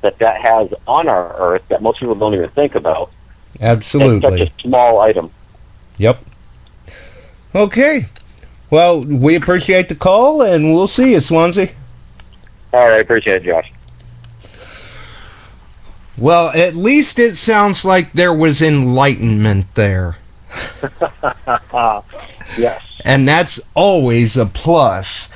that 0.00 0.18
that 0.18 0.40
has 0.40 0.72
on 0.86 1.08
our 1.08 1.34
Earth 1.36 1.66
that 1.68 1.82
most 1.82 2.00
people 2.00 2.14
don't 2.14 2.34
even 2.34 2.50
think 2.50 2.74
about. 2.74 3.10
It's 3.54 3.62
Absolutely. 3.62 4.38
such 4.38 4.48
a 4.48 4.62
small 4.62 5.00
item. 5.00 5.30
Yep. 5.98 6.22
Okay. 7.54 8.06
Well, 8.70 9.00
we 9.00 9.36
appreciate 9.36 9.88
the 9.88 9.94
call, 9.94 10.42
and 10.42 10.74
we'll 10.74 10.88
see 10.88 11.12
you, 11.12 11.20
Swansea. 11.20 11.70
All 12.72 12.88
right, 12.88 13.00
appreciate 13.00 13.42
it, 13.42 13.44
Josh. 13.44 13.70
Well, 16.16 16.48
at 16.48 16.74
least 16.74 17.18
it 17.18 17.36
sounds 17.36 17.84
like 17.84 18.12
there 18.12 18.32
was 18.32 18.62
enlightenment 18.62 19.74
there. 19.74 20.16
yes. 22.56 22.82
and 23.04 23.26
that's 23.26 23.60
always 23.74 24.36
a 24.36 24.46
plus. 24.46 25.28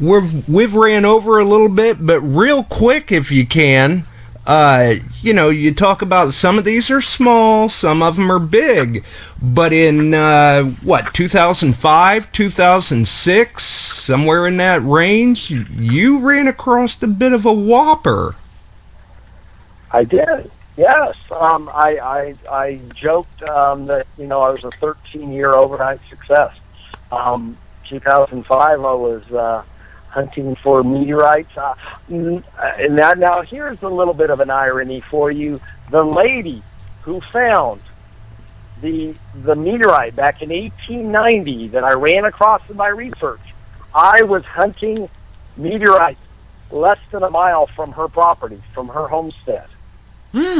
We've 0.00 0.48
we've 0.48 0.74
ran 0.74 1.04
over 1.04 1.38
a 1.38 1.44
little 1.44 1.68
bit, 1.68 2.04
but 2.04 2.20
real 2.22 2.64
quick, 2.64 3.12
if 3.12 3.30
you 3.30 3.46
can, 3.46 4.04
uh, 4.46 4.94
you 5.20 5.34
know, 5.34 5.50
you 5.50 5.74
talk 5.74 6.00
about 6.00 6.32
some 6.32 6.56
of 6.56 6.64
these 6.64 6.90
are 6.90 7.02
small, 7.02 7.68
some 7.68 8.02
of 8.02 8.16
them 8.16 8.32
are 8.32 8.38
big, 8.38 9.04
but 9.42 9.74
in 9.74 10.14
uh, 10.14 10.64
what 10.82 11.12
2005, 11.12 12.32
2006, 12.32 13.64
somewhere 13.64 14.46
in 14.46 14.56
that 14.56 14.82
range, 14.82 15.50
you 15.50 16.18
ran 16.18 16.48
across 16.48 17.02
a 17.02 17.06
bit 17.06 17.34
of 17.34 17.44
a 17.44 17.52
whopper. 17.52 18.36
I 19.90 20.04
did. 20.04 20.50
Yes. 20.78 21.14
Um, 21.30 21.68
I, 21.74 21.98
I 21.98 22.34
I 22.50 22.80
joked 22.94 23.42
um, 23.42 23.84
that 23.86 24.06
you 24.16 24.26
know 24.26 24.40
I 24.40 24.50
was 24.50 24.64
a 24.64 24.70
13 24.70 25.30
year 25.30 25.52
overnight 25.52 26.00
success. 26.08 26.54
Um, 27.12 27.58
2005, 27.84 28.60
I 28.60 28.74
was 28.94 29.30
uh, 29.32 29.62
hunting 30.10 30.54
for 30.56 30.82
meteorites. 30.82 31.56
Uh, 31.56 31.74
mm, 32.10 32.42
and 32.78 32.96
now, 32.96 33.14
now 33.14 33.42
here's 33.42 33.82
a 33.82 33.88
little 33.88 34.14
bit 34.14 34.30
of 34.30 34.40
an 34.40 34.50
irony 34.50 35.00
for 35.00 35.30
you. 35.30 35.60
The 35.90 36.04
lady 36.04 36.62
who 37.02 37.20
found 37.20 37.80
the 38.80 39.14
the 39.34 39.54
meteorite 39.54 40.16
back 40.16 40.42
in 40.42 40.48
1890 40.50 41.68
that 41.68 41.84
I 41.84 41.92
ran 41.92 42.24
across 42.24 42.62
in 42.70 42.76
my 42.76 42.88
research, 42.88 43.40
I 43.94 44.22
was 44.22 44.44
hunting 44.44 45.08
meteorites 45.56 46.20
less 46.70 47.00
than 47.10 47.22
a 47.22 47.30
mile 47.30 47.66
from 47.66 47.92
her 47.92 48.08
property, 48.08 48.60
from 48.72 48.88
her 48.88 49.08
homestead. 49.08 49.66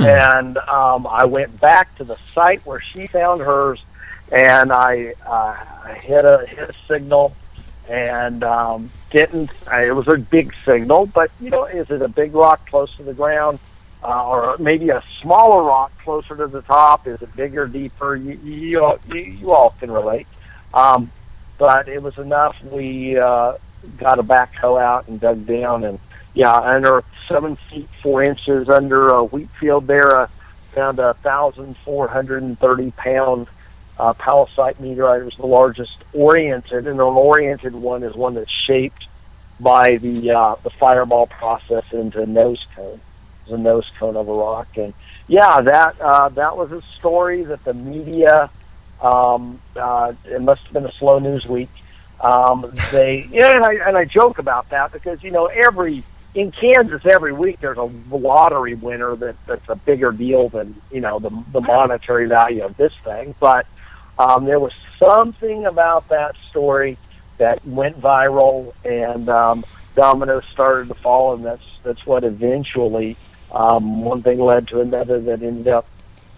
And 0.05 0.59
um, 0.59 1.07
I 1.07 1.25
went 1.25 1.61
back 1.61 1.95
to 1.97 2.05
the 2.05 2.17
site 2.35 2.65
where 2.67 2.81
she 2.81 3.07
found 3.07 3.41
hers, 3.41 3.83
and 4.33 4.73
I, 4.73 5.15
uh, 5.25 5.57
I 5.85 5.95
hit 6.03 6.25
a 6.25 6.45
hit 6.47 6.71
a 6.71 6.75
signal, 6.89 7.35
and 7.89 8.43
um, 8.43 8.91
didn't. 9.11 9.51
I, 9.67 9.87
it 9.89 9.95
was 9.97 10.09
a 10.09 10.17
big 10.17 10.55
signal, 10.65 11.07
but 11.07 11.31
you 11.41 11.51
know, 11.51 11.65
is 11.65 11.91
it 11.91 12.03
a 12.03 12.09
big 12.09 12.35
rock 12.35 12.69
close 12.69 12.95
to 12.97 13.03
the 13.03 13.15
ground, 13.15 13.59
uh, 14.03 14.29
or 14.29 14.57
maybe 14.59 14.91
a 14.91 15.03
smaller 15.21 15.63
rock 15.63 15.93
closer 15.99 16.37
to 16.37 16.47
the 16.47 16.63
top? 16.63 17.07
Is 17.07 17.21
it 17.23 17.35
bigger, 17.37 17.67
deeper? 17.67 18.17
You 18.17 18.33
you, 18.45 18.85
all- 18.85 18.99
you, 19.09 19.21
you 19.21 19.53
all 19.53 19.71
can 19.79 19.91
relate. 19.91 20.27
Um, 20.73 21.11
but 21.59 21.89
it 21.89 22.03
was 22.03 22.17
enough. 22.19 22.57
We 22.65 23.19
uh, 23.19 23.55
got 23.99 24.19
a 24.19 24.23
backhoe 24.23 24.81
out 24.81 25.09
and 25.09 25.21
dug 25.21 25.47
down, 25.47 25.85
and 25.85 25.99
yeah, 26.35 26.55
under 26.55 27.03
seven 27.29 27.57
feet 27.57 27.89
four 28.03 28.23
inches 28.23 28.69
under 28.69 29.11
a 29.11 29.25
wheat 29.25 29.49
field 29.51 29.87
there, 29.87 30.17
uh, 30.21 30.27
found 30.73 30.99
a 31.01 31.15
thousand 31.15 31.77
four 31.79 32.07
hundred 32.09 32.43
and 32.43 32.59
thirty 32.59 32.93
pound 32.93 33.49
uh, 33.99 34.15
pallasite 34.15 34.81
meteorite. 34.81 35.23
It 35.23 35.25
was 35.25 35.37
the 35.37 35.47
largest 35.47 36.03
oriented, 36.13 36.87
and 36.87 37.01
an 37.01 37.01
oriented 37.01 37.75
one 37.75 38.03
is 38.03 38.15
one 38.15 38.35
that's 38.35 38.51
shaped 38.51 39.07
by 39.59 39.97
the 39.99 40.31
uh, 40.31 40.55
the 40.63 40.71
fireball 40.71 41.27
process 41.27 41.85
into 41.93 42.23
a 42.23 42.27
nose 42.27 42.65
cone. 42.75 43.01
It's 43.43 43.53
a 43.53 43.59
nose 43.59 43.91
cone 43.99 44.17
of 44.17 44.29
a 44.29 44.33
rock, 44.33 44.69
and 44.77 44.95
yeah, 45.29 45.61
that 45.61 46.01
uh, 46.01 46.29
that 46.31 46.57
was 46.57 46.73
a 46.73 46.83
story 46.99 47.45
that 47.45 47.65
the 47.65 47.75
media. 47.75 48.51
Um, 49.01 49.59
uh, 49.77 50.13
it 50.27 50.43
must 50.43 50.63
have 50.65 50.73
been 50.75 50.85
a 50.85 50.93
slow 50.93 51.19
news 51.19 51.47
week. 51.47 51.71
Um, 52.21 52.71
they 52.91 53.27
yeah, 53.33 53.55
and 53.55 53.65
I 53.65 53.75
and 53.87 53.97
I 53.97 54.05
joke 54.05 54.39
about 54.39 54.69
that 54.71 54.93
because 54.93 55.23
you 55.23 55.31
know 55.31 55.47
every 55.47 56.03
in 56.35 56.53
Kansas 56.53 57.05
every 57.07 57.33
week 57.33 57.61
there's 57.61 57.79
a 57.79 57.91
lottery 58.11 58.75
winner 58.75 59.17
that 59.17 59.37
that's 59.47 59.69
a 59.69 59.77
bigger 59.77 60.13
deal 60.13 60.49
than 60.49 60.75
you 60.91 61.01
know 61.01 61.19
the 61.19 61.31
the 61.53 61.61
monetary 61.61 62.27
value 62.27 62.65
of 62.65 62.77
this 62.77 62.93
thing. 63.05 63.35
But 63.41 63.67
um, 64.21 64.45
there 64.45 64.61
was 64.61 64.75
something 64.99 65.65
about 65.65 66.07
that 66.11 66.37
story 66.51 66.99
that 67.39 67.67
went 67.67 67.99
viral, 67.99 68.75
and 68.85 69.31
um, 69.31 69.65
dominoes 69.97 70.45
started 70.45 70.89
to 70.89 70.95
fall, 70.95 71.33
and 71.35 71.43
that's 71.43 71.65
that's 71.83 72.05
what 72.05 72.23
eventually 72.23 73.17
um, 73.51 74.03
one 74.05 74.21
thing 74.21 74.39
led 74.39 74.69
to 74.69 74.83
another 74.83 75.19
that 75.21 75.43
ended 75.43 75.69
up 75.69 75.87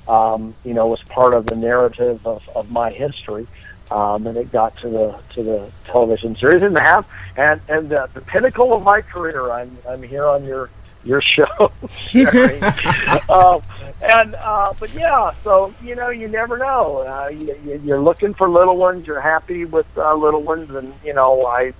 um, 0.06 0.54
you 0.64 0.74
know 0.74 0.86
was 0.86 1.02
part 1.02 1.34
of 1.34 1.46
the 1.46 1.56
narrative 1.56 2.24
of, 2.24 2.48
of 2.54 2.70
my 2.70 2.90
history. 2.90 3.48
Um, 3.90 4.26
and 4.26 4.38
it 4.38 4.52
got 4.52 4.76
to 4.78 4.88
the 4.88 5.18
to 5.34 5.42
the 5.42 5.70
television 5.84 6.36
series 6.36 6.62
and 6.62 6.74
the 6.74 6.80
half 6.80 7.04
and 7.36 7.60
and 7.68 7.88
the, 7.88 8.08
the 8.14 8.20
pinnacle 8.20 8.72
of 8.72 8.84
my 8.84 9.00
career. 9.00 9.50
I'm 9.50 9.76
I'm 9.88 10.04
here 10.04 10.26
on 10.26 10.44
your 10.44 10.70
your 11.04 11.20
show, 11.20 11.72
Sherry. 11.88 12.60
um, 13.28 13.60
and 14.02 14.34
uh, 14.36 14.72
but 14.78 14.92
yeah, 14.94 15.32
so 15.44 15.72
you 15.82 15.94
know 15.94 16.08
you 16.10 16.28
never 16.28 16.58
know. 16.58 16.98
Uh, 17.06 17.28
you, 17.28 17.56
you- 17.64 17.80
you're 17.84 18.00
looking 18.00 18.34
for 18.34 18.48
little 18.48 18.76
ones. 18.76 19.06
You're 19.06 19.20
happy 19.20 19.64
with 19.64 19.86
uh, 19.96 20.14
little 20.14 20.42
ones, 20.42 20.70
and 20.70 20.92
you 21.04 21.14
know 21.14 21.46
I 21.46 21.72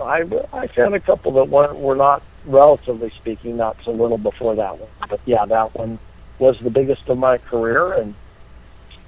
I 0.00 0.24
I 0.52 0.66
found 0.68 0.94
a 0.94 1.00
couple 1.00 1.32
that 1.32 1.44
weren't 1.48 1.76
were 1.76 1.96
not 1.96 2.22
relatively 2.46 3.10
speaking 3.10 3.56
not 3.56 3.76
so 3.84 3.90
little 3.92 4.18
before 4.18 4.54
that 4.56 4.78
one. 4.78 4.88
But 5.08 5.20
yeah, 5.26 5.44
that 5.46 5.74
one 5.74 5.98
was 6.38 6.58
the 6.60 6.70
biggest 6.70 7.08
of 7.08 7.18
my 7.18 7.38
career, 7.38 7.92
and 7.94 8.14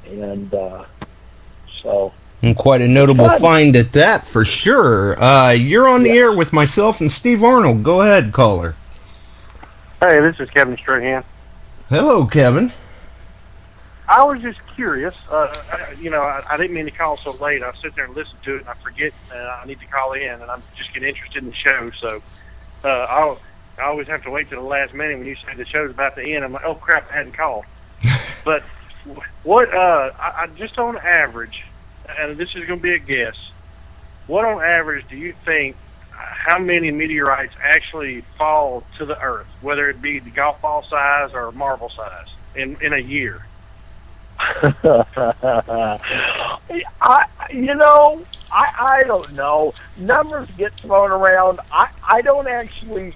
and 0.08 0.52
uh, 0.54 0.84
so 1.82 2.12
And 2.42 2.56
quite 2.56 2.80
a 2.80 2.88
notable 2.88 3.28
Good. 3.28 3.40
find 3.40 3.76
at 3.76 3.92
that, 3.92 4.26
for 4.26 4.44
sure. 4.44 5.22
Uh, 5.22 5.50
you're 5.50 5.86
on 5.88 6.02
the 6.02 6.10
air 6.10 6.32
with 6.32 6.52
myself 6.52 7.00
and 7.00 7.10
Steve 7.12 7.44
Arnold. 7.44 7.82
Go 7.82 8.00
ahead, 8.02 8.32
caller. 8.32 8.74
Hey, 10.00 10.18
this 10.20 10.40
is 10.40 10.48
Kevin 10.50 10.78
Strahan. 10.78 11.22
Hello, 11.90 12.24
Kevin. 12.24 12.72
I 14.08 14.24
was 14.24 14.40
just 14.40 14.58
curious. 14.74 15.14
Uh, 15.30 15.52
I- 15.70 15.92
you 16.00 16.08
know, 16.08 16.22
I, 16.22 16.42
I 16.50 16.56
didn't 16.56 16.72
mean 16.74 16.86
to 16.86 16.90
call 16.90 17.16
so 17.18 17.32
late. 17.32 17.62
I 17.62 17.72
sit 17.74 17.94
there 17.94 18.06
and 18.06 18.14
listen 18.16 18.38
to 18.44 18.56
it, 18.56 18.60
and 18.60 18.68
I 18.70 18.74
forget 18.74 19.12
uh, 19.30 19.58
I 19.62 19.66
need 19.66 19.78
to 19.80 19.86
call 19.86 20.12
in, 20.14 20.22
and 20.40 20.44
I'm 20.50 20.62
just 20.74 20.94
getting 20.94 21.08
interested 21.10 21.42
in 21.42 21.50
the 21.50 21.54
show. 21.54 21.90
So 21.90 22.22
uh, 22.82 22.88
I'll, 22.88 23.38
I 23.78 23.82
always 23.82 24.06
have 24.08 24.22
to 24.24 24.30
wait 24.30 24.48
to 24.48 24.54
the 24.56 24.62
last 24.62 24.94
minute 24.94 25.18
when 25.18 25.26
you 25.26 25.36
say 25.36 25.54
the 25.54 25.66
show's 25.66 25.90
about 25.90 26.16
to 26.16 26.22
end. 26.24 26.44
I'm 26.44 26.52
like, 26.52 26.64
oh 26.64 26.74
crap, 26.76 27.10
I 27.12 27.16
hadn't 27.16 27.32
called. 27.34 27.66
but 28.44 28.62
What 29.42 29.72
uh, 29.74 30.12
I, 30.18 30.44
I 30.44 30.46
just 30.56 30.78
on 30.78 30.96
average, 30.96 31.66
and 32.18 32.38
this 32.38 32.56
is 32.56 32.64
going 32.64 32.78
to 32.78 32.82
be 32.82 32.94
a 32.94 32.98
guess. 32.98 33.36
What 34.26 34.44
on 34.46 34.62
average 34.64 35.06
do 35.08 35.16
you 35.16 35.34
think? 35.44 35.76
How 36.20 36.58
many 36.58 36.90
meteorites 36.90 37.54
actually 37.62 38.22
fall 38.36 38.84
to 38.98 39.06
the 39.06 39.20
Earth, 39.20 39.48
whether 39.60 39.88
it 39.88 40.00
be 40.02 40.18
the 40.18 40.30
golf 40.30 40.60
ball 40.60 40.84
size 40.88 41.30
or 41.34 41.52
marble 41.52 41.90
size, 41.90 42.26
in 42.54 42.76
in 42.80 42.92
a 42.92 42.98
year? 42.98 43.40
I, 47.02 47.26
you 47.50 47.74
know, 47.74 48.24
I, 48.50 48.68
I 48.78 49.04
don't 49.06 49.32
know. 49.34 49.74
Numbers 49.96 50.48
get 50.56 50.72
thrown 50.74 51.10
around. 51.10 51.60
I, 51.70 51.88
I 52.08 52.22
don't 52.22 52.48
actually 52.48 53.14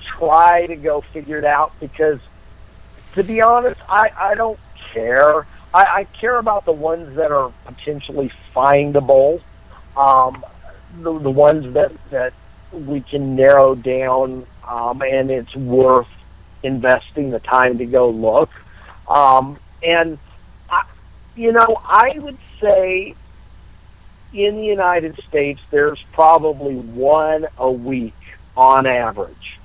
try 0.00 0.66
to 0.66 0.76
go 0.76 1.00
figure 1.00 1.38
it 1.38 1.44
out 1.44 1.72
because, 1.80 2.20
to 3.14 3.22
be 3.22 3.40
honest, 3.40 3.80
I, 3.88 4.10
I 4.18 4.34
don't 4.34 4.58
care. 4.92 5.46
I, 5.72 5.84
I 5.84 6.04
care 6.04 6.38
about 6.38 6.64
the 6.64 6.72
ones 6.72 7.16
that 7.16 7.30
are 7.30 7.52
potentially 7.64 8.32
findable, 8.54 9.40
um, 9.96 10.44
the, 10.96 11.18
the 11.18 11.30
ones 11.30 11.74
that, 11.74 11.92
that 12.10 12.32
we 12.72 13.00
can 13.00 13.36
narrow 13.36 13.74
down, 13.74 14.46
um, 14.66 15.02
and 15.02 15.30
it's 15.30 15.54
worth 15.54 16.08
investing 16.62 17.30
the 17.30 17.40
time 17.40 17.78
to 17.78 17.86
go 17.86 18.10
look. 18.10 18.50
Um, 19.08 19.58
and 19.82 20.18
I, 20.70 20.84
you 21.36 21.52
know, 21.52 21.80
I 21.84 22.18
would 22.18 22.38
say 22.60 23.14
in 24.32 24.56
the 24.56 24.64
United 24.64 25.18
States, 25.28 25.60
there's 25.70 26.02
probably 26.12 26.76
one 26.76 27.46
a 27.56 27.70
week 27.70 28.14
on 28.56 28.86
average 28.86 29.58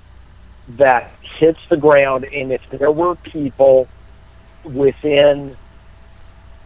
that 0.69 1.11
hits 1.21 1.59
the 1.69 1.77
ground. 1.77 2.25
And 2.25 2.51
if 2.51 2.67
there 2.69 2.91
were 2.91 3.15
people 3.15 3.87
within, 4.63 5.55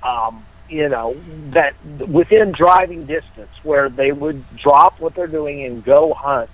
um, 0.04 0.46
you 0.70 0.90
know, 0.90 1.16
that 1.52 1.76
within 2.08 2.52
driving 2.52 3.06
distance 3.06 3.52
where 3.64 3.90
they 3.90 4.12
would 4.12 4.44
drop 4.58 5.00
what 5.00 5.16
they're 5.16 5.28
doing 5.28 5.64
and 5.64 5.84
go 5.84 6.14
hunt, 6.14 6.50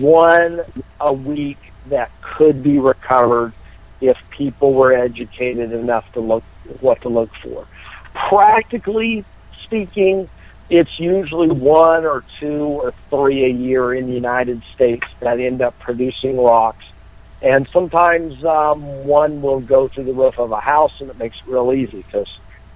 one 0.00 0.60
a 1.00 1.12
week 1.12 1.72
that 1.88 2.10
could 2.20 2.62
be 2.62 2.78
recovered 2.78 3.52
if 4.00 4.18
people 4.30 4.74
were 4.74 4.92
educated 4.92 5.72
enough 5.72 6.10
to 6.12 6.20
look 6.20 6.44
what 6.80 7.00
to 7.02 7.08
look 7.08 7.34
for. 7.36 7.66
Practically 8.14 9.24
speaking, 9.62 10.28
it's 10.68 10.98
usually 10.98 11.50
one 11.50 12.04
or 12.04 12.24
two 12.38 12.64
or 12.64 12.92
three 13.10 13.44
a 13.44 13.48
year 13.48 13.92
in 13.94 14.06
the 14.06 14.12
United 14.12 14.62
States 14.74 15.06
that 15.20 15.40
end 15.40 15.62
up 15.62 15.78
producing 15.80 16.40
rocks. 16.40 16.84
And 17.42 17.66
sometimes 17.68 18.44
um, 18.44 18.82
one 19.04 19.42
will 19.42 19.60
go 19.60 19.88
through 19.88 20.04
the 20.04 20.12
roof 20.12 20.38
of 20.38 20.52
a 20.52 20.60
house, 20.60 21.00
and 21.00 21.08
it 21.08 21.18
makes 21.18 21.38
it 21.38 21.46
real 21.46 21.72
easy 21.72 22.02
because 22.02 22.28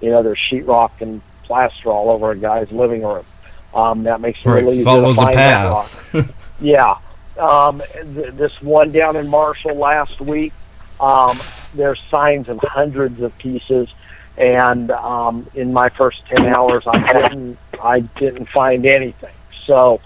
you 0.05 0.11
know 0.11 0.21
there's 0.21 0.37
sheetrock 0.37 0.91
and 1.01 1.19
plaster 1.43 1.89
all 1.89 2.11
over 2.11 2.29
a 2.29 2.37
guy's 2.37 2.71
living 2.71 3.01
room. 3.01 3.25
Um, 3.73 4.03
that 4.03 4.21
makes 4.21 4.39
it 4.39 4.45
right. 4.45 4.63
real 4.63 4.73
easy 4.73 4.83
Follow 4.83 5.09
to 5.09 5.09
the 5.09 5.15
find 5.15 5.35
that 5.35 5.71
path. 5.73 6.13
rock. 6.13 6.25
yeah. 6.61 6.97
Um, 7.39 7.81
th- 8.13 8.33
this 8.33 8.61
one 8.61 8.91
down 8.91 9.15
in 9.15 9.27
Marshall 9.27 9.75
last 9.75 10.21
week, 10.21 10.53
um, 10.99 11.39
there's 11.73 11.99
signs 12.03 12.47
of 12.49 12.59
hundreds 12.59 13.19
of 13.19 13.35
pieces, 13.39 13.89
and 14.37 14.91
um, 14.91 15.47
in 15.55 15.73
my 15.73 15.89
first 15.89 16.23
ten 16.27 16.45
hours, 16.45 16.83
I 16.85 17.11
didn't 17.11 17.57
I 17.83 18.01
didn't 18.01 18.47
find 18.49 18.85
anything. 18.85 19.33
So, 19.65 20.01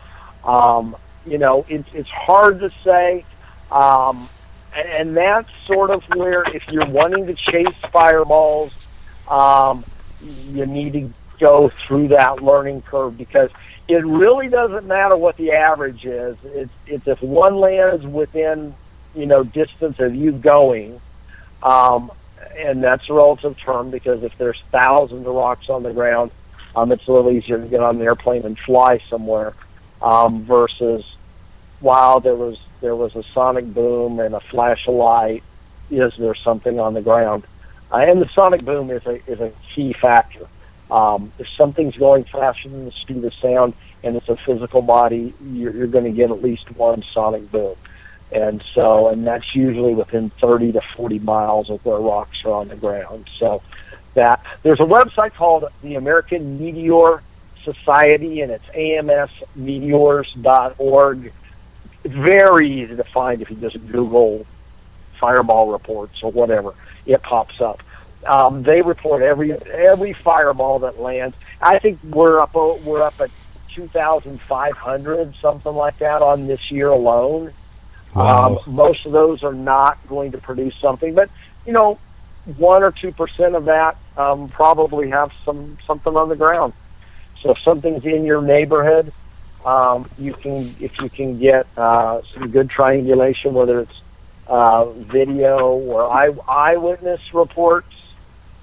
um, 0.46 0.96
you 1.28 1.38
know, 1.38 1.66
it's 1.68 1.90
it's 1.94 2.10
hard 2.10 2.62
to 2.62 2.72
say, 2.86 3.26
um, 3.70 4.30
and, 4.74 4.88
and 4.88 5.18
that's 5.18 5.50
sort 5.68 5.92
of 5.92 6.04
where 6.16 6.44
if 6.56 6.66
you're 6.70 6.86
wanting 6.86 7.28
to 7.28 7.34
chase 7.36 7.68
fireballs, 7.92 8.88
um, 9.30 9.84
you 10.22 10.66
need 10.66 10.94
to 10.94 11.10
go 11.40 11.72
through 11.88 12.10
that 12.10 12.44
learning 12.44 12.82
curve 12.82 13.18
because 13.18 13.50
it 13.88 14.06
really 14.06 14.50
doesn't 14.50 14.86
matter 14.86 15.16
what 15.16 15.38
the 15.38 15.52
average 15.54 16.06
is. 16.06 16.38
It's, 16.44 16.74
it's 16.86 17.08
if 17.08 17.22
one 17.22 17.56
lands 17.56 18.06
within, 18.06 18.74
you 19.16 19.26
know, 19.26 19.44
distance 19.44 20.00
of 20.00 20.14
you 20.14 20.32
going, 20.32 21.00
um, 21.64 22.12
and 22.58 22.84
that's 22.84 23.10
a 23.10 23.14
relative 23.14 23.58
term 23.58 23.90
because 23.90 24.24
if 24.24 24.38
there's 24.38 24.62
thousands 24.72 25.26
of 25.26 25.34
rocks 25.34 25.70
on 25.70 25.84
the 25.84 25.94
ground, 25.94 26.32
um, 26.76 26.92
it's 26.92 27.08
a 27.08 27.12
little 27.12 27.32
easier 27.32 27.60
to 27.60 27.68
get 27.68 27.82
on 27.82 27.96
an 27.96 28.02
airplane 28.02 28.46
and 28.46 28.58
fly 28.60 29.00
somewhere 29.10 29.54
um, 30.02 30.44
versus 30.44 31.04
wow, 31.82 32.20
there 32.20 32.36
was 32.36 32.60
there 32.82 32.96
was 32.96 33.16
a 33.16 33.24
sonic 33.34 33.66
boom 33.74 34.20
and 34.20 34.36
a 34.36 34.40
flash 34.40 34.88
of 34.88 34.96
light. 34.96 35.44
Is 35.90 36.14
there 36.18 36.36
something 36.36 36.80
on 36.80 36.94
the 36.94 37.02
ground? 37.02 37.44
Uh, 37.91 37.98
and 37.98 38.22
the 38.22 38.30
sonic 38.34 38.64
boom 38.64 38.91
is 38.91 39.06
a 39.06 39.32
is 39.32 39.40
a 39.40 39.52
key 39.74 39.94
factor. 39.94 40.48
Um, 40.91 41.32
if 41.38 41.48
something's 41.56 41.95
going 41.95 42.26
faster 42.26 42.70
than 42.70 42.86
the 42.86 42.91
speed 42.91 43.24
of 43.24 43.34
sound 43.36 43.76
and 44.03 44.16
it's 44.16 44.30
a 44.30 44.38
physical 44.38 44.82
body, 44.82 45.36
you're, 45.40 45.76
you're 45.76 45.88
going 45.88 46.06
to 46.06 46.11
get 46.11 46.32
at 46.32 46.41
least 46.41 46.72
one 46.72 47.03
sonic 47.14 47.52
boom. 47.52 47.76
And 48.32 48.64
so, 48.74 49.10
and 49.10 49.26
that's 49.26 49.56
usually 49.56 49.94
within 49.94 50.32
30 50.41 50.74
to 50.74 50.82
40 50.95 51.20
miles 51.20 51.70
of 51.70 51.86
where 51.86 51.99
rocks 51.99 52.44
are 52.45 52.53
on 52.53 52.70
the 52.70 52.76
ground. 52.76 53.30
So 53.38 53.61
that 54.16 54.44
there's 54.64 54.80
a 54.80 54.84
website 54.84 55.34
called 55.34 55.66
the 55.82 55.95
American 55.95 56.57
Meteor 56.60 57.22
Society 57.64 58.41
and 58.41 58.52
it's 58.52 58.66
amsmeteors.org. 58.76 61.34
It's 62.03 62.16
very 62.16 62.82
easy 62.82 62.95
to 62.95 63.03
find 63.03 63.41
if 63.41 63.49
you 63.49 63.56
just 63.57 63.86
Google 63.88 64.45
fireball 65.20 65.72
reports 65.72 66.24
or 66.24 66.32
whatever. 66.32 66.74
It 67.10 67.23
pops 67.23 67.60
up. 67.60 67.81
Um, 68.26 68.61
they 68.61 68.81
report 68.81 69.23
every 69.23 69.53
every 69.53 70.14
fireball 70.14 70.80
that 70.80 70.99
lands. 70.99 71.36
I 71.60 71.80
think 71.80 71.99
we're 72.03 72.40
up 72.40 72.53
we're 72.53 73.02
up 73.02 73.19
at 73.19 73.31
2,500 73.73 75.36
something 75.36 75.73
like 75.73 75.98
that 75.99 76.22
on 76.22 76.45
this 76.45 76.69
year 76.69 76.90
alone. 76.90 77.52
Wow. 78.14 78.57
Um, 78.68 78.76
most 78.76 79.06
of 79.06 79.11
those 79.11 79.44
are 79.44 79.53
not 79.53 79.98
going 80.07 80.31
to 80.34 80.38
produce 80.38 80.76
something, 80.76 81.15
but 81.15 81.30
you 81.65 81.73
know, 81.73 81.98
one 82.57 82.84
or 82.84 82.91
two 82.91 83.11
percent 83.11 83.56
of 83.56 83.65
that 83.65 83.98
um, 84.18 84.49
probably 84.49 85.10
have 85.10 85.31
some 85.44 85.77
something 85.88 86.15
on 86.15 86.30
the 86.30 86.36
ground. 86.36 86.73
So 87.41 87.52
if 87.52 87.60
something's 87.60 88.06
in 88.06 88.23
your 88.23 88.41
neighborhood, 88.41 89.11
um, 89.65 90.07
you 90.19 90.34
can 90.34 90.76
if 90.80 90.99
you 90.99 91.10
can 91.10 91.40
get 91.40 91.65
uh, 91.76 92.22
some 92.34 92.49
good 92.49 92.69
triangulation, 92.69 93.53
whether 93.53 93.80
it's 93.80 94.02
uh, 94.50 94.92
video 94.94 95.76
or 95.76 96.12
eye 96.12 96.32
eyewitness 96.48 97.22
reports. 97.34 97.94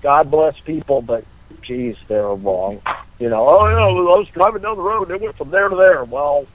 God 0.03 0.31
bless 0.31 0.55
people, 0.65 1.01
but 1.01 1.25
geez, 1.63 1.97
they're 2.09 2.35
wrong. 2.35 2.83
You 3.19 3.31
know, 3.31 3.49
oh 3.49 3.69
yeah, 3.69 3.77
I 3.77 4.19
was 4.19 4.29
driving 4.35 4.63
down 4.63 4.77
the 4.77 4.83
road, 4.83 5.09
and 5.09 5.13
it 5.13 5.23
went 5.23 5.37
from 5.37 5.51
there 5.51 5.69
to 5.69 5.77
there. 5.77 6.05
Well, 6.05 6.47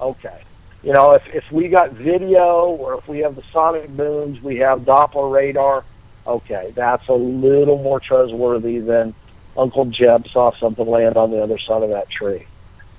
okay. 0.00 0.42
You 0.82 0.92
know, 0.92 1.12
if 1.12 1.22
if 1.32 1.44
we 1.52 1.68
got 1.68 1.92
video 1.92 2.66
or 2.66 2.98
if 2.98 3.08
we 3.08 3.20
have 3.20 3.36
the 3.36 3.42
sonic 3.52 3.88
booms, 3.96 4.42
we 4.42 4.56
have 4.56 4.80
Doppler 4.80 5.32
radar. 5.32 5.84
Okay, 6.26 6.72
that's 6.74 7.08
a 7.08 7.14
little 7.14 7.82
more 7.82 8.00
trustworthy 8.00 8.78
than 8.80 9.14
Uncle 9.56 9.86
Jeb 9.86 10.26
saw 10.28 10.52
something 10.58 10.86
land 10.86 11.16
on 11.16 11.30
the 11.30 11.42
other 11.42 11.58
side 11.58 11.82
of 11.82 11.90
that 11.90 12.10
tree. 12.10 12.46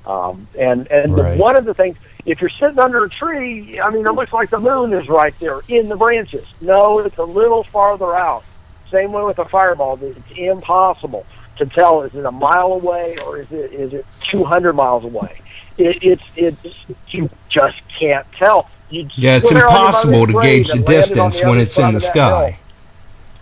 Um, 0.06 0.48
and 0.58 0.88
and 0.92 1.16
Right. 1.16 1.38
the, 1.38 1.42
one 1.42 1.56
of 1.58 1.66
the 1.66 1.74
things, 1.74 1.98
if 2.26 2.42
you're 2.42 2.50
sitting 2.50 2.80
under 2.80 3.04
a 3.06 3.10
tree, 3.10 3.80
I 3.80 3.90
mean, 3.90 4.06
it 4.06 4.12
looks 4.12 4.34
like 4.34 4.50
the 4.50 4.60
moon 4.60 4.94
is 4.94 5.08
right 5.10 5.38
there 5.40 5.60
in 5.68 5.90
the 5.90 5.96
branches. 5.96 6.46
No, 6.62 7.00
it's 7.00 7.18
a 7.18 7.24
little 7.24 7.64
farther 7.64 8.16
out. 8.16 8.44
Same 8.90 9.12
way 9.12 9.24
with 9.24 9.40
a 9.40 9.46
fireball. 9.46 9.98
It's 10.02 10.20
impossible 10.36 11.26
to 11.58 11.66
tell 11.66 12.02
is 12.02 12.14
it 12.16 12.26
a 12.26 12.32
mile 12.32 12.74
away 12.74 13.18
or 13.26 13.40
is 13.40 13.52
it 13.52 13.72
is 13.74 13.94
it 13.94 14.06
200 14.24 14.74
miles 14.74 15.04
away. 15.04 15.40
It, 15.78 16.04
it's 16.04 16.24
it's 16.36 16.66
you 17.10 17.30
just 17.50 17.80
can't 17.98 18.26
tell. 18.34 18.70
You 18.90 19.08
Yeah, 19.16 19.38
it's 19.38 19.48
swear 19.50 19.68
on 19.68 19.72
your 19.72 19.80
impossible 19.80 20.28
to 20.28 20.42
gauge 20.42 20.70
the 20.72 20.80
distance 20.80 21.40
the 21.40 21.48
when 21.48 21.60
it's 21.60 21.78
in 21.80 21.94
the 21.94 22.02
sky. 22.02 22.52
hill. 22.52 22.60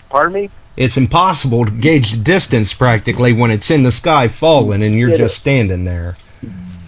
Pardon 0.09 0.33
me? 0.33 0.49
It's 0.77 0.95
impossible 0.95 1.65
to 1.65 1.71
gauge 1.71 2.11
the 2.11 2.17
distance 2.17 2.73
practically 2.73 3.33
when 3.33 3.51
it's 3.51 3.69
in 3.71 3.83
the 3.83 3.91
sky 3.91 4.27
falling 4.27 4.81
and 4.83 4.95
you're 4.95 5.09
It 5.09 5.17
just 5.17 5.33
is. 5.35 5.39
standing 5.39 5.83
there. 5.85 6.15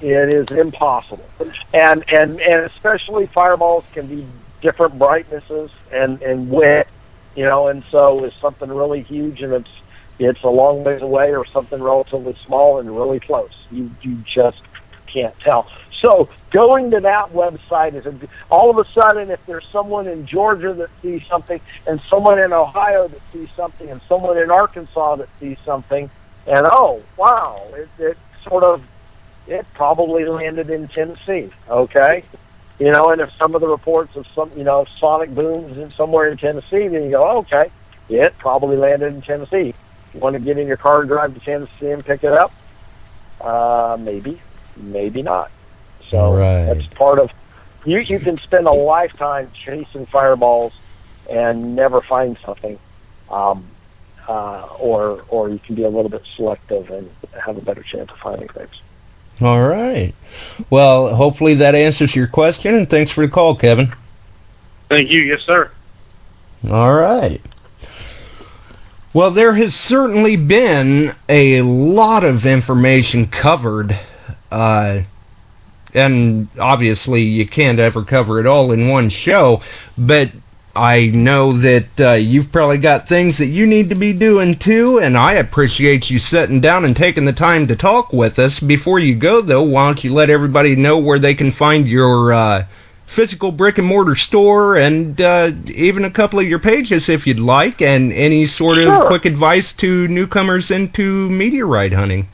It 0.02 0.34
is 0.34 0.50
impossible, 0.52 1.30
and 1.74 2.04
and 2.10 2.42
and 2.42 2.66
especially 2.66 3.28
fireballs 3.28 3.86
can 3.94 4.08
be 4.08 4.26
different 4.62 4.98
brightnesses 4.98 5.70
and 5.92 6.22
and 6.22 6.50
wet, 6.50 6.88
you 7.36 7.46
know. 7.46 7.68
And 7.68 7.84
so, 7.92 8.24
is 8.24 8.34
something 8.36 8.70
really 8.70 9.02
huge 9.02 9.42
and 9.42 9.54
it's 9.54 9.70
it's 10.18 10.44
a 10.44 10.50
long 10.50 10.84
ways 10.84 11.02
away, 11.02 11.36
or 11.36 11.46
something 11.46 11.82
relatively 11.82 12.36
small 12.46 12.80
and 12.80 12.96
really 12.96 13.20
close. 13.20 13.56
You 13.72 13.92
you 14.02 14.16
just 14.26 14.62
can't 15.08 15.38
tell. 15.40 15.68
So 16.00 16.30
going 16.50 16.90
to 16.92 17.00
that 17.02 17.30
website 17.32 17.94
is 17.94 18.06
a, 18.08 18.14
all 18.50 18.72
of 18.72 18.78
a 18.78 18.90
sudden, 18.92 19.30
if 19.30 19.46
there's 19.46 19.68
someone 19.68 20.08
in 20.08 20.26
Georgia 20.26 20.74
that 20.74 20.90
sees 21.02 21.26
something, 21.28 21.62
and 21.88 22.02
someone 22.02 22.40
in 22.40 22.54
Ohio 22.54 23.08
that 23.08 23.22
sees 23.32 23.52
something, 23.52 23.90
and 23.90 24.02
someone 24.04 24.38
in 24.38 24.50
Arkansas 24.50 25.18
that 25.18 25.30
sees 25.40 25.58
something, 25.64 26.10
and 26.48 26.68
oh 26.72 27.02
wow, 27.18 27.64
it, 27.74 27.90
it 28.00 28.18
sort 28.48 28.64
of 28.64 28.84
it 29.52 29.66
probably 29.74 30.26
landed 30.26 30.70
in 30.70 30.88
Tennessee. 30.88 31.52
Okay, 31.70 32.24
you 32.80 32.92
know, 32.92 33.12
and 33.12 33.22
if 33.22 33.32
some 33.34 33.54
of 33.54 33.62
the 33.62 33.68
reports 33.68 34.16
of 34.16 34.26
some, 34.34 34.52
you 34.56 34.64
know, 34.64 34.86
sonic 34.98 35.30
booms 35.36 35.78
in 35.78 35.92
somewhere 35.92 36.30
in 36.30 36.38
Tennessee, 36.38 36.88
then 36.88 37.04
you 37.04 37.12
go, 37.12 37.38
okay, 37.40 37.70
it 38.10 38.38
probably 38.38 38.78
landed 38.78 39.14
in 39.14 39.22
Tennessee. 39.22 39.74
You 40.14 40.20
want 40.20 40.34
to 40.34 40.40
get 40.40 40.58
in 40.58 40.68
your 40.68 40.78
car 40.78 41.02
and 41.02 41.10
drive 41.10 41.34
to 41.34 41.40
Tennessee 41.40 41.92
and 41.92 42.04
pick 42.04 42.24
it 42.24 42.34
up? 42.34 42.52
Uh, 43.40 43.98
maybe, 44.00 44.40
maybe 44.78 45.22
not. 45.22 45.52
So 46.10 46.34
Right. 46.34 46.66
that's 46.66 46.88
part 46.88 47.20
of. 47.20 47.32
You 47.86 48.00
you 48.00 48.20
can 48.20 48.38
spend 48.38 48.68
a 48.68 48.72
lifetime 48.72 49.50
chasing 49.54 50.06
fireballs 50.06 50.74
and 51.30 51.76
never 51.76 52.02
find 52.02 52.38
something, 52.46 52.78
um, 53.30 53.66
uh, 54.28 54.68
or 54.80 55.24
or 55.30 55.50
you 55.50 55.60
can 55.60 55.76
be 55.76 55.84
a 55.84 55.90
little 55.90 56.10
bit 56.10 56.24
selective 56.36 56.92
and 56.92 57.10
have 57.44 57.58
a 57.58 57.62
better 57.62 57.82
chance 57.82 58.12
of 58.12 58.18
finding 58.18 58.50
things. 58.50 58.82
All 59.42 59.62
right. 59.62 60.14
Well, 60.70 61.16
hopefully 61.16 61.56
that 61.56 61.76
answers 61.76 62.16
your 62.16 62.28
question, 62.28 62.76
and 62.76 62.90
thanks 62.90 63.12
for 63.12 63.26
the 63.26 63.32
call, 63.32 63.56
Kevin. 63.56 63.94
Thank 64.90 65.12
you. 65.12 65.22
Yes, 65.22 65.42
sir. 65.42 65.72
All 66.70 66.94
right. 66.94 67.42
Well, 69.14 69.32
there 69.32 69.56
has 69.56 69.76
certainly 69.76 70.38
been 70.38 71.14
a 71.28 71.62
lot 71.64 72.24
of 72.24 72.46
information 72.46 73.28
covered, 73.28 73.98
uh, 74.52 75.02
and 75.94 76.48
obviously 76.58 77.24
you 77.24 77.46
can't 77.46 77.80
ever 77.80 78.04
cover 78.04 78.40
it 78.40 78.46
all 78.46 78.72
in 78.72 78.88
one 78.88 79.10
show, 79.10 79.62
but 79.98 80.32
I 80.76 81.08
know 81.08 81.52
that 81.52 82.00
uh, 82.00 82.12
you've 82.14 82.52
probably 82.52 82.78
got 82.78 83.08
things 83.08 83.38
that 83.40 83.48
you 83.48 83.66
need 83.68 83.90
to 83.90 83.96
be 83.96 84.14
doing 84.14 84.58
too, 84.58 85.00
and 85.00 85.18
I 85.18 85.34
appreciate 85.34 86.10
you 86.10 86.18
sitting 86.18 86.62
down 86.62 86.86
and 86.86 86.96
taking 86.96 87.26
the 87.26 87.34
time 87.34 87.68
to 87.68 87.76
talk 87.76 88.14
with 88.14 88.40
us. 88.40 88.60
Before 88.62 88.98
you 88.98 89.16
go, 89.16 89.42
though, 89.42 89.64
why 89.64 89.88
don't 89.88 90.04
you 90.04 90.14
let 90.14 90.30
everybody 90.30 90.76
know 90.76 90.98
where 90.98 91.20
they 91.20 91.34
can 91.34 91.52
find 91.52 91.88
your 91.90 92.32
uh, 92.32 92.66
physical 93.06 93.52
brick 93.52 93.78
and 93.78 93.88
mortar 93.88 94.16
store 94.16 94.78
and 94.78 95.20
uh, 95.20 95.52
even 95.68 96.06
a 96.06 96.10
couple 96.10 96.40
of 96.40 96.48
your 96.48 96.60
pages 96.60 97.10
if 97.10 97.28
you'd 97.28 97.40
like, 97.40 97.82
and 97.82 98.14
any 98.14 98.46
sort 98.46 98.78
of 98.78 98.86
Sure. 98.86 99.08
quick 99.08 99.26
advice 99.26 99.74
to 99.74 100.08
newcomers 100.08 100.72
into 100.72 101.30
meteorite 101.30 101.92
hunting. 101.92 102.30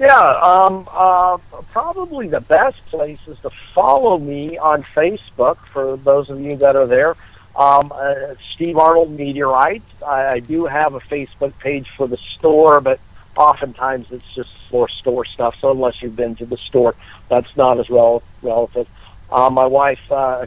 Yeah, 0.00 0.40
um, 0.42 0.88
uh, 0.90 1.36
probably 1.72 2.26
the 2.28 2.40
best 2.40 2.84
place 2.86 3.28
is 3.28 3.38
to 3.40 3.50
follow 3.74 4.18
me 4.18 4.56
on 4.58 4.82
Facebook 4.82 5.58
for 5.66 5.98
those 5.98 6.30
of 6.30 6.40
you 6.40 6.56
that 6.56 6.74
are 6.74 6.86
there. 6.86 7.14
Um, 7.56 7.92
uh, 7.94 8.34
Steve 8.52 8.76
Arnold 8.78 9.12
Meteorite. 9.12 9.82
I, 10.04 10.26
I 10.26 10.40
do 10.40 10.66
have 10.66 10.94
a 10.94 11.00
Facebook 11.00 11.56
page 11.58 11.88
for 11.96 12.08
the 12.08 12.16
store, 12.16 12.80
but 12.80 12.98
oftentimes 13.36 14.10
it's 14.10 14.34
just 14.34 14.50
for 14.70 14.88
store 14.88 15.24
stuff. 15.24 15.56
So 15.60 15.70
unless 15.70 16.02
you've 16.02 16.16
been 16.16 16.34
to 16.36 16.46
the 16.46 16.56
store, 16.56 16.94
that's 17.28 17.56
not 17.56 17.78
as 17.78 17.90
rel- 17.90 18.22
relative. 18.42 18.88
Uh, 19.30 19.50
my 19.50 19.66
wife 19.66 20.00
uh, 20.10 20.46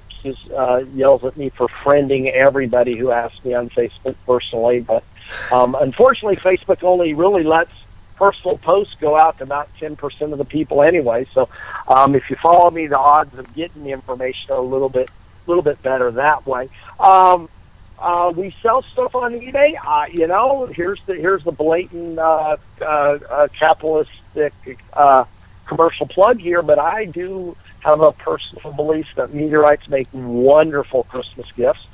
uh, 0.56 0.84
yells 0.94 1.24
at 1.24 1.36
me 1.38 1.50
for 1.50 1.68
friending 1.68 2.32
everybody 2.32 2.98
who 2.98 3.12
asks 3.12 3.44
me 3.44 3.54
on 3.54 3.70
Facebook 3.70 4.16
personally, 4.26 4.80
but 4.80 5.04
um, 5.52 5.76
unfortunately, 5.80 6.38
Facebook 6.38 6.84
only 6.84 7.14
really 7.14 7.44
lets 7.44 7.72
personal 8.16 8.58
posts 8.58 8.96
go 8.96 9.18
out 9.18 9.38
to 9.38 9.44
about 9.44 9.70
10% 9.80 10.32
of 10.32 10.38
the 10.38 10.46
people 10.46 10.82
anyway. 10.82 11.26
So 11.34 11.50
um, 11.88 12.16
if 12.16 12.30
you 12.30 12.36
follow 12.36 12.70
me, 12.72 12.88
the 12.88 12.98
odds 12.98 13.38
of 13.38 13.54
getting 13.54 13.84
the 13.84 13.92
information 13.92 14.52
are 14.52 14.58
a 14.58 14.62
little 14.62 14.90
bit, 14.90 15.10
little 15.48 15.64
bit 15.64 15.82
better 15.82 16.12
that 16.12 16.46
way. 16.46 16.70
Um, 17.00 17.50
uh, 18.00 18.32
we 18.36 18.56
sell 18.62 18.82
stuff 18.84 19.16
on 19.16 19.34
eBay. 19.34 19.76
Uh, 19.84 20.06
you 20.12 20.28
know, 20.28 20.68
here's 20.68 21.02
the 21.02 21.16
here's 21.16 21.44
the 21.44 21.52
blatant 21.52 22.20
uh, 22.20 22.58
uh, 22.82 22.86
uh, 22.86 23.48
capitalistic 23.58 24.54
uh, 24.94 25.26
commercial 25.66 26.08
plug 26.08 26.40
here, 26.40 26.62
but 26.62 26.78
I 26.80 27.06
do 27.06 27.56
have 27.80 28.02
a 28.02 28.12
personal 28.12 28.74
belief 28.74 29.08
that 29.16 29.34
meteorites 29.34 29.88
make 29.88 30.08
wonderful 30.14 31.04
Christmas 31.04 31.52
gifts. 31.54 31.86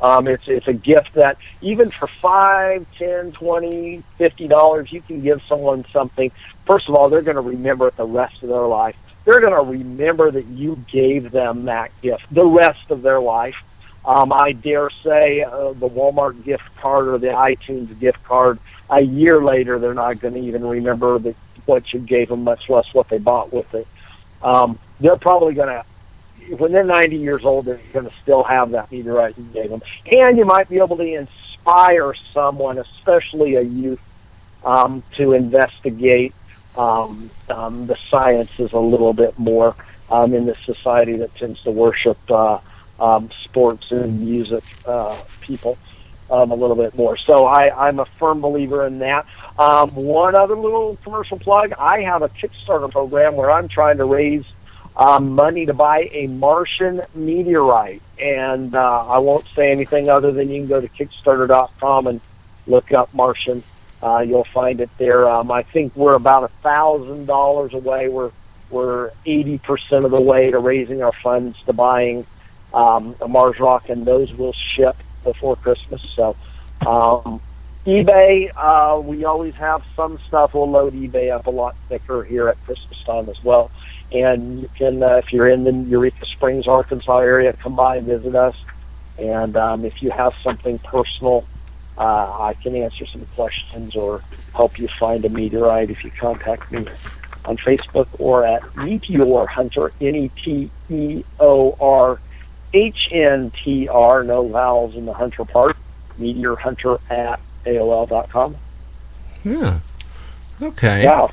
Um, 0.00 0.26
it's 0.26 0.48
it's 0.48 0.66
a 0.66 0.72
gift 0.72 1.14
that 1.14 1.38
even 1.60 1.90
for 1.90 2.08
five, 2.08 2.84
ten, 2.98 3.30
twenty, 3.30 4.02
fifty 4.18 4.48
dollars, 4.48 4.90
you 4.90 5.00
can 5.00 5.22
give 5.22 5.42
someone 5.44 5.84
something. 5.92 6.32
First 6.66 6.88
of 6.88 6.96
all, 6.96 7.08
they're 7.08 7.22
going 7.22 7.36
to 7.36 7.40
remember 7.40 7.86
it 7.86 7.96
the 7.96 8.04
rest 8.04 8.42
of 8.42 8.48
their 8.48 8.66
life. 8.66 8.96
They're 9.24 9.40
going 9.40 9.52
to 9.52 9.70
remember 9.70 10.30
that 10.30 10.46
you 10.46 10.76
gave 10.88 11.30
them 11.30 11.66
that 11.66 11.90
gift 12.00 12.26
the 12.32 12.44
rest 12.44 12.90
of 12.90 13.02
their 13.02 13.20
life. 13.20 13.56
Um, 14.04 14.32
I 14.32 14.52
dare 14.52 14.90
say 14.90 15.42
uh, 15.42 15.72
the 15.72 15.88
Walmart 15.88 16.42
gift 16.44 16.64
card 16.76 17.06
or 17.06 17.18
the 17.18 17.28
iTunes 17.28 17.98
gift 18.00 18.22
card. 18.24 18.58
A 18.90 19.00
year 19.00 19.42
later, 19.42 19.78
they're 19.78 19.94
not 19.94 20.18
going 20.18 20.34
to 20.34 20.40
even 20.40 20.66
remember 20.66 21.18
that 21.20 21.36
what 21.66 21.92
you 21.92 22.00
gave 22.00 22.28
them, 22.28 22.42
much 22.42 22.68
less 22.68 22.92
what 22.92 23.08
they 23.08 23.18
bought 23.18 23.52
with 23.52 23.72
it. 23.74 23.86
Um, 24.42 24.78
they're 24.98 25.16
probably 25.16 25.54
going 25.54 25.68
to 25.68 25.84
when 26.50 26.72
they're 26.72 26.84
90 26.84 27.16
years 27.16 27.44
old, 27.44 27.66
they're 27.66 27.80
going 27.92 28.08
to 28.08 28.14
still 28.22 28.42
have 28.42 28.72
that 28.72 28.90
meteorite 28.90 29.38
you 29.38 29.44
gave 29.44 29.70
them. 29.70 29.82
And 30.10 30.36
you 30.36 30.44
might 30.44 30.68
be 30.68 30.78
able 30.78 30.96
to 30.96 31.04
inspire 31.04 32.14
someone, 32.32 32.78
especially 32.78 33.54
a 33.54 33.62
youth, 33.62 34.00
um, 34.64 35.02
to 35.16 35.32
investigate 35.32 36.34
um, 36.76 37.30
um, 37.48 37.86
the 37.86 37.96
sciences 38.08 38.72
a 38.72 38.78
little 38.78 39.12
bit 39.12 39.38
more 39.38 39.74
um, 40.10 40.34
in 40.34 40.46
this 40.46 40.58
society 40.64 41.16
that 41.16 41.34
tends 41.34 41.60
to 41.62 41.70
worship 41.70 42.18
uh, 42.30 42.58
um, 42.98 43.30
sports 43.44 43.90
and 43.90 44.20
music 44.20 44.64
uh, 44.86 45.16
people 45.40 45.78
um, 46.30 46.50
a 46.50 46.54
little 46.54 46.76
bit 46.76 46.94
more. 46.94 47.16
So 47.16 47.46
I, 47.46 47.88
I'm 47.88 47.98
a 47.98 48.04
firm 48.04 48.40
believer 48.40 48.86
in 48.86 48.98
that. 49.00 49.26
Um, 49.58 49.94
one 49.94 50.34
other 50.34 50.56
little 50.56 50.96
commercial 51.02 51.38
plug: 51.38 51.72
I 51.78 52.02
have 52.02 52.22
a 52.22 52.28
Kickstarter 52.28 52.90
program 52.90 53.36
where 53.36 53.50
I'm 53.50 53.68
trying 53.68 53.98
to 53.98 54.04
raise 54.04 54.44
um, 54.96 55.32
money 55.32 55.66
to 55.66 55.74
buy 55.74 56.10
a 56.12 56.26
Martian 56.26 57.02
meteorite. 57.14 58.02
And 58.18 58.74
uh, 58.74 59.06
I 59.06 59.18
won't 59.18 59.46
say 59.48 59.70
anything 59.70 60.08
other 60.08 60.32
than 60.32 60.50
you 60.50 60.60
can 60.60 60.68
go 60.68 60.80
to 60.80 60.88
Kickstarter.com 60.88 62.06
and 62.06 62.20
look 62.66 62.92
up 62.92 63.12
Martian. 63.14 63.62
Uh, 64.02 64.24
you'll 64.26 64.44
find 64.44 64.80
it 64.80 64.90
there. 64.98 65.28
Um, 65.28 65.50
I 65.50 65.62
think 65.62 65.94
we're 65.94 66.14
about 66.14 66.44
a 66.44 66.48
thousand 66.48 67.26
dollars 67.26 67.74
away. 67.74 68.08
We're 68.08 68.32
we're 68.70 69.10
eighty 69.26 69.58
percent 69.58 70.04
of 70.04 70.10
the 70.10 70.20
way 70.20 70.50
to 70.50 70.58
raising 70.58 71.02
our 71.02 71.12
funds 71.12 71.60
to 71.66 71.72
buying 71.72 72.26
um, 72.74 73.14
a 73.20 73.28
Mars 73.28 73.60
rock, 73.60 73.88
and 73.88 74.04
those 74.04 74.32
will 74.34 74.52
ship 74.52 74.96
before 75.24 75.56
Christmas. 75.56 76.02
So. 76.14 76.36
Um, 76.86 77.40
eBay, 77.86 78.48
uh, 78.56 79.00
we 79.00 79.24
always 79.24 79.56
have 79.56 79.84
some 79.96 80.16
stuff. 80.18 80.54
We'll 80.54 80.70
load 80.70 80.94
eBay 80.94 81.32
up 81.32 81.48
a 81.48 81.50
lot 81.50 81.74
thicker 81.88 82.22
here 82.22 82.48
at 82.48 82.56
Christmas 82.64 83.02
time 83.02 83.28
as 83.28 83.42
well 83.42 83.72
and 84.14 84.62
you 84.62 84.70
can, 84.76 85.02
uh, 85.02 85.16
if 85.16 85.32
you're 85.32 85.48
in 85.48 85.64
the 85.64 85.72
Eureka 85.72 86.26
Springs, 86.26 86.66
Arkansas 86.66 87.18
area, 87.18 87.52
come 87.52 87.74
by 87.74 87.96
and 87.96 88.06
visit 88.06 88.34
us. 88.34 88.56
And 89.18 89.56
um, 89.56 89.84
if 89.84 90.02
you 90.02 90.10
have 90.10 90.34
something 90.42 90.78
personal, 90.78 91.44
uh, 91.98 92.36
I 92.40 92.54
can 92.54 92.74
answer 92.74 93.06
some 93.06 93.26
questions 93.34 93.94
or 93.94 94.22
help 94.54 94.78
you 94.78 94.88
find 94.88 95.24
a 95.24 95.28
meteorite 95.28 95.90
if 95.90 96.04
you 96.04 96.10
contact 96.10 96.72
me 96.72 96.86
on 97.44 97.56
Facebook 97.58 98.08
or 98.18 98.44
at 98.44 98.76
Meteor 98.76 99.46
Hunter, 99.46 99.92
M 100.00 100.16
E 100.16 100.30
T 100.36 100.70
E 100.88 101.24
O 101.40 101.76
R 101.80 102.20
H 102.72 103.08
N 103.10 103.50
T 103.50 103.88
R, 103.88 104.24
no 104.24 104.48
vowels 104.48 104.96
in 104.96 105.06
the 105.06 105.12
Hunter 105.12 105.44
part, 105.44 105.76
Meteor 106.18 106.56
Hunter 106.56 106.98
at 107.10 107.40
AOL.com. 107.66 108.56
Yeah. 109.44 109.80
Okay. 110.60 111.02
Yeah. 111.02 111.28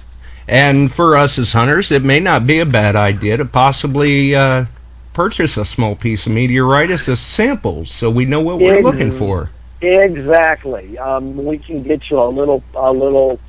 And 0.48 0.92
for 0.92 1.16
us 1.16 1.38
as 1.38 1.54
hunters, 1.54 1.92
it 1.92 2.04
may 2.04 2.20
not 2.20 2.48
be 2.48 2.60
a 2.60 2.66
bad 2.66 2.96
idea 2.96 3.38
to 3.38 3.46
possibly 3.46 4.34
uh, 4.36 4.66
purchase 5.14 5.58
a 5.58 5.66
small 5.66 5.96
piece 5.96 6.26
of 6.26 6.32
meteoritis 6.32 7.08
as 7.08 7.20
samples 7.20 7.92
so 7.92 8.10
we 8.10 8.26
know 8.26 8.40
what 8.40 8.58
we're 8.58 8.82
looking 8.82 9.12
for. 9.12 9.52
Exactly. 9.82 10.98
Um, 10.98 11.36
we 11.46 11.58
can 11.58 11.84
get 11.84 12.10
you 12.10 12.20
a 12.22 12.28
little, 12.28 12.64
a 12.74 12.92
little 12.92 13.40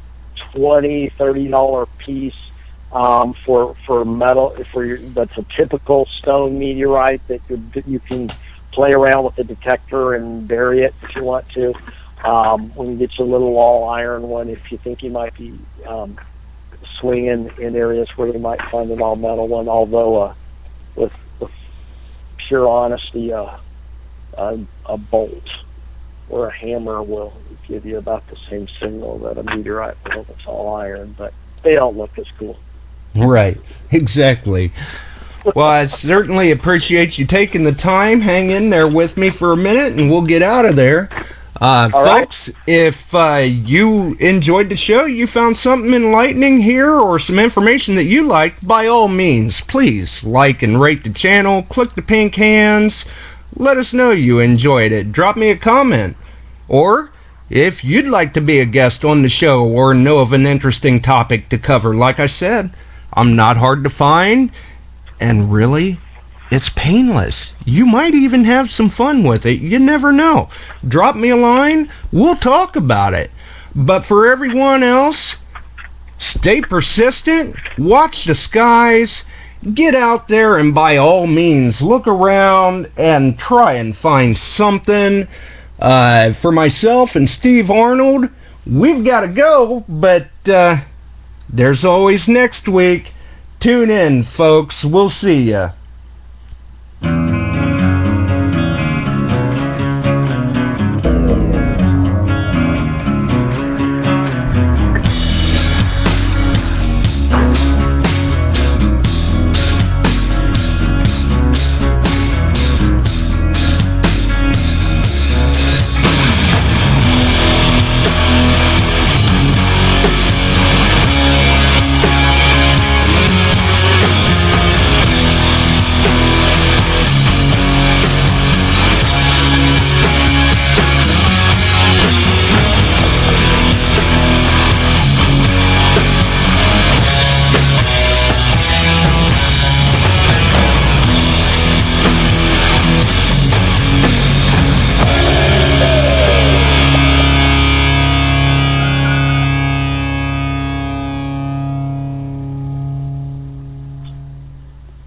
twenty, 0.52 1.08
thirty 1.08 1.48
dollar 1.48 1.86
piece 1.98 2.50
um, 2.92 3.34
for 3.44 3.74
for 3.84 4.04
metal. 4.04 4.54
For 4.72 4.84
your, 4.84 4.98
that's 4.98 5.36
a 5.38 5.42
typical 5.56 6.06
stone 6.06 6.58
meteorite 6.58 7.26
that 7.26 7.42
you, 7.48 7.72
you 7.84 7.98
can 8.00 8.30
play 8.72 8.92
around 8.92 9.24
with 9.24 9.34
the 9.34 9.44
detector 9.44 10.14
and 10.14 10.46
bury 10.46 10.82
it 10.82 10.94
if 11.02 11.16
you 11.16 11.24
want 11.24 11.48
to. 11.50 11.74
Um, 12.24 12.68
we 12.76 12.86
can 12.86 12.98
get 12.98 13.18
you 13.18 13.24
a 13.24 13.26
little 13.26 13.56
all 13.58 13.88
iron 13.88 14.22
one 14.22 14.48
if 14.50 14.70
you 14.70 14.78
think 14.78 15.02
you 15.02 15.10
might 15.10 15.34
be 15.34 15.58
um, 15.86 16.16
swinging 16.98 17.50
in 17.58 17.74
areas 17.74 18.08
where 18.16 18.28
you 18.28 18.38
might 18.38 18.62
find 18.70 18.90
an 18.90 19.00
all 19.02 19.16
metal 19.16 19.48
one. 19.48 19.68
Although, 19.68 20.22
uh, 20.22 20.34
with, 20.94 21.12
with 21.40 21.50
pure 22.36 22.68
honesty, 22.68 23.32
uh, 23.32 23.56
a, 24.34 24.58
a 24.86 24.96
bolt 24.98 25.48
or 26.30 26.46
a 26.46 26.52
hammer 26.52 27.02
will 27.02 27.32
give 27.66 27.84
you 27.84 27.98
about 27.98 28.26
the 28.28 28.36
same 28.48 28.66
signal 28.80 29.18
that 29.18 29.38
a 29.38 29.42
meteorite 29.42 29.96
will 30.08 30.24
that's 30.24 30.46
all 30.46 30.74
iron, 30.74 31.14
but 31.18 31.32
they 31.62 31.74
don't 31.74 31.96
look 31.96 32.18
as 32.18 32.26
cool. 32.38 32.58
Right. 33.14 33.58
Exactly. 33.90 34.72
Well, 35.54 35.66
I 35.66 35.86
certainly 35.86 36.50
appreciate 36.50 37.18
you 37.18 37.26
taking 37.26 37.64
the 37.64 37.72
time. 37.72 38.20
Hang 38.20 38.50
in 38.50 38.70
there 38.70 38.86
with 38.86 39.16
me 39.16 39.30
for 39.30 39.52
a 39.52 39.56
minute 39.56 39.92
and 39.92 40.10
we'll 40.10 40.22
get 40.22 40.42
out 40.42 40.64
of 40.64 40.76
there. 40.76 41.08
Uh, 41.60 41.90
All 41.92 42.04
right. 42.04 42.20
folks, 42.20 42.50
if 42.66 43.14
uh, 43.14 43.44
you 43.44 44.14
enjoyed 44.14 44.70
the 44.70 44.76
show, 44.76 45.04
you 45.04 45.26
found 45.26 45.58
something 45.58 45.92
enlightening 45.92 46.62
here, 46.62 46.92
or 46.92 47.18
some 47.18 47.38
information 47.38 47.96
that 47.96 48.04
you 48.04 48.22
liked, 48.22 48.66
by 48.66 48.86
all 48.86 49.08
means, 49.08 49.60
please 49.60 50.24
like 50.24 50.62
and 50.62 50.80
rate 50.80 51.04
the 51.04 51.10
channel, 51.10 51.62
click 51.64 51.90
the 51.90 52.02
pink 52.02 52.34
hands, 52.36 53.04
let 53.54 53.76
us 53.76 53.92
know 53.92 54.10
you 54.10 54.38
enjoyed 54.38 54.92
it, 54.92 55.12
drop 55.12 55.36
me 55.36 55.50
a 55.50 55.56
comment. 55.56 56.16
Or 56.68 57.10
if 57.48 57.84
you'd 57.84 58.06
like 58.06 58.32
to 58.34 58.40
be 58.40 58.60
a 58.60 58.64
guest 58.64 59.04
on 59.04 59.22
the 59.22 59.28
show 59.28 59.66
or 59.66 59.92
know 59.92 60.18
of 60.18 60.32
an 60.32 60.46
interesting 60.46 61.00
topic 61.00 61.48
to 61.48 61.58
cover, 61.58 61.94
like 61.94 62.20
I 62.20 62.26
said, 62.26 62.70
I'm 63.12 63.34
not 63.34 63.56
hard 63.56 63.82
to 63.84 63.90
find. 63.90 64.50
And 65.18 65.52
really, 65.52 65.98
it's 66.50 66.70
painless. 66.70 67.54
You 67.64 67.86
might 67.86 68.14
even 68.14 68.44
have 68.44 68.70
some 68.70 68.88
fun 68.88 69.22
with 69.24 69.46
it. 69.46 69.60
You 69.60 69.78
never 69.78 70.12
know. 70.12 70.48
Drop 70.86 71.16
me 71.16 71.28
a 71.30 71.36
line, 71.36 71.90
we'll 72.12 72.36
talk 72.36 72.76
about 72.76 73.14
it. 73.14 73.30
But 73.74 74.04
for 74.04 74.26
everyone 74.26 74.82
else, 74.82 75.36
stay 76.18 76.60
persistent, 76.60 77.56
watch 77.78 78.24
the 78.24 78.34
skies, 78.34 79.24
get 79.74 79.94
out 79.94 80.28
there 80.28 80.56
and 80.56 80.74
by 80.74 80.96
all 80.96 81.26
means 81.26 81.82
look 81.82 82.06
around 82.06 82.90
and 82.96 83.38
try 83.38 83.74
and 83.74 83.96
find 83.96 84.36
something. 84.36 85.28
Uh, 85.78 86.32
for 86.32 86.52
myself 86.52 87.16
and 87.16 87.28
Steve 87.28 87.70
Arnold, 87.70 88.28
we've 88.66 89.04
got 89.04 89.20
to 89.20 89.28
go, 89.28 89.84
but 89.88 90.28
uh, 90.46 90.78
there's 91.48 91.84
always 91.84 92.28
next 92.28 92.68
week. 92.68 93.12
Tune 93.60 93.90
in, 93.90 94.22
folks. 94.22 94.84
We'll 94.84 95.10
see 95.10 95.50
ya. 95.50 95.70